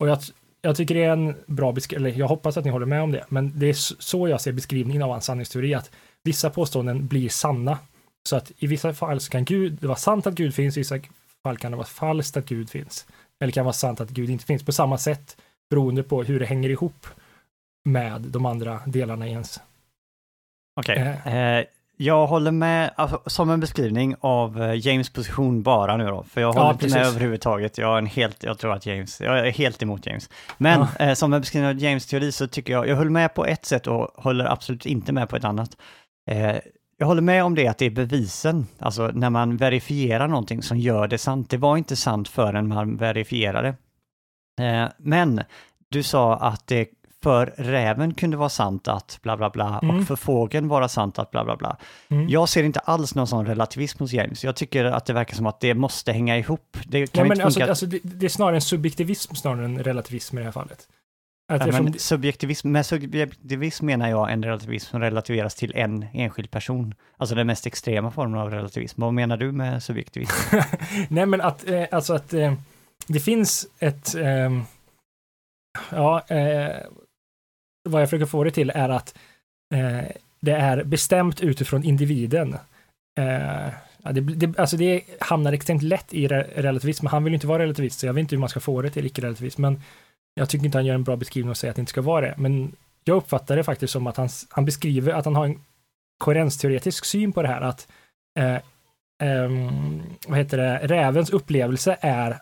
Och 0.00 0.08
jag, 0.08 0.18
jag 0.66 0.76
tycker 0.76 0.94
det 0.94 1.04
är 1.04 1.12
en 1.12 1.34
bra 1.46 1.72
beskrivning, 1.72 2.10
eller 2.10 2.18
jag 2.18 2.28
hoppas 2.28 2.56
att 2.56 2.64
ni 2.64 2.70
håller 2.70 2.86
med 2.86 3.02
om 3.02 3.12
det, 3.12 3.24
men 3.28 3.58
det 3.58 3.66
är 3.66 3.72
så 4.02 4.28
jag 4.28 4.40
ser 4.40 4.52
beskrivningen 4.52 5.02
av 5.02 5.10
hans 5.10 5.24
sanningsteori, 5.24 5.74
att 5.74 5.90
vissa 6.22 6.50
påståenden 6.50 7.06
blir 7.06 7.28
sanna. 7.28 7.78
Så 8.28 8.36
att 8.36 8.52
i 8.58 8.66
vissa 8.66 8.94
fall 8.94 9.20
så 9.20 9.30
kan 9.30 9.44
Gud, 9.44 9.78
det 9.80 9.86
vara 9.86 9.98
sant 9.98 10.26
att 10.26 10.34
Gud 10.34 10.54
finns, 10.54 10.76
i 10.76 10.80
vissa 10.80 10.98
fall 11.42 11.56
kan 11.56 11.70
det 11.70 11.76
vara 11.76 11.86
falskt 11.86 12.36
att 12.36 12.46
Gud 12.46 12.70
finns. 12.70 13.06
Eller 13.40 13.52
kan 13.52 13.64
vara 13.64 13.72
sant 13.72 14.00
att 14.00 14.10
Gud 14.10 14.30
inte 14.30 14.44
finns 14.44 14.64
på 14.64 14.72
samma 14.72 14.98
sätt 14.98 15.36
beroende 15.70 16.02
på 16.02 16.22
hur 16.22 16.40
det 16.40 16.46
hänger 16.46 16.70
ihop 16.70 17.06
med 17.84 18.20
de 18.20 18.46
andra 18.46 18.80
delarna 18.86 19.28
i 19.28 19.30
ens. 19.30 19.60
Okej, 20.80 21.18
okay. 21.20 21.32
eh. 21.32 21.64
Jag 21.96 22.26
håller 22.26 22.50
med, 22.50 22.90
alltså, 22.96 23.22
som 23.26 23.50
en 23.50 23.60
beskrivning 23.60 24.14
av 24.20 24.62
eh, 24.62 24.86
James 24.86 25.10
position 25.10 25.62
bara 25.62 25.96
nu 25.96 26.06
då, 26.06 26.22
för 26.22 26.40
jag 26.40 26.52
håller 26.52 26.66
ja, 26.66 26.72
inte 26.72 26.88
med 26.88 27.06
överhuvudtaget. 27.06 27.78
Jag, 27.78 27.94
är 27.94 27.98
en 27.98 28.06
helt, 28.06 28.42
jag 28.42 28.58
tror 28.58 28.72
att 28.72 28.86
James, 28.86 29.20
jag 29.20 29.38
är 29.38 29.50
helt 29.50 29.82
emot 29.82 30.06
James. 30.06 30.30
Men 30.58 30.86
ja. 30.98 31.06
eh, 31.06 31.14
som 31.14 31.32
en 31.32 31.40
beskrivning 31.40 31.70
av 31.70 31.78
James 31.78 32.06
teori 32.06 32.32
så 32.32 32.46
tycker 32.46 32.72
jag, 32.72 32.88
jag 32.88 32.96
höll 32.96 33.10
med 33.10 33.34
på 33.34 33.46
ett 33.46 33.64
sätt 33.64 33.86
och 33.86 34.10
håller 34.14 34.44
absolut 34.44 34.86
inte 34.86 35.12
med 35.12 35.28
på 35.28 35.36
ett 35.36 35.44
annat. 35.44 35.76
Eh, 36.30 36.56
jag 36.98 37.06
håller 37.06 37.22
med 37.22 37.44
om 37.44 37.54
det 37.54 37.68
att 37.68 37.78
det 37.78 37.86
är 37.86 37.90
bevisen, 37.90 38.66
alltså 38.78 39.10
när 39.14 39.30
man 39.30 39.56
verifierar 39.56 40.28
någonting 40.28 40.62
som 40.62 40.78
gör 40.78 41.08
det 41.08 41.18
sant. 41.18 41.50
Det 41.50 41.56
var 41.56 41.76
inte 41.76 41.96
sant 41.96 42.28
förrän 42.28 42.68
man 42.68 42.96
verifierade. 42.96 43.68
Eh, 44.60 44.88
men 44.98 45.42
du 45.88 46.02
sa 46.02 46.36
att 46.36 46.66
det 46.66 46.88
för 47.26 47.54
räven 47.56 48.14
kunde 48.14 48.36
vara 48.36 48.48
sant 48.48 48.88
att 48.88 49.18
bla 49.22 49.36
bla 49.36 49.50
bla 49.50 49.80
mm. 49.82 49.96
och 49.96 50.06
för 50.06 50.16
fågeln 50.16 50.68
vara 50.68 50.88
sant 50.88 51.18
att 51.18 51.30
bla 51.30 51.44
bla 51.44 51.56
bla. 51.56 51.76
Mm. 52.08 52.28
Jag 52.28 52.48
ser 52.48 52.64
inte 52.64 52.80
alls 52.80 53.14
någon 53.14 53.26
sån 53.26 53.46
relativism 53.46 53.98
hos 53.98 54.12
James. 54.12 54.44
Jag 54.44 54.56
tycker 54.56 54.84
att 54.84 55.06
det 55.06 55.12
verkar 55.12 55.36
som 55.36 55.46
att 55.46 55.60
det 55.60 55.74
måste 55.74 56.12
hänga 56.12 56.38
ihop. 56.38 56.76
Det, 56.84 57.12
kan 57.12 57.24
ja, 57.24 57.28
men 57.28 57.40
alltså, 57.40 57.64
alltså 57.64 57.86
det, 57.86 58.00
det, 58.02 58.26
är 58.26 58.30
snarare 58.30 58.54
en 58.54 58.60
subjektivism 58.60 59.34
snarare 59.34 59.64
än 59.64 59.84
relativism 59.84 60.38
i 60.38 60.40
det 60.40 60.44
här 60.44 60.52
fallet. 60.52 60.88
Ja, 61.48 61.66
men 61.66 61.98
subjektivism, 61.98 62.72
med 62.72 62.86
subjektivism 62.86 63.86
menar 63.86 64.08
jag 64.08 64.32
en 64.32 64.44
relativism 64.44 64.90
som 64.90 65.00
relativeras 65.00 65.54
till 65.54 65.72
en 65.74 66.06
enskild 66.12 66.50
person. 66.50 66.94
Alltså 67.16 67.34
den 67.34 67.46
mest 67.46 67.66
extrema 67.66 68.10
formen 68.10 68.40
av 68.40 68.50
relativism. 68.50 69.00
Vad 69.00 69.14
menar 69.14 69.36
du 69.36 69.52
med 69.52 69.82
subjektivism? 69.82 70.56
Nej, 71.08 71.26
men 71.26 71.40
att, 71.40 71.68
eh, 71.68 71.84
alltså 71.90 72.14
att 72.14 72.34
eh, 72.34 72.52
det 73.06 73.20
finns 73.20 73.66
ett, 73.78 74.14
eh, 74.14 74.50
ja, 75.90 76.22
vad 77.86 78.02
jag 78.02 78.10
försöker 78.10 78.26
få 78.26 78.44
det 78.44 78.50
till 78.50 78.70
är 78.70 78.88
att 78.88 79.18
eh, 79.74 80.04
det 80.40 80.52
är 80.52 80.84
bestämt 80.84 81.40
utifrån 81.40 81.84
individen. 81.84 82.54
Eh, 83.18 83.68
det, 84.12 84.20
det, 84.20 84.58
alltså 84.58 84.76
det 84.76 85.02
hamnar 85.20 85.52
extremt 85.52 85.82
lätt 85.82 86.14
i 86.14 86.28
relativism. 86.28 87.06
Han 87.06 87.24
vill 87.24 87.34
inte 87.34 87.46
vara 87.46 87.62
relativist, 87.62 87.98
så 87.98 88.06
jag 88.06 88.14
vet 88.14 88.20
inte 88.20 88.34
hur 88.34 88.40
man 88.40 88.48
ska 88.48 88.60
få 88.60 88.82
det 88.82 88.90
till 88.90 89.06
icke-relativism, 89.06 89.62
men 89.62 89.82
jag 90.34 90.48
tycker 90.48 90.66
inte 90.66 90.78
han 90.78 90.86
gör 90.86 90.94
en 90.94 91.04
bra 91.04 91.16
beskrivning 91.16 91.50
och 91.50 91.56
säger 91.56 91.70
att 91.70 91.76
det 91.76 91.80
inte 91.80 91.90
ska 91.90 92.02
vara 92.02 92.26
det, 92.26 92.34
men 92.36 92.72
jag 93.04 93.16
uppfattar 93.16 93.56
det 93.56 93.64
faktiskt 93.64 93.92
som 93.92 94.06
att 94.06 94.16
han, 94.16 94.28
han 94.50 94.64
beskriver 94.64 95.12
att 95.12 95.24
han 95.24 95.36
har 95.36 95.44
en 95.44 95.60
koherensteoretisk 96.18 97.04
syn 97.04 97.32
på 97.32 97.42
det 97.42 97.48
här, 97.48 97.60
att 97.60 97.88
eh, 98.38 98.58
Um, 99.22 100.02
vad 100.28 100.38
heter 100.38 100.56
det, 100.56 100.78
rävens 100.82 101.30
upplevelse 101.30 101.96
är 102.00 102.38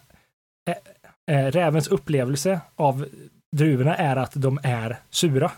eh, 0.69 1.37
eh, 1.37 1.51
rävens 1.51 1.89
upplevelse 1.89 2.61
av 2.77 3.07
druvorna 3.57 3.95
är 3.97 4.17
att 4.17 4.33
de 4.35 4.59
är 4.63 4.97
sura. 5.11 5.51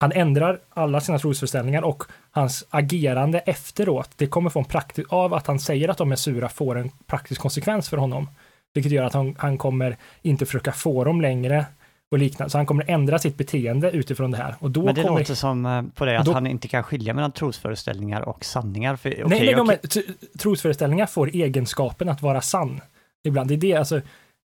Han 0.00 0.12
ändrar 0.12 0.60
alla 0.70 1.00
sina 1.00 1.18
trosföreställningar 1.18 1.82
och 1.82 2.02
hans 2.30 2.64
agerande 2.70 3.38
efteråt, 3.38 4.10
det 4.16 4.26
kommer 4.26 4.50
få 4.50 4.58
en 4.58 4.64
praktisk, 4.64 5.12
av 5.12 5.34
att 5.34 5.46
han 5.46 5.58
säger 5.60 5.88
att 5.88 5.98
de 5.98 6.12
är 6.12 6.16
sura, 6.16 6.48
får 6.48 6.78
en 6.78 6.90
praktisk 7.06 7.40
konsekvens 7.40 7.88
för 7.88 7.96
honom. 7.96 8.28
Vilket 8.74 8.92
gör 8.92 9.04
att 9.04 9.14
han, 9.14 9.34
han 9.38 9.58
kommer 9.58 9.96
inte 10.22 10.46
försöka 10.46 10.72
få 10.72 11.04
dem 11.04 11.20
längre 11.20 11.66
och 12.10 12.18
liknande. 12.18 12.50
Så 12.50 12.58
han 12.58 12.66
kommer 12.66 12.90
ändra 12.90 13.18
sitt 13.18 13.36
beteende 13.36 13.90
utifrån 13.90 14.30
det 14.30 14.36
här. 14.36 14.54
Och 14.58 14.70
då 14.70 14.84
Men 14.84 14.94
det 14.94 15.02
kommer... 15.02 15.18
låter 15.18 15.34
som 15.34 15.66
eh, 15.66 15.82
på 15.94 16.04
det 16.04 16.18
att 16.18 16.26
då- 16.26 16.32
han 16.32 16.46
inte 16.46 16.68
kan 16.68 16.82
skilja 16.82 17.14
mellan 17.14 17.32
trosföreställningar 17.32 18.20
och 18.20 18.44
sanningar. 18.44 18.96
För, 18.96 19.10
okej, 19.24 19.54
nej, 19.54 19.64
nej, 19.64 19.78
t- 19.78 20.02
trosföreställningar 20.38 21.06
får 21.06 21.28
egenskapen 21.34 22.08
att 22.08 22.22
vara 22.22 22.40
sann. 22.40 22.80
Ibland. 23.24 23.48
Det 23.48 23.54
är 23.54 23.56
det, 23.56 23.74
alltså, 23.74 24.00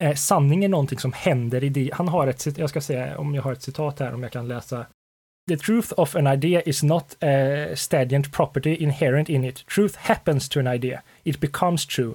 eh, 0.02 0.14
sanning 0.14 0.64
är 0.64 0.68
någonting 0.68 0.98
som 0.98 1.12
händer 1.12 1.64
i 1.64 1.68
det. 1.68 1.90
Han 1.92 2.08
har 2.08 2.26
ett, 2.26 2.58
jag 2.58 2.70
ska 2.70 2.80
se 2.80 3.14
om 3.14 3.34
jag 3.34 3.42
har 3.42 3.52
ett 3.52 3.62
citat 3.62 4.00
här, 4.00 4.14
om 4.14 4.22
jag 4.22 4.32
kan 4.32 4.48
läsa. 4.48 4.86
The 5.48 5.56
truth 5.56 5.92
of 5.96 6.16
an 6.16 6.26
idea 6.26 6.62
is 6.62 6.82
not 6.82 7.16
a 7.22 7.76
stadient 7.76 8.32
property 8.32 8.74
inherent 8.74 9.28
in 9.28 9.44
it. 9.44 9.66
Truth 9.66 9.98
happens 9.98 10.48
to 10.48 10.60
an 10.60 10.66
idea. 10.66 11.02
It 11.22 11.40
becomes 11.40 11.86
true. 11.86 12.14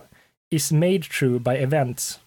Is 0.49 0.71
made 0.71 1.01
true 1.01 1.39
by 1.39 1.51
events. 1.51 2.19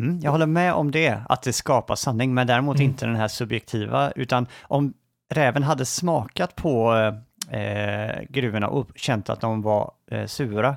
Mm, 0.00 0.20
jag 0.20 0.30
håller 0.30 0.46
med 0.46 0.72
om 0.74 0.90
det, 0.90 1.20
att 1.28 1.42
det 1.42 1.52
skapar 1.52 1.94
sanning, 1.94 2.34
men 2.34 2.46
däremot 2.46 2.76
Mm. 2.76 2.90
inte 2.90 3.06
den 3.06 3.16
här 3.16 3.28
subjektiva, 3.28 4.10
utan 4.10 4.46
om 4.62 4.94
räven 5.34 5.62
hade 5.62 5.84
smakat 5.84 6.56
på 6.56 6.94
eh, 7.50 8.22
gruvorna 8.28 8.68
och 8.68 8.88
känt 8.94 9.30
att 9.30 9.40
de 9.40 9.62
var 9.62 9.92
eh, 10.10 10.26
sura, 10.26 10.76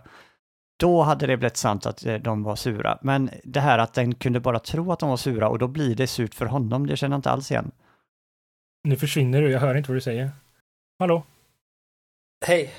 då 0.79 1.01
hade 1.01 1.27
det 1.27 1.37
blivit 1.37 1.57
sant 1.57 1.85
att 1.85 2.05
eh, 2.05 2.15
de 2.15 2.43
var 2.43 2.55
sura. 2.55 2.97
Men 3.01 3.29
det 3.43 3.59
här 3.59 3.77
att 3.79 3.93
den 3.93 4.15
kunde 4.15 4.39
bara 4.39 4.59
tro 4.59 4.91
att 4.91 4.99
de 4.99 5.09
var 5.09 5.17
sura 5.17 5.49
och 5.49 5.59
då 5.59 5.67
blir 5.67 5.95
det 5.95 6.07
surt 6.07 6.33
för 6.35 6.45
honom, 6.45 6.87
det 6.87 6.97
känner 6.97 7.13
jag 7.13 7.17
inte 7.17 7.29
alls 7.31 7.51
igen. 7.51 7.71
Nu 8.83 8.95
försvinner 8.95 9.41
du, 9.41 9.51
jag 9.51 9.59
hör 9.59 9.75
inte 9.75 9.89
vad 9.91 9.97
du 9.97 10.01
säger. 10.01 10.31
Hallå, 10.99 11.23
Hej! 12.45 12.73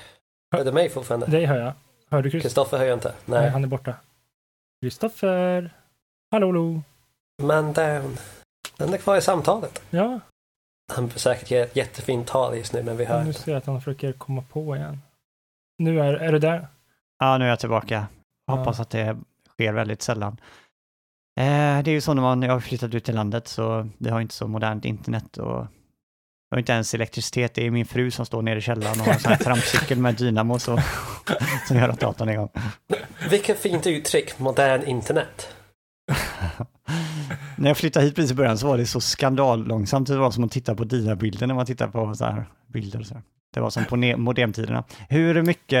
Hör 0.55 0.65
du 0.65 0.71
mig 0.71 0.89
fortfarande? 0.89 1.25
dig 1.25 1.45
hör 1.45 1.57
jag. 1.57 1.73
Hör 2.09 2.21
du 2.21 2.29
Kristoffer? 2.31 2.41
Kristoffer 2.49 2.77
hör 2.77 2.85
jag 2.85 2.95
inte. 2.97 3.13
Nej, 3.25 3.41
Nej. 3.41 3.49
han 3.49 3.63
är 3.63 3.67
borta. 3.67 3.95
Kristoffer! 4.81 5.71
Hallå, 6.31 6.47
hallå. 6.47 6.81
Men 7.43 7.73
den, 7.73 8.17
den 8.77 8.93
är 8.93 8.97
kvar 8.97 9.17
i 9.17 9.21
samtalet. 9.21 9.81
Ja, 9.89 10.19
Han 10.93 11.09
får 11.09 11.19
säkert 11.19 11.51
ge 11.51 11.57
ett 11.57 11.75
jättefint 11.75 12.27
tal 12.27 12.57
just 12.57 12.73
nu 12.73 12.83
men 12.83 12.97
vi 12.97 13.05
hör 13.05 13.21
nu 13.21 13.27
inte. 13.27 13.39
ser 13.39 13.51
jag 13.51 13.57
att 13.57 13.65
han 13.65 13.81
försöker 13.81 14.13
komma 14.13 14.43
på 14.49 14.75
igen. 14.75 15.01
Nu 15.77 15.99
är, 15.99 16.13
är 16.13 16.31
du 16.31 16.39
där? 16.39 16.67
Ja, 17.21 17.37
nu 17.37 17.45
är 17.45 17.49
jag 17.49 17.59
tillbaka. 17.59 18.07
Ja. 18.45 18.55
Hoppas 18.55 18.79
att 18.79 18.89
det 18.89 19.17
sker 19.49 19.73
väldigt 19.73 20.01
sällan. 20.01 20.37
Eh, 21.39 21.83
det 21.83 21.91
är 21.91 21.93
ju 21.93 22.01
så 22.01 22.13
när 22.13 22.21
man 22.21 22.41
jag 22.41 22.53
har 22.53 22.59
flyttat 22.59 22.93
ut 22.93 23.03
till 23.03 23.15
landet 23.15 23.47
så 23.47 23.89
vi 23.97 24.09
har 24.09 24.21
inte 24.21 24.33
så 24.33 24.47
modernt 24.47 24.85
internet 24.85 25.37
och 25.37 25.67
jag 26.49 26.55
har 26.55 26.59
inte 26.59 26.71
ens 26.71 26.93
elektricitet. 26.93 27.53
Det 27.53 27.65
är 27.65 27.71
min 27.71 27.85
fru 27.85 28.11
som 28.11 28.25
står 28.25 28.41
nere 28.41 28.57
i 28.57 28.61
källaren 28.61 28.99
och 28.99 29.05
har 29.05 29.13
en 29.13 29.19
sån 29.19 29.31
här 29.31 29.39
trampcykel 29.43 29.97
med 29.97 30.15
dynamo 30.15 30.59
så, 30.59 30.79
som 31.67 31.77
gör 31.77 31.89
att 31.89 31.99
datorn 31.99 32.29
är 32.29 32.33
igång. 32.33 32.49
Vilket 33.29 33.59
fint 33.59 33.87
uttryck, 33.87 34.39
modern 34.39 34.83
internet. 34.83 35.55
när 37.55 37.69
jag 37.69 37.77
flyttade 37.77 38.05
hit 38.05 38.15
precis 38.15 38.31
i 38.31 38.35
början 38.35 38.57
så 38.57 38.67
var 38.67 38.77
det 38.77 38.85
så 38.85 39.01
skandallångsamt. 39.01 40.07
Det 40.07 40.17
var 40.17 40.31
som 40.31 40.43
att 40.43 40.51
titta 40.51 40.75
på 40.75 40.83
dina-bilder 40.83 41.47
när 41.47 41.55
man 41.55 41.65
tittar 41.65 41.87
på 41.87 42.15
så 42.15 42.25
här 42.25 42.45
bilder. 42.67 42.99
och 42.99 43.05
Så 43.05 43.13
här. 43.13 43.23
Det 43.53 43.59
var 43.59 43.69
som 43.69 43.85
på 43.85 43.95
modemtiderna. 43.95 44.83
Hur 45.09 45.41
mycket 45.41 45.79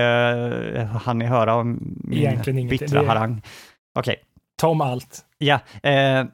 eh, 0.75 0.85
hann 0.85 1.17
ni 1.17 1.25
höra 1.25 1.55
om 1.55 1.97
min 2.03 2.67
bittra 2.67 3.07
harang? 3.07 3.41
Okej, 3.95 4.15
Ta 4.61 4.67
om 4.67 4.81
allt. 4.81 5.25
Ja, 5.37 5.59
eh, 5.83 6.25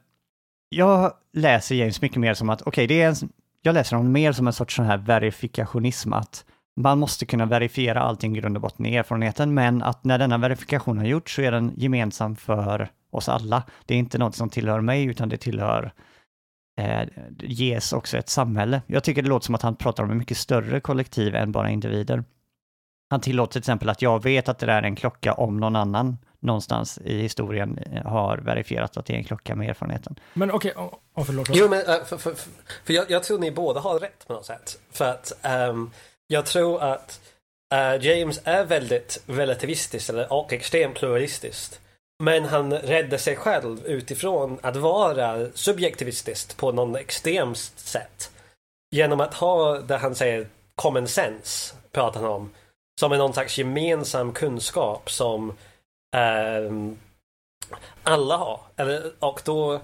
jag 0.70 1.14
läser 1.34 1.76
James 1.76 2.02
mycket 2.02 2.18
mer 2.18 2.34
som 2.34 2.50
att, 2.50 2.62
okej, 2.62 2.88
det 2.88 3.02
är 3.02 3.08
en, 3.08 3.16
jag 3.62 3.74
läser 3.74 3.96
honom 3.96 4.12
mer 4.12 4.32
som 4.32 4.48
en 4.48 4.54
sorts 4.54 4.76
sån 4.76 4.86
här 4.86 4.98
verifikationism, 4.98 6.14
att 6.14 6.46
man 6.76 7.00
måste 7.00 7.26
kunna 7.26 7.46
verifiera 7.46 8.02
allting 8.02 8.38
i 8.38 8.40
grund 8.40 8.58
och 8.58 8.62
botten 8.62 8.86
i 8.86 8.96
erfarenheten, 8.96 9.54
men 9.54 9.84
att 9.84 10.04
när 10.04 10.18
denna 10.18 10.38
verifikation 10.38 10.98
har 10.98 11.06
gjorts 11.06 11.36
så 11.36 11.42
är 11.42 11.52
den 11.52 11.74
gemensam 11.78 12.36
för 12.36 12.90
oss 13.12 13.30
alla. 13.30 13.64
Det 13.86 13.94
är 13.94 13.98
inte 13.98 14.18
något 14.18 14.36
som 14.36 14.50
tillhör 14.50 14.82
mig, 14.82 15.06
utan 15.06 15.30
det 15.30 15.38
tillhör 15.38 15.92
eh, 16.78 17.08
ges 17.40 17.94
också 17.94 18.18
ett 18.18 18.30
samhälle. 18.30 18.82
Jag 18.88 19.04
tycker 19.04 19.22
det 19.22 19.30
låter 19.30 19.46
som 19.46 19.56
att 19.56 19.62
han 19.62 19.76
pratar 19.76 20.04
om 20.04 20.12
en 20.12 20.18
mycket 20.18 20.38
större 20.38 20.80
kollektiv 20.80 21.36
än 21.36 21.52
bara 21.52 21.70
individer. 21.70 22.24
Han 23.10 23.22
tillåter 23.22 23.52
till 23.52 23.60
exempel 23.60 23.90
att 23.90 24.02
jag 24.02 24.24
vet 24.24 24.50
att 24.50 24.60
det 24.60 24.66
där 24.66 24.78
är 24.78 24.84
en 24.84 24.96
klocka 24.96 25.34
om 25.34 25.58
någon 25.58 25.76
annan 25.76 26.18
någonstans 26.40 27.00
i 27.06 27.22
historien 27.22 27.78
eh, 27.78 28.04
har 28.04 28.38
verifierat 28.38 28.98
att 28.98 29.06
det 29.06 29.14
är 29.14 29.18
en 29.18 29.24
klocka 29.24 29.56
med 29.56 29.70
erfarenheten. 29.70 30.20
Men 30.34 30.52
okej, 30.52 30.72
okay, 30.72 31.00
oh, 31.14 31.24
förlåt. 31.26 31.50
Jo 31.54 31.70
men 31.70 31.80
äh, 31.80 31.86
för, 31.86 32.18
för, 32.18 32.18
för, 32.18 32.52
för 32.86 32.94
jag, 32.94 33.12
jag 33.12 33.24
tror 33.24 33.40
ni 33.40 33.52
båda 33.52 33.80
har 33.80 34.00
rätt 34.00 34.28
på 34.28 34.34
något 34.34 34.46
sätt. 34.46 34.80
För 34.92 35.06
att 35.06 35.34
ehm, 35.42 35.92
jag 36.28 36.46
tror 36.46 36.84
att 36.84 37.22
eh, 37.74 38.06
James 38.06 38.42
är 38.44 38.66
väldigt 38.66 39.24
relativistisk 39.26 40.10
eller, 40.10 40.34
och 40.34 40.54
extremt 40.54 40.96
pluralistisk. 40.96 41.80
Men 42.24 42.46
han 42.46 42.74
räddar 42.74 43.18
sig 43.18 43.36
själv 43.36 43.86
utifrån 43.86 44.60
att 44.62 44.76
vara 44.76 45.52
subjektivistisk 45.54 46.58
på 46.58 46.72
någon 46.72 46.96
extremt 46.96 47.58
sätt. 47.76 48.32
Genom 48.92 49.20
att 49.20 49.34
ha 49.34 49.80
det 49.80 49.98
han 49.98 50.16
säger 50.16 50.48
common 50.76 51.08
sense, 51.08 51.76
pratar 51.92 52.22
han 52.22 52.30
om. 52.30 52.54
Som 53.00 53.12
är 53.12 53.18
någon 53.18 53.34
slags 53.34 53.58
gemensam 53.58 54.34
kunskap 54.34 55.12
som 55.12 55.50
eh, 56.16 56.72
alla 58.04 58.38
har. 58.38 58.60
Eller, 58.76 59.12
och 59.20 59.42
då 59.46 59.82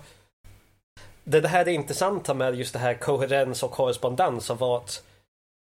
det, 1.24 1.42
det 1.42 1.48
här 1.48 1.62
är 1.62 1.66
det 1.66 1.74
intressanta 1.74 2.34
med 2.34 2.56
just 2.56 2.74
det 2.74 2.80
här 2.80 2.94
koherens 2.94 3.64
och 3.64 3.72
korrespondens 3.72 4.50
och 4.50 4.60
vart 4.60 4.92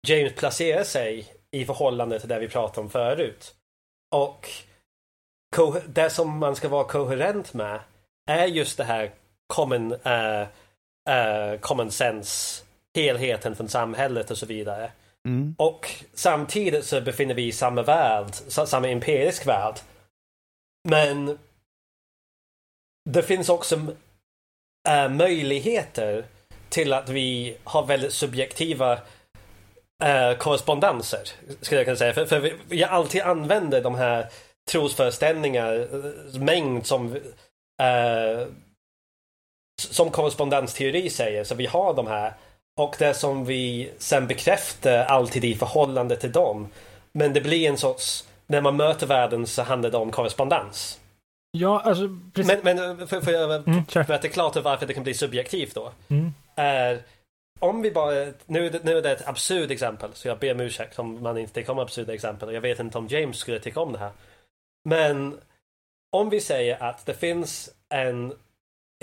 James 0.07 0.35
placerar 0.35 0.85
sig 0.85 1.35
i 1.51 1.65
förhållande 1.65 2.21
till 2.21 2.29
det 2.29 2.39
vi 2.39 2.49
pratade 2.49 2.81
om 2.81 2.91
förut. 2.91 3.55
Och 4.15 4.49
det 5.87 6.11
som 6.11 6.39
man 6.39 6.57
ska 6.57 6.69
vara 6.69 6.85
koherent 6.85 7.55
med 7.55 7.81
är 8.31 8.47
just 8.47 8.77
det 8.77 8.85
här 8.85 9.11
common, 9.47 9.93
eh, 9.93 10.41
eh, 11.11 11.59
common 11.61 11.91
sense, 11.91 12.65
helheten 12.95 13.57
från 13.57 13.69
samhället 13.69 14.31
och 14.31 14.39
så 14.39 14.47
vidare. 14.47 14.93
Mm. 15.29 15.55
Och 15.59 15.91
samtidigt 16.15 16.85
så 16.85 17.01
befinner 17.01 17.35
vi 17.35 17.47
i 17.47 17.53
samma 17.53 17.83
värld, 17.83 18.35
sa- 18.35 18.67
samma 18.67 18.89
empirisk 18.89 19.47
värld. 19.47 19.75
Men 20.89 21.39
det 23.11 23.23
finns 23.23 23.49
också 23.49 23.87
äh, 24.89 25.09
möjligheter 25.09 26.25
till 26.69 26.93
att 26.93 27.09
vi 27.09 27.57
har 27.65 27.87
väldigt 27.87 28.13
subjektiva 28.13 28.99
korrespondenser, 30.39 31.29
skulle 31.61 31.81
jag 31.81 31.87
kunna 31.87 31.97
säga. 31.97 32.15
För, 32.15 32.27
för 32.27 32.41
vi, 32.41 32.55
vi 32.69 32.85
alltid 32.85 33.23
använder 33.23 33.83
de 33.83 33.95
här 33.95 34.29
trosföreställningar, 34.71 35.75
eh, 35.75 36.41
mängd 36.41 36.87
som 36.87 37.17
äh, 37.83 38.47
som 39.81 40.11
korrespondensteori 40.11 41.11
säger, 41.11 41.45
så 41.45 41.55
vi 41.55 41.67
har 41.67 41.95
de 41.95 42.07
här 42.07 42.35
och 42.81 42.97
det 42.99 43.15
som 43.15 43.45
vi 43.45 43.91
sen 43.99 44.27
bekräftar 44.27 45.05
alltid 45.05 45.45
i 45.45 45.55
förhållande 45.55 46.17
till 46.17 46.33
dem. 46.33 46.69
Men 47.13 47.33
det 47.33 47.41
blir 47.41 47.69
en 47.69 47.77
sorts, 47.77 48.29
när 48.47 48.61
man 48.61 48.77
möter 48.77 49.07
världen 49.07 49.47
så 49.47 49.63
handlar 49.63 49.91
det 49.91 49.97
om 49.97 50.11
korrespondens. 50.11 51.01
Ja, 51.51 51.81
alltså 51.81 52.09
precis. 52.35 52.63
Men, 52.63 52.77
men 52.77 53.09
för, 53.09 53.21
för, 53.21 53.57
Mm, 53.57 53.87
kör. 53.87 54.03
för 54.05 54.15
att 54.15 54.23
det 54.23 54.29
är 54.29 54.33
klart 54.33 54.57
varför 54.57 54.87
det 54.87 54.95
kan 54.95 55.03
bli 55.03 55.15
subjektivt 55.15 55.75
då. 55.75 55.93
Mm. 56.09 56.35
Är 56.57 57.03
om 57.59 57.83
vi 57.83 57.91
bara, 57.91 58.15
nu, 58.47 58.81
nu 58.83 58.99
är 58.99 59.03
det 59.03 59.11
ett 59.11 59.29
absurd 59.29 59.71
exempel 59.71 60.11
så 60.15 60.29
jag 60.29 60.39
ber 60.39 60.53
om 60.53 60.61
ursäkt 60.61 60.99
om 60.99 61.23
man 61.23 61.39
inte 61.39 61.55
tycker 61.55 61.73
om 61.73 61.79
absurda 61.79 62.15
exempel 62.15 62.49
och 62.49 62.55
jag 62.55 62.61
vet 62.61 62.81
inte 62.81 62.99
om 62.99 63.07
James 63.09 63.37
skulle 63.37 63.59
tycka 63.59 63.81
om 63.81 63.93
det 63.93 63.99
här. 63.99 64.11
Men 64.85 65.41
om 66.13 66.31
vi 66.31 66.41
säger 66.41 66.83
att 66.83 67.07
det 67.07 67.15
finns 67.15 67.71
en, 67.89 68.39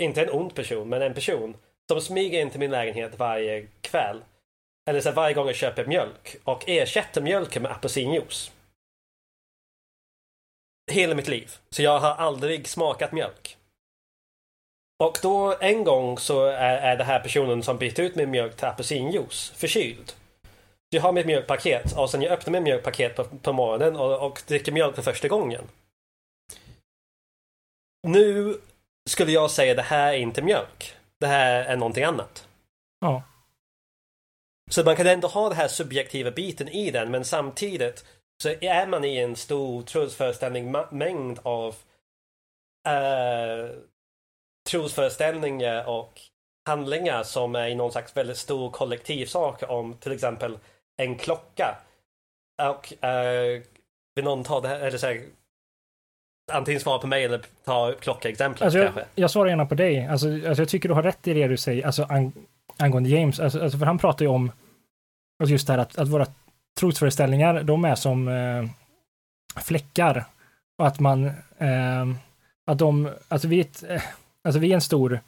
inte 0.02 0.22
en 0.22 0.30
ond 0.30 0.54
person, 0.54 0.88
men 0.88 1.02
en 1.02 1.14
person 1.14 1.56
som 1.90 2.00
smyger 2.00 2.40
in 2.40 2.50
till 2.50 2.60
min 2.60 2.70
lägenhet 2.70 3.18
varje 3.18 3.66
kväll. 3.80 4.24
Eller 4.90 5.00
så 5.00 5.12
varje 5.12 5.34
gång 5.34 5.46
jag 5.46 5.56
köper 5.56 5.86
mjölk 5.86 6.36
och 6.44 6.68
ersätter 6.68 7.20
mjölken 7.20 7.62
med 7.62 7.72
apelsinjuice. 7.72 8.52
Hela 10.92 11.14
mitt 11.14 11.28
liv. 11.28 11.50
Så 11.70 11.82
jag 11.82 11.98
har 11.98 12.14
aldrig 12.14 12.68
smakat 12.68 13.12
mjölk. 13.12 13.56
Och 15.02 15.18
då 15.22 15.56
en 15.60 15.84
gång 15.84 16.18
så 16.18 16.44
är, 16.44 16.76
är 16.76 16.96
det 16.96 17.04
här 17.04 17.20
personen 17.20 17.62
som 17.62 17.78
byter 17.78 18.00
ut 18.00 18.16
min 18.16 18.30
mjölk 18.30 18.56
till 18.56 18.66
apelsinjuice 18.66 19.52
förkyld. 19.56 20.12
Jag 20.92 21.02
har 21.02 21.12
mitt 21.12 21.26
mjölkpaket 21.26 21.96
och 21.96 22.10
sen 22.10 22.22
jag 22.22 22.32
öppnar 22.32 22.52
mitt 22.52 22.62
mjölkpaket 22.62 23.16
på, 23.16 23.24
på 23.24 23.52
morgonen 23.52 23.96
och, 23.96 24.26
och 24.26 24.42
dricker 24.46 24.72
mjölk 24.72 24.94
för 24.94 25.02
första 25.02 25.28
gången. 25.28 25.64
Nu 28.02 28.60
skulle 29.08 29.32
jag 29.32 29.50
säga 29.50 29.74
det 29.74 29.82
här 29.82 30.12
är 30.12 30.18
inte 30.18 30.42
mjölk. 30.42 30.94
Det 31.20 31.26
här 31.26 31.64
är 31.64 31.76
någonting 31.76 32.04
annat. 32.04 32.48
Ja. 33.00 33.22
Så 34.70 34.84
man 34.84 34.96
kan 34.96 35.06
ändå 35.06 35.28
ha 35.28 35.48
den 35.48 35.58
här 35.58 35.68
subjektiva 35.68 36.30
biten 36.30 36.68
i 36.68 36.90
den 36.90 37.10
men 37.10 37.24
samtidigt 37.24 38.04
så 38.42 38.48
är 38.48 38.86
man 38.86 39.04
i 39.04 39.16
en 39.16 39.36
stor 39.36 39.82
trosföreställning 39.82 40.74
mängd 40.90 41.38
av 41.42 41.74
eh, 42.88 43.70
trosföreställningar 44.70 45.88
och 45.88 46.20
handlingar 46.66 47.22
som 47.22 47.54
är 47.54 47.68
i 47.68 47.74
någon 47.74 47.92
slags 47.92 48.16
väldigt 48.16 48.36
stor 48.36 48.70
kollektiv 48.70 49.26
sak 49.26 49.62
om 49.68 49.94
till 49.94 50.12
exempel 50.12 50.58
en 51.04 51.16
klocka. 51.16 51.76
Och 52.62 53.04
eh, 53.04 53.62
vill 54.14 54.24
någon 54.24 54.44
ta 54.44 54.60
det 54.60 54.68
här, 54.68 54.80
eller 54.80 54.98
så 54.98 55.06
här, 55.06 55.20
antingen 56.52 56.80
svara 56.80 56.98
på 56.98 57.06
mig 57.06 57.24
eller 57.24 57.42
ta 57.64 57.92
klocka-exemplet 58.00 58.62
Alltså, 58.62 58.78
jag, 58.78 58.86
kanske. 58.86 59.04
jag 59.14 59.30
svarar 59.30 59.48
gärna 59.48 59.66
på 59.66 59.74
dig. 59.74 60.06
Alltså, 60.06 60.28
alltså, 60.28 60.62
jag 60.62 60.68
tycker 60.68 60.88
du 60.88 60.94
har 60.94 61.02
rätt 61.02 61.28
i 61.28 61.34
det 61.34 61.48
du 61.48 61.56
säger, 61.56 61.86
alltså, 61.86 62.02
ang 62.02 62.32
angående 62.76 63.10
James. 63.10 63.40
Alltså, 63.40 63.62
alltså, 63.62 63.78
för 63.78 63.86
han 63.86 63.98
pratar 63.98 64.24
ju 64.24 64.30
om 64.30 64.52
alltså 65.42 65.52
just 65.52 65.66
det 65.66 65.72
här 65.72 65.80
att, 65.80 65.98
att 65.98 66.08
våra 66.08 66.26
trosföreställningar, 66.80 67.62
de 67.62 67.84
är 67.84 67.94
som 67.94 68.28
eh, 68.28 68.64
fläckar. 69.62 70.24
Och 70.78 70.86
att 70.86 71.00
man, 71.00 71.26
eh, 71.58 72.08
att 72.66 72.78
de, 72.78 73.10
alltså 73.28 73.48
vi 73.48 73.60
är, 73.60 73.64
ett, 73.64 73.82
eh, 73.88 74.02
alltså 74.44 74.58
vi 74.58 74.70
är 74.70 74.74
en 74.74 74.80
stor, 74.80 75.20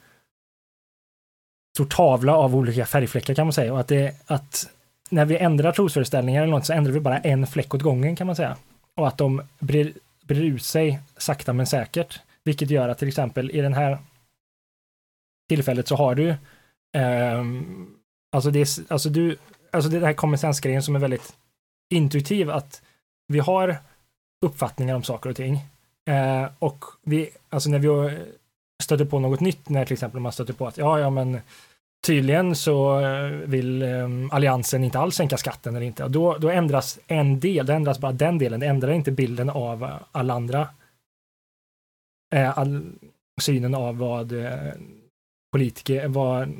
stor 1.76 1.84
tavla 1.84 2.36
av 2.36 2.56
olika 2.56 2.86
färgfläckar 2.86 3.34
kan 3.34 3.46
man 3.46 3.52
säga. 3.52 3.72
Och 3.72 3.80
att 3.80 3.88
det, 3.88 4.14
att 4.26 4.70
när 5.12 5.24
vi 5.24 5.36
ändrar 5.38 5.72
trosföreställningar 5.72 6.42
eller 6.42 6.50
något 6.50 6.66
så 6.66 6.72
ändrar 6.72 6.92
vi 6.92 7.00
bara 7.00 7.18
en 7.18 7.46
fläck 7.46 7.74
åt 7.74 7.82
gången 7.82 8.16
kan 8.16 8.26
man 8.26 8.36
säga. 8.36 8.56
Och 8.94 9.08
att 9.08 9.18
de 9.18 9.42
brer, 9.58 9.92
brer 10.24 10.42
ut 10.42 10.62
sig 10.62 11.00
sakta 11.16 11.52
men 11.52 11.66
säkert. 11.66 12.20
Vilket 12.44 12.70
gör 12.70 12.88
att 12.88 12.98
till 12.98 13.08
exempel 13.08 13.50
i 13.50 13.60
den 13.60 13.74
här 13.74 13.98
tillfället 15.48 15.88
så 15.88 15.96
har 15.96 16.14
du 16.14 16.28
eh, 16.92 17.44
alltså, 18.32 18.50
det, 18.50 18.60
är- 18.60 18.92
alltså 18.92 19.08
du, 19.10 19.36
alltså 19.70 19.90
det 19.90 20.06
här 20.06 20.12
common 20.12 20.38
grejen 20.62 20.82
som 20.82 20.96
är 20.96 21.00
väldigt 21.00 21.36
intuitiv 21.94 22.50
att 22.50 22.82
vi 23.28 23.38
har 23.38 23.76
uppfattningar 24.44 24.94
om 24.94 25.02
saker 25.02 25.30
och 25.30 25.36
ting. 25.36 25.54
Eh, 26.08 26.46
och 26.58 26.84
vi, 27.02 27.30
alltså 27.48 27.70
när 27.70 27.78
vi 27.78 28.18
stöter 28.82 29.04
på 29.04 29.18
något 29.18 29.40
nytt, 29.40 29.68
när 29.68 29.84
till 29.84 29.92
exempel 29.92 30.20
man 30.20 30.32
stöter 30.32 30.52
på 30.52 30.66
att 30.66 30.78
ja, 30.78 30.98
ja, 30.98 31.10
men 31.10 31.40
tydligen 32.06 32.56
så 32.56 33.00
eh, 33.00 33.28
vill 33.28 33.82
eh, 33.82 34.08
alliansen 34.30 34.84
inte 34.84 34.98
alls 34.98 35.16
sänka 35.16 35.36
skatten 35.36 35.76
eller 35.76 35.86
inte. 35.86 36.04
Och 36.04 36.10
Då, 36.10 36.38
då 36.38 36.50
ändras 36.50 36.98
en 37.06 37.40
del, 37.40 37.66
då 37.66 37.72
ändras 37.72 37.98
bara 37.98 38.12
den 38.12 38.38
delen, 38.38 38.60
det 38.60 38.66
ändrar 38.66 38.92
inte 38.92 39.12
bilden 39.12 39.50
av 39.50 39.82
eh, 39.82 39.96
alla 40.12 40.34
andra. 40.34 40.68
All, 42.54 42.92
synen 43.40 43.74
av 43.74 43.96
vad 43.98 44.32
politiker, 45.52 46.08
vad, 46.08 46.52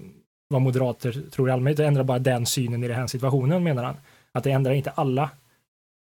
vad 0.48 0.62
moderater 0.62 1.30
tror 1.30 1.48
i 1.48 1.52
allmänhet, 1.52 1.76
det 1.76 1.86
ändrar 1.86 2.04
bara 2.04 2.18
den 2.18 2.46
synen 2.46 2.84
i 2.84 2.88
den 2.88 2.96
här 2.96 3.06
situationen 3.06 3.62
menar 3.62 3.84
han. 3.84 3.96
Att 4.32 4.44
det 4.44 4.50
ändrar 4.50 4.72
inte 4.72 4.90
alla 4.90 5.30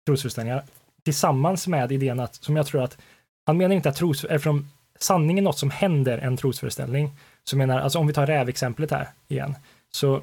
trosföreställningar. 0.06 0.64
Tillsammans 1.02 1.66
med 1.66 1.92
idén 1.92 2.20
att, 2.20 2.34
som 2.34 2.56
jag 2.56 2.66
tror 2.66 2.82
att, 2.82 2.98
han 3.46 3.56
menar 3.56 3.74
inte 3.74 3.88
att 3.88 3.96
tros, 3.96 4.24
eftersom 4.24 4.68
sanning 4.98 5.38
är 5.38 5.42
något 5.42 5.58
som 5.58 5.70
händer 5.70 6.18
en 6.18 6.36
trosföreställning, 6.36 7.10
så 7.44 7.56
menar, 7.56 7.80
alltså 7.80 7.98
om 7.98 8.06
vi 8.06 8.12
tar 8.12 8.26
rävexemplet 8.26 8.90
här 8.90 9.08
igen, 9.28 9.54
så, 9.92 10.22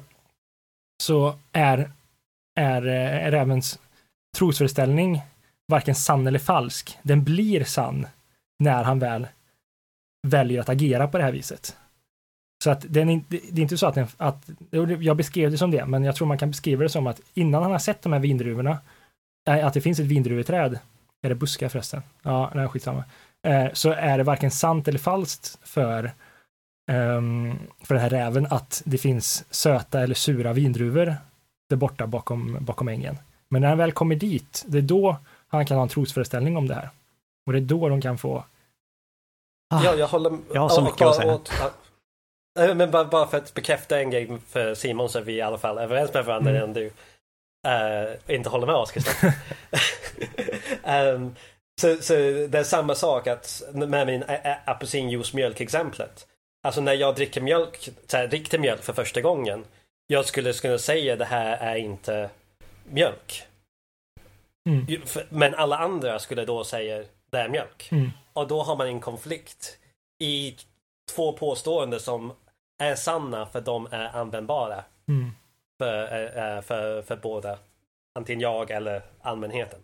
så 1.02 1.38
är, 1.52 1.90
är, 2.60 2.82
är 2.86 3.30
rävens 3.30 3.78
trosföreställning 4.36 5.22
varken 5.68 5.94
sann 5.94 6.26
eller 6.26 6.38
falsk. 6.38 6.98
Den 7.02 7.24
blir 7.24 7.64
sann 7.64 8.06
när 8.58 8.84
han 8.84 8.98
väl 8.98 9.26
väljer 10.26 10.60
att 10.60 10.68
agera 10.68 11.08
på 11.08 11.18
det 11.18 11.24
här 11.24 11.32
viset. 11.32 11.76
Så 12.64 12.70
att 12.70 12.84
det 12.88 13.00
är 13.00 13.06
inte- 13.10 13.40
det 13.50 13.60
är 13.60 13.62
inte 13.62 13.78
så 13.78 13.86
att, 13.86 13.94
den, 13.94 14.06
att 14.16 14.50
jag 15.00 15.16
beskrev 15.16 15.50
det 15.50 15.58
som 15.58 15.70
det, 15.70 15.86
men 15.86 16.04
jag 16.04 16.16
tror 16.16 16.28
man 16.28 16.38
kan 16.38 16.50
beskriva 16.50 16.82
det 16.82 16.88
som 16.88 17.06
att 17.06 17.20
innan 17.34 17.62
han 17.62 17.72
har 17.72 17.78
sett 17.78 18.02
de 18.02 18.12
här 18.12 18.20
vindruvorna, 18.20 18.78
eh, 19.48 19.66
att 19.66 19.74
det 19.74 19.80
finns 19.80 20.00
ett 20.00 20.06
vindruveträd, 20.06 20.78
är 21.22 21.28
det 21.28 21.34
buskar 21.34 21.68
förresten? 21.68 22.02
Ja, 22.22 22.50
nej, 22.54 22.68
skitsamma. 22.68 23.04
Eh, 23.46 23.66
så 23.72 23.90
är 23.92 24.18
det 24.18 24.24
varken 24.24 24.50
sant 24.50 24.88
eller 24.88 24.98
falskt 24.98 25.58
för, 25.62 26.12
för 27.84 27.94
den 27.94 27.98
här 28.02 28.10
räven 28.10 28.46
att 28.50 28.82
det 28.84 28.98
finns 28.98 29.44
söta 29.50 30.00
eller 30.00 30.14
sura 30.14 30.52
vindruvor 30.52 31.16
där 31.70 31.76
borta 31.76 32.06
bakom, 32.06 32.56
bakom 32.60 32.88
ängen. 32.88 33.18
Men 33.48 33.62
när 33.62 33.68
han 33.68 33.78
väl 33.78 33.92
kommer 33.92 34.14
dit, 34.16 34.64
det 34.66 34.78
är 34.78 34.82
då 34.82 35.16
han 35.48 35.66
kan 35.66 35.76
ha 35.76 35.82
en 35.82 35.88
trosföreställning 35.88 36.56
om 36.56 36.68
det 36.68 36.74
här. 36.74 36.88
Och 37.46 37.52
det 37.52 37.58
är 37.58 37.62
då 37.62 37.88
de 37.88 38.00
kan 38.00 38.18
få 38.18 38.44
Ah, 39.74 39.82
Ja, 39.84 39.94
jag 39.94 40.08
håller 40.08 40.38
Jag 40.52 40.60
har 40.60 40.68
så 40.68 40.78
och- 40.78 40.84
mycket 40.84 41.06
att 41.06 41.16
säga. 41.16 42.74
Men 42.74 42.90
bara, 42.90 43.04
bara 43.04 43.26
för 43.26 43.38
att 43.38 43.54
bekräfta 43.54 44.00
en 44.00 44.10
grej 44.10 44.38
för 44.48 44.74
Simon 44.74 45.08
så 45.08 45.18
är 45.18 45.22
vi 45.22 45.32
i 45.32 45.40
alla 45.42 45.58
fall 45.58 45.78
överens 45.78 46.14
med 46.14 46.24
varandra 46.24 46.50
Mm. 46.50 46.62
innan 46.62 46.72
du 46.74 46.86
eh, 47.68 48.36
inte 48.36 48.48
håller 48.48 48.66
med 48.66 48.74
oss 48.74 48.90
Kristoffer. 48.92 49.32
Ehm, 50.82 51.34
så, 51.80 51.96
så 51.96 52.12
det 52.48 52.54
är 52.54 52.64
samma 52.64 52.94
sak 52.94 53.26
att 53.26 53.62
med 53.74 54.06
min 54.06 54.22
ä- 54.28 54.58
apelsinjuice-mjölk-exemplet. 54.64 56.26
Alltså 56.62 56.80
när 56.80 56.92
jag 56.94 57.14
dricker 57.14 57.40
mjölk, 57.40 57.88
så 58.06 58.16
här, 58.16 58.28
riktig 58.28 58.60
mjölk 58.60 58.82
för 58.82 58.92
första 58.92 59.20
gången. 59.20 59.64
Jag 60.06 60.24
skulle 60.26 60.52
kunna 60.52 60.78
säga 60.78 61.16
det 61.16 61.24
här 61.24 61.56
är 61.56 61.76
inte 61.76 62.30
mjölk. 62.84 63.42
Mm. 64.68 65.06
För- 65.06 65.26
Men 65.28 65.54
alla 65.54 65.78
andra 65.78 66.18
skulle 66.18 66.44
då 66.44 66.64
säga 66.64 67.04
det 67.30 67.38
är 67.38 67.48
mjölk. 67.48 67.88
Mm. 67.92 68.10
Och 68.32 68.48
då 68.48 68.62
har 68.62 68.76
man 68.76 68.86
en 68.86 69.00
konflikt 69.00 69.78
i 70.22 70.56
två 71.14 71.32
påståenden 71.32 72.00
som 72.00 72.32
är 72.82 72.94
sanna 72.94 73.46
för 73.46 73.60
de 73.60 73.88
är 73.90 74.16
användbara 74.16 74.84
Mm. 75.08 75.30
för, 75.78 76.02
eh, 76.38 76.56
eh, 76.56 76.62
för, 76.62 77.02
för 77.02 77.16
båda. 77.16 77.58
Antingen 78.18 78.40
jag 78.40 78.70
eller 78.70 79.02
allmänheten. 79.20 79.80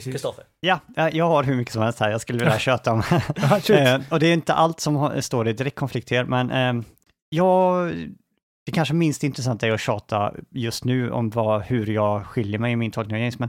Kristoffer? 0.00 0.44
Ja, 0.60 0.80
jag 1.12 1.28
har 1.28 1.42
hur 1.42 1.56
mycket 1.56 1.72
som 1.72 1.82
helst 1.82 2.00
här, 2.00 2.10
jag 2.10 2.20
skulle 2.20 2.38
vilja 2.38 2.58
köta 2.58 2.92
om. 2.92 3.02
Eh, 3.70 4.00
och 4.10 4.20
det 4.20 4.26
är 4.26 4.32
inte 4.32 4.54
allt 4.54 4.80
som 4.80 5.22
står 5.22 5.48
i 5.48 5.52
direkt 5.52 5.76
konflikt 5.76 6.10
här, 6.10 6.24
men 6.24 6.50
eh, 6.50 6.84
jag, 7.28 7.92
det 8.66 8.72
kanske 8.72 8.94
minst 8.94 9.24
intressanta 9.24 9.66
är 9.66 9.70
att 9.70 9.80
tjata 9.80 10.32
just 10.50 10.84
nu 10.84 11.10
om 11.10 11.30
vad, 11.30 11.62
hur 11.62 11.86
jag 11.86 12.26
skiljer 12.26 12.58
mig 12.58 12.72
i 12.72 12.76
min 12.76 12.90
tolkning 12.90 13.16
av 13.16 13.20
James, 13.20 13.38
men 13.38 13.48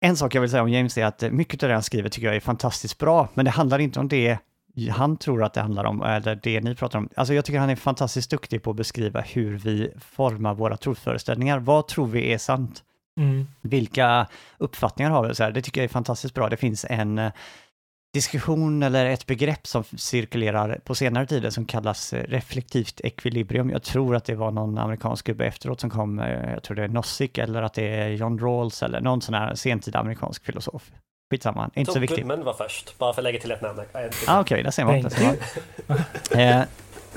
en 0.00 0.16
sak 0.16 0.34
jag 0.34 0.40
vill 0.40 0.50
säga 0.50 0.62
om 0.62 0.70
James 0.70 0.98
är 0.98 1.04
att 1.04 1.22
mycket 1.32 1.62
av 1.62 1.68
det 1.68 1.74
han 1.74 1.82
skriver 1.82 2.08
tycker 2.08 2.26
jag 2.26 2.36
är 2.36 2.40
fantastiskt 2.40 2.98
bra, 2.98 3.28
men 3.34 3.44
det 3.44 3.50
handlar 3.50 3.78
inte 3.78 4.00
om 4.00 4.08
det 4.08 4.38
han 4.90 5.16
tror 5.16 5.42
att 5.42 5.54
det 5.54 5.60
handlar 5.60 5.84
om, 5.84 6.02
eller 6.02 6.40
det 6.42 6.60
ni 6.60 6.74
pratar 6.74 6.98
om. 6.98 7.08
Alltså 7.16 7.34
jag 7.34 7.44
tycker 7.44 7.58
han 7.58 7.70
är 7.70 7.76
fantastiskt 7.76 8.30
duktig 8.30 8.62
på 8.62 8.70
att 8.70 8.76
beskriva 8.76 9.20
hur 9.20 9.58
vi 9.58 9.92
formar 10.00 10.54
våra 10.54 10.76
trosföreställningar. 10.76 11.58
Vad 11.58 11.88
tror 11.88 12.06
vi 12.06 12.32
är 12.32 12.38
sant? 12.38 12.84
Mm. 13.20 13.46
vilka 13.60 14.26
uppfattningar 14.58 15.10
har 15.10 15.28
vi? 15.28 15.34
Så 15.34 15.44
här, 15.44 15.50
det 15.50 15.62
tycker 15.62 15.80
jag 15.80 15.84
är 15.84 15.92
fantastiskt 15.92 16.34
bra. 16.34 16.48
Det 16.48 16.56
finns 16.56 16.86
en 16.88 17.18
eh, 17.18 17.32
diskussion 18.12 18.82
eller 18.82 19.06
ett 19.06 19.26
begrepp 19.26 19.66
som 19.66 19.84
cirkulerar 19.84 20.80
på 20.84 20.94
senare 20.94 21.26
tider 21.26 21.50
som 21.50 21.64
kallas 21.66 22.12
eh, 22.12 22.24
reflektivt 22.24 23.00
ekvilibrium. 23.04 23.70
Jag 23.70 23.82
tror 23.82 24.16
att 24.16 24.24
det 24.24 24.34
var 24.34 24.50
någon 24.50 24.78
amerikansk 24.78 25.26
gubbe 25.26 25.46
efteråt 25.46 25.80
som 25.80 25.90
kom, 25.90 26.18
eh, 26.18 26.52
jag 26.52 26.62
tror 26.62 26.76
det 26.76 26.84
är 26.84 26.88
Nozick 26.88 27.38
eller 27.38 27.62
att 27.62 27.74
det 27.74 27.88
är 27.88 28.08
John 28.08 28.38
Rawls 28.38 28.82
eller 28.82 29.00
någon 29.00 29.22
sån 29.22 29.34
här 29.34 29.54
sentida 29.54 29.98
amerikansk 29.98 30.44
filosof. 30.44 30.90
Skitsamma, 31.30 31.70
inte 31.74 31.88
så 31.88 31.94
Tom 31.94 32.00
viktigt. 32.00 32.18
Goodman 32.18 32.44
var 32.44 32.52
först, 32.52 32.98
bara 32.98 33.12
för 33.12 33.20
att 33.20 33.24
lägga 33.24 33.40
till 33.40 33.50
ett 33.50 33.62
namn. 33.62 33.80
Ah, 34.26 34.40
Okej, 34.40 34.62
där 34.62 34.70
ser 34.70 34.84
man. 34.84 35.02
Där 35.02 35.10
ser 35.10 35.24
man 36.56 36.66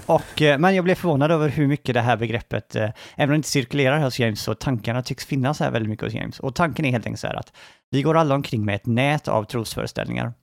och, 0.06 0.42
eh, 0.42 0.60
men 0.60 0.76
jag 0.76 0.84
blev 0.84 0.96
förvånad 0.96 1.32
över 1.32 1.50
hur 1.50 1.68
mycket 1.68 1.94
det 1.94 2.02
här 2.02 2.18
begreppet, 2.18 2.76
eh, 2.76 2.90
även 3.16 3.30
om 3.30 3.30
det 3.30 3.36
inte 3.36 3.50
cirkulerar 3.50 4.00
hos 4.00 4.20
James, 4.20 4.42
så 4.42 4.56
tankarna 4.56 5.04
tycks 5.04 5.26
finnas 5.26 5.60
här 5.60 5.72
väldigt 5.72 5.90
mycket 5.90 6.06
hos 6.06 6.14
James. 6.14 6.40
Och 6.40 6.56
tanken 6.56 6.86
är 6.86 6.92
helt 6.92 7.06
enkelt 7.06 7.20
så 7.20 7.28
här 7.28 7.36
att 7.36 7.54
vi 7.92 8.02
går 8.02 8.18
alla 8.18 8.36
omkring 8.36 8.66
med 8.66 8.76
ett 8.76 8.86
nät 8.86 9.28
av 9.28 9.44
trosföreställningar. 9.44 10.34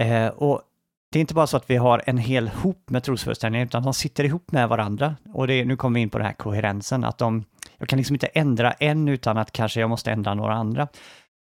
Eh, 0.00 0.26
och 0.26 0.62
det 1.12 1.18
är 1.18 1.20
inte 1.20 1.34
bara 1.34 1.46
så 1.46 1.56
att 1.56 1.70
vi 1.70 1.76
har 1.76 2.02
en 2.06 2.18
hel 2.18 2.48
hop 2.48 2.90
med 2.90 3.02
trosföreställningar, 3.02 3.66
utan 3.66 3.82
de 3.82 3.94
sitter 3.94 4.24
ihop 4.24 4.52
med 4.52 4.68
varandra. 4.68 5.16
Och 5.32 5.46
det, 5.46 5.64
nu 5.64 5.76
kommer 5.76 5.94
vi 5.94 6.02
in 6.02 6.10
på 6.10 6.18
den 6.18 6.26
här 6.26 6.34
koherensen, 6.34 7.04
att 7.04 7.18
de, 7.18 7.44
jag 7.78 7.88
kan 7.88 7.96
liksom 7.96 8.14
inte 8.14 8.26
ändra 8.26 8.72
en 8.72 9.08
utan 9.08 9.38
att 9.38 9.52
kanske 9.52 9.80
jag 9.80 9.90
måste 9.90 10.10
ändra 10.10 10.34
några 10.34 10.54
andra. 10.54 10.88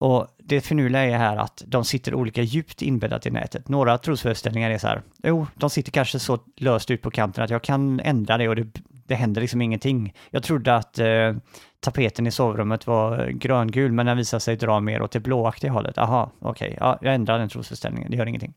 Och 0.03 0.27
det 0.37 0.61
finurliga 0.61 1.01
är 1.01 1.17
här 1.17 1.37
att 1.37 1.63
de 1.67 1.85
sitter 1.85 2.13
olika 2.13 2.41
djupt 2.41 2.81
inbäddat 2.81 3.25
i 3.25 3.31
nätet. 3.31 3.69
Några 3.69 3.97
trosföreställningar 3.97 4.69
är 4.71 4.77
så 4.77 4.87
här, 4.87 5.01
jo, 5.23 5.47
de 5.55 5.69
sitter 5.69 5.91
kanske 5.91 6.19
så 6.19 6.39
löst 6.57 6.91
ut 6.91 7.01
på 7.01 7.11
kanten 7.11 7.43
att 7.43 7.49
jag 7.49 7.61
kan 7.61 7.99
ändra 7.99 8.37
det 8.37 8.49
och 8.49 8.55
det, 8.55 8.67
det 9.07 9.15
händer 9.15 9.41
liksom 9.41 9.61
ingenting. 9.61 10.13
Jag 10.29 10.43
trodde 10.43 10.75
att 10.75 10.99
eh, 10.99 11.35
tapeten 11.79 12.27
i 12.27 12.31
sovrummet 12.31 12.87
var 12.87 13.27
gröngul, 13.27 13.91
men 13.91 14.05
den 14.05 14.17
visar 14.17 14.39
sig 14.39 14.55
dra 14.55 14.79
mer 14.79 15.01
åt 15.01 15.11
det 15.11 15.19
blåaktiga 15.19 15.71
hållet. 15.71 15.97
Aha, 15.97 16.31
okej, 16.39 16.77
ja, 16.79 16.99
jag 17.01 17.13
ändrar 17.15 17.39
den 17.39 17.49
trosföreställningen, 17.49 18.11
det 18.11 18.17
gör 18.17 18.25
ingenting. 18.25 18.53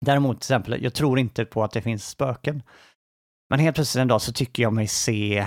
Däremot, 0.00 0.40
till 0.40 0.44
exempel, 0.44 0.82
jag 0.82 0.94
tror 0.94 1.18
inte 1.18 1.44
på 1.44 1.64
att 1.64 1.72
det 1.72 1.82
finns 1.82 2.08
spöken. 2.08 2.62
Men 3.50 3.60
helt 3.60 3.74
plötsligt 3.74 4.00
en 4.02 4.08
dag 4.08 4.22
så 4.22 4.32
tycker 4.32 4.62
jag 4.62 4.72
mig 4.72 4.86
se, 4.86 5.38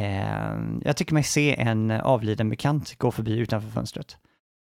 eh, 0.00 0.56
jag 0.84 0.96
tycker 0.96 1.14
mig 1.14 1.22
se 1.22 1.60
en 1.60 1.90
avliden 1.90 2.50
bekant 2.50 2.98
gå 2.98 3.10
förbi 3.10 3.38
utanför 3.38 3.70
fönstret. 3.70 4.18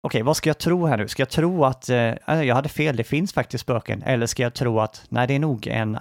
Okej, 0.07 0.23
vad 0.23 0.37
ska 0.37 0.51
jag 0.51 0.59
tro 0.59 0.87
här 0.87 0.97
nu? 0.97 1.09
Ska 1.09 1.20
jag 1.20 1.28
tro 1.28 1.65
att 1.65 1.89
eh, 1.89 2.12
alltså, 2.24 2.45
jag 2.45 2.55
hade 2.55 2.69
fel, 2.69 2.97
det 2.97 3.05
finns 3.05 3.33
faktiskt 3.33 3.62
spöken? 3.62 4.03
Eller 4.03 4.27
ska 4.27 4.43
jag 4.43 4.55
tro 4.55 4.81
att, 4.81 5.05
nej, 5.09 5.27
det 5.27 5.35
är 5.35 5.39
nog 5.39 5.66
en, 5.66 5.99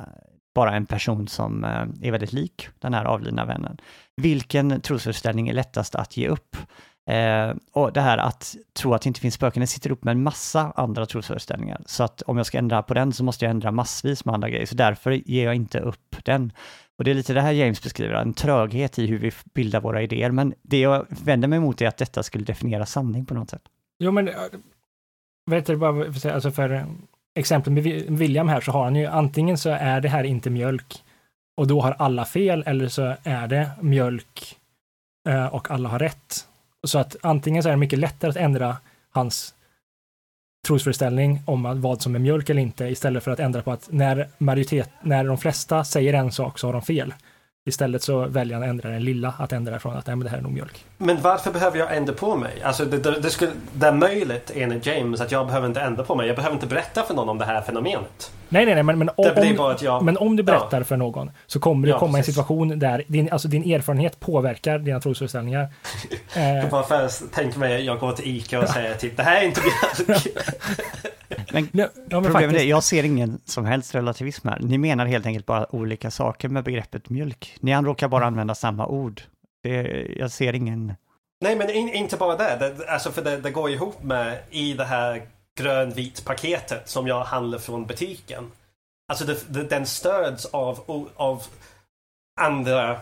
bara 0.56 0.76
en 0.76 0.86
person 0.86 1.28
som 1.28 1.64
eh, 1.64 2.08
är 2.08 2.12
väldigt 2.12 2.34
lik 2.34 2.68
den 2.80 2.94
här 2.94 3.06
avlidna 3.06 3.46
vännen? 3.46 3.78
Vilken 4.22 4.82
trosföreställning 4.82 5.48
är 5.48 5.54
lättast 5.54 5.96
att 5.96 6.18
ge 6.18 6.28
upp? 6.28 6.58
Eh, 7.10 7.56
och 7.74 7.94
det 7.94 8.02
här 8.02 8.18
att 8.18 8.56
tro 8.80 8.94
att 8.94 9.02
det 9.02 9.08
inte 9.08 9.20
finns 9.20 9.34
spöken, 9.34 9.62
det 9.62 9.68
sitter 9.68 9.92
upp 9.92 10.04
med 10.04 10.12
en 10.12 10.24
massa 10.24 10.74
andra 10.76 11.06
trosföreställningar. 11.06 11.82
Så 11.86 12.04
att 12.04 12.22
om 12.22 12.38
jag 12.38 12.46
ska 12.46 12.58
ändra 12.58 12.84
på 12.84 12.94
den 12.94 13.14
så 13.14 13.24
måste 13.24 13.46
jag 13.46 13.50
ändra 13.50 13.72
massvis 13.72 14.26
med 14.26 14.36
andra 14.36 14.50
grejer. 14.50 14.66
Så 14.66 14.76
därför 14.76 15.12
ger 15.12 15.46
jag 15.46 15.56
inte 15.56 15.80
upp 15.80 16.16
den. 16.24 16.52
Och 16.98 17.04
det 17.04 17.12
är 17.12 17.16
lite 17.16 17.34
det 17.34 17.42
här 17.42 17.52
James 17.52 17.84
beskriver, 17.84 18.14
en 18.14 18.34
tröghet 18.34 19.00
i 19.00 19.08
hur 19.08 19.20
vi 19.20 19.32
bildar 19.54 19.82
våra 19.82 20.02
idéer. 20.02 20.32
Men 20.32 20.54
det 20.62 20.80
jag 20.80 21.06
vänder 21.10 21.48
mig 21.48 21.58
emot 21.58 21.82
är 21.82 21.88
att 21.88 21.98
detta 21.98 22.24
skulle 22.24 22.46
definiera 22.46 22.86
sanning 22.86 23.26
på 23.26 23.34
något 23.34 23.50
sätt. 23.50 23.62
Jo, 24.00 24.12
men 24.12 24.28
eh, 24.28 24.36
vet 25.52 25.66
du 25.66 25.76
bara, 25.76 26.14
för 26.14 26.30
alltså 26.30 26.52
för 26.52 26.70
eh, 26.70 26.86
exempel 27.36 27.74
med 27.74 27.84
William 28.10 28.48
här 28.48 28.62
så 28.62 28.72
har 28.72 28.84
han 28.84 28.96
ju 28.96 29.06
antingen 29.06 29.58
så 29.58 29.70
är 29.70 30.02
det 30.02 30.10
här 30.10 30.24
inte 30.24 30.50
mjölk 30.50 31.04
och 31.58 31.68
då 31.68 31.82
har 31.82 31.92
alla 31.92 32.26
fel 32.26 32.64
eller 32.66 32.88
så 32.88 33.16
är 33.24 33.48
det 33.48 33.72
mjölk 33.82 34.58
eh, 35.30 35.46
och 35.46 35.72
alla 35.72 35.90
har 35.90 36.00
rätt. 36.00 36.48
Så 36.88 37.00
att 37.00 37.16
antingen 37.22 37.64
så 37.64 37.70
är 37.70 37.74
det 37.74 37.78
mycket 37.78 38.00
lättare 38.00 38.30
att 38.30 38.38
ändra 38.38 38.78
hans 39.12 39.56
trosföreställning 40.68 41.42
om 41.46 41.82
vad 41.82 42.02
som 42.02 42.16
är 42.16 42.20
mjölk 42.20 42.50
eller 42.50 42.62
inte 42.62 42.86
istället 42.86 43.24
för 43.24 43.32
att 43.32 43.40
ändra 43.40 43.62
på 43.62 43.72
att 43.72 43.92
när 43.92 44.30
majoritet, 44.38 44.90
när 45.02 45.24
de 45.24 45.38
flesta 45.38 45.84
säger 45.84 46.14
en 46.14 46.32
sak 46.32 46.60
så 46.60 46.68
har 46.68 46.74
de 46.74 46.82
fel. 46.82 47.14
Istället 47.68 48.04
så 48.04 48.28
väljer 48.28 48.56
han 48.56 48.64
att 48.64 48.70
ändra 48.70 48.90
den 48.90 49.04
lilla, 49.04 49.34
att 49.40 49.52
ändra 49.52 49.80
från 49.80 49.98
att 49.98 50.08
nej, 50.08 50.16
men 50.16 50.24
det 50.24 50.30
här 50.30 50.38
är 50.38 50.42
nog 50.42 50.52
mjölk. 50.52 50.86
Men 50.98 51.22
varför 51.22 51.52
behöver 51.52 51.80
jag 51.80 51.98
ändra 51.98 52.14
på 52.14 52.36
mig? 52.36 52.62
Alltså 52.64 52.86
det, 52.86 52.98
det, 52.98 53.20
det, 53.20 53.30
skulle, 53.30 53.52
det 53.74 53.88
är 53.88 53.92
möjligt 53.92 54.52
enligt 54.56 54.86
James 54.86 55.22
att 55.22 55.32
jag 55.32 55.48
behöver 55.48 55.68
inte 55.68 55.82
ändra 55.82 56.04
på 56.04 56.16
mig. 56.16 56.28
Jag 56.28 56.36
behöver 56.36 56.56
inte 56.56 56.68
berätta 56.68 57.04
för 57.04 57.14
någon 57.14 57.30
om 57.30 57.38
det 57.38 57.46
här 57.46 57.62
fenomenet. 57.62 58.32
Nej, 58.50 58.66
nej, 58.66 58.76
nej, 58.76 58.84
men, 58.84 59.00
men, 59.00 59.10
om, 59.16 59.76
jag, 59.82 60.04
men 60.04 60.18
om 60.18 60.36
du 60.36 60.44
berättar 60.44 60.78
ja. 60.78 60.84
för 60.84 60.98
någon 60.98 61.32
så 61.48 61.60
kommer 61.60 61.88
det 61.88 61.92
ja, 61.92 62.00
komma 62.00 62.18
precis. 62.18 62.28
en 62.28 62.34
situation 62.34 62.80
där 62.80 63.04
din, 63.08 63.32
alltså 63.32 63.48
din 63.48 63.74
erfarenhet 63.74 64.20
påverkar 64.20 64.80
dina 64.80 65.00
trosföreställningar. 65.00 65.68
eh. 66.36 67.10
tänker 67.34 67.60
mig, 67.60 67.86
jag 67.86 68.00
går 68.00 68.12
till 68.12 68.38
ICA 68.38 68.60
och 68.60 68.70
säger 68.70 68.96
typ 68.96 69.18
det 69.18 69.24
här 69.24 69.42
är 69.42 69.46
inte 69.46 69.62
mjölk. 69.62 70.28
Men, 71.52 71.70
ja, 71.74 71.88
men 72.10 72.24
problemet 72.24 72.56
är, 72.56 72.64
jag 72.64 72.84
ser 72.84 73.04
ingen 73.04 73.42
som 73.46 73.66
helst 73.66 73.96
relativism 73.96 74.48
här. 74.48 74.60
Ni 74.62 74.78
menar 74.78 75.06
helt 75.06 75.26
enkelt 75.26 75.46
bara 75.46 75.76
olika 75.76 76.12
saker 76.12 76.50
med 76.50 76.64
begreppet 76.64 77.10
mjölk. 77.10 77.58
Ni 77.60 77.74
råkar 77.74 78.08
bara 78.08 78.26
använda 78.26 78.56
samma 78.56 78.88
ord. 78.88 79.22
Det, 79.64 80.06
jag 80.18 80.32
ser 80.32 80.54
ingen... 80.54 80.94
Nej, 81.42 81.56
men 81.56 81.70
in, 81.70 81.90
inte 81.90 82.18
bara 82.18 82.36
det. 82.36 82.58
det 82.60 82.90
alltså 82.90 83.12
för 83.12 83.22
det, 83.22 83.38
det 83.38 83.52
går 83.52 83.70
ihop 83.70 84.04
med 84.04 84.38
i 84.50 84.74
det 84.74 84.86
här 84.86 85.22
grönvit 85.56 86.26
paketet 86.26 86.90
som 86.90 87.08
jag 87.08 87.24
handlar 87.24 87.60
från 87.60 87.86
butiken. 87.86 88.52
Alltså 89.08 89.26
det, 89.26 89.54
det, 89.54 89.64
den 89.64 89.86
stöds 89.86 90.46
av, 90.46 91.12
av 91.16 91.44
andra 92.42 93.02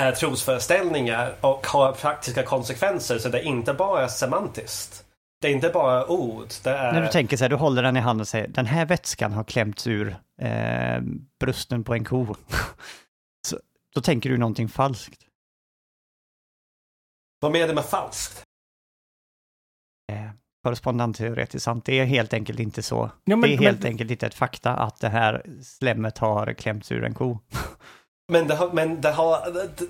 eh, 0.00 0.14
trosföreställningar 0.14 1.34
och 1.40 1.66
har 1.66 1.92
praktiska 1.92 2.42
konsekvenser 2.42 3.18
så 3.18 3.28
det 3.28 3.38
är 3.38 3.44
inte 3.44 3.74
bara 3.74 4.08
semantiskt. 4.08 5.04
Det 5.40 5.48
är 5.48 5.52
inte 5.52 5.68
bara 5.68 6.06
ord. 6.06 6.48
Det 6.62 6.70
är... 6.70 6.92
När 6.92 7.02
du 7.02 7.08
tänker 7.08 7.36
så 7.36 7.44
här, 7.44 7.48
du 7.48 7.56
håller 7.56 7.82
den 7.82 7.96
i 7.96 8.00
handen 8.00 8.20
och 8.20 8.28
säger 8.28 8.48
den 8.48 8.66
här 8.66 8.86
vätskan 8.86 9.32
har 9.32 9.44
klämts 9.44 9.86
ur 9.86 10.16
eh, 10.40 11.00
brösten 11.40 11.84
på 11.84 11.94
en 11.94 12.04
ko. 12.04 12.26
så, 13.46 13.58
då 13.94 14.00
tänker 14.00 14.30
du 14.30 14.38
någonting 14.38 14.68
falskt. 14.68 15.26
Vad 17.40 17.52
menar 17.52 17.68
du 17.68 17.74
med 17.74 17.84
falskt? 17.84 18.42
Eh, 20.12 20.30
korrespondentteoretiskt 20.64 21.64
sant. 21.64 21.84
Det 21.84 22.00
är 22.00 22.04
helt 22.04 22.34
enkelt 22.34 22.60
inte 22.60 22.82
så. 22.82 23.10
Ja, 23.24 23.36
men, 23.36 23.40
det 23.40 23.54
är 23.54 23.58
helt 23.58 23.82
men... 23.82 23.88
enkelt 23.88 24.10
inte 24.10 24.26
ett 24.26 24.34
fakta 24.34 24.70
att 24.70 25.00
det 25.00 25.08
här 25.08 25.42
slemmet 25.62 26.18
har 26.18 26.52
klämts 26.52 26.92
ur 26.92 27.04
en 27.04 27.14
ko. 27.14 27.38
Men, 28.28 28.48
det 28.48 28.54
har, 28.54 28.72
men 28.72 29.00
det 29.00 29.10
har, 29.10 29.38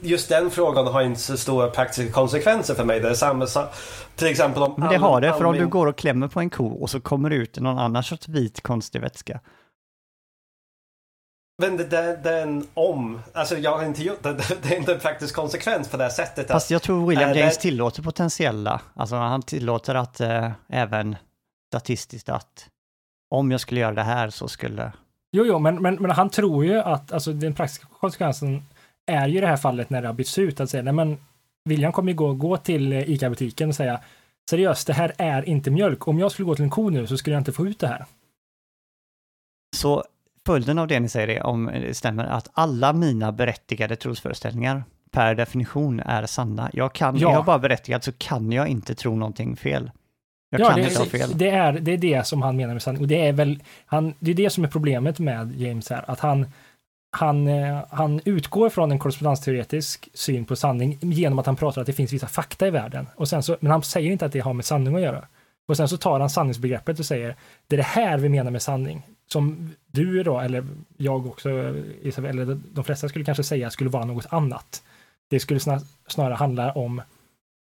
just 0.00 0.28
den 0.28 0.50
frågan 0.50 0.86
har 0.86 1.02
inte 1.02 1.20
så 1.20 1.36
stora 1.36 1.70
praktiska 1.70 2.12
konsekvenser 2.12 2.74
för 2.74 2.84
mig. 2.84 3.00
Det 3.00 3.08
är 3.08 3.14
samma 3.14 3.46
sak, 3.46 3.74
till 4.16 4.26
exempel 4.26 4.62
om... 4.62 4.74
Men 4.78 4.88
det 4.88 4.96
har 4.96 5.20
det, 5.20 5.32
för 5.32 5.44
om 5.44 5.56
du 5.56 5.66
går 5.66 5.86
och 5.86 5.98
klämmer 5.98 6.28
på 6.28 6.40
en 6.40 6.50
ko 6.50 6.66
och 6.66 6.90
så 6.90 7.00
kommer 7.00 7.30
det 7.30 7.36
ut 7.36 7.58
någon 7.58 7.78
annan 7.78 8.02
sorts 8.02 8.28
vit 8.28 8.62
konstig 8.62 9.00
vätska. 9.00 9.40
Men 11.58 11.76
det, 11.76 11.84
det, 11.84 12.20
det 12.22 12.30
är 12.30 12.42
en 12.42 12.66
om, 12.74 13.20
alltså 13.32 13.58
jag 13.58 13.78
har 13.78 13.84
inte 13.84 14.02
gjort 14.02 14.22
det, 14.22 14.32
det 14.62 14.74
är 14.74 14.78
inte 14.78 14.94
en 14.94 15.00
praktisk 15.00 15.34
konsekvens 15.34 15.88
på 15.88 15.96
det 15.96 16.02
här 16.02 16.10
sättet. 16.10 16.48
Fast 16.48 16.70
jag 16.70 16.82
tror 16.82 17.06
William 17.06 17.30
äh, 17.30 17.38
James 17.38 17.56
det... 17.56 17.62
tillåter 17.62 18.02
potentiella, 18.02 18.80
alltså 18.94 19.16
han 19.16 19.42
tillåter 19.42 19.94
att 19.94 20.20
äh, 20.20 20.50
även 20.68 21.16
statistiskt 21.72 22.28
att 22.28 22.68
om 23.30 23.50
jag 23.50 23.60
skulle 23.60 23.80
göra 23.80 23.94
det 23.94 24.02
här 24.02 24.30
så 24.30 24.48
skulle 24.48 24.92
Jo, 25.36 25.44
jo, 25.44 25.58
men, 25.58 25.82
men, 25.82 25.94
men 25.94 26.10
han 26.10 26.30
tror 26.30 26.64
ju 26.64 26.78
att 26.78 27.12
alltså, 27.12 27.32
den 27.32 27.54
praktiska 27.54 27.86
konsekvensen 28.00 28.62
är 29.06 29.28
ju 29.28 29.38
i 29.38 29.40
det 29.40 29.46
här 29.46 29.56
fallet 29.56 29.90
när 29.90 30.02
det 30.02 30.08
har 30.08 30.14
bytts 30.14 30.38
ut 30.38 30.60
att 30.60 30.70
säga, 30.70 30.82
nej 30.82 30.92
men 30.92 31.18
William 31.64 31.92
kommer 31.92 32.12
ju 32.12 32.16
gå, 32.16 32.34
gå 32.34 32.56
till 32.56 32.92
eh, 32.92 33.10
ICA-butiken 33.10 33.68
och 33.68 33.74
säga 33.74 34.00
seriöst, 34.50 34.86
det 34.86 34.92
här 34.92 35.12
är 35.18 35.48
inte 35.48 35.70
mjölk. 35.70 36.08
Om 36.08 36.18
jag 36.18 36.32
skulle 36.32 36.46
gå 36.46 36.54
till 36.54 36.64
en 36.64 36.70
ko 36.70 36.90
nu 36.90 37.06
så 37.06 37.16
skulle 37.16 37.34
jag 37.34 37.40
inte 37.40 37.52
få 37.52 37.66
ut 37.66 37.78
det 37.78 37.86
här. 37.86 38.04
Så 39.76 40.04
följden 40.46 40.78
av 40.78 40.88
det 40.88 41.00
ni 41.00 41.08
säger 41.08 41.28
är, 41.28 41.42
om 41.42 41.66
det 41.66 41.94
stämmer, 41.94 42.24
att 42.24 42.48
alla 42.52 42.92
mina 42.92 43.32
berättigade 43.32 43.96
trosföreställningar 43.96 44.84
per 45.10 45.34
definition 45.34 46.00
är 46.00 46.26
sanna. 46.26 46.70
Jag 46.72 46.92
kan, 46.92 47.18
ja. 47.18 47.30
jag 47.30 47.36
har 47.36 47.42
bara 47.42 47.58
berättigat 47.58 48.04
så 48.04 48.12
kan 48.12 48.52
jag 48.52 48.68
inte 48.68 48.94
tro 48.94 49.16
någonting 49.16 49.56
fel. 49.56 49.90
Jag 50.50 50.60
ja, 50.60 50.68
kan 50.68 50.78
det, 50.78 50.84
inte 50.84 50.98
ha 50.98 51.06
fel. 51.06 51.30
Det 51.34 51.50
är, 51.50 51.72
det 51.72 51.92
är 51.92 51.98
det 51.98 52.26
som 52.26 52.42
han 52.42 52.56
menar 52.56 52.72
med 52.72 52.82
sanning. 52.82 53.02
Och 53.02 53.08
det 53.08 53.26
är 53.26 53.32
väl, 53.32 53.62
han, 53.86 54.14
det 54.18 54.30
är 54.30 54.34
det 54.34 54.50
som 54.50 54.64
är 54.64 54.68
problemet 54.68 55.18
med 55.18 55.60
James 55.60 55.90
här, 55.90 56.04
att 56.06 56.20
han, 56.20 56.46
han, 57.16 57.48
eh, 57.48 57.78
han 57.90 58.20
utgår 58.24 58.70
från 58.70 58.92
en 58.92 58.98
korrespondensteoretisk 58.98 60.08
syn 60.14 60.44
på 60.44 60.56
sanning 60.56 60.98
genom 61.00 61.38
att 61.38 61.46
han 61.46 61.56
pratar 61.56 61.80
att 61.80 61.86
det 61.86 61.92
finns 61.92 62.12
vissa 62.12 62.26
fakta 62.26 62.66
i 62.66 62.70
världen. 62.70 63.06
Och 63.16 63.28
sen 63.28 63.42
så, 63.42 63.56
men 63.60 63.70
han 63.70 63.82
säger 63.82 64.10
inte 64.10 64.26
att 64.26 64.32
det 64.32 64.40
har 64.40 64.52
med 64.52 64.64
sanning 64.64 64.94
att 64.94 65.02
göra. 65.02 65.24
Och 65.68 65.76
sen 65.76 65.88
så 65.88 65.96
tar 65.96 66.20
han 66.20 66.30
sanningsbegreppet 66.30 66.98
och 66.98 67.06
säger, 67.06 67.36
det 67.66 67.76
är 67.76 67.78
det 67.78 67.82
här 67.82 68.18
vi 68.18 68.28
menar 68.28 68.50
med 68.50 68.62
sanning. 68.62 69.02
Som 69.34 69.74
du 69.86 70.22
då, 70.22 70.40
eller 70.40 70.66
jag 70.96 71.26
också, 71.26 71.50
eller 71.50 72.60
de 72.74 72.84
flesta 72.84 73.08
skulle 73.08 73.24
kanske 73.24 73.44
säga 73.44 73.70
skulle 73.70 73.90
vara 73.90 74.04
något 74.04 74.26
annat. 74.30 74.82
Det 75.30 75.40
skulle 75.40 75.60
snarare 76.06 76.34
handla 76.34 76.72
om 76.72 77.02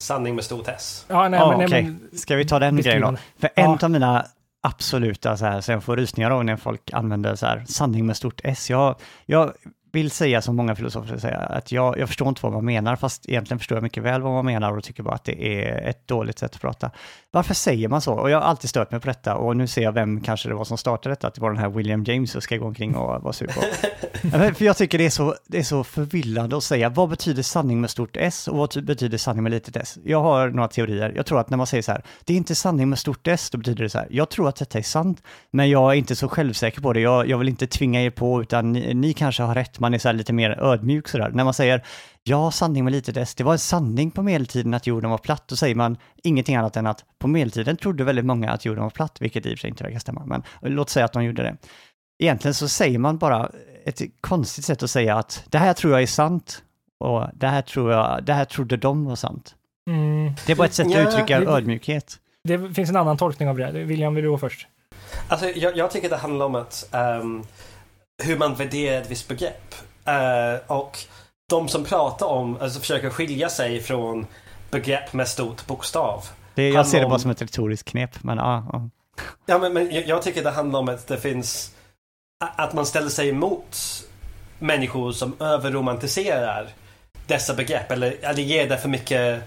Sanning 0.03 0.35
med 0.35 0.43
stort 0.43 0.67
S. 0.67 1.05
Ja, 1.07 1.29
nej, 1.29 1.39
ah, 1.39 1.57
men, 1.57 1.65
okay. 1.65 1.93
Ska 2.13 2.35
vi 2.35 2.45
ta 2.45 2.59
den 2.59 2.77
grejen 2.77 3.01
då? 3.01 3.15
För 3.37 3.49
ja. 3.55 3.63
en 3.63 3.77
av 3.81 3.91
mina 3.91 4.25
absoluta, 4.61 5.37
så 5.37 5.45
här, 5.45 5.61
så 5.61 5.71
jag 5.71 5.83
får 5.83 5.97
rysningar 5.97 6.31
av 6.31 6.45
när 6.45 6.55
folk 6.55 6.93
använder 6.93 7.35
så 7.35 7.45
här, 7.45 7.63
sanning 7.67 8.05
med 8.05 8.17
stort 8.17 8.41
S. 8.43 8.69
Jag, 8.69 8.95
jag 9.25 9.53
vill 9.97 10.11
säga 10.11 10.41
som 10.41 10.55
många 10.55 10.75
filosofer 10.75 11.17
säger, 11.17 11.51
att 11.51 11.71
jag, 11.71 11.97
jag 11.97 12.07
förstår 12.07 12.27
inte 12.27 12.41
vad 12.43 12.53
man 12.53 12.65
menar, 12.65 12.95
fast 12.95 13.29
egentligen 13.29 13.59
förstår 13.59 13.75
jag 13.75 13.83
mycket 13.83 14.03
väl 14.03 14.21
vad 14.21 14.33
man 14.33 14.45
menar 14.45 14.77
och 14.77 14.83
tycker 14.83 15.03
bara 15.03 15.15
att 15.15 15.23
det 15.23 15.63
är 15.63 15.89
ett 15.89 16.07
dåligt 16.07 16.39
sätt 16.39 16.55
att 16.55 16.61
prata. 16.61 16.91
Varför 17.31 17.53
säger 17.53 17.87
man 17.87 18.01
så? 18.01 18.13
Och 18.13 18.29
jag 18.29 18.37
har 18.37 18.47
alltid 18.47 18.69
stört 18.69 18.91
mig 18.91 18.99
på 18.99 19.07
detta 19.07 19.35
och 19.35 19.57
nu 19.57 19.67
ser 19.67 19.81
jag 19.81 19.91
vem 19.91 20.21
kanske 20.21 20.49
det 20.49 20.55
var 20.55 20.65
som 20.65 20.77
startade 20.77 21.15
detta, 21.15 21.27
att 21.27 21.33
det 21.33 21.41
var 21.41 21.49
den 21.49 21.59
här 21.59 21.69
William 21.69 22.03
James 22.03 22.31
som 22.31 22.41
ska 22.41 22.57
gå 22.57 22.65
omkring 22.65 22.95
och 22.95 23.23
vara 23.23 23.33
sur 23.33 23.47
på. 23.47 23.61
för 24.55 24.65
jag 24.65 24.77
tycker 24.77 24.97
det 24.97 25.05
är, 25.05 25.09
så, 25.09 25.35
det 25.47 25.59
är 25.59 25.63
så 25.63 25.83
förvillande 25.83 26.57
att 26.57 26.63
säga, 26.63 26.89
vad 26.89 27.09
betyder 27.09 27.43
sanning 27.43 27.81
med 27.81 27.89
stort 27.89 28.17
S 28.17 28.47
och 28.47 28.57
vad 28.57 28.85
betyder 28.85 29.17
sanning 29.17 29.43
med 29.43 29.51
litet 29.51 29.75
s? 29.75 29.97
Jag 30.03 30.21
har 30.21 30.49
några 30.49 30.67
teorier. 30.67 31.13
Jag 31.15 31.25
tror 31.25 31.39
att 31.39 31.49
när 31.49 31.57
man 31.57 31.67
säger 31.67 31.83
så 31.83 31.91
här, 31.91 32.01
det 32.25 32.33
är 32.33 32.37
inte 32.37 32.55
sanning 32.55 32.89
med 32.89 32.99
stort 32.99 33.27
S, 33.27 33.49
då 33.49 33.57
betyder 33.57 33.83
det 33.83 33.89
så 33.89 33.97
här, 33.97 34.07
jag 34.11 34.29
tror 34.29 34.49
att 34.49 34.55
detta 34.55 34.77
är 34.77 34.83
sant, 34.83 35.23
men 35.51 35.69
jag 35.69 35.91
är 35.91 35.95
inte 35.95 36.15
så 36.15 36.29
självsäker 36.29 36.81
på 36.81 36.93
det. 36.93 36.99
Jag, 36.99 37.27
jag 37.27 37.37
vill 37.37 37.49
inte 37.49 37.67
tvinga 37.67 38.03
er 38.03 38.09
på, 38.09 38.41
utan 38.41 38.71
ni, 38.71 38.93
ni 38.93 39.13
kanske 39.13 39.43
har 39.43 39.55
rätt 39.55 39.79
man 39.87 39.93
är 39.93 39.99
så 39.99 40.11
lite 40.11 40.33
mer 40.33 40.59
ödmjuk 40.59 41.07
sådär. 41.07 41.29
När 41.33 41.43
man 41.43 41.53
säger 41.53 41.83
ja, 42.23 42.51
sanning 42.51 42.83
med 42.83 42.93
lite 42.93 43.11
dess, 43.11 43.35
det 43.35 43.43
var 43.43 43.51
en 43.51 43.59
sanning 43.59 44.11
på 44.11 44.23
medeltiden 44.23 44.73
att 44.73 44.87
jorden 44.87 45.09
var 45.09 45.17
platt, 45.17 45.43
då 45.47 45.55
säger 45.55 45.75
man 45.75 45.97
ingenting 46.23 46.55
annat 46.55 46.77
än 46.77 46.87
att 46.87 47.05
på 47.19 47.27
medeltiden 47.27 47.77
trodde 47.77 48.03
väldigt 48.03 48.25
många 48.25 48.51
att 48.51 48.65
jorden 48.65 48.83
var 48.83 48.89
platt, 48.89 49.21
vilket 49.21 49.45
i 49.45 49.49
och 49.49 49.57
för 49.57 49.61
sig 49.61 49.69
inte 49.69 49.83
verkar 49.83 49.99
stämma, 49.99 50.25
men 50.25 50.43
låt 50.61 50.89
säga 50.89 51.05
att 51.05 51.13
de 51.13 51.23
gjorde 51.23 51.43
det. 51.43 51.57
Egentligen 52.19 52.53
så 52.53 52.67
säger 52.67 52.99
man 52.99 53.17
bara 53.17 53.51
ett 53.85 54.01
konstigt 54.21 54.65
sätt 54.65 54.83
att 54.83 54.89
säga 54.89 55.15
att 55.15 55.43
det 55.49 55.57
här 55.57 55.73
tror 55.73 55.93
jag 55.93 56.01
är 56.01 56.07
sant 56.07 56.63
och 56.99 57.27
det 57.33 57.47
här, 57.47 57.61
tror 57.61 57.91
jag, 57.91 58.23
det 58.23 58.33
här 58.33 58.45
trodde 58.45 58.77
de 58.77 59.05
var 59.05 59.15
sant. 59.15 59.55
Mm. 59.89 60.33
Det 60.45 60.51
är 60.51 60.55
bara 60.55 60.67
ett 60.67 60.73
sätt 60.73 60.87
att 60.87 61.07
uttrycka 61.07 61.39
det, 61.39 61.45
ödmjukhet. 61.45 62.19
Det 62.43 62.73
finns 62.73 62.89
en 62.89 62.95
annan 62.95 63.17
tolkning 63.17 63.49
av 63.49 63.57
det. 63.57 63.71
William, 63.71 64.15
vill 64.15 64.23
du 64.23 64.29
gå 64.29 64.37
först? 64.37 64.67
Alltså, 65.27 65.49
jag, 65.49 65.77
jag 65.77 65.91
tycker 65.91 66.09
det 66.09 66.17
handlar 66.17 66.45
om 66.45 66.55
att 66.55 66.89
um, 67.21 67.43
hur 68.23 68.37
man 68.37 68.55
värderar 68.55 69.01
ett 69.01 69.11
visst 69.11 69.27
begrepp. 69.27 69.75
Uh, 70.07 70.71
och 70.71 70.97
de 71.49 71.67
som 71.67 71.83
pratar 71.83 72.25
om, 72.25 72.57
alltså 72.61 72.79
försöker 72.79 73.09
skilja 73.09 73.49
sig 73.49 73.81
från 73.81 74.27
begrepp 74.71 75.13
med 75.13 75.27
stort 75.27 75.67
bokstav. 75.67 76.23
Det, 76.55 76.69
jag 76.69 76.87
ser 76.87 77.01
det 77.01 77.07
bara 77.07 77.19
som 77.19 77.31
ett 77.31 77.41
retoriskt 77.41 77.89
knep, 77.89 78.23
men 78.23 78.37
ja. 78.37 78.67
Ja, 78.71 78.89
ja 79.45 79.59
men, 79.59 79.73
men 79.73 79.91
jag, 79.91 80.07
jag 80.07 80.21
tycker 80.21 80.43
det 80.43 80.51
handlar 80.51 80.79
om 80.79 80.89
att 80.89 81.07
det 81.07 81.17
finns, 81.17 81.75
att 82.55 82.73
man 82.73 82.85
ställer 82.85 83.09
sig 83.09 83.29
emot 83.29 83.77
människor 84.59 85.11
som 85.11 85.35
överromantiserar 85.39 86.69
dessa 87.27 87.53
begrepp 87.53 87.91
eller, 87.91 88.15
eller 88.21 88.43
ger 88.43 88.69
det 88.69 88.77
för 88.77 88.89
mycket 88.89 89.43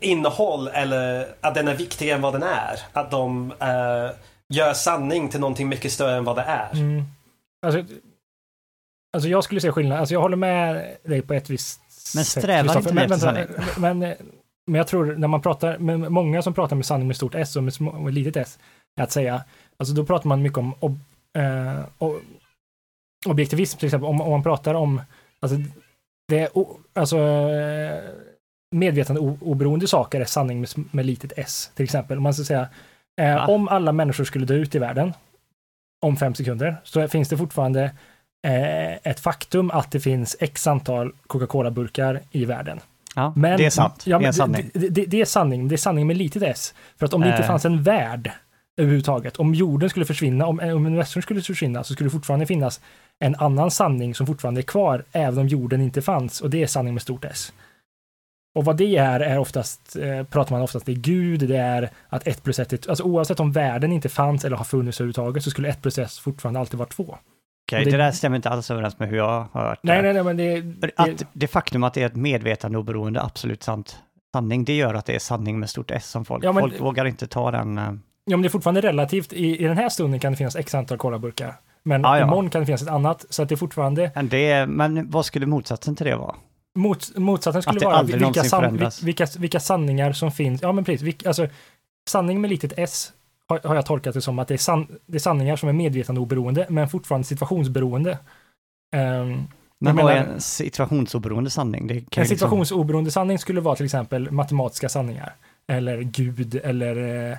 innehåll 0.00 0.68
eller 0.68 1.28
att 1.40 1.54
den 1.54 1.68
är 1.68 1.74
viktigare 1.74 2.16
än 2.16 2.22
vad 2.22 2.32
den 2.32 2.42
är. 2.42 2.80
Att 2.92 3.10
de 3.10 3.50
uh, 3.50 4.10
gör 4.54 4.72
sanning 4.72 5.28
till 5.28 5.40
någonting 5.40 5.68
mycket 5.68 5.92
större 5.92 6.16
än 6.16 6.24
vad 6.24 6.36
det 6.36 6.42
är. 6.42 6.72
Mm. 6.72 7.04
Alltså, 7.66 7.94
Alltså 9.16 9.28
jag 9.28 9.44
skulle 9.44 9.60
se 9.60 9.72
skillnad, 9.72 9.98
alltså 9.98 10.14
jag 10.14 10.20
håller 10.20 10.36
med 10.36 10.96
dig 11.02 11.22
på 11.22 11.34
ett 11.34 11.50
visst 11.50 11.80
Men 12.14 12.24
strävar 12.24 12.76
inte 12.76 12.94
men, 12.94 13.08
men, 13.08 13.98
men, 13.98 14.14
men 14.66 14.78
jag 14.78 14.86
tror 14.86 15.14
när 15.16 15.28
man 15.28 15.42
pratar 15.42 15.78
med 15.78 16.12
många 16.12 16.42
som 16.42 16.54
pratar 16.54 16.76
med 16.76 16.86
sanning 16.86 17.06
med 17.06 17.16
stort 17.16 17.34
S 17.34 17.56
och 17.56 17.64
med, 17.64 17.74
små, 17.74 17.92
med 17.92 18.14
litet 18.14 18.36
s, 18.36 18.58
att 19.00 19.12
säga, 19.12 19.44
alltså 19.76 19.94
då 19.94 20.06
pratar 20.06 20.28
man 20.28 20.42
mycket 20.42 20.58
om 20.58 20.74
ob, 20.80 20.98
eh, 21.38 21.80
objektivism 23.26 23.78
till 23.78 23.86
exempel, 23.86 24.08
om, 24.08 24.20
om 24.20 24.30
man 24.30 24.42
pratar 24.42 24.74
om, 24.74 25.00
alltså 25.40 25.58
det 26.28 26.38
är, 26.38 26.48
alltså 26.92 27.18
medvetande 28.74 29.20
oberoende 29.20 29.86
saker 29.86 30.20
är 30.20 30.24
sanning 30.24 30.60
med, 30.60 30.70
med 30.90 31.06
litet 31.06 31.32
s 31.36 31.70
till 31.74 31.84
exempel. 31.84 32.16
Om 32.16 32.22
man 32.22 32.34
ska 32.34 32.44
säga 32.44 32.68
Eh, 33.16 33.48
om 33.48 33.68
alla 33.68 33.92
människor 33.92 34.24
skulle 34.24 34.46
dö 34.46 34.54
ut 34.54 34.74
i 34.74 34.78
världen 34.78 35.12
om 36.00 36.16
fem 36.16 36.34
sekunder 36.34 36.76
så 36.84 37.08
finns 37.08 37.28
det 37.28 37.36
fortfarande 37.36 37.82
eh, 38.46 38.92
ett 38.92 39.20
faktum 39.20 39.70
att 39.70 39.90
det 39.90 40.00
finns 40.00 40.36
x 40.40 40.66
antal 40.66 41.12
Coca-Cola-burkar 41.26 42.20
i 42.30 42.44
världen. 42.44 42.80
Ja, 43.14 43.32
Men, 43.36 43.58
det 43.58 43.66
är 43.66 43.70
sant. 43.70 44.02
Ja, 44.06 44.18
det 44.18 44.24
är 44.24 44.26
en 44.26 44.34
sanning. 44.34 44.70
Det, 44.74 44.88
det, 44.88 45.06
det 45.06 45.20
är 45.20 45.24
sanning, 45.24 45.68
det 45.68 45.74
är 45.74 45.76
sanning 45.76 46.06
med 46.06 46.16
litet 46.16 46.42
s. 46.42 46.74
För 46.98 47.06
att 47.06 47.14
om 47.14 47.20
det 47.20 47.28
inte 47.28 47.42
Eh. 47.42 47.46
fanns 47.46 47.64
en 47.64 47.82
värld 47.82 48.30
överhuvudtaget, 48.76 49.36
om 49.36 49.54
jorden 49.54 49.90
skulle 49.90 50.06
försvinna, 50.06 50.46
om, 50.46 50.60
om 50.60 50.86
universum 50.86 51.22
skulle 51.22 51.42
försvinna, 51.42 51.84
så 51.84 51.94
skulle 51.94 52.06
det 52.06 52.12
fortfarande 52.12 52.46
finnas 52.46 52.80
en 53.18 53.34
annan 53.34 53.70
sanning 53.70 54.14
som 54.14 54.26
fortfarande 54.26 54.60
är 54.60 54.62
kvar, 54.62 55.04
även 55.12 55.38
om 55.38 55.48
jorden 55.48 55.80
inte 55.80 56.02
fanns. 56.02 56.40
Och 56.40 56.50
det 56.50 56.62
är 56.62 56.66
sanning 56.66 56.94
med 56.94 57.02
stort 57.02 57.24
S. 57.24 57.52
Och 58.56 58.64
vad 58.64 58.76
det 58.76 58.96
är, 58.96 59.20
är 59.20 59.38
oftast, 59.38 59.96
eh, 59.96 60.22
pratar 60.24 60.52
man 60.54 60.62
oftast, 60.62 60.86
det 60.86 60.92
är 60.92 60.96
Gud, 60.96 61.48
det 61.48 61.56
är 61.56 61.90
att 62.08 62.26
ett 62.26 62.42
plus 62.42 62.58
ett, 62.58 62.72
är- 62.72 62.90
alltså 62.90 63.04
oavsett 63.04 63.40
om 63.40 63.52
världen 63.52 63.92
inte 63.92 64.08
fanns 64.08 64.44
eller 64.44 64.56
har 64.56 64.64
funnits 64.64 65.00
överhuvudtaget, 65.00 65.42
så 65.42 65.50
skulle 65.50 65.68
ett 65.68 65.82
plus 65.82 65.98
ett 65.98 66.12
fortfarande 66.12 66.60
alltid 66.60 66.78
vara 66.78 66.88
två. 66.88 67.16
Okej, 67.68 67.84
det- 67.84 67.90
det 67.90 67.96
där 67.96 68.10
stämmer 68.12 68.36
inte 68.36 68.50
alls 68.50 68.70
överens 68.70 68.98
med 68.98 69.08
hur 69.08 69.16
jag 69.16 69.46
har 69.52 69.62
hört 69.68 69.78
Nej, 69.82 69.96
det. 69.96 70.02
nej, 70.02 70.14
nej, 70.14 70.22
men 70.24 70.36
det, 70.36 70.60
det, 70.60 70.90
Att 70.96 71.22
det 71.32 71.46
faktum 71.46 71.84
att 71.84 71.94
det 71.94 72.02
är 72.02 72.06
ett 72.06 72.16
medvetandeoberoende 72.16 73.22
absolut 73.22 73.62
sant 73.62 73.98
sanning, 74.34 74.64
det 74.64 74.76
gör 74.76 74.94
att 74.94 75.06
det 75.06 75.14
är 75.14 75.18
sanning 75.18 75.58
med 75.60 75.70
stort 75.70 75.90
S 75.90 76.06
som 76.10 76.24
folk. 76.24 76.44
Ja, 76.44 76.52
men- 76.52 76.60
folk 76.62 76.80
vågar 76.80 77.04
inte 77.04 77.26
ta 77.26 77.50
den. 77.50 77.78
eh, 77.78 77.84
Ja, 78.28 78.36
men 78.36 78.42
det 78.42 78.48
är 78.48 78.50
fortfarande 78.50 78.80
relativt. 78.80 79.32
I, 79.32 79.62
I 79.64 79.64
den 79.64 79.76
här 79.76 79.88
stunden 79.88 80.20
kan 80.20 80.32
det 80.32 80.36
finnas 80.36 80.56
x 80.56 80.74
antal 80.74 80.98
kolaburkar. 80.98 81.54
Men 81.82 82.02
Ja, 82.02 82.18
ja. 82.18 82.24
imorgon 82.24 82.50
kan 82.50 82.60
det 82.60 82.66
finnas 82.66 82.82
ett 82.82 82.88
annat. 82.88 83.24
Så 83.30 83.42
att 83.42 83.48
det 83.48 83.54
är 83.54 83.56
fortfarande, 83.56 84.10
Men, 84.14 84.28
det, 84.28 84.66
men 84.66 85.10
vad 85.10 85.24
skulle 85.26 85.46
motsatsen 85.46 85.96
till 85.96 86.06
det 86.06 86.16
vara? 86.16 86.34
Mot, 86.76 87.16
motsatsen 87.16 87.62
skulle 87.62 87.84
vara 87.84 88.02
vilka, 88.02 88.44
san, 88.44 88.90
vilka, 89.02 89.26
vilka 89.38 89.60
sanningar 89.60 90.12
som 90.12 90.32
finns. 90.32 90.62
Ja, 90.62 90.72
men 90.72 90.84
precis. 90.84 91.02
Vilka, 91.02 91.28
alltså, 91.28 91.48
sanning 92.10 92.40
med 92.40 92.50
litet 92.50 92.72
s 92.78 93.12
har, 93.48 93.60
har 93.64 93.74
jag 93.74 93.86
tolkat 93.86 94.14
det 94.14 94.20
som 94.20 94.38
att 94.38 94.48
det 94.48 94.54
är, 94.54 94.58
san, 94.58 94.86
det 95.06 95.16
är 95.16 95.20
sanningar 95.20 95.56
som 95.56 95.68
är 95.68 95.72
medvetandeoberoende, 95.72 96.66
men 96.68 96.88
fortfarande 96.88 97.26
situationsberoende. 97.26 98.18
Ehm, 98.96 99.42
Men 99.78 99.96
vad 99.96 100.12
är 100.12 100.16
en 100.16 100.40
situationsoberoende 100.40 101.50
sanning? 101.50 101.90
En 101.90 101.96
liksom- 101.96 102.24
situationsoberoende 102.24 103.10
sanning 103.10 103.38
skulle 103.38 103.60
vara 103.60 103.76
till 103.76 103.84
exempel 103.84 104.30
matematiska 104.30 104.88
sanningar. 104.88 105.34
Eller 105.66 106.02
Gud, 106.02 106.60
eller... 106.64 107.38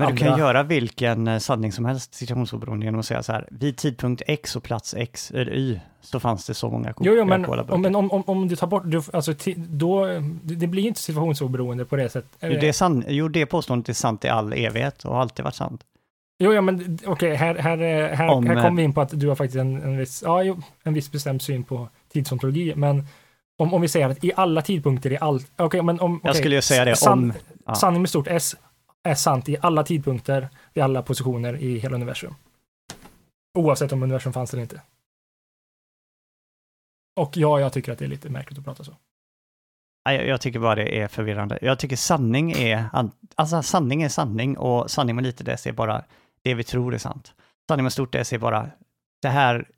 Eh, 0.00 0.06
Men 0.06 0.14
du 0.14 0.16
kan 0.16 0.32
ju 0.32 0.38
göra 0.38 0.62
vilken 0.62 1.28
eh, 1.28 1.38
sanning 1.38 1.72
som 1.72 1.84
helst 1.84 2.14
situationsoberoende 2.14 2.86
genom 2.86 3.00
att 3.00 3.06
säga 3.06 3.22
så 3.22 3.32
här, 3.32 3.48
vid 3.50 3.76
tidpunkt 3.76 4.22
X 4.26 4.56
och 4.56 4.62
plats 4.62 4.94
X 4.94 5.30
eller 5.30 5.52
Y 5.52 5.80
så 6.00 6.20
fanns 6.20 6.46
det 6.46 6.54
så 6.54 6.70
många 6.70 6.94
Jo, 7.00 7.14
jo 7.14 7.24
men, 7.24 7.44
Coca-Cola-burkar. 7.44 7.96
om, 7.96 8.10
om, 8.10 8.22
om, 8.26 8.48
du 8.48 8.56
tar 8.56 8.66
bort, 8.66 8.82
du, 8.86 9.02
alltså, 9.12 9.34
då, 9.56 10.06
det, 10.42 10.66
blir 10.66 10.86
inte 10.86 11.00
situationsoberoende 11.00 11.84
på 11.84 11.96
det 11.96 12.08
sättet. 12.08 12.30
Jo, 12.40 12.48
det, 12.48 12.68
är 12.68 12.72
sann, 12.72 13.04
jo, 13.08 13.28
det 13.28 13.46
påståendet 13.46 13.88
är 13.88 13.92
sant 13.92 14.24
i 14.24 14.28
all 14.28 14.52
evighet 14.52 15.04
och 15.04 15.14
har 15.14 15.20
alltid 15.20 15.44
varit 15.44 15.54
sant. 15.54 15.80
Jo, 16.38 16.52
ja, 16.52 16.60
men 16.60 16.98
okej, 17.06 17.34
här, 17.34 17.54
här, 17.54 17.78
eh, 17.78 18.16
här, 18.16 18.28
Om, 18.28 18.46
här 18.46 18.56
eh, 18.56 18.62
kommer 18.62 18.76
vi 18.76 18.82
in 18.82 18.92
på 18.92 19.00
att 19.00 19.20
du 19.20 19.28
har 19.28 19.34
faktiskt 19.34 19.56
en, 19.58 19.82
en, 19.82 19.98
viss, 19.98 20.22
ja, 20.22 20.42
jo, 20.42 20.62
en 20.84 20.94
viss 20.94 21.12
bestämd 21.12 21.42
syn 21.42 21.64
på 21.64 21.88
tidsontologi, 22.12 22.72
men 22.76 23.06
om, 23.58 23.74
om 23.74 23.80
vi 23.80 23.88
säger 23.88 24.08
att 24.08 24.24
i 24.24 24.32
alla 24.36 24.62
tidpunkter 24.62 25.12
i 25.12 25.18
allt, 25.20 25.52
okej, 25.56 25.82
men 25.82 26.00
om... 26.00 26.20
Jag 26.22 26.30
okej, 26.30 26.40
skulle 26.40 26.54
ju 26.54 26.62
säga 26.62 26.84
det 26.84 26.94
san- 26.96 27.12
om... 27.12 27.32
ja. 27.66 27.74
Sanning 27.74 28.02
med 28.02 28.10
stort 28.10 28.26
S 28.28 28.56
är 29.04 29.14
sant 29.14 29.48
i 29.48 29.56
alla 29.60 29.82
tidpunkter, 29.84 30.48
vid 30.72 30.84
alla 30.84 31.02
positioner 31.02 31.56
i 31.56 31.78
hela 31.78 31.94
universum. 31.94 32.34
Oavsett 33.58 33.92
om 33.92 34.02
universum 34.02 34.32
fanns 34.32 34.52
eller 34.52 34.62
inte. 34.62 34.82
Och 37.20 37.36
ja, 37.36 37.60
jag 37.60 37.72
tycker 37.72 37.92
att 37.92 37.98
det 37.98 38.04
är 38.04 38.08
lite 38.08 38.28
märkligt 38.30 38.58
att 38.58 38.64
prata 38.64 38.84
så. 38.84 38.96
Jag- 40.04 40.26
jag 40.26 40.40
tycker 40.40 40.58
bara 40.58 40.74
det 40.74 41.00
är 41.00 41.08
förvirrande. 41.08 41.58
Jag 41.62 41.78
tycker 41.78 41.96
sanning 41.96 42.52
är, 42.52 42.88
alltså 43.34 43.62
sanning 43.62 44.02
är 44.02 44.08
sanning 44.08 44.58
och 44.58 44.90
sanning 44.90 45.16
med 45.16 45.24
lite 45.24 45.44
dess 45.44 45.66
är 45.66 45.72
bara 45.72 46.04
det 46.42 46.54
vi 46.54 46.64
tror 46.64 46.94
är 46.94 46.98
sant. 46.98 47.34
Sanning 47.68 47.82
med 47.84 47.92
stort 47.92 48.12
dess 48.12 48.32
är 48.32 48.38
bara, 48.38 48.70
det 49.22 49.28
här 49.28 49.68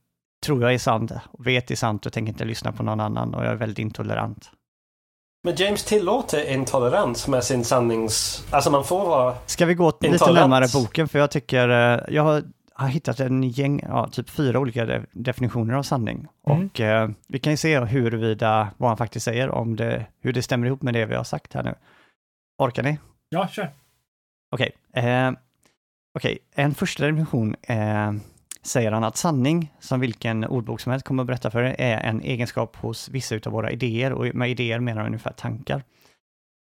tror 0.47 0.62
jag 0.62 0.74
är 0.74 0.78
sant, 0.78 1.12
vet 1.39 1.70
är 1.70 1.74
sant 1.77 2.07
och 2.07 2.12
tänker 2.12 2.32
inte 2.32 2.44
lyssna 2.44 2.73
på 2.73 2.82
någon 2.82 3.01
annan 3.01 3.35
och 3.35 3.44
jag 3.44 3.53
är 3.53 3.57
väldigt 3.57 3.78
intolerant. 3.78 4.51
Men 5.47 5.55
James 5.55 5.85
tillåter 5.85 6.52
intolerans 6.52 7.28
med 7.28 7.44
sin 7.44 7.64
sannings... 7.64 8.47
Alltså 8.51 8.70
man 8.70 8.85
får 8.85 9.06
vara... 9.06 9.36
Ska 9.47 9.66
vi 9.66 9.74
gå 9.74 9.86
lite 9.86 10.06
Intolerant. 10.06 10.39
närmare 10.51 10.66
boken? 10.73 11.09
För 11.09 11.18
jag 11.18 11.31
tycker, 11.31 11.68
eh, 11.68 12.01
jag 12.09 12.23
har, 12.23 12.43
har 12.73 12.89
hittat 12.89 13.20
en 13.20 13.43
gäng, 13.43 13.81
ja, 13.89 14.09
typ 14.12 14.31
fyra 14.31 14.59
olika 14.59 14.85
de- 14.86 15.06
definitioner 15.12 15.74
av 15.74 15.82
sanning. 15.82 16.28
Mm. 16.47 16.66
Och 16.66 16.81
eh, 16.81 17.10
vi 17.28 17.39
kan 17.39 17.52
ju 17.52 17.56
se 17.56 17.81
huruvida, 17.81 18.68
vad 18.77 18.90
han 18.90 18.97
faktiskt 18.97 19.24
säger, 19.24 19.51
om 19.51 19.77
det, 19.77 20.06
hur 20.20 20.32
det 20.32 20.43
stämmer 20.43 20.66
ihop 20.66 20.82
med 20.82 20.94
det 20.94 21.06
vi 21.06 21.14
har 21.14 21.24
sagt 21.24 21.55
här 21.55 21.62
nu. 21.62 21.74
Orkar 22.59 22.82
ni? 22.82 22.98
Ja, 23.28 23.48
kör. 23.48 23.70
Okej, 24.51 24.73
eh, 24.94 25.31
okej, 26.18 26.39
en 26.55 26.74
första 26.74 27.06
definition 27.06 27.56
eh, 27.62 28.12
säger 28.66 28.93
han 28.93 29.05
att 29.05 29.16
sanning, 29.16 29.72
som 29.80 30.01
vilken 30.01 30.44
ordbok 30.44 30.80
som 30.80 30.93
helst 30.93 31.06
kommer 31.06 31.22
att 31.22 31.26
berätta 31.26 31.51
för 31.51 31.62
er, 31.62 31.76
är 31.78 32.01
en 32.01 32.20
egenskap 32.20 32.76
hos 32.76 33.09
vissa 33.09 33.34
utav 33.34 33.52
våra 33.52 33.70
idéer 33.70 34.12
och 34.12 34.34
med 34.34 34.51
idéer 34.51 34.80
menar 34.80 35.01
han 35.01 35.06
ungefär 35.06 35.32
tankar. 35.32 35.82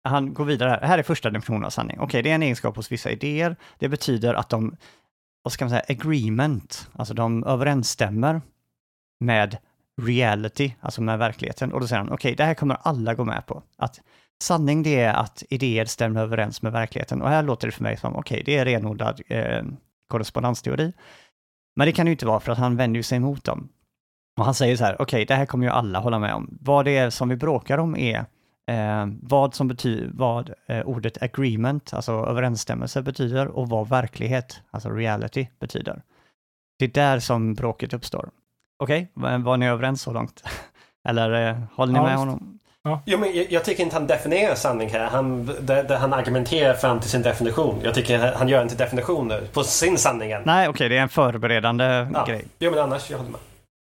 Han 0.03 0.33
går 0.33 0.45
vidare 0.45 0.69
här, 0.69 0.81
här 0.81 0.97
är 0.97 1.03
första 1.03 1.29
definitionen 1.29 1.65
av 1.65 1.69
sanning. 1.69 1.99
Okej, 1.99 2.23
det 2.23 2.31
är 2.31 2.35
en 2.35 2.43
egenskap 2.43 2.75
hos 2.75 2.91
vissa 2.91 3.11
idéer. 3.11 3.55
Det 3.79 3.89
betyder 3.89 4.33
att 4.33 4.49
de, 4.49 4.75
vad 5.43 5.51
ska 5.51 5.65
man 5.65 5.69
säga, 5.69 5.83
agreement, 5.87 6.89
alltså 6.93 7.13
de 7.13 7.43
överensstämmer 7.43 8.41
med 9.19 9.57
reality, 10.01 10.73
alltså 10.79 11.01
med 11.01 11.19
verkligheten. 11.19 11.73
Och 11.73 11.79
då 11.79 11.87
säger 11.87 11.99
han, 11.99 12.11
okej, 12.11 12.35
det 12.35 12.43
här 12.43 12.53
kommer 12.53 12.77
alla 12.81 13.13
gå 13.13 13.25
med 13.25 13.45
på. 13.45 13.63
Att 13.77 14.01
sanning 14.43 14.83
det 14.83 14.99
är 14.99 15.13
att 15.13 15.43
idéer 15.49 15.85
stämmer 15.85 16.21
överens 16.21 16.61
med 16.61 16.71
verkligheten. 16.71 17.21
Och 17.21 17.29
här 17.29 17.43
låter 17.43 17.67
det 17.67 17.71
för 17.71 17.83
mig 17.83 17.97
som, 17.97 18.15
okej, 18.15 18.43
det 18.45 18.57
är 18.57 18.65
renodlad 18.65 19.21
eh, 19.27 19.63
korrespondensteori. 20.07 20.93
Men 21.79 21.85
det 21.85 21.91
kan 21.91 22.05
det 22.05 22.09
ju 22.09 22.13
inte 22.13 22.25
vara 22.25 22.39
för 22.39 22.51
att 22.51 22.57
han 22.57 22.75
vänder 22.75 22.97
ju 22.97 23.03
sig 23.03 23.15
emot 23.15 23.43
dem. 23.43 23.69
Och 24.39 24.45
han 24.45 24.53
säger 24.53 24.77
så 24.77 24.83
här, 24.83 25.01
okej, 25.01 25.25
det 25.25 25.35
här 25.35 25.45
kommer 25.45 25.65
ju 25.65 25.71
alla 25.71 25.99
hålla 25.99 26.19
med 26.19 26.33
om. 26.33 26.57
Vad 26.61 26.85
det 26.85 26.97
är 26.97 27.09
som 27.09 27.29
vi 27.29 27.35
bråkar 27.35 27.77
om 27.77 27.95
är 27.95 28.25
eh, 28.71 29.07
vad 29.21 29.53
som 29.55 29.67
betyder, 29.67 30.09
vad 30.13 30.53
eh, 30.67 30.81
ordet 30.81 31.23
agreement, 31.23 31.93
alltså 31.93 32.11
överensstämmelse 32.11 33.01
betyder 33.01 33.47
och 33.47 33.69
vad 33.69 33.89
verklighet, 33.89 34.61
alltså 34.71 34.89
reality, 34.89 35.47
betyder. 35.59 36.01
Det 36.79 36.85
är 36.85 36.89
där 36.89 37.19
som 37.19 37.53
bråket 37.53 37.93
uppstår. 37.93 38.29
Okej, 38.79 39.11
var 39.13 39.37
var 39.37 39.57
ni 39.57 39.67
överens 39.67 40.01
så 40.01 40.13
långt? 40.13 40.43
Eller 41.07 41.49
eh, 41.49 41.57
håller 41.75 41.93
ni 41.93 41.99
Ja, 41.99 42.25
med 42.25 42.37
visst. 42.37 42.68
Honom? 42.83 42.99
Jo, 43.05 43.17
men 43.19 43.35
jag, 43.35 43.51
jag 43.51 43.65
tycker 43.65 43.83
inte 43.83 43.95
han 43.95 44.07
definierar 44.07 44.55
sanning 44.55 44.89
här. 44.89 45.07
Han, 45.07 45.45
där, 45.61 45.83
där 45.83 45.97
han 45.97 46.13
argumenterar 46.13 46.73
fram 46.73 46.99
till 46.99 47.09
sin 47.09 47.21
definition. 47.21 47.79
Jag 47.83 47.93
tycker 47.93 48.19
han 48.33 48.47
gör 48.47 48.61
inte 48.63 48.75
definitioner 48.75 49.41
på 49.53 49.63
sin 49.63 49.97
sanning 49.97 50.31
än. 50.31 50.41
Nej, 50.45 50.67
okej, 50.67 50.89
det 50.89 50.97
är 50.97 51.01
en 51.01 51.09
förberedande 51.09 52.07
Ja. 52.13 52.25
grej. 52.25 52.45
Jo, 52.59 52.71
men 52.71 52.79
annars, 52.79 53.09
jag 53.11 53.17
håller 53.17 53.31
med. 53.31 53.39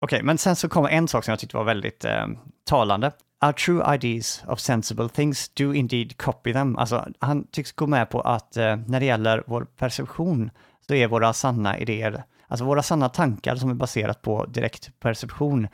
Okej, 0.05 0.23
men 0.23 0.37
sen 0.37 0.55
så 0.55 0.69
kommer 0.69 0.89
en 0.89 1.07
sak 1.07 1.23
som 1.25 1.31
jag 1.31 1.39
tyckte 1.39 1.57
var 1.57 1.63
väldigt 1.63 2.05
eh, 2.05 2.27
talande. 2.69 3.11
Our 3.45 3.51
true 3.51 3.95
ideas 3.95 4.43
of 4.47 4.59
sensible 4.59 5.09
things 5.09 5.49
do 5.49 5.73
indeed 5.73 6.17
copy 6.17 6.53
them. 6.53 6.77
Alltså, 6.77 7.05
han 7.19 7.47
tycks 7.51 7.71
gå 7.71 7.87
med 7.87 8.09
på 8.09 8.21
att 8.21 8.57
eh, 8.57 8.75
när 8.87 8.99
det 8.99 9.05
gäller 9.05 9.43
vår 9.45 9.65
perception 9.77 10.49
så 10.87 10.93
är 10.93 11.07
våra 11.07 11.33
sanna 11.33 11.77
idéer, 11.79 12.23
alltså 12.47 12.65
våra 12.65 12.83
sanna 12.83 13.09
tankar 13.09 13.55
som 13.55 13.69
är 13.69 13.73
baserat 13.73 14.21
på 14.21 14.45
direkt 14.45 14.99
perception, 14.99 15.67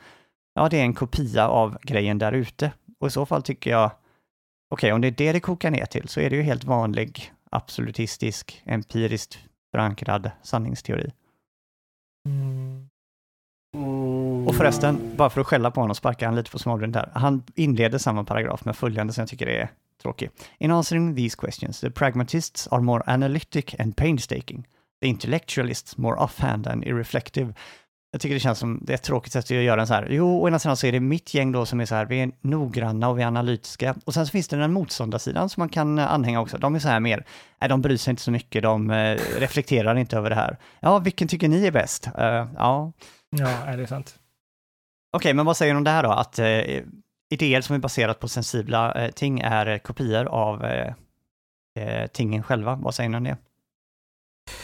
ja, 0.54 0.68
det 0.68 0.78
är 0.78 0.82
en 0.82 0.94
kopia 0.94 1.48
av 1.48 1.78
grejen 1.82 2.18
där 2.18 2.32
ute. 2.32 2.72
Och 3.00 3.06
i 3.06 3.10
så 3.10 3.26
fall 3.26 3.42
tycker 3.42 3.70
jag, 3.70 3.90
okej, 4.70 4.92
om 4.92 5.00
det 5.00 5.08
är 5.08 5.12
det 5.12 5.32
det 5.32 5.40
kokar 5.40 5.70
ner 5.70 5.86
till 5.86 6.08
så 6.08 6.20
är 6.20 6.30
det 6.30 6.36
ju 6.36 6.42
helt 6.42 6.64
vanlig 6.64 7.32
absolutistisk, 7.50 8.62
empiriskt 8.64 9.38
förankrad 9.70 10.30
sanningsteori. 10.42 11.12
Mm. 12.28 12.88
Mm. 13.76 14.48
Och 14.48 14.54
förresten, 14.54 15.16
bara 15.16 15.30
för 15.30 15.40
att 15.40 15.46
skälla 15.46 15.70
på 15.70 15.80
honom 15.80 15.94
sparkar 15.94 16.26
han 16.26 16.36
lite 16.36 16.50
på 16.50 16.58
småbrunnen 16.58 16.92
där. 16.92 17.10
Han 17.14 17.42
inleder 17.54 17.98
samma 17.98 18.24
paragraf 18.24 18.64
med 18.64 18.76
följande 18.76 19.12
som 19.12 19.22
jag 19.22 19.28
tycker 19.28 19.46
är 19.46 19.70
tråkig. 20.02 20.30
In 20.58 20.70
answering 20.70 21.16
these 21.16 21.36
questions, 21.36 21.80
the 21.80 21.90
pragmatists 21.90 22.68
are 22.68 22.80
more 22.80 23.02
analytic 23.06 23.74
and 23.78 23.96
painstaking. 23.96 24.66
The 25.02 25.08
intellectualists 25.08 25.96
more 25.96 26.16
offhand 26.16 26.66
and 26.66 26.84
irreflective. 26.84 27.54
Jag 28.12 28.20
tycker 28.20 28.34
det 28.34 28.40
känns 28.40 28.58
som 28.58 28.80
det 28.82 28.92
är 28.92 28.94
ett 28.94 29.02
tråkigt 29.02 29.32
sätt 29.32 29.44
att 29.44 29.50
göra 29.50 29.80
en 29.80 29.86
så 29.86 29.94
här. 29.94 30.06
Jo, 30.10 30.42
å 30.42 30.48
ena 30.48 30.58
sidan 30.58 30.76
så 30.76 30.86
är 30.86 30.92
det 30.92 31.00
mitt 31.00 31.34
gäng 31.34 31.52
då 31.52 31.66
som 31.66 31.80
är 31.80 31.86
så 31.86 31.94
här, 31.94 32.06
vi 32.06 32.20
är 32.20 32.30
noggranna 32.40 33.08
och 33.08 33.18
vi 33.18 33.22
är 33.22 33.26
analytiska. 33.26 33.94
Och 34.04 34.14
sen 34.14 34.26
så 34.26 34.30
finns 34.30 34.48
det 34.48 34.56
den 34.56 34.72
motståndarsidan 34.72 35.48
som 35.48 35.60
man 35.60 35.68
kan 35.68 35.98
anhänga 35.98 36.40
också. 36.40 36.58
De 36.58 36.74
är 36.74 36.78
så 36.78 36.88
här 36.88 37.00
mer, 37.00 37.24
nej 37.60 37.68
de 37.68 37.82
bryr 37.82 37.96
sig 37.96 38.10
inte 38.10 38.22
så 38.22 38.30
mycket, 38.30 38.62
de 38.62 38.90
eh, 38.90 39.18
reflekterar 39.38 39.96
inte 39.96 40.16
över 40.16 40.30
det 40.30 40.36
här. 40.36 40.58
Ja, 40.80 40.98
vilken 40.98 41.28
tycker 41.28 41.48
ni 41.48 41.66
är 41.66 41.72
bäst? 41.72 42.06
Eh, 42.18 42.46
ja, 42.56 42.92
Ja, 43.36 43.48
är 43.48 43.76
det 43.76 43.86
sant? 43.86 44.18
Okej, 45.16 45.34
men 45.34 45.46
vad 45.46 45.56
säger 45.56 45.72
du 45.72 45.78
om 45.78 45.84
det 45.84 45.90
här 45.90 46.02
då? 46.02 46.10
Att 46.10 46.38
eh, 46.38 46.82
idéer 47.32 47.60
som 47.60 47.74
är 47.76 47.80
baserat 47.80 48.20
på 48.20 48.28
sensibla 48.28 48.94
eh, 48.94 49.10
ting 49.10 49.40
är 49.40 49.78
kopior 49.78 50.24
av 50.26 50.66
tingen 52.12 52.42
själva. 52.42 52.74
Vad 52.74 52.94
säger 52.94 53.10
ni 53.10 53.16
om 53.16 53.24
det? 53.24 53.36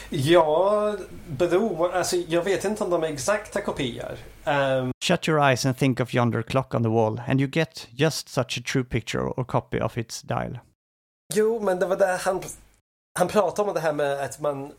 Ja, 0.09 0.95
beror... 1.27 1.91
Alltså, 1.93 2.15
jag 2.15 2.43
vet 2.43 2.65
inte 2.65 2.83
om 2.83 2.89
de 2.89 3.03
är 3.03 3.07
exakta 3.07 3.61
kopior. 3.61 4.17
Ehm, 4.45 4.91
Shut 5.05 5.27
your 5.27 5.41
eyes 5.49 5.65
and 5.65 5.77
think 5.77 5.99
of 5.99 6.15
yonder 6.15 6.41
clock 6.41 6.73
on 6.73 6.83
the 6.83 6.89
wall 6.89 7.21
and 7.27 7.41
you 7.41 7.49
get 7.53 7.87
just 7.91 8.29
such 8.29 8.57
a 8.59 8.61
true 8.71 8.83
picture 8.83 9.23
or 9.23 9.43
copy 9.43 9.79
of 9.81 9.97
its 9.97 10.21
dial. 10.21 10.59
jo, 11.33 11.59
men 11.59 11.79
det 11.79 11.85
var 11.85 11.95
där 11.95 12.17
han... 12.17 12.41
han 13.19 13.27
pratar 13.27 13.63
om 13.63 13.73
det 13.73 13.79
här 13.79 13.93
med 13.93 14.19
att 14.19 14.39
man 14.39 14.71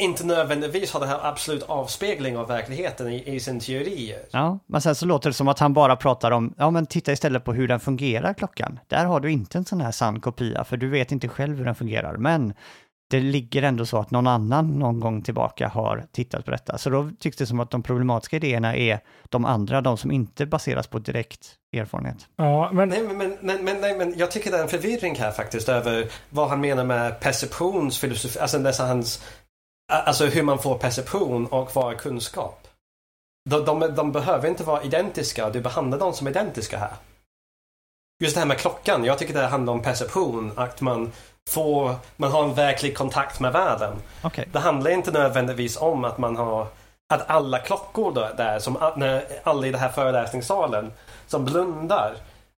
inte 0.00 0.26
nödvändigtvis 0.26 0.92
har 0.92 1.00
den 1.00 1.08
här 1.08 1.20
absolut 1.26 1.62
avspegling 1.62 2.36
av 2.36 2.48
verkligheten 2.48 3.08
i, 3.08 3.34
i 3.34 3.40
sin 3.40 3.60
teori. 3.60 4.14
Ja, 4.30 4.58
men 4.66 4.80
sen 4.80 4.94
så 4.94 5.06
låter 5.06 5.30
det 5.30 5.34
som 5.34 5.48
att 5.48 5.58
han 5.58 5.72
bara 5.72 5.96
pratar 5.96 6.30
om, 6.30 6.54
ja 6.58 6.70
men 6.70 6.86
titta 6.86 7.12
istället 7.12 7.44
på 7.44 7.52
hur 7.52 7.68
den 7.68 7.80
fungerar 7.80 8.34
klockan. 8.34 8.78
Där 8.88 9.04
har 9.04 9.20
du 9.20 9.30
inte 9.32 9.58
en 9.58 9.64
sån 9.64 9.80
här 9.80 9.90
sann 9.92 10.20
kopia, 10.20 10.64
för 10.64 10.76
du 10.76 10.88
vet 10.88 11.12
inte 11.12 11.28
själv 11.28 11.58
hur 11.58 11.64
den 11.64 11.74
fungerar. 11.74 12.16
Men 12.16 12.54
det 13.12 13.20
ligger 13.20 13.62
ändå 13.62 13.86
så 13.86 13.98
att 13.98 14.10
någon 14.10 14.26
annan 14.26 14.78
någon 14.78 15.00
gång 15.00 15.22
tillbaka 15.22 15.68
har 15.68 16.04
tittat 16.12 16.44
på 16.44 16.50
detta. 16.50 16.78
Så 16.78 16.90
då 16.90 17.10
tycks 17.18 17.36
det 17.36 17.46
som 17.46 17.60
att 17.60 17.70
de 17.70 17.82
problematiska 17.82 18.36
idéerna 18.36 18.76
är 18.76 19.00
de 19.28 19.44
andra, 19.44 19.80
de 19.80 19.96
som 19.96 20.10
inte 20.10 20.46
baseras 20.46 20.86
på 20.86 20.98
direkt 20.98 21.54
erfarenhet. 21.72 22.28
Ja, 22.36 22.70
men... 22.72 22.88
Nej, 22.88 23.02
men, 23.02 23.36
men, 23.40 23.64
men, 23.64 23.80
nej, 23.80 23.98
men 23.98 24.18
jag 24.18 24.30
tycker 24.30 24.50
det 24.50 24.58
är 24.58 24.62
en 24.62 24.68
förvirring 24.68 25.14
här 25.18 25.32
faktiskt 25.32 25.68
över 25.68 26.10
vad 26.30 26.48
han 26.48 26.60
menar 26.60 26.84
med 26.84 27.20
perceptionsfilosofi, 27.20 28.38
alltså 28.38 28.58
nästan 28.58 28.88
hans, 28.88 29.24
alltså 29.92 30.26
hur 30.26 30.42
man 30.42 30.58
får 30.58 30.78
perception 30.78 31.46
och 31.46 31.70
vad 31.74 31.92
är 31.92 31.98
kunskap. 31.98 32.68
De, 33.50 33.64
de, 33.64 33.94
de 33.94 34.12
behöver 34.12 34.48
inte 34.48 34.64
vara 34.64 34.82
identiska, 34.82 35.50
du 35.50 35.60
behandlar 35.60 35.98
dem 35.98 36.12
som 36.12 36.28
identiska 36.28 36.78
här. 36.78 36.92
Just 38.22 38.34
det 38.34 38.40
här 38.40 38.48
med 38.48 38.58
klockan, 38.58 39.04
jag 39.04 39.18
tycker 39.18 39.34
det 39.34 39.46
handlar 39.46 39.72
om 39.72 39.82
perception, 39.82 40.52
att 40.56 40.80
man 40.80 41.12
får, 41.50 41.94
man 42.16 42.32
har 42.32 42.44
en 42.44 42.54
verklig 42.54 42.96
kontakt 42.96 43.40
med 43.40 43.52
världen. 43.52 43.96
Okay. 44.24 44.44
Det 44.52 44.58
handlar 44.58 44.90
inte 44.90 45.10
nödvändigtvis 45.10 45.76
om 45.76 46.04
att 46.04 46.18
man 46.18 46.36
har 46.36 46.66
att 47.14 47.30
alla 47.30 47.58
klockor 47.58 48.36
där, 48.36 48.58
som 48.58 48.92
när 48.96 49.24
alla 49.42 49.66
i 49.66 49.70
den 49.70 49.80
här 49.80 49.88
föreläsningssalen 49.88 50.92
som 51.26 51.44
blundar. 51.44 52.14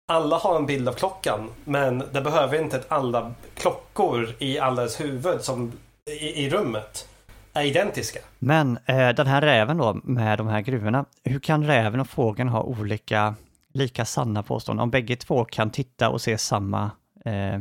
Alla 0.07 0.37
har 0.37 0.55
en 0.55 0.65
bild 0.65 0.89
av 0.89 0.93
klockan, 0.93 1.49
men 1.63 2.03
det 2.11 2.21
behöver 2.21 2.61
inte 2.61 2.77
att 2.77 2.91
alla 2.91 3.33
klockor 3.55 4.35
i 4.39 4.59
allas 4.59 4.99
huvud 4.99 5.41
som 5.41 5.71
i, 6.11 6.45
i 6.45 6.49
rummet 6.49 7.07
är 7.53 7.63
identiska. 7.63 8.19
Men 8.39 8.79
eh, 8.85 9.09
den 9.09 9.27
här 9.27 9.41
räven 9.41 9.77
då 9.77 9.93
med 10.03 10.37
de 10.37 10.47
här 10.47 10.61
gruvorna, 10.61 11.05
hur 11.23 11.39
kan 11.39 11.63
räven 11.65 11.99
och 11.99 12.09
fågeln 12.09 12.49
ha 12.49 12.61
olika, 12.61 13.35
lika 13.73 14.05
sanna 14.05 14.43
påståenden? 14.43 14.83
Om 14.83 14.89
bägge 14.89 15.15
två 15.15 15.45
kan 15.45 15.69
titta 15.69 16.09
och 16.09 16.21
se 16.21 16.37
samma 16.37 16.91
eh, 17.25 17.59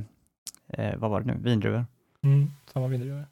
eh, 0.72 0.96
vad 0.96 1.10
var 1.10 1.20
det 1.20 1.26
nu, 1.26 1.38
vindruvor. 1.40 1.86
Mm, 2.24 2.50
samma 2.72 2.86
vindruvor. 2.86 3.26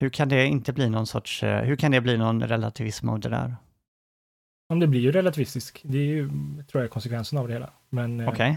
Hur 0.00 0.08
kan 0.08 0.28
det 0.28 0.46
inte 0.46 0.72
bli 0.72 0.88
någon 0.88 1.06
sorts, 1.06 1.42
eh, 1.42 1.64
hur 1.64 1.76
kan 1.76 1.92
det 1.92 2.00
bli 2.00 2.16
någon 2.16 2.42
relativism 2.42 3.08
av 3.08 3.20
det 3.20 3.28
där? 3.28 3.56
Om 4.68 4.80
det 4.80 4.86
blir 4.86 5.00
ju 5.00 5.12
relativistisk. 5.12 5.80
Det 5.84 5.98
är 5.98 6.04
ju, 6.04 6.30
tror 6.70 6.82
jag, 6.82 6.90
konsekvensen 6.90 7.38
av 7.38 7.48
det 7.48 7.54
hela. 7.54 7.70
Men... 7.88 8.20
Eh, 8.20 8.28
Okej. 8.28 8.50
Okay. 8.50 8.56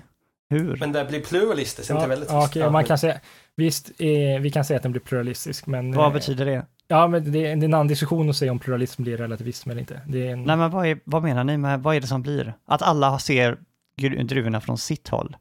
Hur? 0.50 0.78
Men 0.80 0.92
det 0.92 1.06
blir 1.06 1.22
pluralistiskt, 1.22 1.90
ja, 1.90 1.96
inte 1.96 2.08
väldigt 2.08 2.30
ja, 2.30 2.46
okay, 2.46 2.70
man 2.70 2.84
kan 2.84 2.98
säga, 2.98 3.20
visst, 3.56 3.92
eh, 3.98 4.42
vi 4.42 4.52
kan 4.54 4.66
säga 4.66 4.78
att 4.78 4.84
den 4.84 4.92
blir 4.92 5.02
pluralistisk, 5.02 5.68
men... 5.68 5.92
Vad 5.92 6.08
eh, 6.08 6.14
betyder 6.14 6.46
det? 6.46 6.66
Ja, 6.88 7.08
men 7.08 7.24
det, 7.24 7.32
det 7.32 7.48
är 7.48 7.54
en 7.54 7.64
annan 7.64 7.88
diskussion 7.88 8.30
att 8.30 8.36
säga 8.36 8.52
om 8.52 8.60
pluralism 8.60 9.04
blir 9.04 9.18
relativism 9.18 9.70
eller 9.70 9.82
inte. 9.82 10.02
Det 10.08 10.28
är 10.28 10.32
en... 10.32 10.44
Nej, 10.44 10.58
men 10.58 10.72
vad, 10.72 10.88
är, 10.88 11.00
vad 11.04 11.24
menar 11.24 11.44
ni 11.44 11.58
med, 11.58 11.84
vad 11.84 11.96
är 11.96 12.02
det 12.02 12.08
som 12.08 12.22
blir? 12.22 12.54
Att 12.66 12.82
alla 12.82 13.20
ser 13.20 13.58
druvorna 14.24 14.62
från 14.62 14.78
sitt 14.78 15.08
håll? 15.08 15.38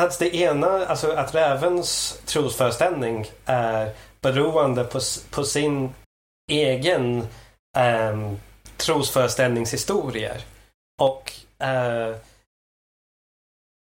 Alltså 0.00 0.24
det 0.24 0.36
ena, 0.36 0.86
alltså 0.86 1.12
att 1.12 1.34
rävens 1.34 2.20
trosföreställning 2.26 3.26
är 3.44 3.94
beroende 4.20 4.84
på, 4.84 5.00
på 5.30 5.44
sin 5.44 5.94
egen 6.50 7.18
eh, 7.78 8.32
trosföreställningshistorier. 8.76 10.40
Och 11.00 11.32
eh, 11.58 12.08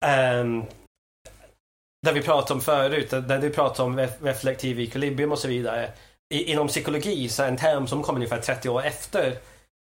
eh, 0.05 0.45
där 2.03 2.13
vi 2.13 2.23
pratade 2.23 2.55
om 2.55 2.61
förut, 2.61 3.11
där 3.11 3.39
vi 3.39 3.51
pratade 3.51 3.83
om 3.83 3.99
reflektiv 4.21 4.81
ekvilibrium 4.81 5.33
och 5.33 5.39
så 5.39 5.49
vidare. 5.49 5.93
I, 6.35 6.53
inom 6.53 6.69
psykologi 6.69 7.29
så 7.29 7.43
är 7.43 7.49
en 7.49 7.57
term 7.57 7.87
som 7.87 8.03
kom 8.03 8.17
ungefär 8.17 8.41
30 8.41 8.69
år 8.69 8.83
efter 8.83 9.39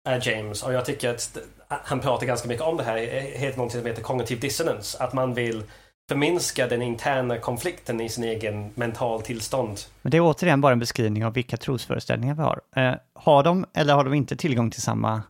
eh, 0.10 0.28
James 0.28 0.64
och 0.64 0.74
jag 0.74 0.86
tycker 0.86 1.10
att 1.10 1.38
han 1.68 2.00
pratar 2.00 2.26
ganska 2.26 2.48
mycket 2.48 2.64
om 2.64 2.78
det 2.78 2.84
här, 2.84 2.98
heter 3.22 3.58
något 3.58 3.72
som 3.72 3.86
heter 3.86 4.02
kognitiv 4.02 4.40
dissonance, 4.40 5.04
Att 5.04 5.14
man 5.14 5.34
vill 5.34 5.64
förminska 6.10 6.68
den 6.68 6.82
interna 6.82 7.38
konflikten 7.38 8.02
i 8.02 8.10
sin 8.10 8.24
egen 8.24 8.72
mental 8.76 9.22
tillstånd. 9.22 9.80
Men 10.02 10.12
det 10.12 10.18
är 10.18 10.22
återigen 10.22 10.62
bara 10.62 10.74
en 10.74 10.80
beskrivning 10.80 11.26
av 11.26 11.34
vilka 11.34 11.58
trosföreställningar 11.58 12.36
vi 12.36 12.42
har. 12.42 12.62
Eh, 12.76 12.96
har 13.14 13.44
de 13.44 13.66
eller 13.74 13.94
har 13.94 14.04
de 14.04 14.14
inte 14.14 14.36
tillgång 14.36 14.72
till 14.72 14.82
samma 14.82 15.24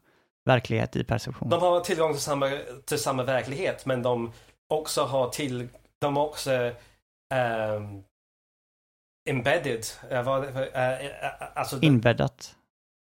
verklighet 0.46 0.96
i 0.96 1.04
perception? 1.04 1.50
De 1.50 1.62
har 1.62 1.80
tillgång 1.80 2.14
till 2.14 2.22
samma, 2.22 2.52
till 2.86 3.00
samma 3.00 3.24
verklighet 3.24 3.86
men 3.86 4.02
de 4.02 4.32
också 4.68 5.04
har 5.04 5.30
till, 5.30 5.68
de 6.00 6.18
har 6.18 6.26
också 6.26 6.52
um, 6.52 8.04
embedded, 9.30 9.86
uh, 10.12 10.22
vad, 10.22 10.44
uh, 10.44 10.58
uh, 10.58 10.68
alltså 11.54 11.80
Inbäddat? 11.82 12.56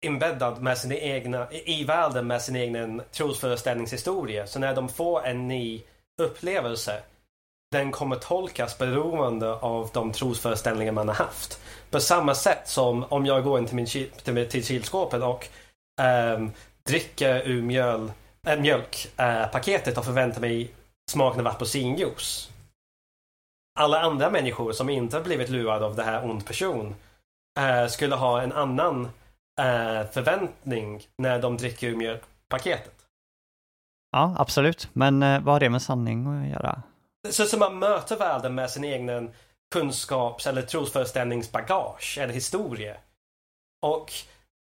Inbäddad 0.05 0.61
med 0.61 0.77
sina 0.77 0.95
egna, 0.95 1.51
i 1.51 1.83
världen 1.83 2.27
med 2.27 2.41
sin 2.41 2.55
egen 2.55 3.01
trosföreställningshistoria. 3.11 4.47
Så 4.47 4.59
när 4.59 4.75
de 4.75 4.89
får 4.89 5.25
en 5.25 5.47
ny 5.47 5.81
upplevelse 6.21 7.01
den 7.71 7.91
kommer 7.91 8.15
tolkas 8.15 8.77
beroende 8.77 9.53
av 9.53 9.89
de 9.93 10.11
trosföreställningar 10.11 10.91
man 10.91 11.07
har 11.07 11.15
haft. 11.15 11.61
På 11.89 11.99
samma 11.99 12.35
sätt 12.35 12.67
som 12.67 13.03
om 13.03 13.25
jag 13.25 13.43
går 13.43 13.59
in 13.59 13.65
till, 13.65 13.75
min, 13.75 13.85
till, 13.85 14.49
till 14.49 14.65
kylskåpet 14.65 15.23
och 15.23 15.47
ähm, 16.01 16.51
dricker 16.87 17.47
ur 17.47 17.61
mjöl, 17.61 18.11
äh, 18.47 18.59
mjölkpaketet 18.59 19.93
äh, 19.93 19.99
och 19.99 20.05
förväntar 20.05 20.41
mig 20.41 20.71
smaken 21.11 21.39
av 21.39 21.47
apelsinjuice. 21.47 22.49
Alla 23.79 23.99
andra 23.99 24.29
människor 24.29 24.71
som 24.71 24.89
inte 24.89 25.17
har 25.17 25.23
blivit 25.23 25.49
lurade 25.49 25.85
av 25.85 25.95
det 25.95 26.03
här 26.03 26.25
ond 26.29 26.45
person 26.45 26.95
äh, 27.59 27.87
skulle 27.87 28.15
ha 28.15 28.41
en 28.41 28.51
annan 28.51 29.05
äh, 29.61 30.07
förväntning 30.11 31.01
när 31.17 31.41
de 31.41 31.57
dricker 31.57 31.87
ur 31.87 31.95
mjölkpaketet. 31.95 32.95
Ja, 34.11 34.35
absolut. 34.37 34.89
Men 34.93 35.23
äh, 35.23 35.41
vad 35.41 35.53
har 35.53 35.59
det 35.59 35.69
med 35.69 35.81
sanning 35.81 36.27
att 36.27 36.47
göra? 36.47 36.83
Så 37.29 37.45
som 37.45 37.59
man 37.59 37.79
möter 37.79 38.17
världen 38.17 38.55
med 38.55 38.69
sin 38.69 38.83
egen 38.83 39.33
kunskaps 39.73 40.47
eller 40.47 40.61
trosföreställningsbagage 40.61 42.17
eller 42.21 42.33
historia. 42.33 42.97
Och 43.81 44.11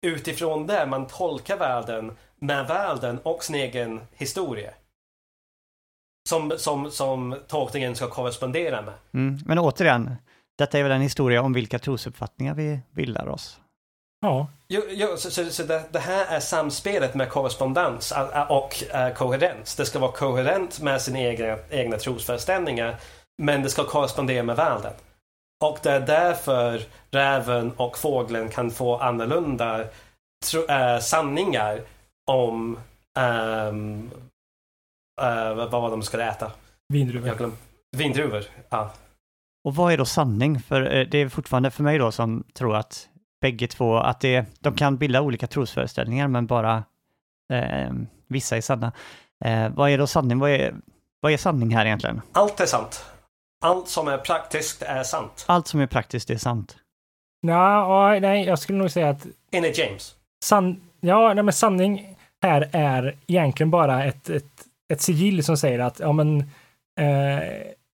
utifrån 0.06 0.66
det 0.66 0.86
man 0.86 1.06
tolkar 1.06 1.56
världen 1.56 2.16
med 2.36 2.66
världen 2.66 3.18
och 3.18 3.44
sin 3.44 3.56
egen 3.56 4.00
historia. 4.12 4.70
Som, 6.28 6.52
som, 6.58 6.90
som 6.90 7.36
tolkningen 7.48 7.96
ska 7.96 8.10
korrespondera 8.10 8.82
med. 8.82 8.94
Mm. 9.14 9.38
Men 9.46 9.58
återigen, 9.58 10.16
detta 10.58 10.78
är 10.78 10.82
väl 10.82 10.92
en 10.92 11.00
historia 11.00 11.42
om 11.42 11.52
vilka 11.52 11.78
trosuppfattningar 11.78 12.54
vi 12.54 12.80
bildar 12.90 13.28
oss. 13.28 13.60
Ja. 14.20 14.46
Jo, 14.68 14.82
jo, 14.90 15.16
så, 15.16 15.30
så, 15.30 15.50
så 15.50 15.62
det, 15.62 15.82
det, 15.92 15.98
här 15.98 16.26
är 16.26 16.40
samspelet 16.40 17.14
med 17.14 17.30
korrespondens 17.30 18.12
och 18.48 18.84
uh, 18.94 19.14
koherens. 19.14 19.76
Det 19.76 19.86
ska 19.86 19.98
vara 19.98 20.12
koherent 20.12 20.80
med 20.80 21.02
sina 21.02 21.18
egna, 21.18 21.58
egna 21.70 21.96
trosföreställningar 21.96 22.96
men 23.42 23.62
det 23.62 23.70
ska 23.70 23.84
korrespondera 23.84 24.42
med 24.42 24.56
världen. 24.56 24.92
Och 25.64 25.78
det 25.82 25.90
är 25.90 26.00
därför 26.00 26.82
räven 27.10 27.72
och 27.72 27.98
fågeln 27.98 28.48
kan 28.48 28.70
få 28.70 28.96
annorlunda 28.96 29.84
tro, 30.50 30.60
uh, 30.60 30.98
sanningar 31.00 31.80
om 32.30 32.78
um, 33.18 34.10
uh, 35.22 35.54
vad 35.54 35.70
var 35.70 35.90
de 35.90 36.02
skulle 36.02 36.28
äta? 36.30 36.52
Vindruvor. 36.88 37.52
Vindruvor, 37.96 38.44
ja. 38.68 38.92
Och 39.64 39.74
vad 39.74 39.92
är 39.92 39.98
då 39.98 40.04
sanning? 40.04 40.60
För 40.60 40.80
det 41.04 41.18
är 41.18 41.28
fortfarande 41.28 41.70
för 41.70 41.82
mig 41.82 41.98
då 41.98 42.12
som 42.12 42.44
tror 42.54 42.76
att 42.76 43.08
bägge 43.46 43.66
två, 43.66 43.96
att 43.96 44.20
det, 44.20 44.44
de 44.60 44.74
kan 44.74 44.96
bilda 44.96 45.20
olika 45.20 45.46
trosföreställningar 45.46 46.28
men 46.28 46.46
bara 46.46 46.84
eh, 47.52 47.90
vissa 48.26 48.56
är 48.56 48.60
sanna. 48.60 48.92
Eh, 49.44 49.68
vad 49.68 49.90
är 49.90 49.98
då 49.98 50.06
sanning? 50.06 50.38
Vad 50.38 50.50
är, 50.50 50.74
vad 51.20 51.32
är 51.32 51.36
sanning 51.36 51.76
här 51.76 51.86
egentligen? 51.86 52.22
Allt 52.32 52.60
är 52.60 52.66
sant. 52.66 53.04
Allt 53.64 53.88
som 53.88 54.08
är 54.08 54.18
praktiskt 54.18 54.82
är 54.82 55.02
sant. 55.02 55.44
Allt 55.48 55.66
som 55.66 55.80
är 55.80 55.86
praktiskt 55.86 56.30
är 56.30 56.36
sant. 56.36 56.76
Ja, 57.40 58.18
nej, 58.20 58.44
jag 58.44 58.58
skulle 58.58 58.78
nog 58.78 58.90
säga 58.90 59.08
att... 59.08 59.26
Enligt 59.52 59.78
James. 59.78 60.14
San, 60.44 60.80
ja, 61.00 61.34
nej, 61.34 61.44
men 61.44 61.52
sanning 61.52 62.16
här 62.42 62.68
är 62.72 63.16
egentligen 63.26 63.70
bara 63.70 64.04
ett, 64.04 64.30
ett, 64.30 64.66
ett 64.92 65.00
sigill 65.00 65.44
som 65.44 65.56
säger 65.56 65.78
att 65.78 66.00
ja, 66.00 66.12
men, 66.12 66.38
eh, 67.00 67.42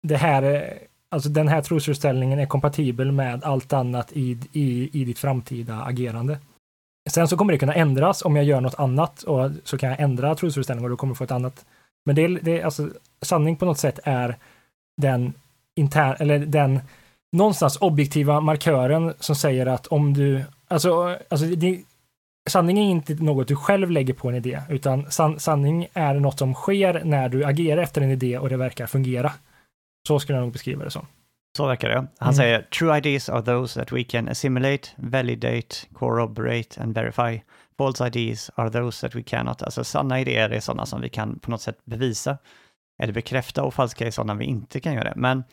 det 0.02 0.16
här 0.16 0.72
Alltså 1.12 1.28
den 1.28 1.48
här 1.48 1.62
trosförställningen 1.62 2.38
är 2.38 2.46
kompatibel 2.46 3.12
med 3.12 3.44
allt 3.44 3.72
annat 3.72 4.12
i, 4.12 4.38
i, 4.52 4.90
i 5.00 5.04
ditt 5.04 5.18
framtida 5.18 5.82
agerande. 5.82 6.38
Sen 7.10 7.28
så 7.28 7.36
kommer 7.36 7.52
det 7.52 7.58
kunna 7.58 7.74
ändras 7.74 8.24
om 8.24 8.36
jag 8.36 8.44
gör 8.44 8.60
något 8.60 8.78
annat 8.78 9.22
och 9.22 9.50
så 9.64 9.78
kan 9.78 9.90
jag 9.90 10.00
ändra 10.00 10.34
trosföreställningen 10.34 10.84
och 10.84 10.90
då 10.90 10.96
kommer 10.96 11.10
jag 11.10 11.18
få 11.18 11.24
ett 11.24 11.30
annat. 11.30 11.64
Men 12.06 12.16
det 12.16 12.24
är, 12.24 12.28
det 12.28 12.60
är 12.60 12.64
alltså 12.64 12.88
sanning 13.22 13.56
på 13.56 13.64
något 13.64 13.78
sätt 13.78 13.98
är 14.04 14.36
den 15.02 15.34
intern, 15.74 16.16
eller 16.18 16.38
den 16.38 16.80
någonstans 17.36 17.76
objektiva 17.80 18.40
markören 18.40 19.14
som 19.20 19.36
säger 19.36 19.66
att 19.66 19.86
om 19.86 20.14
du, 20.14 20.44
alltså, 20.68 21.18
alltså 21.28 21.46
det, 21.46 21.80
sanning 22.50 22.78
är 22.78 22.90
inte 22.90 23.14
något 23.14 23.48
du 23.48 23.56
själv 23.56 23.90
lägger 23.90 24.14
på 24.14 24.28
en 24.28 24.34
idé, 24.34 24.60
utan 24.68 25.10
san, 25.10 25.40
sanning 25.40 25.86
är 25.92 26.14
något 26.14 26.38
som 26.38 26.54
sker 26.54 27.02
när 27.04 27.28
du 27.28 27.44
agerar 27.44 27.82
efter 27.82 28.00
en 28.00 28.10
idé 28.10 28.38
och 28.38 28.48
det 28.48 28.56
verkar 28.56 28.86
fungera. 28.86 29.32
Så 30.08 30.18
skulle 30.20 30.38
jag 30.38 30.42
nog 30.42 30.52
beskriva 30.52 30.84
det 30.84 30.90
som. 30.90 31.06
Så 31.56 31.66
verkar 31.66 31.88
det. 31.88 31.94
Han 31.94 32.08
Mm. 32.22 32.34
säger 32.34 32.62
“True 32.62 32.98
ideas 32.98 33.28
are 33.28 33.42
those 33.42 33.80
that 33.80 33.92
we 33.92 34.04
can 34.04 34.28
assimilate, 34.28 34.88
validate, 34.96 35.76
corroborate 35.94 36.80
and 36.82 36.94
verify. 36.94 37.40
False 37.78 38.06
ideas 38.06 38.50
are 38.54 38.70
those 38.70 39.08
that 39.08 39.14
we 39.16 39.22
cannot.” 39.22 39.62
Alltså 39.62 39.84
sanna 39.84 40.20
idéer 40.20 40.50
är 40.50 40.60
sådana 40.60 40.86
som 40.86 41.00
vi 41.00 41.08
kan 41.08 41.38
på 41.38 41.50
något 41.50 41.60
sätt 41.60 41.78
bevisa 41.84 42.38
eller 43.02 43.12
bekräfta 43.12 43.62
och 43.62 43.74
falska 43.74 44.06
är 44.06 44.10
sådana 44.10 44.34
vi 44.34 44.44
inte 44.44 44.80
kan 44.80 44.94
göra. 44.94 45.12
Men 45.16 45.44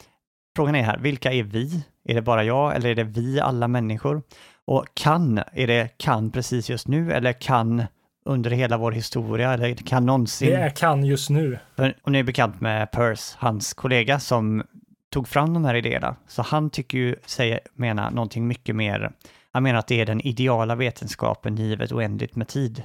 frågan 0.56 0.76
är 0.76 0.84
här, 0.84 0.98
vilka 0.98 1.32
är 1.34 1.44
vi? 1.44 1.84
Är 2.06 2.16
det 2.16 2.22
bara 2.22 2.44
jag 2.44 2.76
eller 2.76 2.90
är 2.90 2.96
det 2.96 3.04
vi 3.04 3.40
alla 3.40 3.68
människor? 3.68 4.22
Och 4.66 4.86
kan, 4.94 5.38
är 5.54 5.68
det 5.68 5.98
kan 5.98 6.32
precis 6.32 6.70
just 6.70 6.88
nu 6.88 7.12
eller 7.14 7.34
kan 7.34 7.84
under 8.30 8.52
hela 8.52 8.78
vår 8.78 8.92
historia 8.92 9.54
eller 9.54 9.74
kan 9.74 10.06
någonsin? 10.06 10.50
Det 10.50 10.56
är 10.56 10.70
kan 10.70 11.06
just 11.06 11.30
nu. 11.30 11.60
För 11.76 11.94
Om 12.02 12.12
ni 12.14 12.20
är 12.20 12.24
bekant 12.24 12.62
med 12.62 12.92
Peirce, 12.92 13.36
hans 13.40 13.74
kollega 13.74 14.20
som 14.20 14.64
tog 15.10 15.28
fram 15.28 15.54
de 15.54 15.66
här 15.66 15.76
idéerna, 15.76 16.16
så 16.28 16.42
han 16.42 16.70
tycker 16.70 16.98
ju 16.98 17.16
sig 17.26 17.60
mena 17.74 18.10
någonting 18.10 18.48
mycket 18.48 18.76
mer, 18.76 19.12
han 19.52 19.64
menar 19.64 19.80
att 19.80 19.88
det 19.88 20.02
är 20.02 20.06
den 20.06 20.22
ideala 20.22 20.76
vetenskapen 20.76 21.56
givet 21.56 21.92
oändligt 21.92 22.36
med 22.36 22.48
tid. 22.48 22.84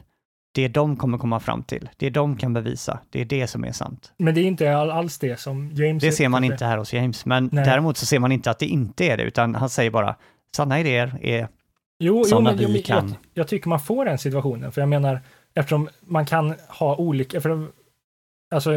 Det 0.54 0.68
de 0.68 0.96
kommer 0.96 1.18
komma 1.18 1.40
fram 1.40 1.62
till, 1.62 1.88
det 1.96 2.10
de 2.10 2.36
kan 2.36 2.52
bevisa, 2.52 2.98
det 3.10 3.20
är 3.20 3.24
det 3.24 3.46
som 3.46 3.64
är 3.64 3.72
sant. 3.72 4.12
Men 4.18 4.34
det 4.34 4.40
är 4.40 4.44
inte 4.44 4.76
all- 4.76 4.90
alls 4.90 5.18
det 5.18 5.40
som 5.40 5.70
James... 5.74 6.02
Det 6.02 6.12
ser 6.12 6.28
man 6.28 6.44
inte 6.44 6.64
här 6.64 6.78
hos 6.78 6.92
James, 6.92 7.26
men 7.26 7.48
Nej. 7.52 7.64
däremot 7.64 7.96
så 7.96 8.06
ser 8.06 8.18
man 8.18 8.32
inte 8.32 8.50
att 8.50 8.58
det 8.58 8.66
inte 8.66 9.04
är 9.04 9.16
det, 9.16 9.22
utan 9.22 9.54
han 9.54 9.70
säger 9.70 9.90
bara 9.90 10.16
sanna 10.56 10.80
idéer 10.80 11.18
är, 11.22 11.48
Jo, 11.98 12.16
jo 12.16 12.24
sådana 12.24 12.50
men, 12.50 12.58
jo, 12.62 12.66
vi 12.68 12.72
men 12.72 12.82
kan. 12.82 13.08
jag, 13.08 13.16
jag 13.34 13.48
tycker 13.48 13.68
man 13.68 13.80
får 13.80 14.04
den 14.04 14.18
situationen, 14.18 14.72
för 14.72 14.80
jag 14.82 14.88
menar, 14.88 15.20
eftersom 15.54 15.88
man 16.00 16.26
kan 16.26 16.54
ha 16.68 16.96
olika, 16.96 17.40
för, 17.40 17.68
alltså 18.54 18.70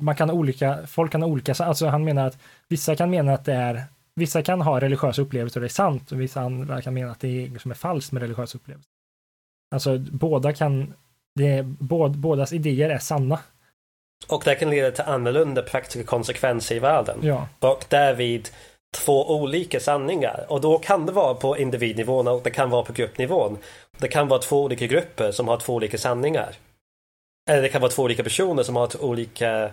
man 0.00 0.16
kan 0.16 0.28
ha 0.28 0.36
olika, 0.36 0.86
folk 0.86 1.12
kan 1.12 1.22
ha 1.22 1.28
olika, 1.28 1.54
alltså 1.64 1.86
han 1.86 2.04
menar 2.04 2.26
att 2.26 2.38
vissa 2.68 2.96
kan 2.96 3.10
mena 3.10 3.34
att 3.34 3.44
det 3.44 3.54
är, 3.54 3.84
vissa 4.14 4.42
kan 4.42 4.60
ha 4.60 4.80
religiösa 4.80 5.22
upplevelser 5.22 5.60
och 5.60 5.62
det 5.62 5.66
är 5.66 5.68
sant, 5.68 6.12
och 6.12 6.20
vissa 6.20 6.40
andra 6.40 6.82
kan 6.82 6.94
mena 6.94 7.10
att 7.10 7.20
det 7.20 7.28
är 7.28 7.58
som 7.58 7.70
är 7.70 7.74
falskt 7.74 8.12
med 8.12 8.22
religiösa 8.22 8.58
upplevelser. 8.58 8.90
Alltså 9.74 9.98
båda 9.98 10.52
kan, 10.52 10.94
det 11.34 11.48
är, 11.48 11.62
båd, 11.62 12.18
bådas 12.18 12.52
idéer 12.52 12.90
är 12.90 12.98
sanna. 12.98 13.38
Och 14.28 14.42
det 14.44 14.54
kan 14.54 14.70
leda 14.70 14.90
till 14.90 15.04
annorlunda 15.04 15.62
praktiska 15.62 16.04
konsekvenser 16.04 16.74
i 16.74 16.78
världen. 16.78 17.18
Ja, 17.22 17.48
Och 17.60 17.84
därvid 17.88 18.48
två 18.96 19.30
olika 19.40 19.80
sanningar. 19.80 20.46
Och 20.48 20.60
då 20.60 20.78
kan 20.78 21.06
det 21.06 21.12
vara 21.12 21.34
på 21.34 21.58
individnivån 21.58 22.28
och 22.28 22.40
det 22.44 22.50
kan 22.50 22.70
vara 22.70 22.82
på 22.82 22.92
gruppnivån. 22.92 23.58
Det 23.98 24.08
kan 24.08 24.28
vara 24.28 24.40
två 24.40 24.62
olika 24.62 24.86
grupper 24.86 25.32
som 25.32 25.48
har 25.48 25.56
två 25.56 25.74
olika 25.74 25.98
sanningar. 25.98 26.56
Eller 27.50 27.62
det 27.62 27.68
kan 27.68 27.80
vara 27.80 27.90
två 27.90 28.02
olika 28.02 28.22
personer 28.22 28.62
som 28.62 28.76
har 28.76 28.86
två 28.86 28.98
olika 28.98 29.70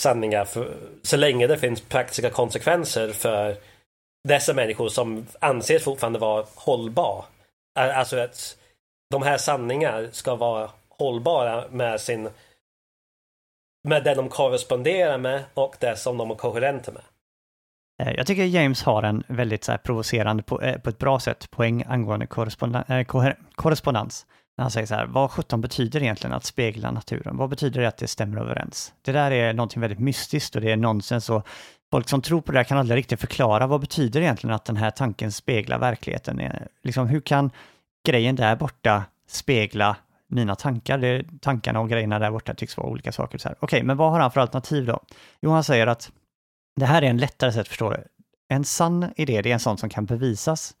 sanningar. 0.00 0.44
För, 0.44 0.76
så 1.02 1.16
länge 1.16 1.46
det 1.46 1.58
finns 1.58 1.80
praktiska 1.80 2.30
konsekvenser 2.30 3.12
för 3.12 3.56
dessa 4.28 4.54
människor 4.54 4.88
som 4.88 5.26
anses 5.40 5.84
fortfarande 5.84 6.18
vara 6.18 6.46
hållbar. 6.54 7.24
Alltså 7.78 8.16
att 8.16 8.56
de 9.10 9.22
här 9.22 9.38
sanningar 9.38 10.08
ska 10.12 10.34
vara 10.34 10.70
hållbara 10.88 11.68
med 11.70 12.00
sin 12.00 12.30
med 13.88 14.04
det 14.04 14.14
de 14.14 14.28
korresponderar 14.28 15.18
med 15.18 15.44
och 15.54 15.76
det 15.80 15.96
som 15.96 16.18
de 16.18 16.30
är 16.30 16.34
koherenta 16.34 16.92
med. 16.92 17.02
Eh, 18.02 18.12
jag 18.16 18.26
tycker 18.26 18.44
James 18.44 18.82
har 18.82 19.02
en 19.02 19.22
väldigt 19.26 19.64
så 19.64 19.72
här, 19.72 19.78
provocerande, 19.78 20.42
på, 20.42 20.62
eh, 20.62 20.78
på 20.78 20.90
ett 20.90 20.98
bra 20.98 21.20
sätt, 21.20 21.50
poäng 21.50 21.84
angående 21.88 22.26
eh, 22.88 23.04
korrespondens. 23.54 24.26
När 24.56 24.62
han 24.62 24.70
säger 24.70 24.86
så 24.86 24.94
här, 24.94 25.06
vad 25.06 25.30
sjutton 25.30 25.60
betyder 25.60 26.02
egentligen 26.02 26.36
att 26.36 26.44
spegla 26.44 26.90
naturen? 26.90 27.36
Vad 27.36 27.50
betyder 27.50 27.80
det 27.80 27.88
att 27.88 27.96
det 27.96 28.08
stämmer 28.08 28.40
överens? 28.40 28.92
Det 29.02 29.12
där 29.12 29.30
är 29.30 29.52
någonting 29.52 29.80
väldigt 29.80 29.98
mystiskt 29.98 30.56
och 30.56 30.62
det 30.62 30.70
är 30.70 30.76
nonsens 30.76 31.30
och 31.30 31.46
folk 31.90 32.08
som 32.08 32.22
tror 32.22 32.40
på 32.40 32.52
det 32.52 32.58
här 32.58 32.64
kan 32.64 32.78
aldrig 32.78 32.98
riktigt 32.98 33.20
förklara 33.20 33.66
vad 33.66 33.80
betyder 33.80 34.20
egentligen 34.20 34.54
att 34.54 34.64
den 34.64 34.76
här 34.76 34.90
tanken 34.90 35.32
speglar 35.32 35.78
verkligheten? 35.78 36.40
Liksom, 36.82 37.08
hur 37.08 37.20
kan 37.20 37.50
grejen 38.06 38.36
där 38.36 38.56
borta 38.56 39.04
spegla 39.28 39.96
mina 40.28 40.54
tankar? 40.54 40.98
Det, 40.98 41.24
tankarna 41.40 41.80
och 41.80 41.88
grejerna 41.88 42.18
där 42.18 42.30
borta 42.30 42.54
tycks 42.54 42.76
vara 42.76 42.88
olika 42.88 43.12
saker. 43.12 43.38
Okej, 43.38 43.50
okay, 43.50 43.58
Okej, 43.60 43.82
men 43.82 43.96
vad 43.96 44.10
har 44.10 44.20
han 44.20 44.30
för 44.30 44.40
alternativ 44.40 44.86
då? 44.86 45.00
Jo, 45.40 45.50
han 45.50 45.64
säger 45.64 45.86
att 45.86 46.10
det 46.76 46.86
här 46.86 47.02
är 47.02 47.06
en 47.06 47.18
lättare 47.18 47.52
sätt 47.52 47.60
att 47.60 47.68
förstå 47.68 47.90
det. 47.90 48.04
En 48.48 48.64
sann 48.64 49.12
idé, 49.16 49.42
det 49.42 49.50
är 49.50 49.54
en 49.54 49.60
sån 49.60 49.78
som 49.78 49.88
kan 49.88 50.06
bevisas. 50.06 50.74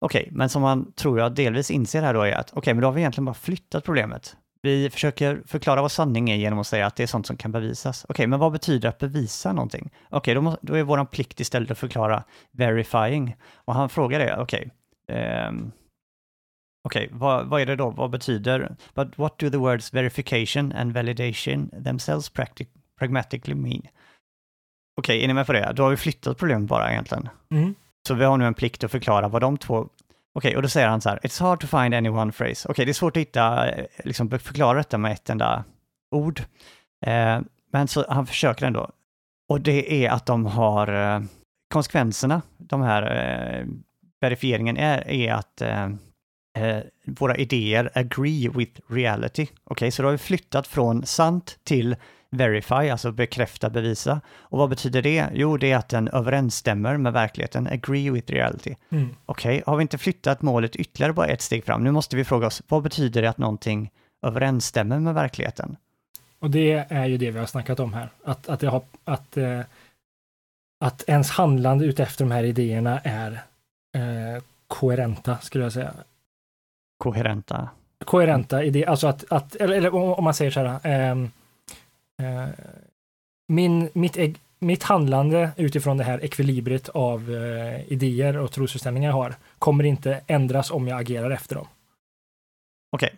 Okej, 0.00 0.28
men 0.32 0.48
som 0.48 0.62
man 0.62 0.92
tror 0.92 1.18
jag 1.18 1.34
delvis 1.34 1.70
inser 1.70 2.02
här 2.02 2.14
då 2.14 2.22
är 2.22 2.32
att 2.32 2.52
okej, 2.52 2.74
men 2.74 2.80
då 2.80 2.88
har 2.88 2.92
vi 2.92 3.00
egentligen 3.00 3.24
bara 3.24 3.34
flyttat 3.34 3.84
problemet. 3.84 4.36
Vi 4.62 4.90
försöker 4.90 5.42
förklara 5.46 5.82
vad 5.82 5.92
sanning 5.92 6.30
är 6.30 6.36
genom 6.36 6.58
att 6.58 6.66
säga 6.66 6.86
att 6.86 6.96
det 6.96 7.02
är 7.02 7.06
sånt 7.06 7.26
som 7.26 7.36
kan 7.36 7.52
bevisas. 7.52 8.06
Okej, 8.08 8.26
men 8.26 8.38
vad 8.38 8.52
betyder 8.52 8.88
att 8.88 8.98
bevisa 8.98 9.52
någonting? 9.52 9.90
Okej, 10.10 10.34
då, 10.34 10.56
då 10.62 10.74
är 10.74 10.82
våran 10.82 11.06
plikt 11.06 11.40
istället 11.40 11.70
att 11.70 11.78
förklara 11.78 12.24
verifying. 12.50 13.36
Och 13.54 13.74
han 13.74 13.88
frågar 13.88 14.18
det, 14.18 14.36
okej, 14.36 14.70
um, 15.48 15.72
okej, 16.84 17.08
vad, 17.12 17.46
vad 17.46 17.60
är 17.60 17.66
det 17.66 17.76
då? 17.76 17.90
Vad 17.90 18.10
betyder, 18.10 18.76
but 18.94 19.18
what 19.18 19.38
do 19.38 19.50
the 19.50 19.56
words 19.56 19.94
verification 19.94 20.72
and 20.72 20.92
validation 20.92 21.70
themselves 21.84 22.30
practic, 22.30 22.68
pragmatically 22.98 23.54
mean? 23.54 23.82
Okej, 24.98 25.24
är 25.24 25.28
ni 25.28 25.34
med 25.34 25.46
på 25.46 25.52
det? 25.52 25.72
Då 25.74 25.82
har 25.82 25.90
vi 25.90 25.96
flyttat 25.96 26.38
problemet 26.38 26.68
bara 26.68 26.90
egentligen. 26.92 27.28
mm. 27.50 27.74
Så 28.08 28.14
vi 28.14 28.24
har 28.24 28.36
nu 28.36 28.46
en 28.46 28.54
plikt 28.54 28.84
att 28.84 28.90
förklara 28.90 29.28
vad 29.28 29.42
de 29.42 29.58
två... 29.58 29.88
Okej, 30.34 30.56
och 30.56 30.62
då 30.62 30.68
säger 30.68 30.88
han 30.88 31.00
så 31.00 31.08
här, 31.08 31.18
it's 31.18 31.42
hard 31.42 31.60
to 31.60 31.66
find 31.66 31.94
any 31.94 32.08
one 32.08 32.32
phrase. 32.32 32.68
Okej, 32.68 32.84
det 32.84 32.90
är 32.90 32.94
svårt 32.94 33.16
att 33.16 33.20
hitta, 33.20 33.70
eh, 33.70 33.84
liksom 34.04 34.30
förklara 34.30 34.78
detta 34.78 34.98
med 34.98 35.12
ett 35.12 35.30
enda 35.30 35.64
ord. 36.10 36.40
Eh, 37.06 37.40
men 37.72 37.88
så 37.88 38.04
han 38.08 38.26
försöker 38.26 38.66
ändå. 38.66 38.90
Och 39.48 39.60
det 39.60 40.04
är 40.04 40.10
att 40.10 40.26
de 40.26 40.46
har 40.46 41.14
eh, 41.14 41.20
konsekvenserna, 41.72 42.42
de 42.56 42.82
här 42.82 43.02
eh, 43.02 43.66
verifieringen 44.20 44.76
är, 44.76 45.08
är 45.08 45.32
att 45.32 45.60
eh, 45.60 45.84
eh, 46.58 46.82
våra 47.04 47.36
idéer 47.36 47.90
agree 47.94 48.48
with 48.48 48.80
reality. 48.88 49.46
Okej, 49.64 49.90
så 49.90 50.02
då 50.02 50.08
har 50.08 50.12
vi 50.12 50.18
flyttat 50.18 50.66
från 50.66 51.06
sant 51.06 51.58
till 51.64 51.96
verify, 52.30 52.74
alltså 52.90 53.12
bekräfta, 53.12 53.70
bevisa. 53.70 54.20
Och 54.40 54.58
vad 54.58 54.68
betyder 54.68 55.02
det? 55.02 55.28
Jo, 55.32 55.56
det 55.56 55.72
är 55.72 55.76
att 55.76 55.88
den 55.88 56.08
överensstämmer 56.08 56.96
med 56.96 57.12
verkligheten, 57.12 57.66
agree 57.66 58.10
with 58.10 58.32
reality. 58.32 58.74
Mm. 58.90 59.14
Okej, 59.26 59.62
har 59.66 59.76
vi 59.76 59.82
inte 59.82 59.98
flyttat 59.98 60.42
målet 60.42 60.76
ytterligare 60.76 61.12
bara 61.12 61.26
ett 61.26 61.42
steg 61.42 61.64
fram? 61.64 61.84
Nu 61.84 61.90
måste 61.90 62.16
vi 62.16 62.24
fråga 62.24 62.46
oss, 62.46 62.62
vad 62.68 62.82
betyder 62.82 63.22
det 63.22 63.30
att 63.30 63.38
någonting 63.38 63.90
överensstämmer 64.22 64.98
med 64.98 65.14
verkligheten? 65.14 65.76
Och 66.38 66.50
det 66.50 66.86
är 66.88 67.06
ju 67.06 67.18
det 67.18 67.30
vi 67.30 67.38
har 67.38 67.46
snackat 67.46 67.80
om 67.80 67.92
här. 67.92 68.08
Att, 68.24 68.48
att, 68.48 68.62
har, 68.62 68.82
att, 69.04 69.36
eh, 69.36 69.60
att 70.84 71.04
ens 71.06 71.30
handlande 71.30 71.84
utefter 71.84 72.24
de 72.24 72.30
här 72.30 72.44
idéerna 72.44 73.00
är 73.04 73.32
eh, 73.94 74.42
koherenta, 74.66 75.38
skulle 75.38 75.64
jag 75.64 75.72
säga. 75.72 75.92
Koherenta. 76.98 77.68
Koherenta 78.04 78.64
idéer, 78.64 78.86
alltså 78.88 79.06
att, 79.06 79.24
att 79.32 79.54
eller, 79.54 79.76
eller 79.76 79.94
om 79.94 80.24
man 80.24 80.34
säger 80.34 80.50
så 80.50 80.60
här. 80.60 81.10
eh, 81.10 81.28
min, 83.48 83.90
mitt, 83.92 84.38
mitt 84.58 84.82
handlande 84.82 85.50
utifrån 85.56 85.96
det 85.96 86.04
här 86.04 86.24
ekvilibriet 86.24 86.88
av 86.88 87.34
eh, 87.34 87.92
idéer 87.92 88.36
och 88.36 88.52
trosföreställningar 88.52 89.08
jag 89.08 89.16
har 89.16 89.34
kommer 89.58 89.84
inte 89.84 90.20
ändras 90.26 90.70
om 90.70 90.88
jag 90.88 91.00
agerar 91.00 91.30
efter 91.30 91.54
dem. 91.54 91.66
Okej, 92.92 93.14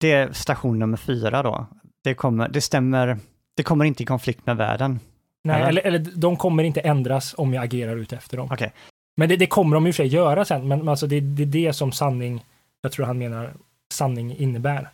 det 0.00 0.12
är 0.12 0.32
station 0.32 0.78
nummer 0.78 0.96
fyra 0.96 1.42
då. 1.42 1.66
Det, 2.04 2.14
kommer, 2.14 2.48
det 2.48 2.60
stämmer, 2.60 3.18
det 3.56 3.62
kommer 3.62 3.84
inte 3.84 4.02
i 4.02 4.06
konflikt 4.06 4.46
med 4.46 4.56
världen. 4.56 5.00
Nej, 5.44 5.56
Eller? 5.56 5.68
eller, 5.68 5.82
eller 5.82 6.10
de 6.14 6.36
kommer 6.36 6.64
inte 6.64 6.80
ändras 6.80 7.34
om 7.38 7.54
jag 7.54 7.64
agerar 7.64 7.96
ut 7.96 8.12
efter 8.12 8.36
dem. 8.36 8.48
Okej. 8.52 8.72
Men 9.16 9.28
det, 9.28 9.36
det 9.36 9.46
kommer 9.46 9.74
de 9.74 9.86
i 9.86 9.90
och 9.90 9.94
för 9.94 10.02
sig 10.02 10.14
göra 10.14 10.44
sen, 10.44 10.68
men 10.68 10.78
men 10.78 10.88
alltså 10.88 11.06
det, 11.06 11.20
det 11.20 11.42
är 11.42 11.46
det 11.46 11.72
som 11.72 11.92
sanning, 11.92 12.44
jag 12.82 12.92
tror 12.92 13.06
han 13.06 13.18
menar, 13.18 13.52
sanning 13.92 14.36
innebär. 14.36 14.88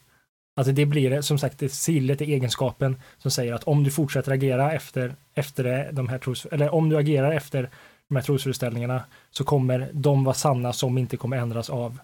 Alltså 0.58 0.72
det 0.72 0.86
blir 0.86 1.20
som 1.20 1.38
sagt, 1.38 1.58
det 1.58 1.68
sillet 1.68 2.20
är 2.20 2.24
egenskapen 2.24 2.96
som 3.18 3.30
säger 3.30 3.54
att 3.54 3.64
om 3.64 3.84
du 3.84 3.90
fortsätter 3.90 4.32
agera 4.32 4.72
efter, 4.72 5.16
efter 5.34 5.92
de 5.92 6.08
här 6.08 6.18
tros, 6.18 6.46
eller 6.46 6.74
om 6.74 6.88
du 6.88 6.96
agerar 6.96 7.32
efter 7.32 7.70
de 8.08 8.16
här 8.16 8.22
trosföreställningarna 8.22 9.04
så 9.30 9.44
kommer 9.44 9.90
de 9.92 10.24
vara 10.24 10.34
sanna 10.34 10.72
som 10.72 10.98
inte 10.98 11.16
kommer 11.16 11.36
ändras 11.36 11.70
av 11.70 11.98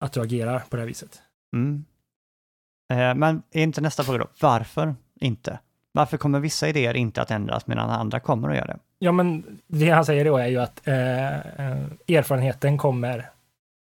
att 0.00 0.12
du 0.12 0.20
agerar 0.20 0.58
på 0.58 0.76
det 0.76 0.82
här 0.82 0.86
viset. 0.86 1.22
Mm. 1.56 1.84
Eh, 2.92 3.14
men 3.14 3.42
är 3.52 3.62
inte 3.62 3.80
nästa 3.80 4.02
fråga 4.02 4.18
då, 4.18 4.26
varför 4.40 4.94
inte? 5.20 5.58
Varför 5.92 6.16
kommer 6.16 6.40
vissa 6.40 6.68
idéer 6.68 6.94
inte 6.94 7.22
att 7.22 7.30
ändras 7.30 7.66
medan 7.66 7.90
andra 7.90 8.20
kommer 8.20 8.50
att 8.50 8.56
göra 8.56 8.66
det? 8.66 8.78
Ja, 8.98 9.12
men 9.12 9.58
det 9.66 9.90
han 9.90 10.04
säger 10.04 10.24
då 10.24 10.36
är 10.36 10.46
ju 10.46 10.60
att 10.60 10.86
eh, 10.86 11.34
eh, 11.34 11.86
erfarenheten 12.08 12.78
kommer 12.78 13.30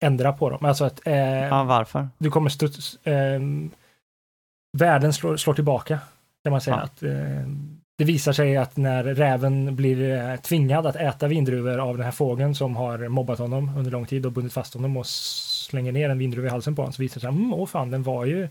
ändra 0.05 0.33
på 0.33 0.51
dem. 0.51 0.65
Alltså 0.65 0.85
att 0.85 1.07
eh, 1.07 1.15
Ja, 1.45 1.65
varför? 1.65 2.09
du 2.19 2.31
kommer 2.31 2.51
studs, 2.51 3.07
eh, 3.07 3.41
världen 4.79 5.13
slår, 5.13 5.37
slår 5.37 5.55
tillbaka, 5.55 5.99
kan 6.45 6.51
man 6.51 6.61
säga. 6.61 6.77
Ja. 6.77 6.83
Att, 6.83 7.03
eh, 7.03 7.49
det 7.99 8.05
visar 8.05 8.33
sig 8.33 8.57
att 8.57 8.77
när 8.77 9.05
räven 9.05 9.77
blir 9.77 10.15
eh, 10.31 10.37
tvingad 10.37 10.87
att 10.87 10.97
äta 10.97 11.29
vindruvor 11.29 11.79
av 11.79 11.97
den 11.97 12.05
här 12.05 12.13
fågeln 12.13 12.55
som 12.55 12.77
har 12.77 13.09
mobbat 13.09 13.39
honom 13.39 13.77
under 13.77 13.91
lång 13.91 14.07
tid 14.07 14.27
och 14.27 14.33
bundit 14.33 14.53
fast 14.53 14.75
honom 14.75 14.97
och 14.97 15.07
slänger 15.07 15.93
ner 15.93 16.11
en 16.11 16.19
vindruva 16.19 16.47
i 16.49 16.51
halsen 16.51 16.75
på 16.77 16.83
honom 16.83 16.93
så 16.93 17.03
visar 17.03 17.15
det 17.15 17.21
sig 17.21 17.29
att 17.29 17.35
mm, 17.35 17.55
åh 17.55 17.67
fan, 17.67 17.91
den 17.91 18.03
var 18.03 18.25
ju 18.25 18.49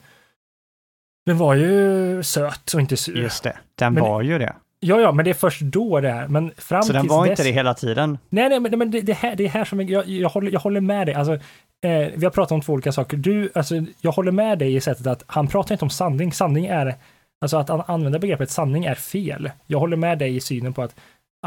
den 1.26 1.38
var 1.38 1.54
ju 1.54 2.24
söt 2.24 2.74
och 2.74 2.82
inte 2.82 2.98
sur. 2.98 3.18
Just 3.18 3.44
det, 3.44 3.58
den 3.76 3.94
Men- 3.94 4.04
var 4.04 4.22
ju 4.22 4.38
det. 4.40 4.56
Ja, 4.88 5.02
ja, 5.02 5.12
men 5.12 5.26
det 5.26 5.32
är 5.32 5.36
först 5.36 5.62
då 5.62 6.00
det 6.00 6.10
är. 6.10 6.28
Men 6.28 6.52
fram 6.58 6.84
Så 6.84 6.94
den 6.94 7.08
var 7.08 7.26
dess... 7.26 7.40
inte 7.40 7.44
det 7.44 7.56
hela 7.56 7.74
tiden? 7.74 8.18
Nej, 8.30 8.50
nej, 8.50 8.60
men, 8.60 8.80
men 8.80 8.92
det, 8.92 9.02
det, 9.02 9.14
här, 9.14 9.36
det 9.36 9.46
är 9.46 9.50
här 9.50 9.66
som 9.66 9.82
jag, 9.82 10.08
jag, 10.08 10.30
håller, 10.30 10.52
jag 10.52 10.60
håller 10.60 10.82
med 10.82 11.08
dig. 11.08 11.16
Alltså, 11.16 11.34
eh, 11.34 12.12
vi 12.16 12.26
har 12.26 12.30
pratat 12.30 12.52
om 12.52 12.62
två 12.62 12.74
olika 12.74 12.92
saker. 12.92 13.18
Du, 13.18 13.50
alltså, 13.56 13.76
jag 14.02 14.12
håller 14.12 14.32
med 14.32 14.60
dig 14.60 14.76
i 14.76 14.82
sättet 14.82 15.08
att 15.08 15.24
han 15.28 15.48
pratar 15.48 15.76
inte 15.76 15.86
om 15.86 15.90
sanning. 15.90 16.34
Sanning 16.34 16.66
är, 16.66 16.96
alltså 17.42 17.58
att 17.58 17.70
han 17.70 17.84
använder 17.88 18.20
begreppet 18.20 18.52
sanning 18.52 18.86
är 18.86 18.96
fel. 18.96 19.52
Jag 19.68 19.80
håller 19.80 19.98
med 19.98 20.20
dig 20.20 20.36
i 20.36 20.42
synen 20.42 20.74
på 20.74 20.82
att, 20.82 20.96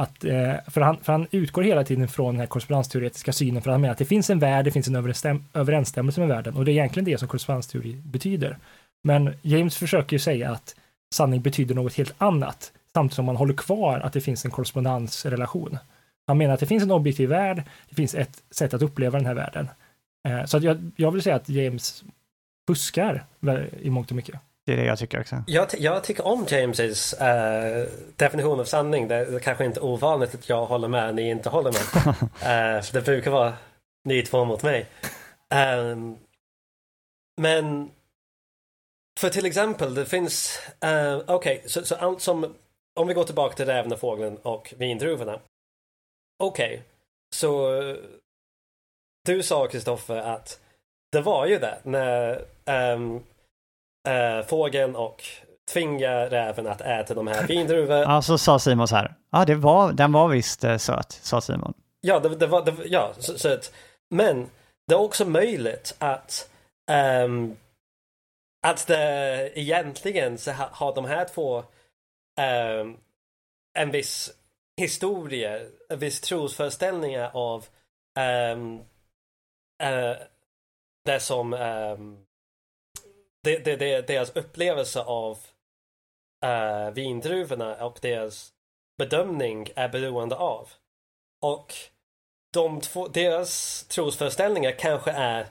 att 0.00 0.24
eh, 0.24 0.54
för, 0.66 0.80
han, 0.80 0.96
för 1.02 1.12
han 1.12 1.26
utgår 1.30 1.62
hela 1.62 1.84
tiden 1.84 2.08
från 2.08 2.34
den 2.34 2.40
här 2.40 2.46
korrespondensteoretiska 2.46 3.32
synen, 3.32 3.62
för 3.62 3.70
han 3.70 3.80
menar 3.80 3.92
att 3.92 3.98
det 3.98 4.04
finns 4.04 4.30
en 4.30 4.38
värld, 4.38 4.64
det 4.64 4.70
finns 4.70 4.88
en 4.88 4.96
överensstäm, 4.96 5.44
överensstämmelse 5.54 6.20
med 6.20 6.28
världen, 6.28 6.54
och 6.54 6.64
det 6.64 6.70
är 6.70 6.72
egentligen 6.72 7.04
det 7.04 7.18
som 7.18 7.28
korrespondensteori 7.28 7.92
betyder. 8.04 8.56
Men 9.04 9.34
James 9.42 9.76
försöker 9.76 10.14
ju 10.14 10.18
säga 10.18 10.50
att 10.50 10.74
sanning 11.14 11.42
betyder 11.42 11.74
något 11.74 11.94
helt 11.94 12.14
annat, 12.18 12.72
samtidigt 12.98 13.16
som 13.16 13.24
man 13.24 13.36
håller 13.36 13.54
kvar 13.54 14.00
att 14.00 14.12
det 14.12 14.20
finns 14.20 14.44
en 14.44 14.50
korrespondansrelation. 14.50 15.78
Han 16.26 16.38
menar 16.38 16.54
att 16.54 16.60
det 16.60 16.66
finns 16.66 16.82
en 16.82 16.90
objektiv 16.90 17.28
värld, 17.28 17.62
det 17.88 17.94
finns 17.94 18.14
ett 18.14 18.42
sätt 18.50 18.74
att 18.74 18.82
uppleva 18.82 19.18
den 19.18 19.26
här 19.26 19.34
världen. 19.34 19.68
Eh, 20.28 20.44
så 20.44 20.56
att 20.56 20.62
jag, 20.62 20.90
jag 20.96 21.10
vill 21.10 21.22
säga 21.22 21.36
att 21.36 21.48
James 21.48 22.04
fuskar 22.68 23.24
i 23.80 23.90
mångt 23.90 24.10
och 24.10 24.16
mycket. 24.16 24.40
Det 24.66 24.72
är 24.72 24.76
det 24.76 24.84
jag 24.84 24.98
tycker 24.98 25.20
också. 25.20 25.44
Jag, 25.46 25.68
jag 25.78 26.04
tycker 26.04 26.26
om 26.26 26.46
James 26.48 26.80
uh, 26.80 27.88
definition 28.16 28.60
av 28.60 28.64
sanning. 28.64 29.08
Det 29.08 29.14
är 29.14 29.38
kanske 29.38 29.64
inte 29.64 29.80
ovanligt 29.80 30.34
att 30.34 30.48
jag 30.48 30.66
håller 30.66 30.88
med 30.88 31.14
ni 31.14 31.30
inte 31.30 31.48
håller 31.48 31.72
med. 31.72 32.84
för 32.84 32.92
det 32.92 33.04
brukar 33.04 33.30
vara 33.30 33.52
ni 34.04 34.22
två 34.22 34.44
mot 34.44 34.62
mig. 34.62 34.86
Um, 35.90 36.16
men 37.40 37.90
för 39.18 39.30
till 39.30 39.46
exempel, 39.46 39.94
det 39.94 40.06
finns, 40.06 40.60
uh, 40.84 41.16
okej, 41.26 41.56
okay, 41.56 41.68
så, 41.68 41.84
så 41.84 41.94
allt 41.94 42.20
som, 42.20 42.54
om 42.98 43.06
vi 43.06 43.14
går 43.14 43.24
tillbaka 43.24 43.56
till 43.56 43.66
räven 43.66 43.92
och 43.92 44.00
fågeln 44.00 44.36
och 44.36 44.74
vindruvorna. 44.76 45.40
Okej, 46.38 46.72
okay, 46.72 46.82
så 47.34 47.80
du 49.24 49.42
sa 49.42 49.66
Kristoffer 49.66 50.16
att 50.16 50.60
det 51.12 51.20
var 51.20 51.46
ju 51.46 51.58
det 51.58 51.78
när 51.82 52.44
um, 52.94 53.16
uh, 54.08 54.46
fågeln 54.46 54.96
och 54.96 55.24
tvinga 55.72 56.26
räven 56.26 56.66
att 56.66 56.80
äta 56.80 57.14
de 57.14 57.26
här 57.26 57.46
vindruvor. 57.46 57.96
Ja, 57.96 58.22
så 58.22 58.38
sa 58.38 58.58
Simon 58.58 58.88
så 58.88 58.96
här. 58.96 59.14
Ja, 59.30 59.44
det 59.44 59.54
var, 59.54 59.92
den 59.92 60.12
var 60.12 60.28
visst 60.28 60.64
uh, 60.64 60.76
söt, 60.76 61.12
sa 61.12 61.40
Simon. 61.40 61.74
Ja, 62.00 62.20
det, 62.20 62.28
det 62.28 62.46
var, 62.46 62.64
det, 62.64 62.74
ja, 62.84 63.12
söt. 63.18 63.72
Men 64.10 64.50
det 64.86 64.94
är 64.94 65.00
också 65.00 65.24
möjligt 65.24 65.94
att 65.98 66.50
um, 67.24 67.56
att 68.66 68.86
det 68.86 69.50
egentligen 69.54 70.38
så 70.38 70.52
har 70.52 70.94
de 70.94 71.04
här 71.04 71.24
två 71.24 71.64
eh, 72.38 72.86
en 73.78 73.90
viss 73.90 74.30
historia, 74.76 75.60
en 75.88 75.98
viss 75.98 76.20
trosföreställningar 76.20 77.30
av 77.34 77.66
ehm, 78.18 78.80
eh, 79.82 80.16
det 81.04 81.20
som 81.20 81.52
ehm, 81.52 82.26
det, 83.42 83.58
det, 83.58 83.76
det, 83.76 84.06
deras 84.06 84.36
upplevelse 84.36 85.02
av 85.02 85.38
eh, 86.44 86.90
vindruvorna 86.90 87.86
och 87.86 87.98
deras 88.02 88.52
bedömning 88.98 89.68
är 89.76 89.88
beroende 89.88 90.36
av. 90.36 90.68
Och 91.40 91.74
de 92.52 92.80
två, 92.80 93.08
deras 93.08 93.84
trosföreställningar 93.84 94.78
kanske 94.78 95.10
är 95.10 95.46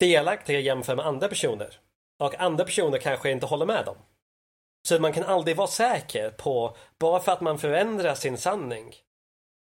delaktiga 0.00 0.60
jämfört 0.60 0.96
med 0.96 1.06
andra 1.06 1.28
personer. 1.28 1.80
Och 2.18 2.40
andra 2.40 2.64
personer 2.64 2.98
kanske 2.98 3.30
inte 3.30 3.46
håller 3.46 3.66
med 3.66 3.84
dem. 3.84 3.96
Så 4.86 4.98
man 4.98 5.12
kan 5.12 5.24
aldrig 5.24 5.56
vara 5.56 5.68
säker 5.68 6.30
på, 6.30 6.76
bara 6.98 7.20
för 7.20 7.32
att 7.32 7.40
man 7.40 7.58
förändrar 7.58 8.14
sin 8.14 8.38
sanning 8.38 8.94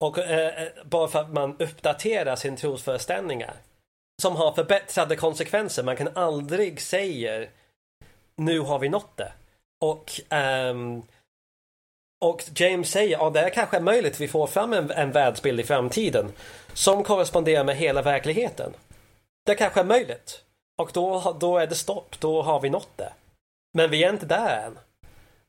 och 0.01 0.19
eh, 0.19 0.63
eh 0.63 0.69
bara 0.85 1.09
för 1.09 1.19
att 1.19 1.33
man 1.33 1.57
uppdaterar 1.59 2.37
sin 2.37 2.57
trosföreställningar 2.57 3.55
som 4.23 4.37
har 4.37 4.53
förbättrade 4.53 5.17
konsekvenser. 5.17 5.83
Man 5.83 5.97
kan 5.97 6.17
aldrig 6.17 6.81
säga 6.81 7.47
nu 8.37 8.61
har 8.61 8.79
vi 8.79 8.89
nått 8.89 9.17
det. 9.17 9.33
Och, 9.81 10.21
um, 10.71 11.03
och 12.25 12.45
James 12.55 12.91
säger 12.91 13.17
att 13.17 13.23
ja, 13.23 13.31
det 13.31 13.41
är 13.41 13.51
kanske 13.51 13.77
är 13.77 13.81
möjligt 13.81 14.13
att 14.13 14.21
vi 14.21 14.29
får 14.29 14.47
fram 14.47 14.73
en, 14.73 14.91
en 14.91 15.13
världsbild 15.13 15.61
i 15.61 15.65
framtiden 15.65 16.33
som 16.73 17.05
korresponderar 17.05 17.65
med 17.65 17.77
hela 17.77 18.03
verkligheten. 18.03 18.73
Det 19.47 19.55
kanske 19.55 19.81
är 19.81 19.85
möjligt. 19.85 20.43
Och 20.79 20.91
då, 20.95 21.37
då 21.41 21.59
är 21.59 21.67
det 21.67 21.75
stopp, 21.75 22.21
då 22.21 22.43
har 22.43 22.61
vi 22.61 22.71
nått 22.71 22.97
det. 22.97 23.13
Men 23.75 23.91
vi 23.91 24.05
är 24.05 24.11
inte 24.11 24.27
där 24.27 24.67
än. 24.67 24.79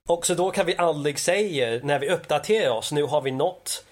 Och 0.10 0.26
så 0.26 0.34
då 0.34 0.52
kan 0.52 0.66
vi 0.66 0.78
aldrig 0.78 1.20
säga 1.20 1.80
när 1.84 2.00
vi 2.00 2.10
uppdaterar 2.10 2.72
oss, 2.72 2.92
nu 2.92 3.04
har 3.04 3.22
vi 3.22 3.32
nått 3.32 3.86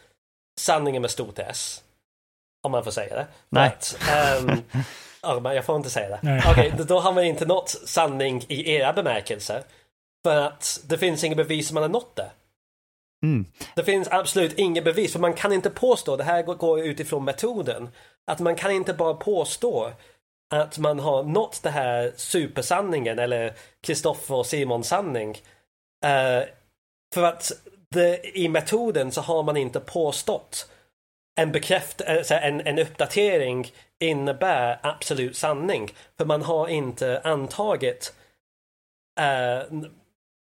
sanningen 0.60 1.02
med 1.02 1.12
stort 1.12 1.40
S. 1.40 1.84
Om 2.64 2.72
man 2.72 2.84
får 2.84 2.92
säga 2.92 3.16
det. 3.16 3.28
Nej. 3.50 3.70
But, 3.70 4.00
um, 4.42 4.64
oh, 5.46 5.54
jag 5.54 5.66
får 5.66 5.76
inte 5.76 5.90
säga 5.90 6.10
det. 6.10 6.44
Okej, 6.52 6.72
okay, 6.74 6.86
då 6.86 7.00
har 7.00 7.14
man 7.14 7.24
inte 7.24 7.46
nått 7.46 7.70
sanning 7.70 8.46
i 8.48 8.72
era 8.72 8.94
bemärkelser. 8.94 9.64
För 10.26 10.42
att 10.42 10.80
det 10.86 10.98
finns 10.98 11.24
inget 11.24 11.38
bevis 11.38 11.68
som 11.68 11.74
man 11.74 11.84
har 11.84 11.90
nått 11.90 12.16
det. 12.16 12.32
Mm. 13.24 13.46
Det 13.76 13.84
finns 13.84 14.08
absolut 14.12 14.54
inget 14.54 14.84
bevis, 14.84 15.12
för 15.14 15.20
man 15.20 15.34
kan 15.34 15.54
inte 15.54 15.70
påstå, 15.70 16.16
det 16.16 16.24
här 16.24 16.44
går 16.44 16.80
utifrån 16.80 17.26
metoden, 17.26 17.90
att 18.32 18.40
man 18.40 18.56
kan 18.56 18.72
inte 18.72 18.94
bara 18.94 19.14
påstå 19.14 19.92
att 20.54 20.78
man 20.78 21.00
har 21.00 21.24
nått 21.24 21.60
det 21.64 21.70
här 21.70 22.14
supersanningen 22.16 23.20
eller 23.20 23.54
Kristoffer 23.82 24.36
och 24.36 24.46
Simons 24.46 24.88
sanning. 24.88 25.38
Uh, 26.06 26.48
för 27.14 27.24
att 27.24 27.52
det, 27.90 28.38
i 28.38 28.50
metoden 28.50 29.12
så 29.12 29.22
har 29.22 29.44
man 29.44 29.58
inte 29.58 29.80
påstått 29.80 30.70
en, 31.38 31.52
bekräft, 31.52 32.02
eh, 32.02 32.46
en, 32.46 32.68
en 32.68 32.80
uppdatering 32.80 33.68
innebär 34.00 34.80
absolut 34.84 35.38
sanning. 35.38 35.90
För 36.18 36.26
man 36.26 36.42
har 36.42 36.68
inte 36.68 37.22
antagit 37.24 38.16
uh, 39.20 39.82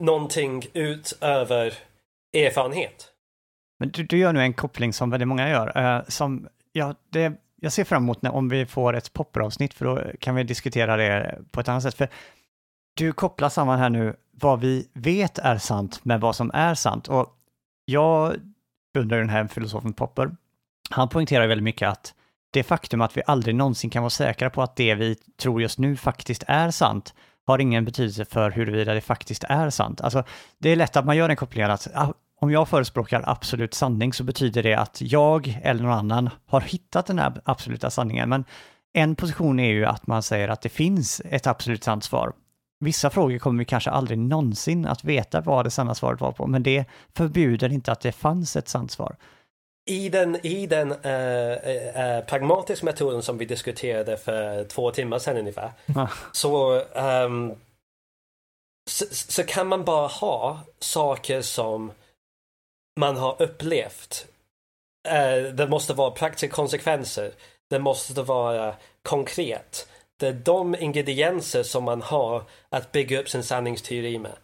någonting 0.03 0.65
utöver 0.73 1.73
erfarenhet. 2.38 3.11
Men 3.80 3.89
du, 3.89 4.03
du 4.03 4.17
gör 4.17 4.34
nu 4.34 4.41
en 4.41 4.53
koppling 4.53 4.93
som 4.93 5.09
väldigt 5.09 5.27
många 5.27 5.49
gör. 5.49 5.77
Uh, 5.77 6.03
som, 6.07 6.47
ja, 6.72 6.95
det, 7.09 7.34
jag 7.61 7.72
ser 7.72 7.84
fram 7.84 8.03
emot 8.03 8.22
när, 8.22 8.31
om 8.31 8.49
vi 8.49 8.65
får 8.65 8.95
ett 8.95 9.13
popperavsnitt 9.13 9.73
för 9.73 9.85
då 9.85 10.01
kan 10.19 10.35
vi 10.35 10.43
diskutera 10.43 10.97
det 10.97 11.39
på 11.51 11.59
ett 11.59 11.67
annat 11.67 11.84
sätt. 11.84 11.95
För 11.95 12.09
du 12.93 13.11
kopplar 13.13 13.49
samman 13.49 13.80
här 13.80 13.89
nu 13.89 14.15
vad 14.40 14.60
vi 14.60 14.88
vet 14.94 15.38
är 15.38 15.57
sant 15.57 16.06
med 16.06 16.22
vad 16.22 16.36
som 16.36 16.52
är 16.53 16.76
sant. 16.76 17.07
Och 17.07 17.28
jag 17.86 18.36
undrar 18.98 19.18
den 19.18 19.30
här 19.30 19.48
filosofen 19.48 19.94
Popper, 19.94 20.36
han 20.90 21.10
poängterar 21.10 21.48
väldigt 21.48 21.64
mycket 21.64 21.90
att 21.90 22.14
det 22.52 22.64
faktum 22.64 23.02
att 23.02 23.18
vi 23.18 23.22
aldrig 23.26 23.56
någonsin 23.56 23.90
kan 23.90 24.03
vara 24.03 24.10
säkra 24.10 24.49
på 24.49 24.64
att 24.64 24.76
det 24.76 24.95
vi 24.95 25.16
tror 25.16 25.62
just 25.62 25.80
nu 25.80 25.98
faktiskt 25.98 26.44
är 26.48 26.72
sant 26.72 27.14
har 27.48 27.60
ingen 27.60 27.86
betydelse 27.86 28.26
för 28.26 28.52
huruvida 28.52 28.94
det 28.94 29.02
faktiskt 29.02 29.44
är 29.44 29.70
sant. 29.70 30.02
Alltså, 30.02 30.24
det 30.57 30.70
är 30.70 30.76
lätt 30.76 30.95
att 30.95 31.06
man 31.06 31.18
gör 31.18 31.28
den 31.28 31.38
kopplingen 31.38 31.72
att 31.72 31.88
ah, 31.94 32.14
om 32.41 32.52
jag 32.52 32.70
förespråkar 32.70 33.24
absolut 33.26 33.74
sanning 33.74 34.14
så 34.14 34.24
betyder 34.24 34.64
det 34.64 34.74
att 34.74 35.02
jag 35.02 35.60
eller 35.64 35.84
någon 35.84 35.91
annan 35.91 36.30
har 36.45 36.62
hittat 36.62 37.06
den 37.06 37.20
här 37.20 37.41
absoluta 37.45 37.90
sanningen. 37.90 38.30
Men 38.30 38.45
en 38.94 39.16
position 39.16 39.60
är 39.60 39.74
ju 39.74 39.86
att 39.86 40.07
man 40.07 40.24
säger 40.24 40.49
att 40.49 40.62
det 40.62 40.70
finns 40.70 41.22
ett 41.26 41.48
absolut 41.48 41.84
sant 41.84 42.03
svar. 42.03 42.34
Vissa 42.86 43.10
frågor 43.10 43.38
kommer 43.38 43.60
vi 43.60 43.66
kanske 43.66 43.90
aldrig 43.90 44.20
någonsin 44.20 44.86
att 44.86 45.03
veta 45.03 45.41
vad 45.41 45.66
det 45.66 45.72
sanna 45.72 45.95
svaret 45.95 46.22
var 46.22 46.32
på, 46.32 46.48
men 46.48 46.64
det 46.64 46.86
förbjuder 47.16 47.72
inte 47.72 47.91
att 47.91 48.02
det 48.02 48.12
fanns 48.12 48.56
ett 48.56 48.68
sant 48.68 48.91
svar. 48.91 49.16
I 49.90 50.10
den, 50.10 50.45
i 50.45 50.68
den 50.68 50.91
äh, 50.91 51.52
äh, 51.52 52.26
pragmatiska 52.26 52.86
metoden 52.86 53.22
som 53.22 53.38
vi 53.38 53.45
diskuterade 53.45 54.18
för 54.18 54.64
två 54.64 54.91
timmar 54.91 55.20
sedan 55.20 55.38
ungefär, 55.38 55.72
så, 56.32 56.82
um, 57.26 57.56
så, 58.90 59.06
så 59.12 59.44
kan 59.44 59.68
man 59.68 59.84
bara 59.84 60.07
ha 60.07 60.60
saker 60.80 61.41
som 61.41 61.91
man 62.99 63.18
har 63.18 63.41
upplevt. 63.41 64.26
Uh, 65.07 65.53
det 65.53 65.68
måste 65.68 65.94
vara 65.94 66.12
praktiska 66.12 66.56
konsekvenser. 66.56 67.32
Det 67.70 67.80
måste 67.80 68.22
vara 68.22 68.76
konkret. 69.03 69.88
Det 70.19 70.27
är 70.27 70.31
eh, 70.31 70.37
de 70.37 70.75
ingredienser 70.75 71.63
som 71.63 71.83
man 71.83 72.01
har 72.01 72.43
att 72.69 72.91
bygga 72.91 73.19
upp 73.19 73.29
sin 73.29 73.43
sanningsteori 73.43 74.19
med. 74.19 74.35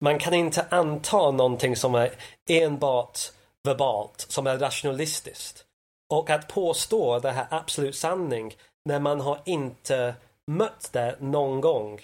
Man 0.00 0.18
kan 0.18 0.34
inte 0.34 0.66
anta 0.70 1.30
någonting 1.30 1.76
som 1.76 1.94
är 1.94 2.12
enbart 2.48 3.18
verbalt, 3.64 4.26
som 4.28 4.46
är 4.46 4.58
rationalistiskt. 4.58 5.64
Och 6.12 6.30
att 6.30 6.48
påstå 6.48 7.18
det 7.18 7.30
här 7.30 7.46
absolut 7.50 7.96
sanning 7.96 8.54
när 8.84 9.00
man 9.00 9.20
har 9.20 9.40
inte 9.44 10.14
mött 10.46 10.90
det 10.92 11.16
någon 11.20 11.60
gång 11.60 12.00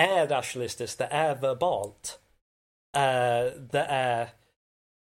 är 0.00 0.26
rationalistiskt, 0.26 0.98
det 0.98 1.04
är 1.04 1.34
verbalt. 1.34 2.20
Uh, 2.96 3.60
det 3.60 3.86
är 3.88 4.28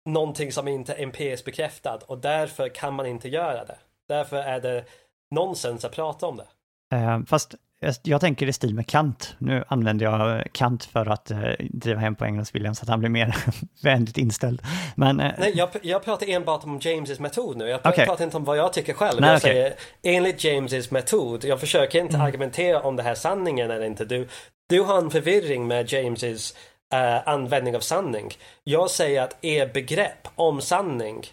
någonting 0.09 0.53
som 0.53 0.69
inte 0.69 0.95
är 0.95 1.03
empiriskt 1.03 1.45
bekräftat 1.45 2.03
och 2.03 2.19
därför 2.19 2.69
kan 2.69 2.95
man 2.95 3.07
inte 3.07 3.29
göra 3.29 3.65
det. 3.65 3.79
Därför 4.09 4.37
är 4.37 4.61
det 4.61 4.85
nonsens 5.31 5.85
att 5.85 5.93
prata 5.93 6.27
om 6.27 6.37
det. 6.37 6.49
Eh, 6.93 7.21
fast 7.27 7.55
jag, 8.03 8.21
tänker 8.21 8.47
i 8.47 8.53
stil 8.53 8.75
med 8.75 8.87
Kant. 8.87 9.35
Nu 9.39 9.65
använder 9.69 10.07
jag 10.07 10.45
Kant 10.53 10.85
för 10.85 11.07
att 11.07 11.31
eh, 11.31 11.39
driva 11.59 12.01
hem 12.01 12.15
på 12.15 12.25
Engelsk 12.25 12.55
William 12.55 12.75
så 12.75 12.83
att 12.83 12.89
han 12.89 13.01
blir 13.01 13.11
mer 13.11 13.37
vänligt 13.83 14.19
inställd. 14.19 14.63
Men, 14.95 15.21
eh, 15.21 15.33
Nej, 15.39 15.53
jag, 15.55 15.69
jag 15.83 16.05
pratar 16.05 16.29
enbart 16.29 16.65
om 16.65 16.79
James 16.83 17.21
metod 17.21 17.57
nu. 17.57 17.69
Jag 17.69 17.83
pratar 17.83 18.25
inte 18.25 18.37
om 18.37 18.45
vad 18.45 18.57
jag 18.57 18.73
tycker 18.73 18.93
själv. 18.93 19.21
Nej, 19.21 19.31
jag 19.31 19.37
okej. 19.39 19.53
säger 19.53 19.75
enligt 20.17 20.45
James 20.45 20.91
metod. 20.91 21.45
Jag 21.45 21.61
försöker 21.61 22.01
inte 22.01 22.15
Mm. 22.15 22.27
argumentera 22.27 22.81
om 22.83 22.97
det 22.97 23.03
här 23.03 23.11
är 23.11 23.15
sanningen 23.15 23.71
eller 23.71 23.87
inte. 23.87 24.05
Du, 24.05 24.29
du 24.69 24.81
har 24.81 24.99
en 24.99 25.11
förvirring 25.11 25.67
med 25.67 25.93
James 25.93 26.55
eh, 26.93 27.29
användning 27.29 27.77
av 27.77 27.81
sanning. 27.81 28.31
Jag 28.65 28.91
säger 28.91 29.23
att 29.23 29.45
er 29.45 29.67
begrepp 29.75 30.29
om 30.35 30.61
sanning, 30.61 31.27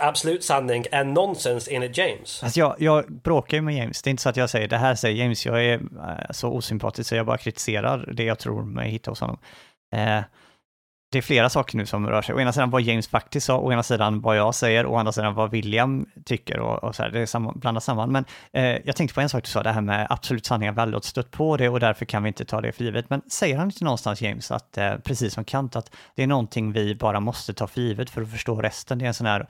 absolut 0.00 0.44
sanning, 0.44 0.86
är 0.92 1.04
nonsens 1.04 1.68
enligt 1.70 1.96
James. 1.96 2.42
Alltså 2.42 2.60
jag, 2.60 2.76
jag 2.78 3.12
bråkar 3.12 3.56
ju 3.56 3.62
med 3.62 3.74
James. 3.74 4.02
Det 4.02 4.08
är 4.08 4.10
inte 4.10 4.22
så 4.22 4.28
att 4.28 4.36
jag 4.36 4.50
säger 4.50 4.68
det 4.68 4.78
här 4.78 4.94
säger 4.94 5.22
James, 5.22 5.46
jag 5.46 5.64
är 5.64 5.74
eh, 5.74 6.30
så 6.30 6.48
osympatisk 6.48 7.08
så 7.08 7.14
jag 7.14 7.26
bara 7.26 7.38
kritiserar 7.38 8.12
det 8.12 8.24
jag 8.24 8.38
tror 8.38 8.64
mig 8.64 8.90
hitta 8.90 9.10
hos 9.10 9.20
honom. 9.20 9.38
Eh, 9.94 10.20
det 11.12 11.18
är 11.18 11.22
flera 11.22 11.48
saker 11.48 11.76
nu 11.76 11.86
som 11.86 12.06
rör 12.06 12.22
sig. 12.22 12.34
Å 12.34 12.40
ena 12.40 12.52
sidan 12.52 12.70
vad 12.70 12.82
James 12.82 13.08
faktiskt 13.08 13.46
sa, 13.46 13.58
å 13.58 13.72
ena 13.72 13.82
sidan 13.82 14.20
vad 14.20 14.36
jag 14.36 14.54
säger, 14.54 14.86
å 14.86 14.96
andra 14.96 15.12
sidan 15.12 15.34
vad 15.34 15.50
William 15.50 16.06
tycker 16.24 16.60
och, 16.60 16.84
och 16.84 16.94
så 16.94 17.02
här, 17.02 17.10
det 17.10 17.20
är 17.20 17.26
samma, 17.26 17.52
blandat 17.52 17.84
samman. 17.84 18.12
Men 18.12 18.24
eh, 18.52 18.78
jag 18.84 18.96
tänkte 18.96 19.14
på 19.14 19.20
en 19.20 19.28
sak 19.28 19.44
du 19.44 19.50
sa, 19.50 19.62
det 19.62 19.72
här 19.72 19.80
med 19.80 20.06
absolut 20.10 20.46
sanning 20.46 20.68
har 20.68 20.74
vi 20.74 20.80
aldrig 20.80 21.04
stött 21.04 21.30
på 21.30 21.56
det 21.56 21.68
och 21.68 21.80
därför 21.80 22.04
kan 22.04 22.22
vi 22.22 22.28
inte 22.28 22.44
ta 22.44 22.60
det 22.60 22.72
för 22.72 22.84
givet. 22.84 23.10
Men 23.10 23.22
säger 23.30 23.56
han 23.56 23.68
inte 23.68 23.84
någonstans 23.84 24.22
James 24.22 24.50
att, 24.50 24.78
eh, 24.78 24.96
precis 24.96 25.34
som 25.34 25.44
Kant, 25.44 25.76
att 25.76 25.90
det 26.14 26.22
är 26.22 26.26
någonting 26.26 26.72
vi 26.72 26.94
bara 26.94 27.20
måste 27.20 27.54
ta 27.54 27.66
för 27.66 27.80
givet 27.80 28.10
för 28.10 28.22
att 28.22 28.30
förstå 28.30 28.62
resten? 28.62 28.98
Det 28.98 29.04
är 29.04 29.08
en 29.08 29.14
sån 29.14 29.26
här 29.26 29.46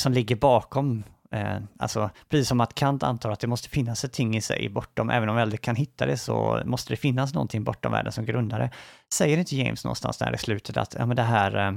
som 0.00 0.12
ligger 0.12 0.36
bakom 0.36 1.04
Eh, 1.34 1.58
alltså, 1.78 2.10
precis 2.28 2.48
som 2.48 2.60
att 2.60 2.74
Kant 2.74 3.02
antar 3.02 3.30
att 3.30 3.40
det 3.40 3.46
måste 3.46 3.68
finnas 3.68 4.04
ett 4.04 4.12
ting 4.12 4.36
i 4.36 4.40
sig 4.40 4.68
bortom, 4.68 5.10
även 5.10 5.28
om 5.28 5.36
vi 5.36 5.42
aldrig 5.42 5.60
kan 5.60 5.76
hitta 5.76 6.06
det 6.06 6.16
så 6.16 6.62
måste 6.64 6.92
det 6.92 6.96
finnas 6.96 7.34
någonting 7.34 7.64
bortom 7.64 7.92
världen 7.92 8.12
som 8.12 8.24
grundar 8.24 8.58
det. 8.58 8.70
Säger 9.12 9.38
inte 9.38 9.56
James 9.56 9.84
någonstans 9.84 10.18
där 10.18 10.34
i 10.34 10.38
slutet 10.38 10.76
att, 10.76 10.94
ja 10.98 11.06
men 11.06 11.16
det 11.16 11.22
här, 11.22 11.56
eh, 11.68 11.72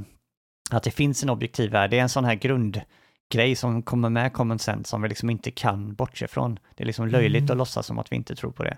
att 0.72 0.84
det 0.84 0.92
finns 0.92 1.24
en 1.24 1.30
objektiv 1.30 1.72
värld, 1.72 1.90
det 1.90 1.98
är 1.98 2.02
en 2.02 2.10
sån 2.10 2.26
här 2.26 2.36
grundgrej 2.36 3.56
som 3.56 3.84
kommer 3.84 4.10
med 4.10 4.34
common 4.34 4.60
sense 4.60 4.90
som 4.90 5.02
vi 5.02 5.10
liksom 5.10 5.30
inte 5.30 5.52
kan 5.52 5.94
bortse 5.94 6.28
från. 6.28 6.60
Det 6.76 6.84
är 6.84 6.88
liksom 6.88 7.08
löjligt 7.08 7.42
Mm. 7.42 7.52
att 7.52 7.58
låtsas 7.58 7.86
som 7.86 8.00
att 8.00 8.12
vi 8.12 8.16
inte 8.16 8.36
tror 8.36 8.52
på 8.52 8.64
det. 8.64 8.78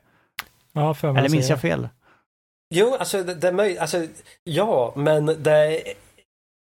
Ja, 0.74 0.96
Eller 1.02 1.30
minns 1.30 1.50
jag 1.50 1.62
fel? 1.62 1.90
Jo, 2.76 2.96
alltså 3.00 3.24
det, 3.24 3.34
det. 3.34 3.80
Alltså, 3.80 4.08
ja, 4.44 4.94
men 4.96 5.26
det 5.26 5.84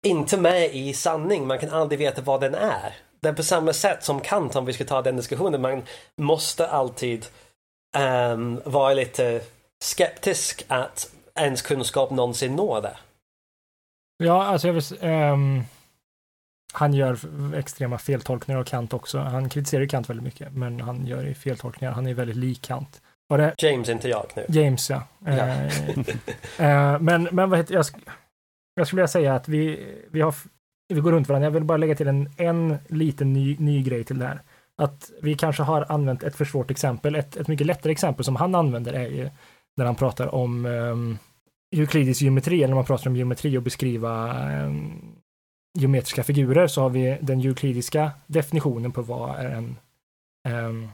inte 0.07 0.37
med 0.37 0.75
i 0.75 0.93
sanning. 0.93 1.47
Man 1.47 1.59
kan 1.59 1.71
aldrig 1.71 1.99
veta 1.99 2.23
vad 2.23 2.41
den 2.41 2.55
är. 2.55 2.97
Det 3.21 3.29
är 3.29 3.33
på 3.33 3.43
samma 3.43 3.73
sätt 3.73 4.05
som 4.05 4.21
Kant, 4.21 4.57
om 4.57 4.65
vi 4.65 4.73
ska 4.73 4.85
ta 4.85 5.03
den 5.03 5.17
diskussionen. 5.17 5.61
Man 5.61 5.83
måste 6.17 6.69
alltid 6.69 7.27
ehm, 7.97 8.61
vara 8.65 8.95
lite 8.95 9.41
skeptisk 9.85 10.65
att 10.69 11.11
ens 11.35 11.63
kunskap 11.63 12.11
någonsin 12.11 12.57
når 12.57 12.83
det. 12.83 12.97
Ja, 14.25 14.45
alltså 14.45 14.69
jag 14.69 14.75
vill, 14.75 14.83
ehm, 15.01 15.63
han 16.73 16.95
gör 16.95 17.19
extrema 17.55 17.99
feltolkningar 17.99 18.61
av 18.61 18.65
Kant 18.65 18.95
också. 18.95 19.19
Han 19.19 19.49
kritiserar 19.49 19.87
Kant 19.87 20.11
väldigt 20.11 20.25
mycket, 20.25 20.53
men 20.53 20.81
han 20.81 21.07
gör 21.07 21.23
ju 21.23 21.35
feltolkningar. 21.35 21.93
Han 21.93 22.07
är 22.07 22.15
väldigt 22.15 22.37
lik 22.37 22.63
Kant. 22.63 23.03
Det, 23.29 23.55
James, 23.59 23.89
inte 23.89 24.09
jag 24.09 24.27
nu. 24.37 24.47
James, 24.49 24.91
ja. 24.91 25.03
Eh, 25.27 25.65
eh, 26.59 27.01
men, 27.01 27.29
men 27.33 27.51
vad 27.51 27.59
heter 27.59 27.75
jag, 27.75 27.87
jag 28.79 28.87
skulle 28.87 29.01
vilja 29.01 29.09
säga 29.09 29.35
att 29.35 29.49
vi, 29.49 29.87
vi 30.11 30.21
har, 30.21 30.35
vi 30.89 31.01
går 31.01 31.13
runt 31.13 31.29
varandra. 31.29 31.47
Jag 31.47 31.53
vill 31.53 31.65
bara 31.65 31.79
lägga 31.79 31.95
till 31.95 32.09
en, 32.09 32.31
en 32.37 32.79
liten 32.89 33.33
ny, 33.33 33.57
ny 33.59 33.83
grej 33.83 34.05
till 34.05 34.19
det 34.19 34.27
här. 34.27 34.43
Att 34.77 35.11
vi 35.23 35.35
kanske 35.35 35.63
har 35.63 35.87
använt 35.89 36.23
ett 36.23 36.37
för 36.37 36.45
svårt 36.45 36.71
exempel. 36.71 37.15
Ett, 37.15 37.37
ett 37.37 37.49
mycket 37.49 37.67
lättare 37.67 37.93
exempel 37.93 38.25
som 38.25 38.37
han 38.37 38.55
använder 38.55 38.93
är 38.93 39.09
ju 39.09 39.31
när 39.77 39.85
han 39.85 39.95
pratar 39.95 40.35
om 40.35 40.67
ehm, 40.67 40.73
um, 40.73 41.19
euklidisk 41.77 42.23
geometri, 42.23 42.57
eller 42.57 42.69
när 42.69 42.75
man 42.75 42.85
pratar 42.85 43.11
om 43.11 43.17
geometri 43.17 43.59
och 43.59 43.63
beskriva 43.63 44.33
um, 44.65 45.17
geometriska 45.79 46.23
figurer, 46.23 46.67
så 46.67 46.83
har 46.83 46.91
vi 46.91 47.19
den 47.21 47.41
euklidiska 47.41 48.11
definitionen 48.27 48.93
på 48.93 49.03
vad 49.03 49.41
en, 49.41 49.77
um, 50.49 50.89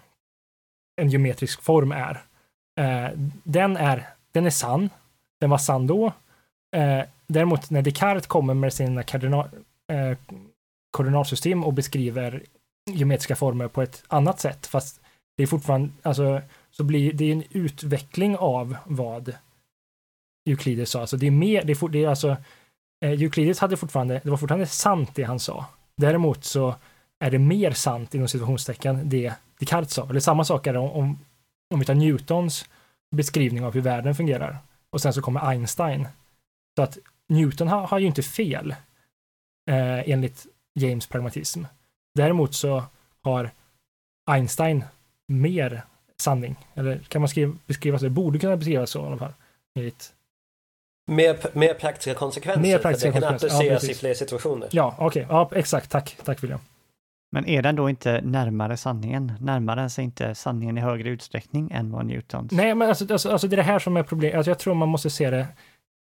en 0.96 1.08
geometrisk 1.08 1.62
form 1.62 1.92
är. 1.92 2.22
Uh, 2.80 3.18
den, 3.42 3.76
är 3.76 4.08
den 4.32 4.46
är 4.46 4.50
sann. 4.50 4.90
Den 5.40 5.50
var 5.50 5.58
sann 5.58 5.86
då. 5.86 6.06
uh, 6.76 7.02
däremot 7.26 7.70
när 7.70 7.82
Descartes 7.82 8.26
kommer 8.26 8.54
med 8.54 8.72
sina 8.72 9.02
kardinal, 9.02 9.48
eh, 9.92 10.18
koordinatsystem 10.90 11.64
och 11.64 11.72
beskriver 11.72 12.42
geometriska 12.90 13.36
former 13.36 13.68
på 13.68 13.82
ett 13.82 14.04
annat 14.08 14.40
sätt, 14.40 14.66
fast 14.66 15.00
det 15.36 15.42
är 15.42 15.46
fortfarande, 15.46 15.90
alltså, 16.02 16.42
så 16.70 16.84
blir 16.84 17.12
det 17.12 17.32
en 17.32 17.44
utveckling 17.50 18.36
av 18.36 18.76
vad 18.84 19.34
Euklides 20.48 20.90
sa. 20.90 21.00
Alltså 21.00 21.16
det 21.16 21.26
är 21.26 21.30
mer, 21.30 21.64
det 21.64 21.72
är, 21.72 21.74
for, 21.74 21.88
det 21.88 22.04
är 22.04 22.08
alltså, 22.08 22.36
eh, 23.04 23.22
Euklides 23.22 23.58
hade 23.58 23.76
fortfarande, 23.76 24.20
det 24.24 24.30
var 24.30 24.36
fortfarande 24.36 24.66
sant 24.66 25.10
det 25.14 25.22
han 25.22 25.40
sa. 25.40 25.66
Däremot 25.96 26.44
så 26.44 26.74
är 27.24 27.30
det 27.30 27.38
mer 27.38 27.70
sant 27.70 28.14
inom 28.14 28.28
situationstecken 28.28 29.08
det 29.08 29.32
Descartes 29.58 29.92
sa. 29.92 30.08
Eller 30.10 30.20
samma 30.20 30.44
sak 30.44 30.66
är 30.66 30.72
det 30.72 30.78
om, 30.78 30.90
om, 30.90 31.18
om 31.74 31.80
vi 31.80 31.86
tar 31.86 31.94
Newtons 31.94 32.64
beskrivning 33.16 33.64
av 33.64 33.74
hur 33.74 33.80
världen 33.80 34.14
fungerar. 34.14 34.58
Och 34.90 35.00
sen 35.00 35.12
så 35.12 35.22
kommer 35.22 35.48
Einstein. 35.48 36.08
Så 36.76 36.82
att 36.82 36.98
Newton 37.28 37.68
har, 37.68 37.86
har 37.86 37.98
ju 37.98 38.06
inte 38.06 38.22
fel 38.22 38.70
eh, 39.70 40.10
enligt 40.10 40.46
James 40.74 41.06
pragmatism. 41.06 41.64
Däremot 42.14 42.54
så 42.54 42.82
har 43.22 43.50
Einstein 44.30 44.84
mer 45.28 45.82
sanning. 46.16 46.56
Eller 46.74 46.98
kan 46.98 47.22
man 47.22 47.28
skriva, 47.28 47.56
beskriva 47.66 47.98
så? 47.98 48.04
Det 48.04 48.10
borde 48.10 48.38
kunna 48.38 48.56
beskrivas 48.56 48.90
så 48.90 49.02
i 49.02 49.06
alla 49.06 49.18
fall. 49.18 49.32
Enligt, 49.78 50.12
Mer, 51.06 51.36
mer 51.58 51.74
praktiska 51.74 52.14
konsekvenser. 52.14 52.62
Mer 52.62 52.76
för 52.76 52.82
praktiska 52.82 53.08
det 53.08 53.20
kan 53.20 53.22
konsekvenser, 53.22 53.64
ja, 53.64 53.74
appliceras 53.74 53.96
i 53.96 54.00
fler 54.00 54.14
situationer. 54.14 54.68
ja, 54.72 54.96
okej. 54.98 55.26
Ja, 55.28 55.50
exakt. 55.54 55.90
Tack. 55.90 56.16
Tack 56.24 56.42
William. 56.42 56.60
Men 57.32 57.46
är 57.48 57.62
den 57.62 57.76
då 57.76 57.90
inte 57.90 58.20
närmare 58.20 58.76
sanningen? 58.76 59.32
Närmar 59.40 59.76
den 59.76 59.90
sig 59.90 60.04
inte 60.04 60.34
sanningen 60.34 60.78
i 60.78 60.80
högre 60.80 61.08
utsträckning 61.08 61.70
än 61.70 61.90
vad 61.92 62.06
Newtons? 62.06 62.52
Nej, 62.52 62.74
men 62.74 62.88
alltså, 62.88 63.12
alltså, 63.12 63.30
alltså 63.30 63.48
det 63.48 63.54
är 63.54 63.56
det 63.56 63.62
här 63.62 63.78
som 63.78 63.96
är 63.96 64.02
problemet. 64.02 64.36
Alltså, 64.36 64.50
jag 64.50 64.58
tror 64.58 64.74
man 64.74 64.88
måste 64.88 65.10
se 65.10 65.30
det. 65.30 65.46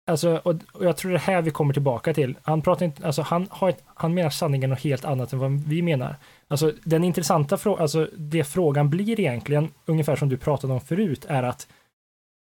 Alltså, 0.08 0.40
och, 0.44 0.54
och 0.72 0.84
jag 0.84 0.96
tror 0.96 1.10
det 1.10 1.16
är 1.16 1.20
här 1.20 1.42
vi 1.42 1.50
kommer 1.50 1.72
tillbaka 1.72 2.14
till. 2.14 2.38
Han 2.42 2.62
pratar 2.62 2.86
inte, 2.86 3.06
alltså 3.06 3.22
han 3.22 3.46
har 3.50 3.68
ett, 3.68 3.84
han 3.86 4.14
menar 4.14 4.30
sanningen 4.30 4.70
något 4.70 4.80
helt 4.80 5.04
annat 5.04 5.32
än 5.32 5.38
vad 5.38 5.50
vi 5.50 5.82
menar. 5.82 6.16
Alltså 6.48 6.72
den 6.84 7.04
intressanta 7.04 7.56
frågan, 7.56 7.82
alltså 7.82 8.08
det 8.16 8.44
frågan 8.44 8.90
blir 8.90 9.20
egentligen, 9.20 9.68
ungefär 9.86 10.16
som 10.16 10.28
du 10.28 10.36
pratade 10.36 10.72
om 10.72 10.80
förut, 10.80 11.26
är 11.28 11.42
att 11.42 11.68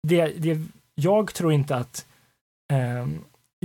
det, 0.07 0.27
det 0.27 0.59
jag 0.95 1.33
tror 1.33 1.53
inte 1.53 1.75
att 1.75 2.05
eh, 2.73 3.07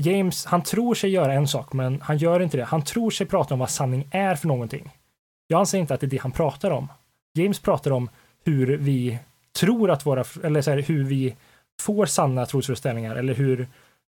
James, 0.01 0.47
han 0.47 0.63
tror 0.63 0.95
sig 0.95 1.11
göra 1.11 1.33
en 1.33 1.49
sak, 1.49 1.73
men 1.73 2.01
han 2.01 2.19
gör 2.19 2.41
inte 2.41 2.57
det. 2.57 2.65
Han 2.65 2.83
tror 2.83 3.11
sig 3.11 3.27
prata 3.27 3.55
om 3.55 3.61
vad 3.61 3.71
sanning 3.71 4.09
är 4.11 4.35
för 4.35 4.49
någonting. 4.49 4.91
Jag 5.47 5.61
anser 5.61 5.79
inte 5.79 5.95
att 5.95 6.01
det 6.01 6.07
är 6.07 6.11
det 6.11 6.21
han 6.21 6.33
pratar 6.33 6.71
om. 6.71 6.89
James 7.35 7.59
pratar 7.59 7.91
om 7.91 8.11
hur 8.45 8.77
vi 8.77 9.19
tror 9.59 9.91
att 9.91 10.07
våra, 10.07 10.25
eller 10.45 10.63
så 10.63 10.71
här, 10.71 10.79
hur 10.79 11.05
vi 11.05 11.37
får 11.81 12.07
sanna 12.07 12.47
trosföreställningar 12.47 13.17
eller 13.17 13.35
hur 13.35 13.69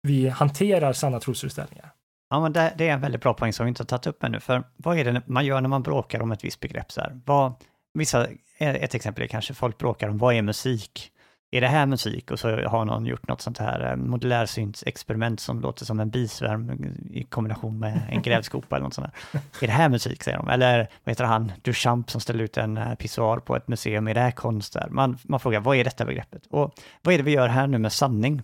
vi 0.03 0.29
hanterar 0.29 0.93
sanna 0.93 1.21
trosföreställningar. 1.21 1.93
Ja, 2.31 2.41
men 2.41 2.53
det, 2.53 2.75
det 2.79 2.89
är 2.89 2.93
en 2.93 3.01
väldigt 3.01 3.21
bra 3.21 3.35
poäng 3.35 3.53
som 3.53 3.67
vi 3.67 3.69
inte 3.69 3.83
har 3.83 3.87
tagit 3.87 4.07
upp 4.07 4.25
ännu. 4.25 4.41
För 4.41 4.63
vad 4.77 4.99
är 4.99 5.05
det 5.05 5.23
man 5.27 5.47
gör 5.47 5.61
när 5.61 5.69
man 5.69 5.83
bråkar 5.83 6.23
om 6.23 6.33
ett 6.33 6.45
visst 6.45 6.61
begrepp? 6.61 6.93
Så 6.93 7.01
här? 7.01 7.21
Vad, 7.25 7.53
vissa, 7.95 8.27
eh, 8.59 8.75
ett 8.75 8.95
exempel 8.95 9.25
är 9.25 9.29
kanske 9.29 9.55
folk 9.55 9.79
bråkar 9.79 10.09
om 10.09 10.19
vad 10.19 10.35
är 10.35 10.43
musik? 10.43 11.13
Är 11.51 11.61
det 11.61 11.67
här 11.67 11.87
musik? 11.87 12.31
Och 12.31 12.39
så 12.39 12.67
har 12.67 12.85
någon 12.85 13.07
gjort 13.07 13.29
något 13.29 13.41
sånt 13.41 13.59
här 13.59 13.91
eh, 13.91 13.97
modulärsynsexperiment 13.97 15.41
som 15.41 15.61
låter 15.61 15.85
som 15.85 16.01
en 16.01 16.11
bisvärm 16.11 16.71
i 17.11 17.25
kombination 17.25 17.79
med 17.79 18.01
en 18.11 18.23
grävskopa 18.23 18.77
eller 18.77 18.85
något 18.85 18.95
sånt 18.95 19.07
där. 19.33 19.41
Är 19.61 19.67
det 19.67 19.73
här 19.73 19.89
musik, 19.89 20.23
säger 20.23 20.39
de. 20.39 20.49
Eller 20.49 20.79
vad 21.05 21.13
heter 21.13 21.25
han, 21.25 21.53
Duchamp 21.63 22.11
som 22.11 22.21
ställde 22.21 22.45
ut 22.45 22.57
en 22.57 22.77
eh, 22.77 22.95
pissoar 22.95 23.39
på 23.39 23.57
ett 23.57 23.69
museum. 23.69 24.09
Är 24.09 24.15
det 24.15 24.21
här 24.21 24.31
konst? 24.31 24.73
Där? 24.73 24.89
Man, 24.91 25.19
man 25.23 25.41
frågar, 25.41 25.61
vad 25.61 25.77
är 25.77 25.85
detta 25.85 26.05
begreppet? 26.05 26.47
Och 26.51 26.75
vad 27.03 27.15
är 27.15 27.19
det 27.19 27.25
vi 27.25 27.33
gör 27.33 27.49
här 27.49 27.67
nu 27.67 27.79
med 27.79 27.93
sanning? 27.93 28.43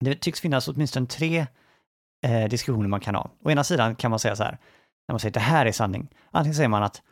Det 0.00 0.14
tycks 0.14 0.40
finnas 0.40 0.68
åtminstone 0.68 1.06
tre 1.06 1.46
eh, 2.26 2.48
diskussioner 2.48 2.88
man 2.88 3.00
kan 3.00 3.14
ha. 3.14 3.30
Å 3.44 3.50
ena 3.50 3.64
sidan 3.64 3.94
kan 3.94 4.10
man 4.10 4.18
säga 4.18 4.36
så 4.36 4.42
här, 4.42 4.58
när 5.08 5.12
man 5.12 5.20
säger 5.20 5.32
det 5.32 5.40
här 5.40 5.66
är 5.66 5.72
sanning, 5.72 6.08
antingen 6.30 6.54
säger 6.54 6.68
man 6.68 6.82
att 6.82 7.02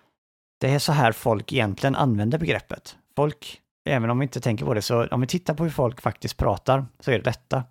det 0.61 0.71
är 0.71 0.79
så 0.79 0.93
här 0.93 1.13
folk 1.13 1.53
egentligen 1.53 1.97
använder 1.97 2.39
begreppet. 2.39 2.97
Folk, 3.17 3.61
även 3.89 4.11
om 4.11 4.19
vi 4.19 4.23
inte 4.23 4.41
tänker 4.41 4.65
på 4.65 4.75
det, 4.75 4.83
så 4.83 5.07
om 5.07 5.21
vi 5.21 5.27
tittar 5.27 5.55
på 5.55 5.63
hur 5.63 5.71
folk 5.71 6.01
faktiskt 6.01 6.37
pratar, 6.37 6.87
så 7.01 7.11
är 7.11 7.19
det 7.19 7.25
detta. 7.25 7.65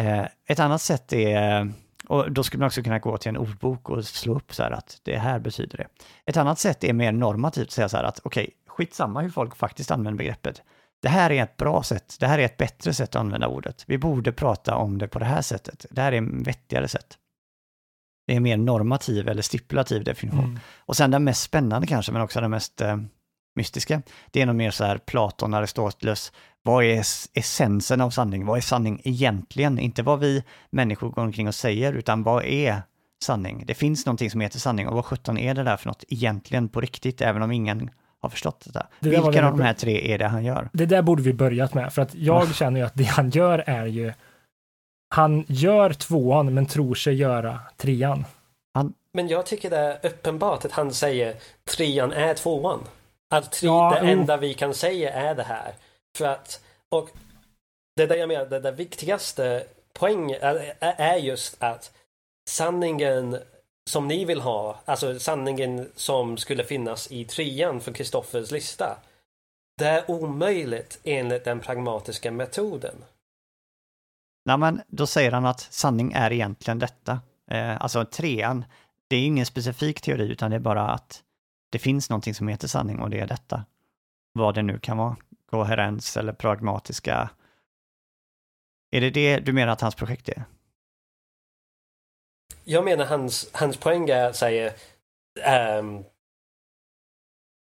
Eh, 0.00 0.26
ett 0.46 0.60
annat 0.60 0.82
sätt 0.82 1.12
är, 1.12 1.72
och 2.08 2.32
då 2.32 2.42
skulle 2.42 2.60
man 2.60 2.66
också 2.66 2.82
kunna 2.82 2.98
gå 2.98 3.18
till 3.18 3.28
en 3.28 3.36
ordbok 3.36 3.90
och 3.90 4.04
slå 4.04 4.34
upp 4.34 4.54
så 4.54 4.62
här 4.62 4.70
att 4.70 5.00
det 5.02 5.18
här 5.18 5.38
betyder 5.38 5.78
det. 5.78 5.86
Ett 6.24 6.36
annat 6.36 6.58
sätt 6.58 6.84
är 6.84 6.92
mer 6.92 7.12
normativt, 7.12 7.66
att 7.66 7.72
säga 7.72 7.88
så 7.88 7.96
här 7.96 8.04
att 8.04 8.20
okej, 8.24 8.50
skitsamma 8.66 9.20
hur 9.20 9.30
folk 9.30 9.56
faktiskt 9.56 9.90
använder 9.90 10.18
begreppet. 10.18 10.62
Det 11.02 11.08
här 11.08 11.30
är 11.30 11.42
ett 11.42 11.56
bra 11.56 11.82
sätt, 11.82 12.16
det 12.20 12.26
här 12.26 12.38
är 12.38 12.44
ett 12.44 12.56
bättre 12.56 12.94
sätt 12.94 13.08
att 13.08 13.20
använda 13.20 13.48
ordet. 13.48 13.84
Vi 13.86 13.98
borde 13.98 14.32
prata 14.32 14.76
om 14.76 14.98
det 14.98 15.08
på 15.08 15.18
det 15.18 15.24
här 15.24 15.42
sättet. 15.42 15.86
Det 15.90 16.00
här 16.00 16.12
är 16.12 16.16
en 16.16 16.42
vettigare 16.42 16.88
sätt. 16.88 17.18
Det 18.26 18.32
är 18.32 18.36
en 18.36 18.42
mer 18.42 18.56
normativ 18.56 19.28
eller 19.28 19.42
stipulativ 19.42 20.04
definition. 20.04 20.44
Mm. 20.44 20.58
Och 20.78 20.96
sen 20.96 21.10
den 21.10 21.24
mest 21.24 21.42
spännande 21.42 21.86
kanske, 21.86 22.12
men 22.12 22.22
också 22.22 22.40
den 22.40 22.50
mest 22.50 22.80
eh, 22.80 22.96
mystiska. 23.56 24.02
Det 24.30 24.42
är 24.42 24.46
nog 24.46 24.56
mer 24.56 24.70
så 24.70 24.84
här 24.84 24.98
Platon, 24.98 25.54
Aristoteles, 25.54 26.32
vad 26.62 26.84
är 26.84 27.02
essensen 27.34 28.00
av 28.00 28.10
sanning? 28.10 28.46
Vad 28.46 28.58
är 28.58 28.62
sanning 28.62 29.00
egentligen? 29.04 29.78
Inte 29.78 30.02
vad 30.02 30.20
vi 30.20 30.44
människor 30.70 31.10
går 31.10 31.22
omkring 31.22 31.48
och 31.48 31.54
säger, 31.54 31.92
utan 31.92 32.22
vad 32.22 32.44
är 32.44 32.82
sanning? 33.24 33.64
Det 33.66 33.74
finns 33.74 34.06
någonting 34.06 34.30
som 34.30 34.40
heter 34.40 34.58
sanning 34.58 34.88
och 34.88 34.94
vad 34.94 35.04
sjutton 35.04 35.38
är 35.38 35.54
det 35.54 35.62
där 35.62 35.76
för 35.76 35.88
något 35.88 36.04
egentligen 36.08 36.68
på 36.68 36.80
riktigt, 36.80 37.20
även 37.20 37.42
om 37.42 37.52
ingen 37.52 37.90
har 38.26 38.30
förstått 38.30 38.64
detta. 38.64 38.86
Det 39.00 39.08
Vilka 39.08 39.26
av 39.26 39.32
de 39.32 39.60
här 39.60 39.74
tre 39.74 40.12
är 40.12 40.18
det 40.18 40.26
han 40.26 40.44
gör? 40.44 40.68
Det 40.72 40.86
där 40.86 41.02
borde 41.02 41.22
vi 41.22 41.32
börjat 41.32 41.74
med, 41.74 41.92
för 41.92 42.02
att 42.02 42.14
jag 42.14 42.42
oh. 42.42 42.52
känner 42.52 42.80
ju 42.80 42.86
att 42.86 42.94
det 42.94 43.04
han 43.04 43.30
gör 43.30 43.64
är 43.66 43.86
ju 43.86 44.12
han 45.08 45.44
gör 45.48 45.92
tvåan 45.92 46.54
men 46.54 46.66
tror 46.66 46.94
sig 46.94 47.14
göra 47.14 47.60
trean. 47.76 48.24
Han... 48.74 48.94
Men 49.12 49.28
jag 49.28 49.46
tycker 49.46 49.70
det 49.70 49.76
är 49.76 50.06
uppenbart 50.06 50.64
att 50.64 50.72
han 50.72 50.92
säger 50.92 51.34
trean 51.64 52.12
är 52.12 52.34
tvåan. 52.34 52.80
Att 53.30 53.52
tre, 53.52 53.66
ja, 53.66 53.98
det 54.00 54.08
enda 54.08 54.36
vi 54.36 54.54
kan 54.54 54.74
säga 54.74 55.12
är 55.12 55.34
det 55.34 55.42
här. 55.42 55.72
För 56.16 56.24
att, 56.24 56.60
och 56.88 57.10
det 57.96 58.02
är 58.02 58.06
det 58.06 58.16
jag 58.16 58.28
menar, 58.28 58.46
det, 58.46 58.60
det 58.60 58.72
viktigaste 58.72 59.64
poängen 59.92 60.38
är, 60.40 60.74
är 60.80 61.16
just 61.16 61.62
att 61.62 61.92
sanningen 62.48 63.38
som 63.90 64.08
ni 64.08 64.24
vill 64.24 64.40
ha, 64.40 64.80
alltså 64.84 65.18
sanningen 65.18 65.88
som 65.94 66.36
skulle 66.36 66.64
finnas 66.64 67.12
i 67.12 67.24
trean 67.24 67.80
för 67.80 67.92
Kristoffers 67.92 68.50
lista. 68.50 68.98
Det 69.78 69.86
är 69.86 70.10
omöjligt 70.10 71.00
enligt 71.04 71.44
den 71.44 71.60
pragmatiska 71.60 72.32
metoden. 72.32 72.94
Nej, 74.44 74.58
men 74.58 74.82
då 74.86 75.06
säger 75.06 75.32
han 75.32 75.46
att 75.46 75.60
sanning 75.60 76.12
är 76.12 76.32
egentligen 76.32 76.78
detta. 76.78 77.20
Eh, 77.50 77.82
alltså 77.82 78.04
trean, 78.04 78.64
det 79.08 79.16
är 79.16 79.26
ingen 79.26 79.46
specifik 79.46 80.00
teori 80.00 80.28
utan 80.28 80.50
det 80.50 80.56
är 80.56 80.60
bara 80.60 80.88
att 80.88 81.22
det 81.70 81.78
finns 81.78 82.10
någonting 82.10 82.34
som 82.34 82.48
heter 82.48 82.68
sanning 82.68 83.00
och 83.00 83.10
det 83.10 83.20
är 83.20 83.26
detta. 83.26 83.64
Vad 84.32 84.54
det 84.54 84.62
nu 84.62 84.78
kan 84.78 84.96
vara, 84.96 85.16
koherens 85.50 86.16
eller 86.16 86.32
pragmatiska. 86.32 87.30
Är 88.90 89.00
det 89.00 89.10
det 89.10 89.38
du 89.38 89.52
menar 89.52 89.72
att 89.72 89.80
hans 89.80 89.94
projekt 89.94 90.28
är? 90.28 90.44
Jag 92.68 92.84
menar 92.84 93.04
hans, 93.04 93.50
hans 93.52 93.76
poäng 93.76 94.10
är 94.10 94.24
att 94.28 94.36
säga 94.36 94.72
um, 95.78 96.04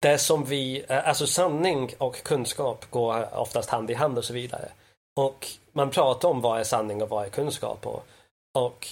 det 0.01 0.17
som 0.17 0.43
vi, 0.43 0.85
eh, 0.89 1.07
alltså 1.07 1.27
sanning 1.27 1.93
och 1.97 2.23
kunskap 2.23 2.91
går 2.91 3.37
oftast 3.37 3.69
hand 3.69 3.91
i 3.91 3.93
hand 3.93 4.17
och 4.17 4.25
så 4.25 4.33
vidare. 4.33 4.71
Och 5.15 5.47
man 5.71 5.89
pratar 5.89 6.29
om 6.29 6.41
vad 6.41 6.59
är 6.59 6.63
sanning 6.63 7.03
och 7.03 7.09
vad 7.09 7.25
är 7.25 7.29
kunskap 7.29 7.87
och, 7.87 8.05
och 8.57 8.87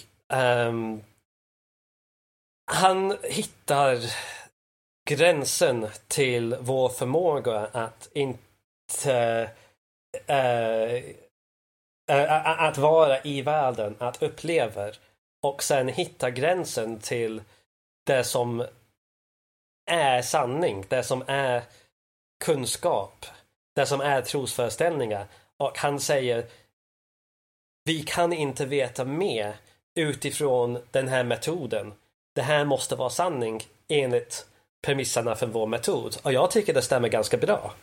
um, 0.68 1.04
han 2.72 3.18
hittar 3.24 3.98
gränsen 5.10 5.88
till 6.08 6.56
vår 6.60 6.90
förmåga 6.90 7.60
att 7.60 8.10
inte 8.14 9.50
uh, 10.30 10.96
uh, 12.12 12.62
att 12.62 12.78
vara 12.78 13.22
i 13.22 13.42
världen, 13.42 13.96
att 14.00 14.24
uppleva 14.24 14.92
och 15.42 15.64
sen 15.64 15.88
hitta 15.88 16.30
gränsen 16.30 17.00
till 17.00 17.42
det 18.06 18.24
som 18.24 18.66
är 19.92 20.22
sanning, 20.22 20.86
det 20.90 21.04
som 21.04 21.24
är 21.28 21.64
kunskap, 22.46 23.26
det 23.76 23.86
som 23.86 24.02
är 24.02 24.22
trosföreställningar. 24.22 25.28
Och 25.58 25.78
han 25.78 26.00
säger 26.00 26.46
vi 27.84 28.04
kan 28.04 28.34
inte 28.34 28.66
veta 28.66 29.06
mer 29.06 29.56
utifrån 29.96 30.80
den 30.92 31.08
här 31.08 31.24
metoden. 31.24 31.94
Det 32.36 32.42
här 32.42 32.66
måste 32.66 32.96
vara 32.96 33.10
sanning 33.10 33.64
enligt 33.88 34.46
premisserna 34.82 35.36
för 35.36 35.48
vår 35.48 35.68
metod. 35.68 36.18
Och 36.24 36.34
jag 36.34 36.52
tycker 36.52 36.74
det 36.74 36.82
stämmer 36.82 37.10
ganska 37.10 37.38
bra. 37.38 37.74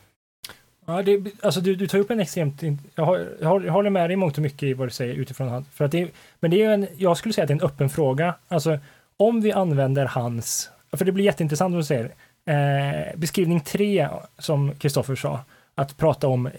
Ja, 0.87 1.03
det, 1.03 1.25
alltså 1.43 1.61
du, 1.61 1.77
du 1.77 1.87
tar 1.87 1.99
upp 1.99 2.11
en 2.11 2.21
extremt... 2.21 2.63
Jag, 2.95 3.05
har, 3.05 3.27
jag 3.41 3.73
håller 3.73 3.91
med 3.91 4.11
dig 4.11 4.15
i 4.15 4.17
mångt 4.17 4.37
och 4.37 4.43
mycket 4.43 4.63
i 4.63 4.75
vad 4.75 4.87
du 4.87 4.91
säger 4.91 5.15
utifrån 5.15 5.65
För 5.73 5.85
att 5.85 5.93
det, 5.93 6.11
men 6.41 6.51
det 6.51 6.63
är 6.63 6.71
en, 6.71 6.87
jag 6.97 7.17
skulle 7.17 7.35
säga 7.35 7.43
att 7.43 7.49
det 7.49 7.53
är 7.53 7.59
en 7.61 7.67
öppen 7.67 7.89
fråga. 7.89 8.35
Alltså 8.49 8.79
om 9.17 9.41
vi 9.41 9.53
använder 9.53 10.07
hans... 10.07 10.71
För 10.93 11.05
det 11.05 11.13
blir 11.13 11.25
jätteintressant 11.25 11.73
vad 11.73 11.81
du 11.81 11.85
säger. 11.85 12.11
Eh, 12.47 13.17
beskrivning 13.17 13.61
tre, 13.61 14.09
som 14.39 14.75
Kristoffer 14.75 15.17
sa, 15.17 15.41
att 15.75 15.97
prata 15.97 16.29
om 16.29 16.47
eh, 16.47 16.53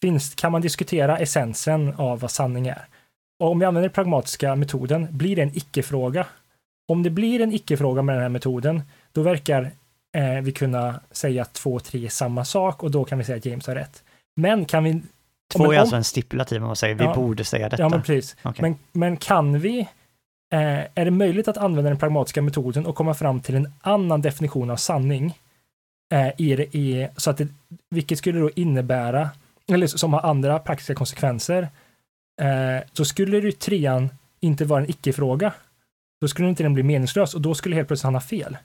finns, 0.00 0.34
kan 0.34 0.52
man 0.52 0.60
diskutera 0.60 1.18
essensen 1.18 1.94
av 1.94 2.20
vad 2.20 2.30
sanning 2.30 2.66
är. 2.66 2.86
Och 3.38 3.50
om 3.50 3.58
vi 3.58 3.64
använder 3.64 3.88
den 3.88 3.94
pragmatiska 3.94 4.56
metoden, 4.56 5.08
blir 5.10 5.36
det 5.36 5.42
en 5.42 5.56
icke-fråga? 5.56 6.26
Om 6.88 7.02
det 7.02 7.10
blir 7.10 7.40
en 7.40 7.52
icke-fråga 7.52 8.02
med 8.02 8.14
den 8.14 8.22
här 8.22 8.28
metoden, 8.28 8.82
då 9.12 9.22
verkar 9.22 9.70
eh, 10.12 10.40
vi 10.42 10.52
kunna 10.52 11.00
säga 11.10 11.44
två 11.44 11.78
tre 11.78 12.10
samma 12.10 12.44
sak 12.44 12.82
och 12.82 12.90
då 12.90 13.04
kan 13.04 13.18
vi 13.18 13.24
säga 13.24 13.38
att 13.38 13.46
James 13.46 13.66
har 13.66 13.74
rätt. 13.74 14.02
Men 14.36 14.64
kan 14.64 14.84
vi... 14.84 15.02
Två 15.54 15.64
är 15.64 15.68
om, 15.68 15.80
alltså 15.80 15.96
en 15.96 16.04
stipulativ, 16.04 16.62
om 16.62 16.66
man 16.66 16.76
säger 16.76 16.94
vi 16.94 17.04
ja, 17.04 17.14
borde 17.14 17.44
säga 17.44 17.68
detta. 17.68 17.82
Ja, 17.82 17.88
men 17.88 18.02
precis. 18.02 18.36
Okay. 18.44 18.62
Men, 18.62 18.78
men 18.92 19.16
kan 19.16 19.60
vi 19.60 19.80
eh, 20.52 20.80
är 20.94 21.04
det 21.04 21.10
möjligt 21.10 21.48
att 21.48 21.56
använda 21.56 21.90
den 21.90 21.98
pragmatiska 21.98 22.42
metoden 22.42 22.86
och 22.86 22.94
komma 22.94 23.14
fram 23.14 23.40
till 23.40 23.54
en 23.54 23.72
annan 23.80 24.22
definition 24.22 24.70
av 24.70 24.76
sanning? 24.76 25.38
Eh, 26.12 26.28
i, 26.38 26.52
i, 26.52 27.08
så 27.16 27.30
att 27.30 27.36
det, 27.36 27.48
vilket 27.90 28.18
skulle 28.18 28.40
då 28.40 28.50
innebära 28.50 29.30
eller 29.68 29.86
som 29.86 30.12
har 30.12 30.20
andra 30.20 30.58
praktiska 30.58 30.94
konsekvenser, 30.94 31.68
eh, 32.42 32.88
så 32.92 33.04
skulle 33.04 33.38
ju 33.38 33.52
trean 33.52 34.08
inte 34.40 34.64
vara 34.64 34.80
en 34.80 34.90
icke-fråga. 34.90 35.52
Då 36.20 36.28
skulle 36.28 36.48
inte 36.48 36.62
den 36.62 36.74
bli 36.74 36.82
meningslös 36.82 37.34
och 37.34 37.40
då 37.40 37.54
skulle 37.54 37.76
helt 37.76 37.88
plötsligt 37.88 38.04
han 38.04 38.14
ha 38.14 38.20
fel. 38.20 38.56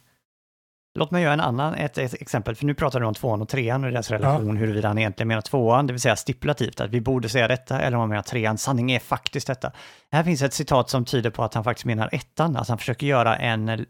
Låt 0.97 1.11
mig 1.11 1.23
göra 1.23 1.33
en 1.33 1.39
annan, 1.39 1.73
ett, 1.73 1.97
ett, 1.97 2.13
exempel, 2.13 2.55
för 2.55 2.65
nu 2.65 2.73
pratar 2.73 2.99
du 2.99 3.05
om 3.05 3.13
tvåan 3.13 3.41
och 3.41 3.49
trean 3.49 3.83
och 3.83 3.91
deras 3.91 4.11
relation, 4.11 4.55
ja. 4.55 4.59
huruvida 4.59 4.87
han 4.87 4.97
egentligen 4.97 5.27
menar 5.27 5.41
tvåan, 5.41 5.87
det 5.87 5.93
vill 5.93 6.01
säga 6.01 6.15
stipulativt, 6.15 6.81
att 6.81 6.89
vi 6.89 7.01
borde 7.01 7.29
säga 7.29 7.47
detta, 7.47 7.81
eller 7.81 7.97
om 7.97 8.01
han 8.01 8.09
menar 8.09 8.21
trean, 8.23 8.57
sanning 8.57 8.91
är 8.91 8.99
faktiskt 8.99 9.47
detta. 9.47 9.71
Här 10.11 10.23
finns 10.23 10.41
ett 10.41 10.53
citat 10.53 10.89
som 10.89 11.05
tyder 11.05 11.29
på 11.29 11.43
att 11.43 11.53
han 11.53 11.63
faktiskt 11.63 11.85
menar 11.85 12.09
ettan, 12.11 12.55
att 12.55 12.67
han 12.67 12.77
försöker 12.77 13.07
göra 13.07 13.37
en 13.37 13.85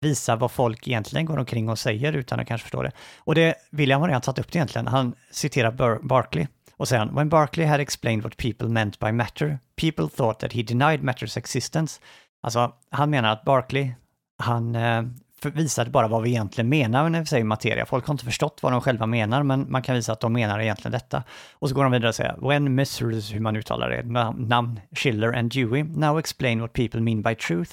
visa 0.00 0.36
vad 0.36 0.50
folk 0.50 0.88
egentligen 0.88 1.26
går 1.26 1.38
omkring 1.38 1.68
och 1.68 1.78
säger 1.78 2.12
utan 2.12 2.40
att 2.40 2.46
kanske 2.46 2.62
förstå 2.62 2.82
det. 2.82 2.92
Och 3.18 3.34
det, 3.34 3.54
William 3.70 4.00
har 4.00 4.08
redan 4.08 4.22
tagit 4.22 4.38
upp 4.38 4.52
det 4.52 4.56
egentligen, 4.56 4.86
han 4.86 5.14
citerar 5.30 5.70
Bar 5.70 5.98
Barkley 6.02 6.46
och 6.76 6.88
säger 6.88 7.06
When 7.06 7.28
Barkley 7.28 7.66
had 7.66 7.80
explained 7.80 8.22
what 8.22 8.36
people 8.36 8.68
meant 8.68 8.98
by 8.98 9.12
matter, 9.12 9.58
people 9.76 10.08
thought 10.16 10.38
that 10.38 10.52
he 10.52 10.62
denied 10.62 11.02
matters 11.02 11.36
existence. 11.36 12.00
Alltså, 12.42 12.72
han 12.90 13.10
menar 13.10 13.32
att 13.32 13.44
Barkley, 13.44 13.92
han 14.38 14.74
eh, 14.74 15.02
visade 15.42 15.90
bara 15.90 16.08
vad 16.08 16.22
vi 16.22 16.30
egentligen 16.30 16.68
menar 16.68 17.08
när 17.08 17.20
vi 17.20 17.26
säger 17.26 17.44
materia. 17.44 17.86
Folk 17.86 18.06
har 18.06 18.14
inte 18.14 18.24
förstått 18.24 18.58
vad 18.62 18.72
de 18.72 18.80
själva 18.80 19.06
menar, 19.06 19.42
men 19.42 19.70
man 19.70 19.82
kan 19.82 19.94
visa 19.94 20.12
att 20.12 20.20
de 20.20 20.32
menar 20.32 20.60
egentligen 20.60 20.92
detta. 20.92 21.22
Och 21.52 21.68
så 21.68 21.74
går 21.74 21.82
de 21.82 21.92
vidare 21.92 22.08
och 22.08 22.14
säger, 22.14 22.48
when 22.48 22.74
Messrs, 22.74 23.34
hur 23.34 23.40
man 23.40 23.56
uttalar 23.56 23.90
det, 23.90 24.02
namn 24.46 24.80
Schiller 24.92 25.32
and 25.32 25.52
Dewey, 25.52 25.82
now 25.82 26.18
explain 26.18 26.60
what 26.60 26.72
people 26.72 27.00
mean 27.00 27.22
by 27.22 27.34
truth. 27.34 27.70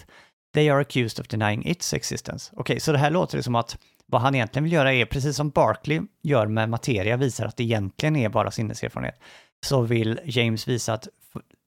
They 0.53 0.69
are 0.69 0.81
accused 0.81 1.19
of 1.19 1.27
denying 1.27 1.65
its 1.65 1.93
existence. 1.93 2.51
Okej, 2.53 2.61
okay, 2.61 2.79
så 2.79 2.91
det 2.91 2.97
här 2.97 3.11
låter 3.11 3.37
det 3.37 3.43
som 3.43 3.55
att 3.55 3.77
vad 4.05 4.21
han 4.21 4.35
egentligen 4.35 4.63
vill 4.63 4.73
göra 4.73 4.93
är, 4.93 5.05
precis 5.05 5.35
som 5.35 5.49
Barclay 5.49 6.01
gör 6.23 6.47
med 6.47 6.69
materia, 6.69 7.17
visar 7.17 7.45
att 7.45 7.57
det 7.57 7.63
egentligen 7.63 8.15
är 8.15 8.29
bara 8.29 8.51
sinneserfarenhet, 8.51 9.19
så 9.65 9.81
vill 9.81 10.19
James 10.25 10.67
visa 10.67 10.93
att 10.93 11.07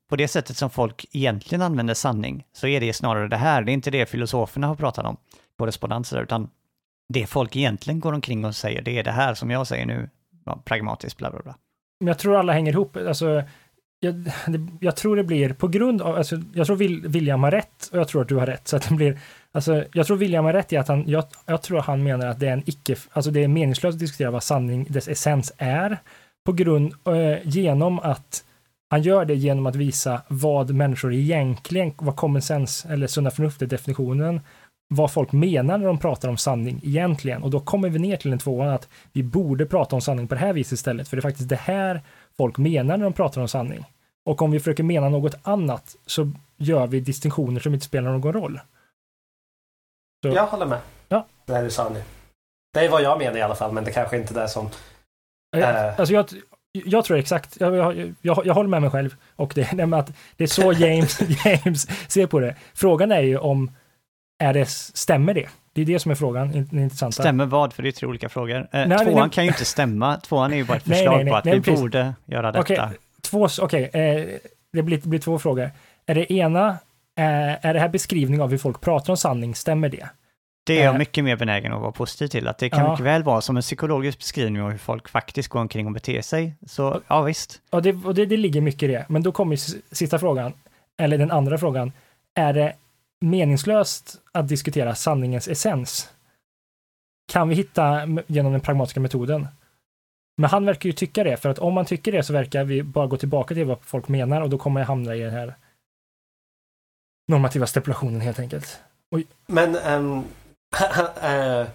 på 0.08 0.16
det 0.16 0.28
sättet 0.28 0.56
som 0.56 0.70
folk 0.70 1.06
egentligen 1.12 1.62
använder 1.62 1.94
sanning, 1.94 2.44
så 2.52 2.66
är 2.66 2.80
det 2.80 2.92
snarare 2.92 3.28
det 3.28 3.36
här. 3.36 3.62
Det 3.62 3.72
är 3.72 3.74
inte 3.74 3.90
det 3.90 4.06
filosoferna 4.06 4.66
har 4.66 4.74
pratat 4.74 5.06
om, 5.06 5.16
korrespondenser, 5.58 6.22
utan 6.22 6.50
det 7.08 7.26
folk 7.26 7.56
egentligen 7.56 8.00
går 8.00 8.12
omkring 8.12 8.44
och 8.44 8.56
säger, 8.56 8.82
det 8.82 8.98
är 8.98 9.04
det 9.04 9.10
här 9.10 9.34
som 9.34 9.50
jag 9.50 9.66
säger 9.66 9.86
nu, 9.86 10.08
pragmatiskt, 10.64 11.18
bla 11.18 11.30
bla 11.30 11.40
bla. 11.42 11.56
Men 12.00 12.08
Jag 12.08 12.18
tror 12.18 12.36
alla 12.36 12.52
hänger 12.52 12.72
ihop. 12.72 12.96
Alltså, 12.96 13.42
jag, 14.00 14.14
det, 14.46 14.68
jag, 14.80 14.96
tror 14.96 15.16
det 15.16 15.24
blir 15.24 15.52
på 15.52 15.68
grund 15.68 16.02
av, 16.02 16.16
alltså, 16.16 16.36
jag 16.54 16.66
tror 16.66 16.76
William 17.08 17.42
har 17.42 17.50
rätt 17.50 17.88
och 17.92 17.98
jag 17.98 18.08
tror 18.08 18.22
att 18.22 18.28
du 18.28 18.36
har 18.36 18.46
rätt, 18.46 18.68
så 18.68 18.76
att 18.76 18.88
det 18.88 18.94
blir, 18.94 19.18
alltså, 19.52 19.84
jag 19.92 20.06
tror 20.06 20.16
William 20.16 20.44
har 20.44 20.52
rätt 20.52 20.72
i 20.72 20.76
att 20.76 20.88
han, 20.88 21.04
jag, 21.08 21.24
jag 21.46 21.62
tror 21.62 21.80
han 21.80 22.02
menar 22.02 22.26
att 22.26 22.40
det 22.40 22.48
är 22.48 22.52
en 22.52 22.62
icke, 22.66 22.96
alltså 23.12 23.30
det 23.30 23.44
är 23.44 23.48
meningslöst 23.48 23.94
att 23.94 24.00
diskutera 24.00 24.30
vad 24.30 24.42
sanning, 24.42 24.86
dess 24.90 25.08
essens 25.08 25.52
är, 25.58 25.98
på 26.46 26.52
grund, 26.52 26.94
eh, 27.04 27.38
genom 27.48 27.98
att 27.98 28.44
han 28.88 29.02
gör 29.02 29.24
det 29.24 29.34
genom 29.34 29.66
att 29.66 29.76
visa 29.76 30.22
vad 30.28 30.74
människor 30.74 31.14
egentligen, 31.14 31.92
vad 31.96 32.16
common 32.16 32.42
sense 32.42 32.88
eller 32.88 33.06
sunda 33.06 33.30
förnuftet 33.30 33.70
definitionen, 33.70 34.40
vad 34.88 35.12
folk 35.12 35.32
menar 35.32 35.78
när 35.78 35.86
de 35.86 35.98
pratar 35.98 36.28
om 36.28 36.36
sanning 36.36 36.80
egentligen. 36.84 37.42
Och 37.42 37.50
då 37.50 37.60
kommer 37.60 37.88
vi 37.88 37.98
ner 37.98 38.16
till 38.16 38.32
en 38.32 38.38
tvåan 38.38 38.68
att 38.68 38.88
vi 39.12 39.22
borde 39.22 39.66
prata 39.66 39.96
om 39.96 40.02
sanning 40.02 40.28
på 40.28 40.34
det 40.34 40.40
här 40.40 40.52
viset 40.52 40.72
istället, 40.72 41.08
för 41.08 41.16
det 41.16 41.20
är 41.20 41.22
faktiskt 41.22 41.48
det 41.48 41.56
här 41.56 42.02
folk 42.36 42.58
menar 42.58 42.96
när 42.96 43.04
de 43.04 43.12
pratar 43.12 43.40
om 43.40 43.48
sanning. 43.48 43.84
Och 44.24 44.42
om 44.42 44.50
vi 44.50 44.58
försöker 44.58 44.82
mena 44.82 45.08
något 45.08 45.34
annat 45.42 45.96
så 46.06 46.30
gör 46.56 46.86
vi 46.86 47.00
distinktioner 47.00 47.60
som 47.60 47.74
inte 47.74 47.86
spelar 47.86 48.10
någon 48.10 48.32
roll. 48.32 48.60
Så. 50.22 50.28
Jag 50.28 50.46
håller 50.46 50.66
med. 50.66 50.80
Ja. 51.08 51.26
Det 51.44 51.52
är 51.52 51.62
du 51.62 51.70
sa 51.70 51.88
nu. 51.88 52.02
Det 52.74 52.84
är 52.84 52.88
vad 52.88 53.02
jag 53.02 53.18
menar 53.18 53.36
i 53.36 53.42
alla 53.42 53.54
fall, 53.54 53.72
men 53.72 53.84
det 53.84 53.92
kanske 53.92 54.16
inte 54.16 54.34
är 54.34 54.40
det 54.40 54.48
som... 54.48 54.68
Äh... 55.56 56.00
Alltså 56.00 56.14
jag, 56.14 56.26
jag 56.72 57.04
tror 57.04 57.18
exakt, 57.18 57.60
jag, 57.60 57.76
jag, 57.76 58.14
jag, 58.22 58.46
jag 58.46 58.54
håller 58.54 58.68
med 58.68 58.82
mig 58.82 58.90
själv 58.90 59.16
och 59.36 59.52
det, 59.54 59.94
att 59.94 60.12
det 60.36 60.44
är 60.44 60.48
så 60.48 60.72
James, 60.72 61.20
James 61.44 62.10
ser 62.12 62.26
på 62.26 62.40
det. 62.40 62.56
Frågan 62.74 63.12
är 63.12 63.22
ju 63.22 63.38
om, 63.38 63.70
är 64.38 64.54
det, 64.54 64.68
stämmer 64.68 65.34
det? 65.34 65.48
Det 65.72 65.82
är 65.82 65.86
det 65.86 65.98
som 65.98 66.10
är 66.10 66.14
frågan, 66.14 66.52
den 66.52 66.78
intressanta. 66.82 67.22
Stämmer 67.22 67.46
vad? 67.46 67.72
För 67.72 67.82
det 67.82 67.88
är 67.88 67.92
tre 67.92 68.08
olika 68.08 68.28
frågor. 68.28 68.56
Eh, 68.56 68.86
Nej, 68.88 68.98
tvåan 68.98 69.14
nej. 69.14 69.30
kan 69.30 69.44
ju 69.44 69.50
inte 69.50 69.64
stämma. 69.64 70.16
Tvåan 70.16 70.52
är 70.52 70.56
ju 70.56 70.64
bara 70.64 70.76
ett 70.76 70.82
förslag 70.88 71.14
nej, 71.14 71.24
nej. 71.24 71.30
på 71.30 71.36
att 71.36 71.46
vi 71.46 71.60
precis. 71.60 71.80
borde 71.80 72.14
göra 72.24 72.52
detta. 72.52 72.60
Okej, 72.60 72.80
två, 73.22 73.48
okej, 73.62 73.90
eh, 73.92 74.24
det 74.72 74.82
blir, 74.82 74.98
blir 75.08 75.18
två 75.18 75.38
frågor. 75.38 75.70
Är 76.06 76.14
det 76.14 76.32
ena, 76.32 76.68
eh, 77.18 77.66
är 77.66 77.74
det 77.74 77.80
här 77.80 77.88
beskrivning 77.88 78.40
av 78.42 78.50
hur 78.50 78.58
folk 78.58 78.80
pratar 78.80 79.12
om 79.12 79.16
sanning, 79.16 79.54
stämmer 79.54 79.88
det? 79.88 80.08
Det 80.66 80.80
är 80.80 80.84
jag 80.84 80.94
Eh. 80.94 80.98
mycket 80.98 81.24
mer 81.24 81.36
benägen 81.36 81.72
att 81.72 81.80
vara 81.80 81.92
positiv 81.92 82.28
till. 82.28 82.48
Att 82.48 82.58
det 82.58 82.70
kan 82.70 82.84
Ja. 82.84 82.90
mycket 82.90 83.06
väl 83.06 83.22
vara 83.22 83.40
som 83.40 83.56
en 83.56 83.62
psykologisk 83.62 84.18
beskrivning 84.18 84.62
av 84.62 84.70
hur 84.70 84.78
folk 84.78 85.08
faktiskt 85.08 85.48
går 85.48 85.60
omkring 85.60 85.86
och 85.86 85.92
beter 85.92 86.22
sig. 86.22 86.54
Så 86.66 87.00
ja, 87.08 87.22
visst. 87.22 87.60
Och, 87.70 87.82
det, 87.82 87.92
och 88.04 88.14
det, 88.14 88.26
det 88.26 88.36
ligger 88.36 88.60
mycket 88.60 88.82
i 88.82 88.86
det. 88.86 89.06
Men 89.08 89.22
då 89.22 89.32
kommer 89.32 89.56
sista 89.94 90.18
frågan, 90.18 90.52
eller 90.98 91.18
den 91.18 91.30
andra 91.30 91.58
frågan. 91.58 91.92
Är 92.34 92.52
det 92.52 92.72
meningslöst 93.20 94.20
att 94.32 94.48
diskutera 94.48 94.94
sanningens 94.94 95.48
essens? 95.48 96.10
Kan 97.32 97.48
vi 97.48 97.54
hitta 97.54 98.08
genom 98.26 98.52
den 98.52 98.60
pragmatiska 98.60 99.00
metoden? 99.00 99.48
Men 100.36 100.50
han 100.50 100.66
verkar 100.66 100.88
ju 100.88 100.92
tycka 100.92 101.24
det, 101.24 101.36
för 101.36 101.48
att 101.48 101.58
om 101.58 101.74
man 101.74 101.84
tycker 101.84 102.12
det 102.12 102.22
så 102.22 102.32
verkar 102.32 102.64
vi 102.64 102.82
bara 102.82 103.06
gå 103.06 103.16
tillbaka 103.16 103.54
till 103.54 103.64
vad 103.64 103.78
folk 103.82 104.08
menar 104.08 104.40
och 104.40 104.50
då 104.50 104.58
kommer 104.58 104.80
jag 104.80 104.86
hamna 104.86 105.14
i 105.14 105.20
den 105.20 105.32
här 105.32 105.54
normativa 107.28 107.66
stipulationen 107.66 108.20
helt 108.20 108.38
enkelt. 108.38 108.80
Men 109.46 109.76
um, 109.76 110.24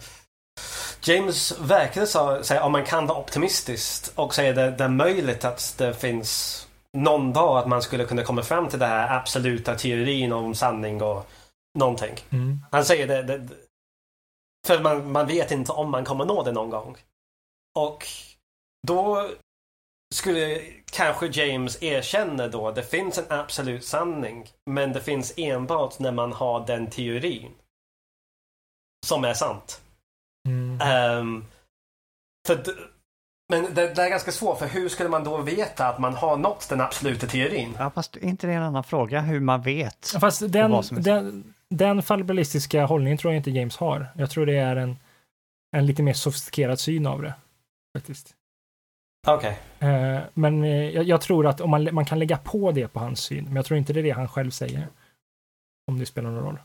James 1.03 1.59
verkade 1.59 2.07
säga 2.43 2.63
om 2.63 2.71
man 2.71 2.85
kan 2.85 3.07
vara 3.07 3.19
optimistisk 3.19 4.11
och 4.15 4.35
säga 4.35 4.53
det, 4.53 4.71
det 4.71 4.83
är 4.83 4.89
möjligt 4.89 5.45
att 5.45 5.75
det 5.77 5.93
finns 5.93 6.67
någon 6.97 7.33
dag 7.33 7.57
att 7.57 7.67
man 7.67 7.81
skulle 7.81 8.05
kunna 8.05 8.23
komma 8.23 8.43
fram 8.43 8.69
till 8.69 8.79
den 8.79 8.89
här 8.89 9.17
absoluta 9.17 9.75
teorin 9.75 10.33
om 10.33 10.55
sanning 10.55 11.01
och 11.01 11.29
någonting. 11.79 12.15
Han 12.71 12.85
säger 12.85 13.07
det, 13.07 13.23
det 13.23 13.49
för 14.67 14.79
man, 14.79 15.11
man 15.11 15.27
vet 15.27 15.51
inte 15.51 15.71
om 15.71 15.91
man 15.91 16.05
kommer 16.05 16.25
nå 16.25 16.43
det 16.43 16.51
någon 16.51 16.69
gång. 16.69 16.97
Och 17.79 18.07
då 18.87 19.29
skulle 20.15 20.61
kanske 20.91 21.27
James 21.27 21.83
erkänna 21.83 22.47
då 22.47 22.71
det 22.71 22.83
finns 22.83 23.17
en 23.17 23.25
absolut 23.29 23.85
sanning 23.85 24.49
men 24.69 24.93
det 24.93 25.01
finns 25.01 25.33
enbart 25.37 25.99
när 25.99 26.11
man 26.11 26.33
har 26.33 26.67
den 26.67 26.89
teorin 26.89 27.51
som 29.05 29.23
är 29.23 29.33
sant. 29.33 29.81
Mm. 30.47 30.81
Ehm, 30.81 31.45
för 32.47 32.63
men 33.51 33.73
det, 33.73 33.93
det 33.95 34.01
är 34.03 34.09
ganska 34.09 34.31
svårt 34.31 34.59
för 34.59 34.67
hur 34.67 34.89
skulle 34.89 35.09
man 35.09 35.23
då 35.23 35.37
veta 35.37 35.87
att 35.87 35.99
man 35.99 36.13
har 36.13 36.37
nått 36.37 36.69
den 36.69 36.81
absoluta 36.81 37.27
teorin? 37.27 37.75
Ja, 37.79 37.89
fast 37.89 38.15
är 38.15 38.23
inte 38.23 38.47
det 38.47 38.53
en 38.53 38.63
annan 38.63 38.83
fråga, 38.83 39.21
hur 39.21 39.39
man 39.39 39.61
vet? 39.61 40.15
Fast 40.19 40.51
den, 40.51 40.81
den, 40.91 41.53
den 41.69 42.03
fallibilistiska 42.03 42.85
hållningen 42.85 43.17
tror 43.17 43.33
jag 43.33 43.39
inte 43.39 43.51
James 43.51 43.77
har. 43.77 44.07
Jag 44.15 44.29
tror 44.29 44.45
det 44.45 44.57
är 44.57 44.75
en, 44.75 44.97
en 45.77 45.85
lite 45.85 46.03
mer 46.03 46.13
sofistikerad 46.13 46.79
syn 46.79 47.05
av 47.05 47.21
det. 47.21 47.33
Faktiskt. 47.97 48.35
Okej. 49.27 49.59
Eh, 49.79 50.19
men 50.33 50.63
eh, 50.63 50.89
jag, 50.89 51.03
jag 51.03 51.21
tror 51.21 51.47
att 51.47 51.61
om 51.61 51.69
man, 51.69 51.89
man 51.91 52.05
kan 52.05 52.19
lägga 52.19 52.37
på 52.37 52.71
det 52.71 52.87
på 52.87 52.99
hans 52.99 53.19
syn, 53.19 53.43
men 53.45 53.55
jag 53.55 53.65
tror 53.65 53.77
inte 53.77 53.93
det 53.93 53.99
är 53.99 54.03
det 54.03 54.11
han 54.11 54.27
själv 54.27 54.51
säger. 54.51 54.87
Om 55.91 55.99
det 55.99 56.05
spelar 56.05 56.29
någon 56.29 56.43
roll. 56.43 56.59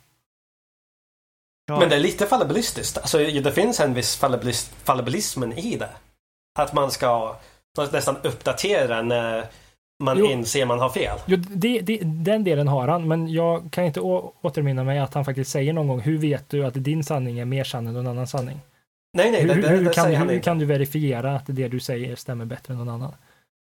Ja, 1.67 1.81
Men 1.81 1.89
det 1.89 1.97
är 1.97 2.01
lite 2.01 2.27
fallibilistiskt. 2.27 2.99
Alltså, 2.99 3.19
det 3.19 3.53
finns 3.53 3.81
en 3.81 3.95
viss 3.95 4.23
fallibilis- 4.23 4.73
fallibilismen 4.85 5.53
i 5.53 5.77
det. 5.77 5.91
Att 6.57 6.73
man 6.73 6.91
ska 6.91 7.37
nästan 7.93 8.17
uppdatera 8.23 9.03
när 9.03 9.47
man 10.05 10.19
Jo. 10.19 10.27
inser 10.27 10.67
man 10.67 10.79
har 10.79 10.89
fel. 10.91 11.19
Jo, 11.27 11.37
det, 11.37 11.81
det, 11.81 11.99
den 12.05 12.45
delen 12.45 12.69
har 12.69 12.89
han, 12.89 13.09
men 13.09 13.29
jag 13.29 13.73
kan 13.73 13.85
inte 13.85 14.01
å, 14.01 14.33
återminna 14.41 14.85
mig 14.85 14.99
att 14.99 15.15
han 15.15 15.25
faktiskt 15.25 15.51
säger 15.51 15.73
någon 15.73 15.89
gång, 15.89 16.01
hur 16.01 16.19
vet 16.19 16.51
du 16.51 16.65
att 16.65 16.75
din 16.75 17.05
sanning 17.05 17.39
är 17.39 17.45
mer 17.45 17.65
sann 17.65 17.87
än 17.87 17.95
någon 17.95 18.07
annan 18.07 18.27
sanning? 18.27 18.61
Nej, 19.17 19.31
nej, 19.31 19.43
hur 19.43 19.63
det, 19.63 19.69
hur, 19.69 19.93
kan, 19.93 20.05
säger 20.05 20.19
han 20.19 20.29
hur 20.29 20.41
kan 20.41 20.59
du 20.59 20.65
verifiera 20.65 21.37
att 21.37 21.45
det 21.47 21.69
du 21.69 21.81
säger 21.81 22.17
stämmer 22.17 22.45
bättre 22.45 22.73
än 22.73 22.79
någon 22.79 22.89
annan? 22.89 23.15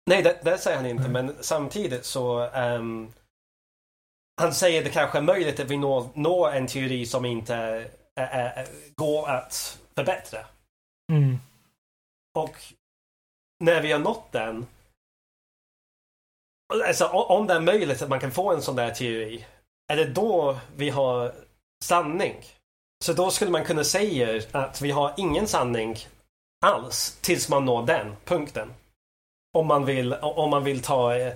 Nej, 0.10 0.24
det, 0.24 0.38
det 0.44 0.58
säger 0.58 0.78
han 0.78 0.86
inte. 0.86 1.04
Mm. 1.04 1.12
Men 1.26 1.36
samtidigt 1.42 2.06
så... 2.06 2.50
ehm, 2.54 3.08
han 4.42 4.54
säger 4.54 4.84
det 4.84 4.90
kanske 4.90 5.18
är 5.18 5.22
möjligt 5.22 5.60
att 5.60 5.72
vi 5.72 5.78
når, 5.78 6.08
når 6.14 6.52
en 6.52 6.68
teori 6.68 7.06
som 7.06 7.26
inte 7.26 7.56
är, 7.56 7.88
är, 8.16 8.68
går 8.96 9.30
att 9.30 9.78
förbättra. 9.96 10.40
Mm. 11.12 11.40
Och 12.38 12.56
när 13.60 13.82
vi 13.82 13.92
har 13.92 14.00
nått 14.00 14.32
den. 14.32 14.68
Alltså 16.88 17.06
om 17.08 17.48
det 17.48 17.54
är 17.54 17.60
möjligt 17.60 18.02
att 18.02 18.10
man 18.10 18.20
kan 18.20 18.32
få 18.32 18.54
en 18.54 18.62
sån 18.62 18.76
där 18.76 18.92
teori. 18.92 19.46
Är 19.94 19.98
det 19.98 20.06
då 20.06 20.58
vi 20.76 20.90
har 20.90 21.34
sanning? 21.84 22.36
Så 23.04 23.14
då 23.14 23.30
skulle 23.32 23.52
man 23.52 23.66
kunna 23.66 23.84
säga 23.84 24.42
att 24.52 24.82
vi 24.82 24.92
har 24.92 25.14
ingen 25.18 25.48
sanning 25.48 25.98
alls 26.66 27.18
tills 27.22 27.50
man 27.50 27.66
når 27.66 27.86
den 27.86 28.16
punkten. 28.26 28.74
Om 29.58 29.68
man 29.68 29.86
vill, 29.86 30.14
om 30.14 30.50
man 30.50 30.64
vill 30.64 30.82
ta 30.82 31.16
eh, 31.16 31.34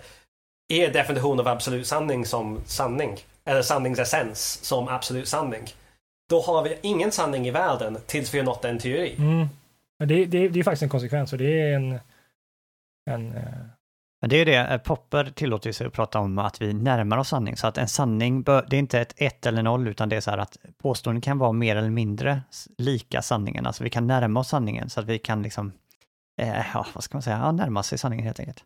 er 0.70 0.94
definition 0.94 1.40
av 1.40 1.48
absolut 1.48 1.88
sanning 1.88 2.26
som 2.26 2.62
sanning. 2.66 3.18
Eller 3.46 3.62
sanningsessens 3.62 4.66
som 4.66 4.88
absolut 4.88 5.28
sanning. 5.28 5.64
Då 6.30 6.42
har 6.42 6.64
vi 6.64 6.78
ingen 6.82 7.12
sanning 7.12 7.48
i 7.48 7.52
världen 7.52 7.98
tills 8.06 8.34
vi 8.34 8.38
har 8.38 8.46
nått 8.46 8.66
en 8.66 8.80
teori. 8.80 9.16
Mm. 9.18 9.48
Det, 10.06 10.26
det, 10.26 10.50
det 10.50 10.60
är 10.60 10.64
faktiskt 10.64 10.84
en 10.84 10.90
konsekvens 10.90 11.32
och 11.34 11.40
det 11.40 11.62
är 11.62 11.76
en, 11.76 12.00
en 13.10 13.36
eh, 13.36 13.44
Men 14.22 14.30
det 14.30 14.36
är 14.36 14.40
ju 14.40 14.46
det, 14.46 14.58
eh, 14.58 14.78
Popper 14.78 15.32
tillåter 15.36 15.72
sig 15.72 15.88
att 15.88 15.94
prata 15.94 16.20
om 16.20 16.40
att 16.40 16.62
vi 16.62 16.74
närmar 16.74 17.18
oss 17.18 17.30
sanning. 17.30 17.58
Så 17.58 17.68
att 17.68 17.78
en 17.78 17.88
sanning, 17.88 18.44
bör, 18.44 18.66
det 18.70 18.76
är 18.76 18.80
inte 18.80 19.00
ett 19.00 19.14
ett 19.18 19.46
eller 19.46 19.64
noll, 19.64 19.88
utan 19.88 20.10
det 20.10 20.16
är 20.16 20.22
så 20.22 20.32
här 20.32 20.38
att 20.38 20.58
påståenden 20.78 21.22
kan 21.22 21.38
vara 21.38 21.52
mer 21.52 21.76
eller 21.76 21.90
mindre 21.90 22.42
lika 22.78 23.22
sanningen. 23.22 23.66
Alltså 23.66 23.84
vi 23.84 23.90
kan 23.90 24.08
närma 24.08 24.40
oss 24.40 24.48
sanningen 24.48 24.90
så 24.90 25.00
att 25.00 25.06
vi 25.06 25.20
kan 25.20 25.44
liksom, 25.44 25.72
eh, 26.42 26.66
ja, 26.74 26.86
vad 26.94 27.04
ska 27.04 27.16
man 27.18 27.22
säga, 27.22 27.38
ja, 27.38 27.52
närma 27.52 27.84
sig 27.84 27.98
sanningen 27.98 28.26
helt 28.26 28.40
enkelt. 28.40 28.64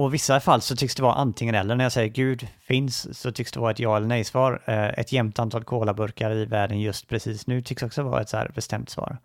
Och 0.00 0.08
i 0.08 0.12
vissa 0.12 0.40
fall 0.40 0.60
så 0.60 0.76
tycks 0.76 0.94
det 0.94 1.02
vara 1.02 1.14
antingen 1.14 1.54
eller. 1.54 1.76
När 1.76 1.84
jag 1.84 1.92
säger 1.92 2.08
Gud 2.08 2.46
finns 2.60 3.18
så 3.18 3.32
tycks 3.32 3.52
det 3.52 3.60
vara 3.60 3.70
ett 3.70 3.78
ja 3.78 3.96
eller 3.96 4.06
nej-svar. 4.06 4.62
Eh, 4.64 4.88
ett 4.88 5.12
jämnt 5.12 5.38
antal 5.38 5.64
kolaburkar 5.64 6.30
i 6.30 6.44
världen 6.44 6.80
just 6.80 7.08
precis 7.08 7.46
nu 7.46 7.62
tycks 7.62 7.82
också 7.82 8.02
vara 8.02 8.20
ett 8.20 8.28
så 8.28 8.36
här 8.36 8.50
bestämt 8.54 8.90
svar. 8.90 9.18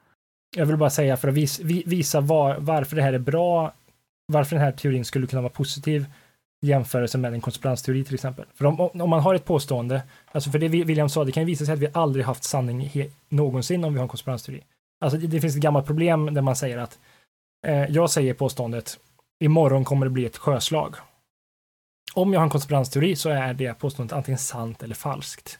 Jag 0.55 0.65
vill 0.65 0.77
bara 0.77 0.89
säga 0.89 1.17
för 1.17 1.27
att 1.27 1.33
vis, 1.33 1.59
vi, 1.59 1.83
visa 1.85 2.21
var, 2.21 2.55
varför 2.59 2.95
det 2.95 3.01
här 3.01 3.13
är 3.13 3.19
bra, 3.19 3.73
varför 4.25 4.55
den 4.55 4.65
här 4.65 4.71
teorin 4.71 5.05
skulle 5.05 5.27
kunna 5.27 5.41
vara 5.41 5.53
positiv 5.53 6.05
i 6.61 6.67
jämförelse 6.67 7.17
med 7.17 7.33
en 7.33 7.41
konspirationsteori 7.41 8.03
till 8.03 8.13
exempel. 8.13 8.45
För 8.53 8.65
om, 8.65 8.79
om 9.01 9.09
man 9.09 9.19
har 9.19 9.35
ett 9.35 9.45
påstående, 9.45 10.01
alltså 10.31 10.51
för 10.51 10.59
det 10.59 10.67
William 10.67 11.09
sa, 11.09 11.23
det 11.23 11.31
kan 11.31 11.43
ju 11.43 11.47
visa 11.47 11.65
sig 11.65 11.73
att 11.73 11.79
vi 11.79 11.87
aldrig 11.93 12.25
haft 12.25 12.43
sanning 12.43 13.09
någonsin 13.29 13.83
om 13.83 13.93
vi 13.93 13.99
har 13.99 14.03
en 14.03 14.09
konspirationsteori. 14.09 14.63
Alltså 15.01 15.19
det, 15.19 15.27
det 15.27 15.41
finns 15.41 15.55
ett 15.55 15.61
gammalt 15.61 15.85
problem 15.85 16.33
där 16.33 16.41
man 16.41 16.55
säger 16.55 16.77
att 16.77 16.99
eh, 17.67 17.85
jag 17.85 18.09
säger 18.09 18.33
påståendet, 18.33 18.99
imorgon 19.39 19.85
kommer 19.85 20.05
det 20.05 20.09
bli 20.09 20.25
ett 20.25 20.37
sjöslag. 20.37 20.95
Om 22.13 22.33
jag 22.33 22.39
har 22.39 22.45
en 22.45 22.49
konspirationsteori 22.49 23.15
så 23.15 23.29
är 23.29 23.53
det 23.53 23.79
påståendet 23.79 24.17
antingen 24.17 24.39
sant 24.39 24.83
eller 24.83 24.95
falskt. 24.95 25.59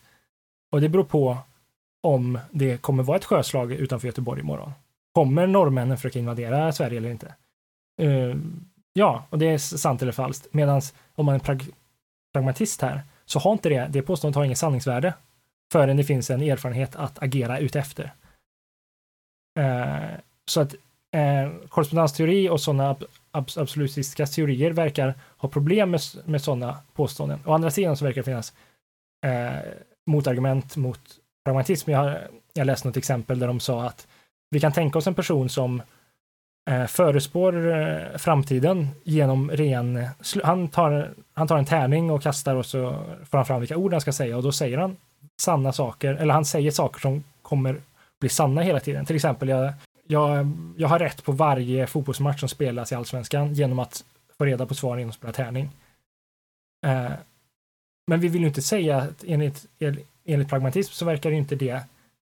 Och 0.72 0.82
det 0.82 0.90
beror 0.90 1.04
på 1.04 1.38
om 2.04 2.40
det 2.52 2.82
kommer 2.82 3.04
vara 3.04 3.18
ett 3.18 3.26
sjöslag 3.26 3.72
utanför 3.72 4.08
Göteborg 4.08 4.42
imorgon. 4.42 4.72
Kommer 5.14 5.48
norrmännen 5.48 5.98
försöka 5.98 6.20
invadera 6.20 6.72
Sverige 6.72 6.98
eller 6.98 7.10
inte? 7.10 7.34
Uh, 8.02 8.36
ja, 8.94 9.26
och 9.30 9.40
det 9.40 9.46
är 9.46 9.58
sant 9.58 10.02
eller 10.02 10.12
falskt. 10.12 10.48
Medan 10.52 10.82
om 11.16 11.26
man 11.26 11.36
är 11.36 11.40
prag 11.40 11.64
pragmatist 12.34 12.82
här 12.82 13.02
så 13.26 13.40
har 13.40 13.52
inte 13.52 13.70
det, 13.70 13.88
det 13.90 14.02
påståendet 14.02 14.36
har 14.36 14.44
ingen 14.44 14.58
sanningsvärde 14.58 15.14
förrän 15.72 15.98
det 15.98 16.04
finns 16.04 16.30
en 16.30 16.42
erfarenhet 16.42 16.96
att 16.96 17.24
agera 17.24 17.60
utefter. 17.60 18.14
Uh, 19.60 20.18
så 20.46 20.62
att 20.62 20.74
uh, 21.16 21.68
korrespondensteori 21.70 22.50
och 22.50 22.62
sådana 22.62 22.90
ab 22.90 23.04
ab 23.32 23.50
absolutistiska 23.58 24.26
teorier 24.26 24.72
verkar 24.72 25.14
ha 25.38 25.50
problem 25.50 25.92
med, 25.92 26.02
med 26.26 26.42
sådana 26.42 26.78
påståenden. 26.94 27.40
Å 27.46 27.54
andra 27.54 27.72
sidan 27.72 27.98
så 27.98 28.06
verkar 28.06 28.22
det 28.22 28.26
finnas 28.26 28.54
uh, 29.26 29.72
motargument 30.06 30.76
mot 30.76 31.00
pragmatism. 31.46 31.92
Jag, 31.92 32.00
har, 32.00 32.28
jag 32.54 32.68
läste 32.68 32.88
något 32.88 32.98
exempel 32.98 33.40
där 33.40 33.48
de 33.48 33.60
sa 33.60 33.84
att 33.84 34.08
vi 34.50 34.60
kan 34.60 34.72
tänka 34.72 34.98
oss 34.98 35.08
en 35.08 35.14
person 35.14 35.50
som 35.50 35.82
eh, 36.66 36.86
förespår 36.86 37.78
eh, 37.78 38.18
framtiden 38.18 38.88
genom 39.04 39.52
ren... 39.52 40.08
Han 40.44 40.68
tar, 40.68 41.14
han 41.34 41.48
tar 41.48 41.58
en 41.58 41.66
tärning 41.66 42.12
och 42.12 42.24
kastar 42.24 42.56
och 42.56 42.66
så 42.66 42.90
får 43.30 43.38
han 43.38 43.46
fram 43.46 43.60
vilka 43.60 43.78
ord 43.78 43.92
han 43.92 44.02
ska 44.02 44.12
säga 44.12 44.38
och 44.38 44.44
då 44.44 44.52
säger 44.52 44.78
han 44.78 44.98
sanna 45.38 45.74
saker, 45.74 46.14
eller 46.14 46.34
han 46.34 46.46
säger 46.46 46.72
saker 46.72 47.00
som 47.00 47.24
kommer 47.42 47.82
bli 48.20 48.30
sanna 48.30 48.62
hela 48.62 48.80
tiden. 48.80 49.06
Till 49.06 49.16
exempel, 49.16 49.50
jag, 49.50 49.74
jag, 50.08 50.52
jag 50.78 50.88
har 50.88 51.00
rätt 51.00 51.24
på 51.24 51.32
varje 51.32 51.88
fotbollsmatch 51.88 52.40
som 52.40 52.50
spelas 52.50 52.92
i 52.92 52.96
Allsvenskan 52.96 53.54
genom 53.54 53.80
att 53.80 54.04
få 54.38 54.46
reda 54.46 54.66
på 54.66 54.76
svaren 54.76 55.00
genom 55.00 55.10
att 55.10 55.16
spela 55.16 55.34
tärning. 55.34 55.70
Eh, 56.86 57.12
men 58.08 58.20
vi 58.20 58.28
vill 58.28 58.42
ju 58.42 58.48
inte 58.48 58.62
säga 58.62 58.98
att 58.98 59.24
enligt, 59.28 59.66
enligt 60.26 60.50
pragmatism 60.50 60.94
så 60.94 61.06
verkar 61.06 61.30
det 61.30 61.36
inte 61.36 61.56
det 61.56 61.82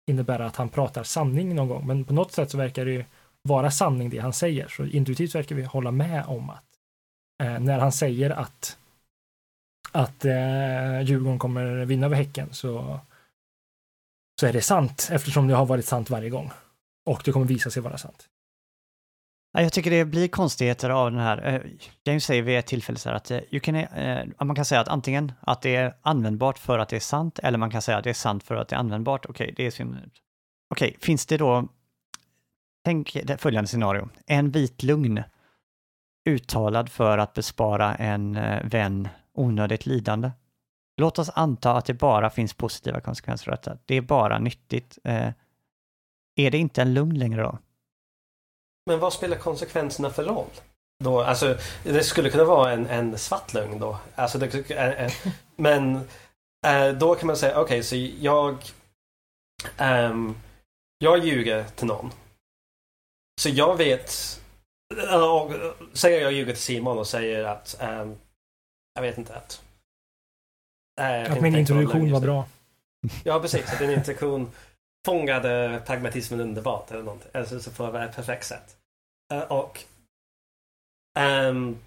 innebära 0.07 0.47
att 0.47 0.57
han 0.57 0.69
pratar 0.69 1.03
sanning 1.03 1.55
någon 1.55 1.69
gång, 1.69 1.87
men 1.87 2.05
på 2.05 2.15
något 2.15 2.33
sätt 2.33 2.51
så 2.51 2.59
verkar 2.59 2.85
det 2.85 2.91
ju 2.93 3.05
vara 3.47 3.71
sanning 3.71 4.11
det 4.11 4.19
han 4.19 4.33
säger. 4.33 4.69
Så 4.69 4.85
intuitivt 4.85 5.35
verkar 5.35 5.57
vi 5.57 5.63
hålla 5.63 5.91
med 5.91 6.25
om 6.27 6.51
att 6.51 6.65
eh, 7.43 7.59
när 7.59 7.79
han 7.79 7.93
säger 7.93 8.31
att 8.31 8.79
att 9.93 10.25
eh, 10.25 11.01
Djurgården 11.01 11.39
kommer 11.39 11.85
vinna 11.85 12.07
över 12.07 12.17
Häcken 12.17 12.49
så 12.53 13.01
så 14.41 14.47
är 14.47 14.53
det 14.53 14.63
sant 14.63 15.09
eftersom 15.13 15.47
det 15.47 15.55
har 15.55 15.67
varit 15.67 15.87
sant 15.87 16.11
varje 16.11 16.31
gång. 16.31 16.51
Och 17.07 17.23
det 17.25 17.33
kommer 17.33 17.47
visa 17.47 17.71
sig 17.71 17.83
vara 17.83 17.99
sant. 17.99 18.29
Jag 19.59 19.73
tycker 19.73 19.91
det 19.91 20.05
blir 20.05 20.29
konstigheter 20.29 20.91
av 20.91 21.11
den 21.11 21.21
här. 21.21 21.55
Eh, 21.55 21.61
James 22.05 22.25
säger 22.25 22.43
vid 22.43 22.59
ett 22.59 22.67
tillfälle 22.67 22.99
så 22.99 23.09
här 23.09 23.17
att 23.17 23.31
eh, 23.31 23.41
you 23.51 23.61
can, 23.61 23.75
eh, 23.75 24.27
man 24.45 24.57
kan 24.57 24.65
säga 24.65 24.81
att 24.81 24.89
antingen 24.89 25.33
att 25.41 25.63
det 25.63 25.77
är 25.77 25.95
användbart 26.03 26.59
för 26.59 26.79
att 26.79 26.89
det 26.89 26.97
är 26.97 27.01
sant 27.01 27.39
eller 27.39 27.59
man 27.59 27.71
kan 27.71 27.83
säga 27.83 27.99
att 27.99 28.05
det 28.05 28.11
är 28.11 28.15
sant 28.15 28.45
för 28.45 28.55
att 28.55 28.69
det 28.69 28.77
är 28.77 28.81
användbart. 28.81 29.27
Okej, 29.27 29.55
det 29.57 29.67
är 29.67 29.71
synd. 29.71 30.11
Okej, 30.71 30.97
finns 31.01 31.27
det 31.27 31.37
då... 31.37 31.69
Tänk 32.87 33.17
det 33.25 33.39
följande 33.39 33.69
scenario. 33.69 34.09
En 34.27 34.51
vit 34.51 34.83
lugn 34.83 35.23
uttalad 36.29 36.89
för 36.89 37.19
att 37.19 37.35
bespara 37.35 37.95
en 37.95 38.37
eh, 38.37 38.65
vän 38.65 39.09
onödigt 39.35 39.87
lidande. 39.87 40.31
Låt 40.97 41.19
oss 41.19 41.31
anta 41.35 41.73
att 41.73 41.85
det 41.85 41.95
bara 41.95 42.31
finns 42.31 42.55
positiva 42.55 43.01
konsekvenser 43.01 43.51
av 43.51 43.57
detta. 43.57 43.79
Det 43.85 43.95
är 43.95 44.01
bara 44.01 44.39
nyttigt. 44.39 44.99
Eh, 45.05 45.33
är 46.37 46.51
det 46.51 46.59
inte 46.59 46.83
en 46.83 46.95
lugn 46.95 47.19
längre 47.19 47.43
då? 47.43 47.59
Men 48.87 49.01
vad 49.01 49.13
spelar 49.13 49.37
konsekvenserna 49.37 50.11
för 50.11 50.25
roll? 50.25 50.51
Då, 51.05 51.23
alltså, 51.23 51.59
det 51.85 52.03
skulle 52.03 52.31
kunna 52.31 52.45
vara 52.45 52.73
en, 52.73 52.87
en 52.87 53.19
svart 53.19 53.55
lögn 53.55 53.79
då. 53.79 53.99
Alltså, 54.15 54.39
det, 54.39 54.71
eh, 54.71 54.89
eh, 54.89 55.13
men 55.57 55.97
eh, 56.67 56.89
då 56.89 57.15
kan 57.15 57.27
man 57.27 57.37
säga, 57.37 57.53
okej, 57.53 57.63
okay, 57.63 57.83
så 57.83 57.97
jag 58.21 58.57
ehm, 59.77 60.35
jag 60.99 61.25
ljuger 61.25 61.65
till 61.65 61.87
någon. 61.87 62.11
Så 63.41 63.49
jag 63.49 63.77
vet, 63.77 64.41
och, 65.13 65.53
säger 65.93 66.21
jag 66.21 66.33
ljuger 66.33 66.53
till 66.53 66.63
Simon 66.63 66.99
och 66.99 67.07
säger 67.07 67.45
att, 67.45 67.77
um, 67.81 68.17
jag 68.95 69.03
vet 69.03 69.19
inte 69.19 69.35
att. 69.35 69.63
Uh, 71.01 71.33
att 71.33 71.41
min 71.41 71.57
introduktion 71.57 72.13
var 72.13 72.21
bra. 72.21 72.49
Ja, 73.25 73.41
precis. 73.41 73.73
Att 73.73 73.79
din 73.79 73.91
introduktion 73.99 74.53
fångade 75.07 75.83
pragmatismen 75.87 76.41
underbart 76.41 76.91
eller 76.91 77.03
någonting. 77.03 77.31
Alltså 77.35 77.61
så 77.61 77.71
på 77.71 77.97
ett 77.97 78.17
perfekt 78.17 78.47
sätt. 78.47 78.77
Uh, 79.33 79.41
och 79.41 79.85
um, 81.19 81.79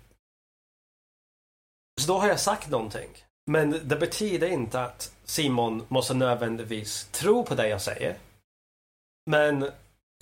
så 2.01 2.07
då 2.07 2.19
har 2.19 2.27
jag 2.27 2.39
sagt 2.39 2.69
någonting. 2.69 3.09
Men 3.51 3.87
det 3.87 3.95
betyder 3.95 4.47
inte 4.47 4.81
att 4.81 5.15
Simon 5.23 5.85
måste 5.87 6.13
nödvändigtvis 6.13 7.05
tro 7.11 7.45
på 7.45 7.55
det 7.55 7.67
jag 7.67 7.81
säger. 7.81 8.17
Men 9.25 9.71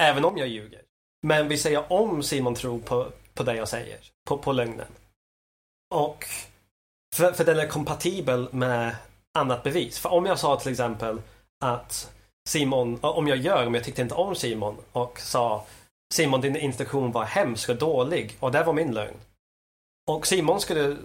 även 0.02 0.26
om 0.26 0.38
jag 0.38 0.48
ljuger. 0.48 0.82
Men 1.28 1.48
vi 1.48 1.58
säger 1.58 1.91
om 1.94 2.24
Simon 2.24 2.56
tror 2.56 2.80
på, 2.80 3.12
på 3.34 3.44
det 3.44 3.56
jag 3.56 3.68
säger. 3.68 3.99
På, 4.28 4.38
på 4.38 4.52
lögnen. 4.52 4.88
Och 5.95 6.26
för, 7.16 7.32
för 7.32 7.45
den 7.45 7.60
är 7.60 7.68
kompatibel 7.68 8.54
med 8.54 8.95
annat 9.38 9.64
bevis. 9.64 9.99
För 9.99 10.10
om 10.10 10.26
jag 10.26 10.40
sa 10.40 10.60
till 10.60 10.72
exempel 10.72 11.22
att 11.66 12.14
Simon, 12.49 12.99
om 13.02 13.28
jag 13.28 13.38
gör, 13.38 13.68
om 13.68 13.74
jag 13.74 13.84
tyckte 13.84 14.02
inte 14.02 14.16
om 14.16 14.36
Simon 14.36 14.78
och 14.91 15.20
sa 15.20 15.66
Simon 16.14 16.41
din 16.41 16.56
instruktion 16.56 17.12
var 17.12 17.26
hemsk 17.26 17.70
och 17.70 17.76
dålig 17.76 18.38
och 18.40 18.52
det 18.52 18.64
var 18.64 18.74
min 18.74 18.94
lögn. 18.94 19.18
Och 20.08 20.28
Simon 20.28 20.62
skulle, 20.62 20.98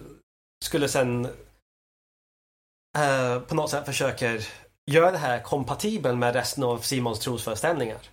skulle 0.65 0.89
sen 0.89 1.25
eh, 2.97 3.39
på 3.39 3.55
något 3.55 3.69
sätt 3.69 3.85
försöker 3.85 4.47
göra 4.91 5.11
det 5.11 5.17
här 5.17 5.39
kompatibel 5.39 6.15
med 6.15 6.35
resten 6.35 6.63
av 6.63 6.77
Simons 6.77 7.19
trosföreställningar. 7.19 8.12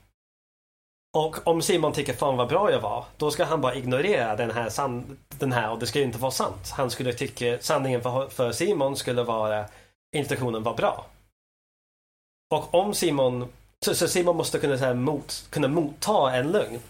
Och 1.12 1.46
om 1.46 1.62
Simon 1.62 1.92
tycker 1.92 2.12
fan 2.12 2.36
vad 2.36 2.48
bra 2.48 2.70
jag 2.70 2.80
var, 2.80 3.04
då 3.16 3.30
ska 3.30 3.44
han 3.44 3.60
bara 3.60 3.74
ignorera 3.74 4.36
den 4.36 4.50
här, 4.50 4.68
san 4.68 5.18
den 5.28 5.52
här 5.52 5.70
och 5.70 5.78
det 5.78 5.86
ska 5.86 5.98
ju 5.98 6.04
inte 6.04 6.18
vara 6.18 6.30
sant. 6.30 6.70
Han 6.70 6.90
skulle 6.90 7.12
tycka 7.12 7.58
sanningen 7.60 8.02
för, 8.02 8.28
för 8.28 8.52
Simon 8.52 8.96
skulle 8.96 9.22
vara 9.22 9.64
instruktionen 10.16 10.62
var 10.62 10.76
bra. 10.76 11.06
Och 12.54 12.74
om 12.74 12.94
Simon, 12.94 13.48
så, 13.84 13.94
så 13.94 14.08
Simon 14.08 14.36
måste 14.36 14.58
kunna, 14.58 14.78
så 14.78 14.84
här, 14.84 14.94
mot, 14.94 15.46
kunna 15.50 15.68
motta 15.68 16.36
en 16.36 16.48
lögn. 16.48 16.80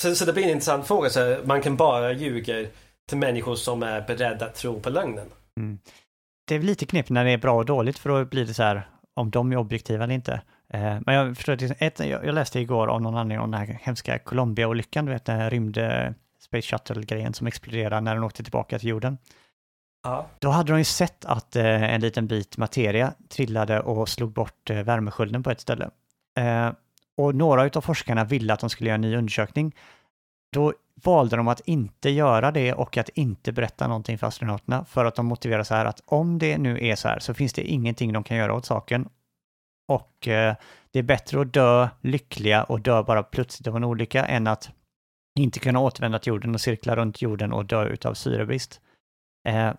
Så, 0.00 0.14
så 0.14 0.24
det 0.24 0.32
blir 0.32 0.44
en 0.44 0.50
intressant 0.50 0.86
fråga, 0.86 1.10
så 1.10 1.38
man 1.44 1.62
kan 1.62 1.76
bara 1.76 2.12
ljuga 2.12 2.66
till 3.08 3.18
människor 3.18 3.54
som 3.54 3.82
är 3.82 4.00
beredda 4.00 4.46
att 4.46 4.54
tro 4.54 4.80
på 4.80 4.90
lögnen. 4.90 5.30
Mm. 5.60 5.78
Det 6.48 6.54
är 6.54 6.58
lite 6.58 6.86
knepigt 6.86 7.10
när 7.10 7.24
det 7.24 7.30
är 7.30 7.38
bra 7.38 7.56
och 7.56 7.64
dåligt 7.64 7.98
för 7.98 8.10
då 8.10 8.24
blir 8.24 8.46
det 8.46 8.54
så 8.54 8.62
här 8.62 8.88
om 9.14 9.30
de 9.30 9.52
är 9.52 9.56
objektiva 9.56 10.04
eller 10.04 10.14
inte. 10.14 10.42
Eh, 10.72 10.98
men 11.06 11.14
jag 11.14 11.36
förstår, 11.36 11.58
ett, 11.78 12.00
jag 12.00 12.34
läste 12.34 12.60
igår 12.60 12.88
av 12.88 13.02
någon 13.02 13.16
anledning 13.16 13.44
om 13.44 13.50
den 13.50 13.60
här 13.60 13.78
hemska 13.82 14.18
Colombia-olyckan, 14.18 15.06
du 15.06 15.12
vet 15.12 15.24
den 15.24 15.40
här 15.40 15.50
rymd 15.50 15.78
eh, 15.78 16.10
Space 16.40 16.68
Shuttle-grejen 16.68 17.34
som 17.34 17.46
exploderade 17.46 18.00
när 18.00 18.14
den 18.14 18.24
åkte 18.24 18.42
tillbaka 18.42 18.78
till 18.78 18.88
jorden. 18.88 19.18
Ja. 20.02 20.26
Då 20.38 20.48
hade 20.48 20.72
de 20.72 20.78
ju 20.78 20.84
sett 20.84 21.24
att 21.24 21.56
eh, 21.56 21.94
en 21.94 22.00
liten 22.00 22.26
bit 22.26 22.56
materia 22.56 23.12
trillade 23.28 23.80
och 23.80 24.08
slog 24.08 24.32
bort 24.32 24.70
värmeskölden 24.70 25.42
på 25.42 25.50
ett 25.50 25.60
ställe. 25.60 25.90
Och 27.16 27.34
några 27.34 27.62
av 27.62 27.80
forskarna 27.80 28.24
ville 28.24 28.52
att 28.52 28.60
de 28.60 28.70
skulle 28.70 28.88
göra 28.88 28.94
en 28.94 29.00
ny 29.00 29.16
undersökning. 29.16 29.74
Då 30.52 30.72
valde 31.04 31.36
de 31.36 31.48
att 31.48 31.60
inte 31.60 32.10
göra 32.10 32.50
det 32.50 32.72
och 32.72 32.96
att 32.96 33.08
inte 33.08 33.52
berätta 33.52 33.86
någonting 33.86 34.18
för 34.18 34.26
astronauterna 34.26 34.84
för 34.84 35.04
att 35.04 35.14
de 35.14 35.26
motiverar 35.26 35.62
så 35.62 35.74
här 35.74 35.84
att 35.84 36.02
om 36.04 36.38
det 36.38 36.58
nu 36.58 36.86
är 36.86 36.96
så 36.96 37.08
här 37.08 37.18
så 37.18 37.34
finns 37.34 37.52
det 37.52 37.62
ingenting 37.62 38.12
de 38.12 38.24
kan 38.24 38.36
göra 38.36 38.54
åt 38.54 38.66
saken. 38.66 39.08
Och 39.88 40.28
eh, 40.28 40.56
det 40.90 40.98
är 40.98 41.02
bättre 41.02 41.40
att 41.40 41.52
dö 41.52 41.88
lyckliga 42.00 42.64
och 42.64 42.80
dö 42.80 43.02
bara 43.02 43.22
plötsligt 43.22 43.66
av 43.66 43.76
en 43.76 43.84
olycka 43.84 44.26
än 44.26 44.46
att 44.46 44.70
inte 45.38 45.60
kunna 45.60 45.80
återvända 45.80 46.18
till 46.18 46.30
jorden 46.30 46.54
och 46.54 46.60
cirkla 46.60 46.96
runt 46.96 47.22
jorden 47.22 47.52
och 47.52 47.64
dö 47.64 47.88
utav 47.88 48.14
syrebrist. 48.14 48.80
Eh, 49.48 49.72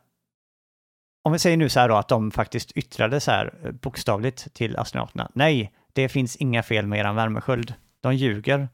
om 1.23 1.31
vi 1.31 1.39
säger 1.39 1.57
nu 1.57 1.69
så 1.69 1.79
här 1.79 1.89
då 1.89 1.95
att 1.95 2.07
de 2.07 2.31
faktiskt 2.31 2.71
yttrade 2.71 3.19
så 3.19 3.31
här 3.31 3.59
eh, 3.63 3.71
bokstavligt 3.71 4.53
till 4.53 4.77
astronauterna. 4.77 5.31
Nej, 5.33 5.73
det 5.93 6.09
finns 6.09 6.35
inga 6.35 6.63
fel 6.63 6.87
med 6.87 6.99
eran 6.99 7.15
värmesköld. 7.15 7.73
De 8.01 8.15
ljuger 8.15 8.69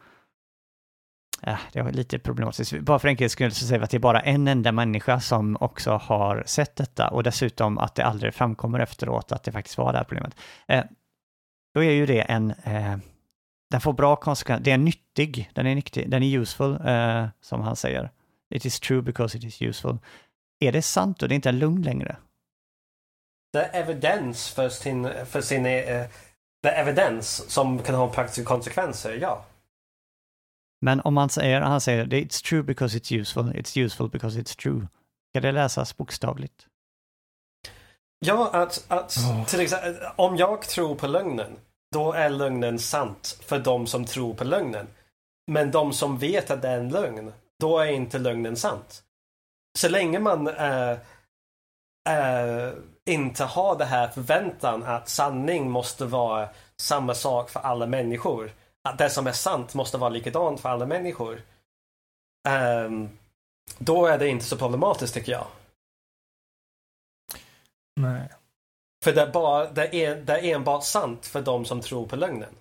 eh, 1.42 1.60
det 1.74 1.82
var 1.82 1.92
lite 1.92 2.20
problematiskt. 2.20 2.80
Bara 2.80 3.00
för 3.00 3.08
enkelhets 3.08 3.34
skull 3.34 3.52
så 3.52 3.66
säger 3.66 3.80
vi 3.80 3.84
att 3.84 3.90
det 3.90 3.98
är 3.98 4.00
bara 4.00 4.22
en 4.22 4.48
enda 4.48 4.72
människa 4.72 5.20
som 5.20 5.58
också 5.60 5.92
har 5.92 6.44
sett 6.46 6.76
detta 6.76 7.08
och 7.08 7.24
dessutom 7.24 7.78
att 7.78 7.96
det 7.96 8.06
aldrig 8.06 8.34
framkommer 8.34 8.80
efteråt 8.80 9.32
att 9.32 9.44
det 9.44 9.52
faktiskt 9.52 9.78
var 9.78 9.92
det 9.92 9.98
här 9.98 10.06
problemet. 10.06 10.36
Eh, 10.68 10.84
då 11.76 11.84
är 11.84 11.92
ju 11.92 12.06
det 12.06 12.22
en, 12.22 12.52
eh, 12.52 12.98
den 13.72 13.82
får 13.82 13.94
bra 13.94 14.16
konsekvenser, 14.16 14.64
det 14.64 14.72
är 14.72 14.78
nyttig, 14.78 15.52
den 15.54 15.68
är 15.68 15.76
nyttig, 15.76 16.10
den 16.10 16.24
är 16.24 16.38
useful, 16.38 16.72
eh, 16.86 17.28
som 17.42 17.62
han 17.62 17.76
säger. 17.76 18.12
It 18.50 18.66
is 18.66 18.80
true 18.80 19.02
because 19.02 19.38
it 19.38 19.44
is 19.44 19.62
useful. 19.62 19.98
Är 20.60 20.72
det 20.72 20.82
sant 20.82 21.22
och 21.22 21.30
det 21.30 21.34
är 21.34 21.36
inte 21.36 21.50
en 21.50 21.60
lugn 21.60 21.82
längre? 21.82 22.18
Det 23.54 23.64
är 23.64 23.82
evidens 23.82 24.50
för 24.50 24.70
sin, 24.70 25.10
för 25.26 25.42
sin 25.42 25.66
eh, 25.66 26.06
det 26.64 26.70
är 26.70 26.82
evidens 26.82 27.52
som 27.52 27.80
kan 27.80 27.96
ha 27.96 28.10
praktiska 28.10 28.44
konsekvenser, 28.44 29.18
ja. 29.22 29.46
Men 30.82 31.02
om 31.02 31.14
man 31.14 31.30
säger, 31.30 31.62
han 31.62 31.82
säger 31.82 32.06
it's 32.06 32.46
true 32.50 32.64
because 32.64 32.98
it's 32.98 33.22
useful, 33.22 33.44
it's 33.44 33.86
useful 33.86 34.10
because 34.10 34.40
it's 34.40 34.58
true. 34.58 34.88
Ska 35.30 35.42
det 35.42 35.52
läsas 35.52 35.98
bokstavligt? 35.98 36.68
Ja, 38.20 38.50
att, 38.54 38.86
att 38.88 39.18
oh. 39.18 39.46
till 39.46 39.60
exempel, 39.60 39.96
om 40.16 40.38
jag 40.38 40.62
tror 40.62 40.96
på 40.96 41.08
lögnen, 41.08 41.58
då 41.96 42.14
är 42.14 42.30
lögnen 42.30 42.80
sant 42.80 43.40
för 43.42 43.60
de 43.60 43.88
som 43.88 44.06
tror 44.06 44.34
på 44.34 44.44
lögnen. 44.44 44.88
Men 45.52 45.72
de 45.72 45.94
som 45.94 46.18
vet 46.18 46.52
att 46.52 46.62
det 46.62 46.68
är 46.68 46.78
en 46.78 46.90
lögn, 46.90 47.34
då 47.60 47.80
är 47.80 47.88
inte 47.88 48.20
lögnen 48.20 48.56
sant. 48.56 49.04
Så 49.78 49.90
länge 49.90 50.20
man 50.20 50.48
äh, 50.48 50.98
äh, 52.10 52.74
inte 53.06 53.44
har 53.44 53.78
det 53.78 53.86
här 53.86 54.08
förväntan 54.08 54.84
att 54.84 55.10
sanning 55.10 55.72
måste 55.72 56.06
vara 56.06 56.50
samma 56.82 57.14
sak 57.14 57.50
för 57.50 57.60
alla 57.60 57.88
människor 57.88 58.52
att 58.90 58.98
det 58.98 59.10
som 59.10 59.28
är 59.28 59.32
sant 59.32 59.74
måste 59.74 59.98
vara 59.98 60.10
likadant 60.10 60.60
för 60.60 60.70
alla 60.70 60.86
människor. 60.86 61.42
Um, 62.50 63.10
då 63.78 64.06
är 64.06 64.18
det 64.18 64.28
inte 64.28 64.46
så 64.46 64.58
problematiskt 64.58 65.14
tycker 65.14 65.32
jag. 65.32 65.48
Nej. 67.96 68.30
För 69.06 69.14
det 69.14 69.22
är, 69.22 69.32
bara, 69.32 69.72
det 69.72 69.96
är, 69.96 70.16
det 70.16 70.34
är 70.34 70.56
enbart 70.56 70.84
sant 70.84 71.26
för 71.26 71.42
de 71.42 71.66
som 71.66 71.82
tror 71.82 72.06
på 72.06 72.16
lögnen. 72.16 72.56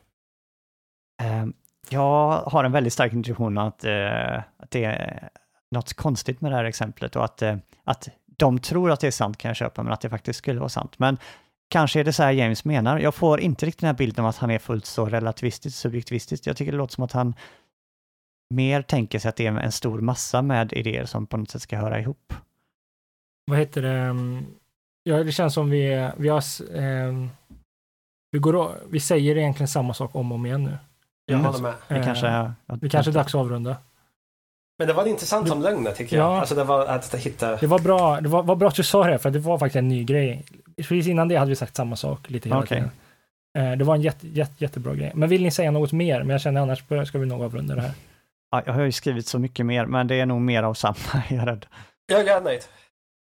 Um, 1.23 1.55
jag 1.89 2.31
har 2.41 2.65
en 2.65 2.73
väldigt 2.73 2.93
stark 2.93 3.13
intuition 3.13 3.59
att, 3.59 3.85
uh, 3.85 4.39
att 4.57 4.71
det 4.71 4.85
är 4.85 5.29
något 5.71 5.95
konstigt 5.95 6.41
med 6.41 6.53
det 6.53 6.57
här 6.57 6.65
exemplet 6.65 7.17
och 7.17 7.25
att, 7.25 7.43
uh, 7.43 7.57
att 7.85 8.09
de 8.27 8.59
tror 8.59 8.91
att 8.91 9.01
det 9.01 9.07
är 9.07 9.11
sant 9.11 9.39
kan 9.39 9.49
jag 9.49 9.57
köpa, 9.57 9.83
men 9.83 9.93
att 9.93 10.01
det 10.01 10.11
faktiskt 10.11 10.39
skulle 10.39 10.61
vara 10.61 10.69
sant. 10.69 10.99
Men 10.99 11.19
Kanske 11.69 12.01
är 12.01 12.05
det 12.05 12.13
så 12.13 12.23
här 12.23 12.33
James 12.33 12.65
menar. 12.65 12.99
Jag 12.99 13.15
får 13.15 13.41
inte 13.41 13.67
riktigt 13.67 13.81
den 13.81 13.87
här 13.87 13.95
bilden 13.95 14.25
av 14.25 14.29
att 14.29 14.37
han 14.37 14.51
är 14.51 14.59
fullt 14.59 14.87
så 14.87 15.07
relativistisk, 15.07 15.79
subjektivistisk. 15.79 16.47
Jag 16.47 16.57
tycker 16.57 16.73
det 16.73 16.79
låter 16.79 16.95
som 16.95 17.05
att 17.05 17.13
han 17.13 17.35
mer 18.55 18.83
tänker 18.83 19.19
sig 19.19 19.29
att 19.29 19.37
det 19.37 19.47
är 19.47 19.53
en 19.53 19.73
stor 19.73 20.01
massa 20.01 20.43
med 20.43 20.73
idéer 20.73 21.05
som 21.05 21.27
på 21.27 21.37
något 21.37 21.51
sätt 21.51 21.63
ska 21.63 21.77
höra 21.77 22.01
ihop. 22.01 22.35
Vad 23.47 23.59
heter 23.59 23.83
det? 23.83 24.15
Mm, 25.07 25.19
ja, 25.19 25.25
det 25.25 25.33
känns 25.33 25.55
som 25.55 25.71
vi, 25.71 26.11
vi 26.17 26.29
har... 26.29 26.43
Eh, 26.77 27.13
vi, 28.33 28.39
går, 28.39 28.71
vi 28.91 29.01
säger 29.01 29.37
egentligen 29.37 29.69
samma 29.69 29.95
sak 29.95 30.15
om 30.15 30.33
och 30.33 30.37
om 30.37 30.47
igen 30.47 30.65
nu. 30.65 30.79
Jag 31.27 31.39
håller 31.39 31.59
med. 31.59 31.75
Det 31.89 32.03
kanske 32.05 32.27
är, 32.27 32.53
det 32.67 32.89
kanske 32.89 33.11
är 33.11 33.15
dags 33.15 33.35
att 33.35 33.41
avrunda. 33.41 33.77
Men 34.79 34.89
det 34.89 34.95
var 34.95 35.07
intressant 35.07 35.49
som 35.49 35.63
lögn 35.63 35.89
tycker 35.97 36.17
jag. 36.17 36.27
Ja. 36.33 36.39
Alltså 36.41 36.55
det 36.55 36.65
var 36.65 36.87
att 36.87 37.15
hitta... 37.15 37.57
Det 37.57 37.67
var 37.67 37.79
bra, 37.79 38.21
det 38.21 38.29
var, 38.29 38.43
var 38.43 38.57
bra 38.57 38.69
att 38.69 38.75
du 38.75 38.83
sa 38.83 39.07
det, 39.07 39.19
för 39.19 39.31
det 39.31 39.39
var 39.39 39.59
faktiskt 39.59 39.77
en 39.77 39.89
ny 39.89 40.05
grej. 40.05 40.45
Precis 40.77 41.07
innan 41.07 41.29
det 41.29 41.37
hade 41.37 41.49
vi 41.49 41.57
sagt 41.57 41.77
samma 41.77 41.97
sak 41.97 42.31
lite 42.31 42.49
hela 42.49 42.59
Okej. 42.61 42.69
tiden. 42.69 42.91
Eh, 43.73 43.79
Det 43.79 43.85
var 43.85 43.95
en 43.95 44.03
jätte, 44.03 44.29
jätte, 44.29 44.65
jättebra 44.65 44.95
grej. 44.95 45.13
Men 45.15 45.29
vill 45.29 45.43
ni 45.43 45.51
säga 45.51 45.71
något 45.71 45.93
mer? 45.93 46.19
Men 46.19 46.31
jag 46.31 46.41
känner 46.41 46.61
annars 46.61 47.09
ska 47.09 47.19
vi 47.19 47.27
nog 47.27 47.43
avrunda 47.43 47.75
det 47.75 47.81
här. 47.81 47.93
Ja, 48.51 48.63
jag 48.67 48.73
har 48.73 48.83
ju 48.83 48.93
skrivit 48.93 49.27
så 49.27 49.39
mycket 49.39 49.67
mer, 49.67 49.87
men 49.87 50.07
det 50.07 50.15
är 50.21 50.27
nog 50.27 50.41
mer 50.41 50.63
av 50.63 50.75
samma, 50.75 50.97
jag 51.31 51.39
är 51.43 51.47
rädd. 51.47 51.67
Jag 52.07 52.29
är 52.29 52.41
nöjd. 52.41 52.63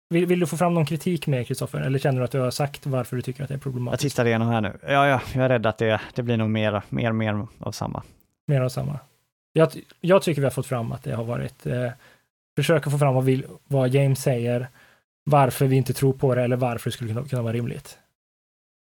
Vill, 0.10 0.26
vill 0.26 0.40
du 0.40 0.46
få 0.48 0.58
fram 0.58 0.74
någon 0.74 0.86
kritik 0.86 1.28
med 1.28 1.48
Kristoffer? 1.48 1.82
Eller 1.82 2.00
känner 2.00 2.20
du 2.20 2.26
att 2.26 2.32
du 2.32 2.40
har 2.40 2.52
sagt 2.52 2.86
varför 2.86 3.16
du 3.16 3.22
tycker 3.22 3.44
att 3.44 3.50
det 3.50 3.54
är 3.54 3.56
Jag 3.56 3.64
problematiskt? 3.64 4.16
tittar 4.16 4.26
igenom 4.26 4.48
här 4.48 4.62
nu. 4.62 4.78
Ja, 4.84 5.08
ja, 5.08 5.22
jag 5.34 5.46
är 5.46 5.50
rädd 5.50 5.66
att 5.66 5.78
det, 5.78 6.02
det 6.14 6.24
blir 6.24 6.38
nog 6.38 6.50
mer, 6.50 6.82
mer, 6.90 7.12
mer 7.12 7.48
av 7.60 7.72
samma. 7.72 8.04
Mer 8.48 8.62
av 8.62 8.70
samma. 8.70 9.00
Jag, 9.54 9.70
jag 10.02 10.22
tycker 10.22 10.42
vi 10.42 10.46
har 10.46 10.52
fått 10.52 10.68
fram 10.68 10.92
att 10.92 11.04
det 11.04 11.12
har 11.16 11.24
varit 11.24 11.66
eh, 11.66 11.90
försöka 12.58 12.90
få 12.90 12.98
fram 12.98 13.14
vad, 13.16 13.24
vi, 13.24 13.44
vad 13.68 13.90
James 13.90 14.22
säger, 14.22 14.68
varför 15.24 15.66
vi 15.66 15.76
inte 15.76 15.94
tror 15.94 16.14
på 16.14 16.36
det 16.36 16.44
eller 16.44 16.56
varför 16.56 16.90
det 16.90 16.94
skulle 16.94 17.14
kunna, 17.14 17.28
kunna 17.28 17.42
vara 17.42 17.54
rimligt. 17.54 17.98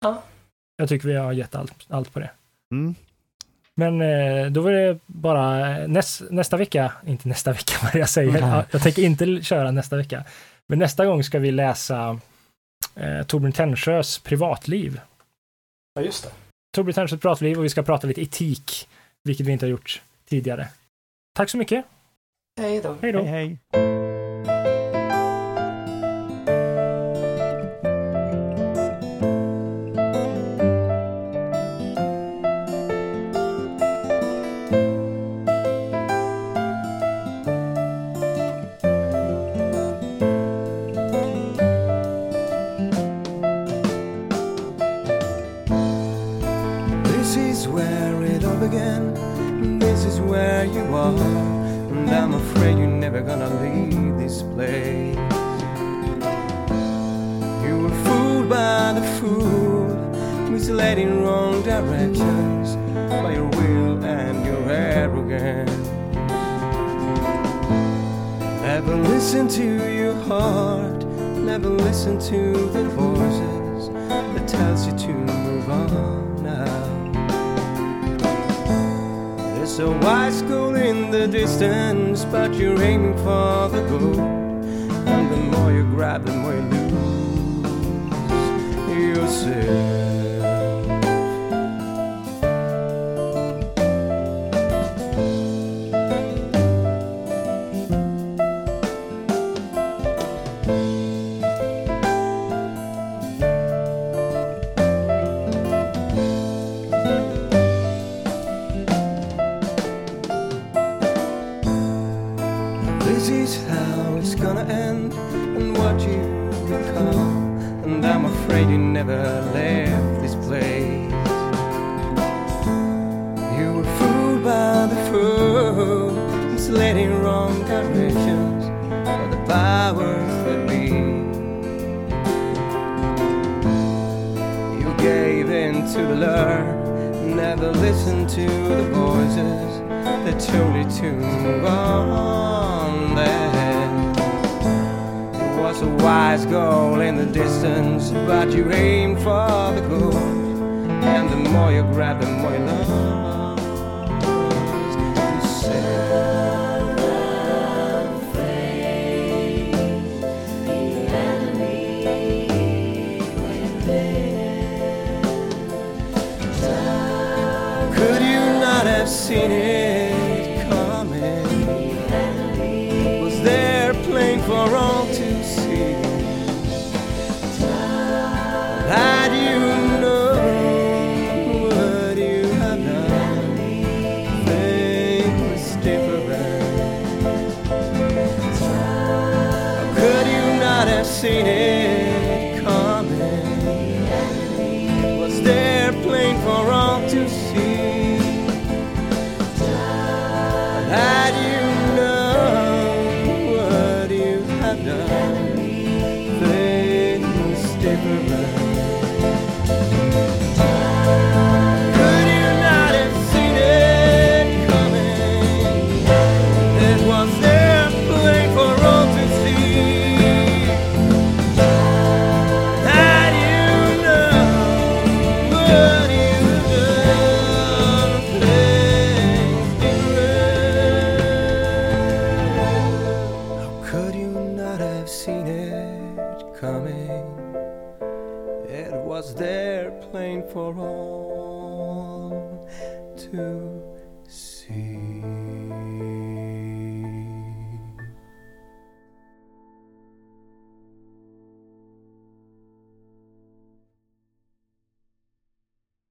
Ja. 0.00 0.22
Jag 0.76 0.88
tycker 0.88 1.08
vi 1.08 1.14
har 1.14 1.32
gett 1.32 1.54
allt, 1.54 1.86
allt 1.88 2.12
på 2.12 2.20
det. 2.20 2.30
Mm. 2.72 2.94
Men 3.74 4.00
eh, 4.00 4.46
då 4.50 4.60
var 4.60 4.72
det 4.72 4.98
bara 5.06 5.70
eh, 5.78 5.88
näs, 5.88 6.22
nästa 6.30 6.56
vecka, 6.56 6.92
inte 7.06 7.28
nästa 7.28 7.52
vecka 7.52 7.74
vad 7.82 7.94
jag 7.94 8.08
säger, 8.08 8.64
jag 8.70 8.82
tänker 8.82 9.02
inte 9.02 9.42
köra 9.42 9.70
nästa 9.70 9.96
vecka. 9.96 10.24
Men 10.68 10.78
nästa 10.78 11.06
gång 11.06 11.24
ska 11.24 11.38
vi 11.38 11.50
läsa 11.50 12.20
eh, 12.94 13.22
Torbjörn 13.26 13.52
Tännsjös 13.52 14.18
privatliv. 14.18 15.00
Ja, 15.94 16.02
just 16.02 16.24
det. 16.24 16.30
Torbjörn 16.76 16.94
Tännsjös 16.94 17.20
privatliv 17.20 17.58
och 17.58 17.64
vi 17.64 17.68
ska 17.68 17.82
prata 17.82 18.06
lite 18.06 18.22
etik, 18.22 18.88
vilket 19.24 19.46
vi 19.46 19.52
inte 19.52 19.66
har 19.66 19.70
gjort 19.70 20.02
tidigare. 20.28 20.68
Tack 21.36 21.50
så 21.50 21.56
mycket, 21.56 21.84
Hej 22.60 22.80
då. 22.80 22.96
hej 23.02 23.12
då! 23.12 23.22
Hej, 23.22 23.58
hej. 23.72 23.97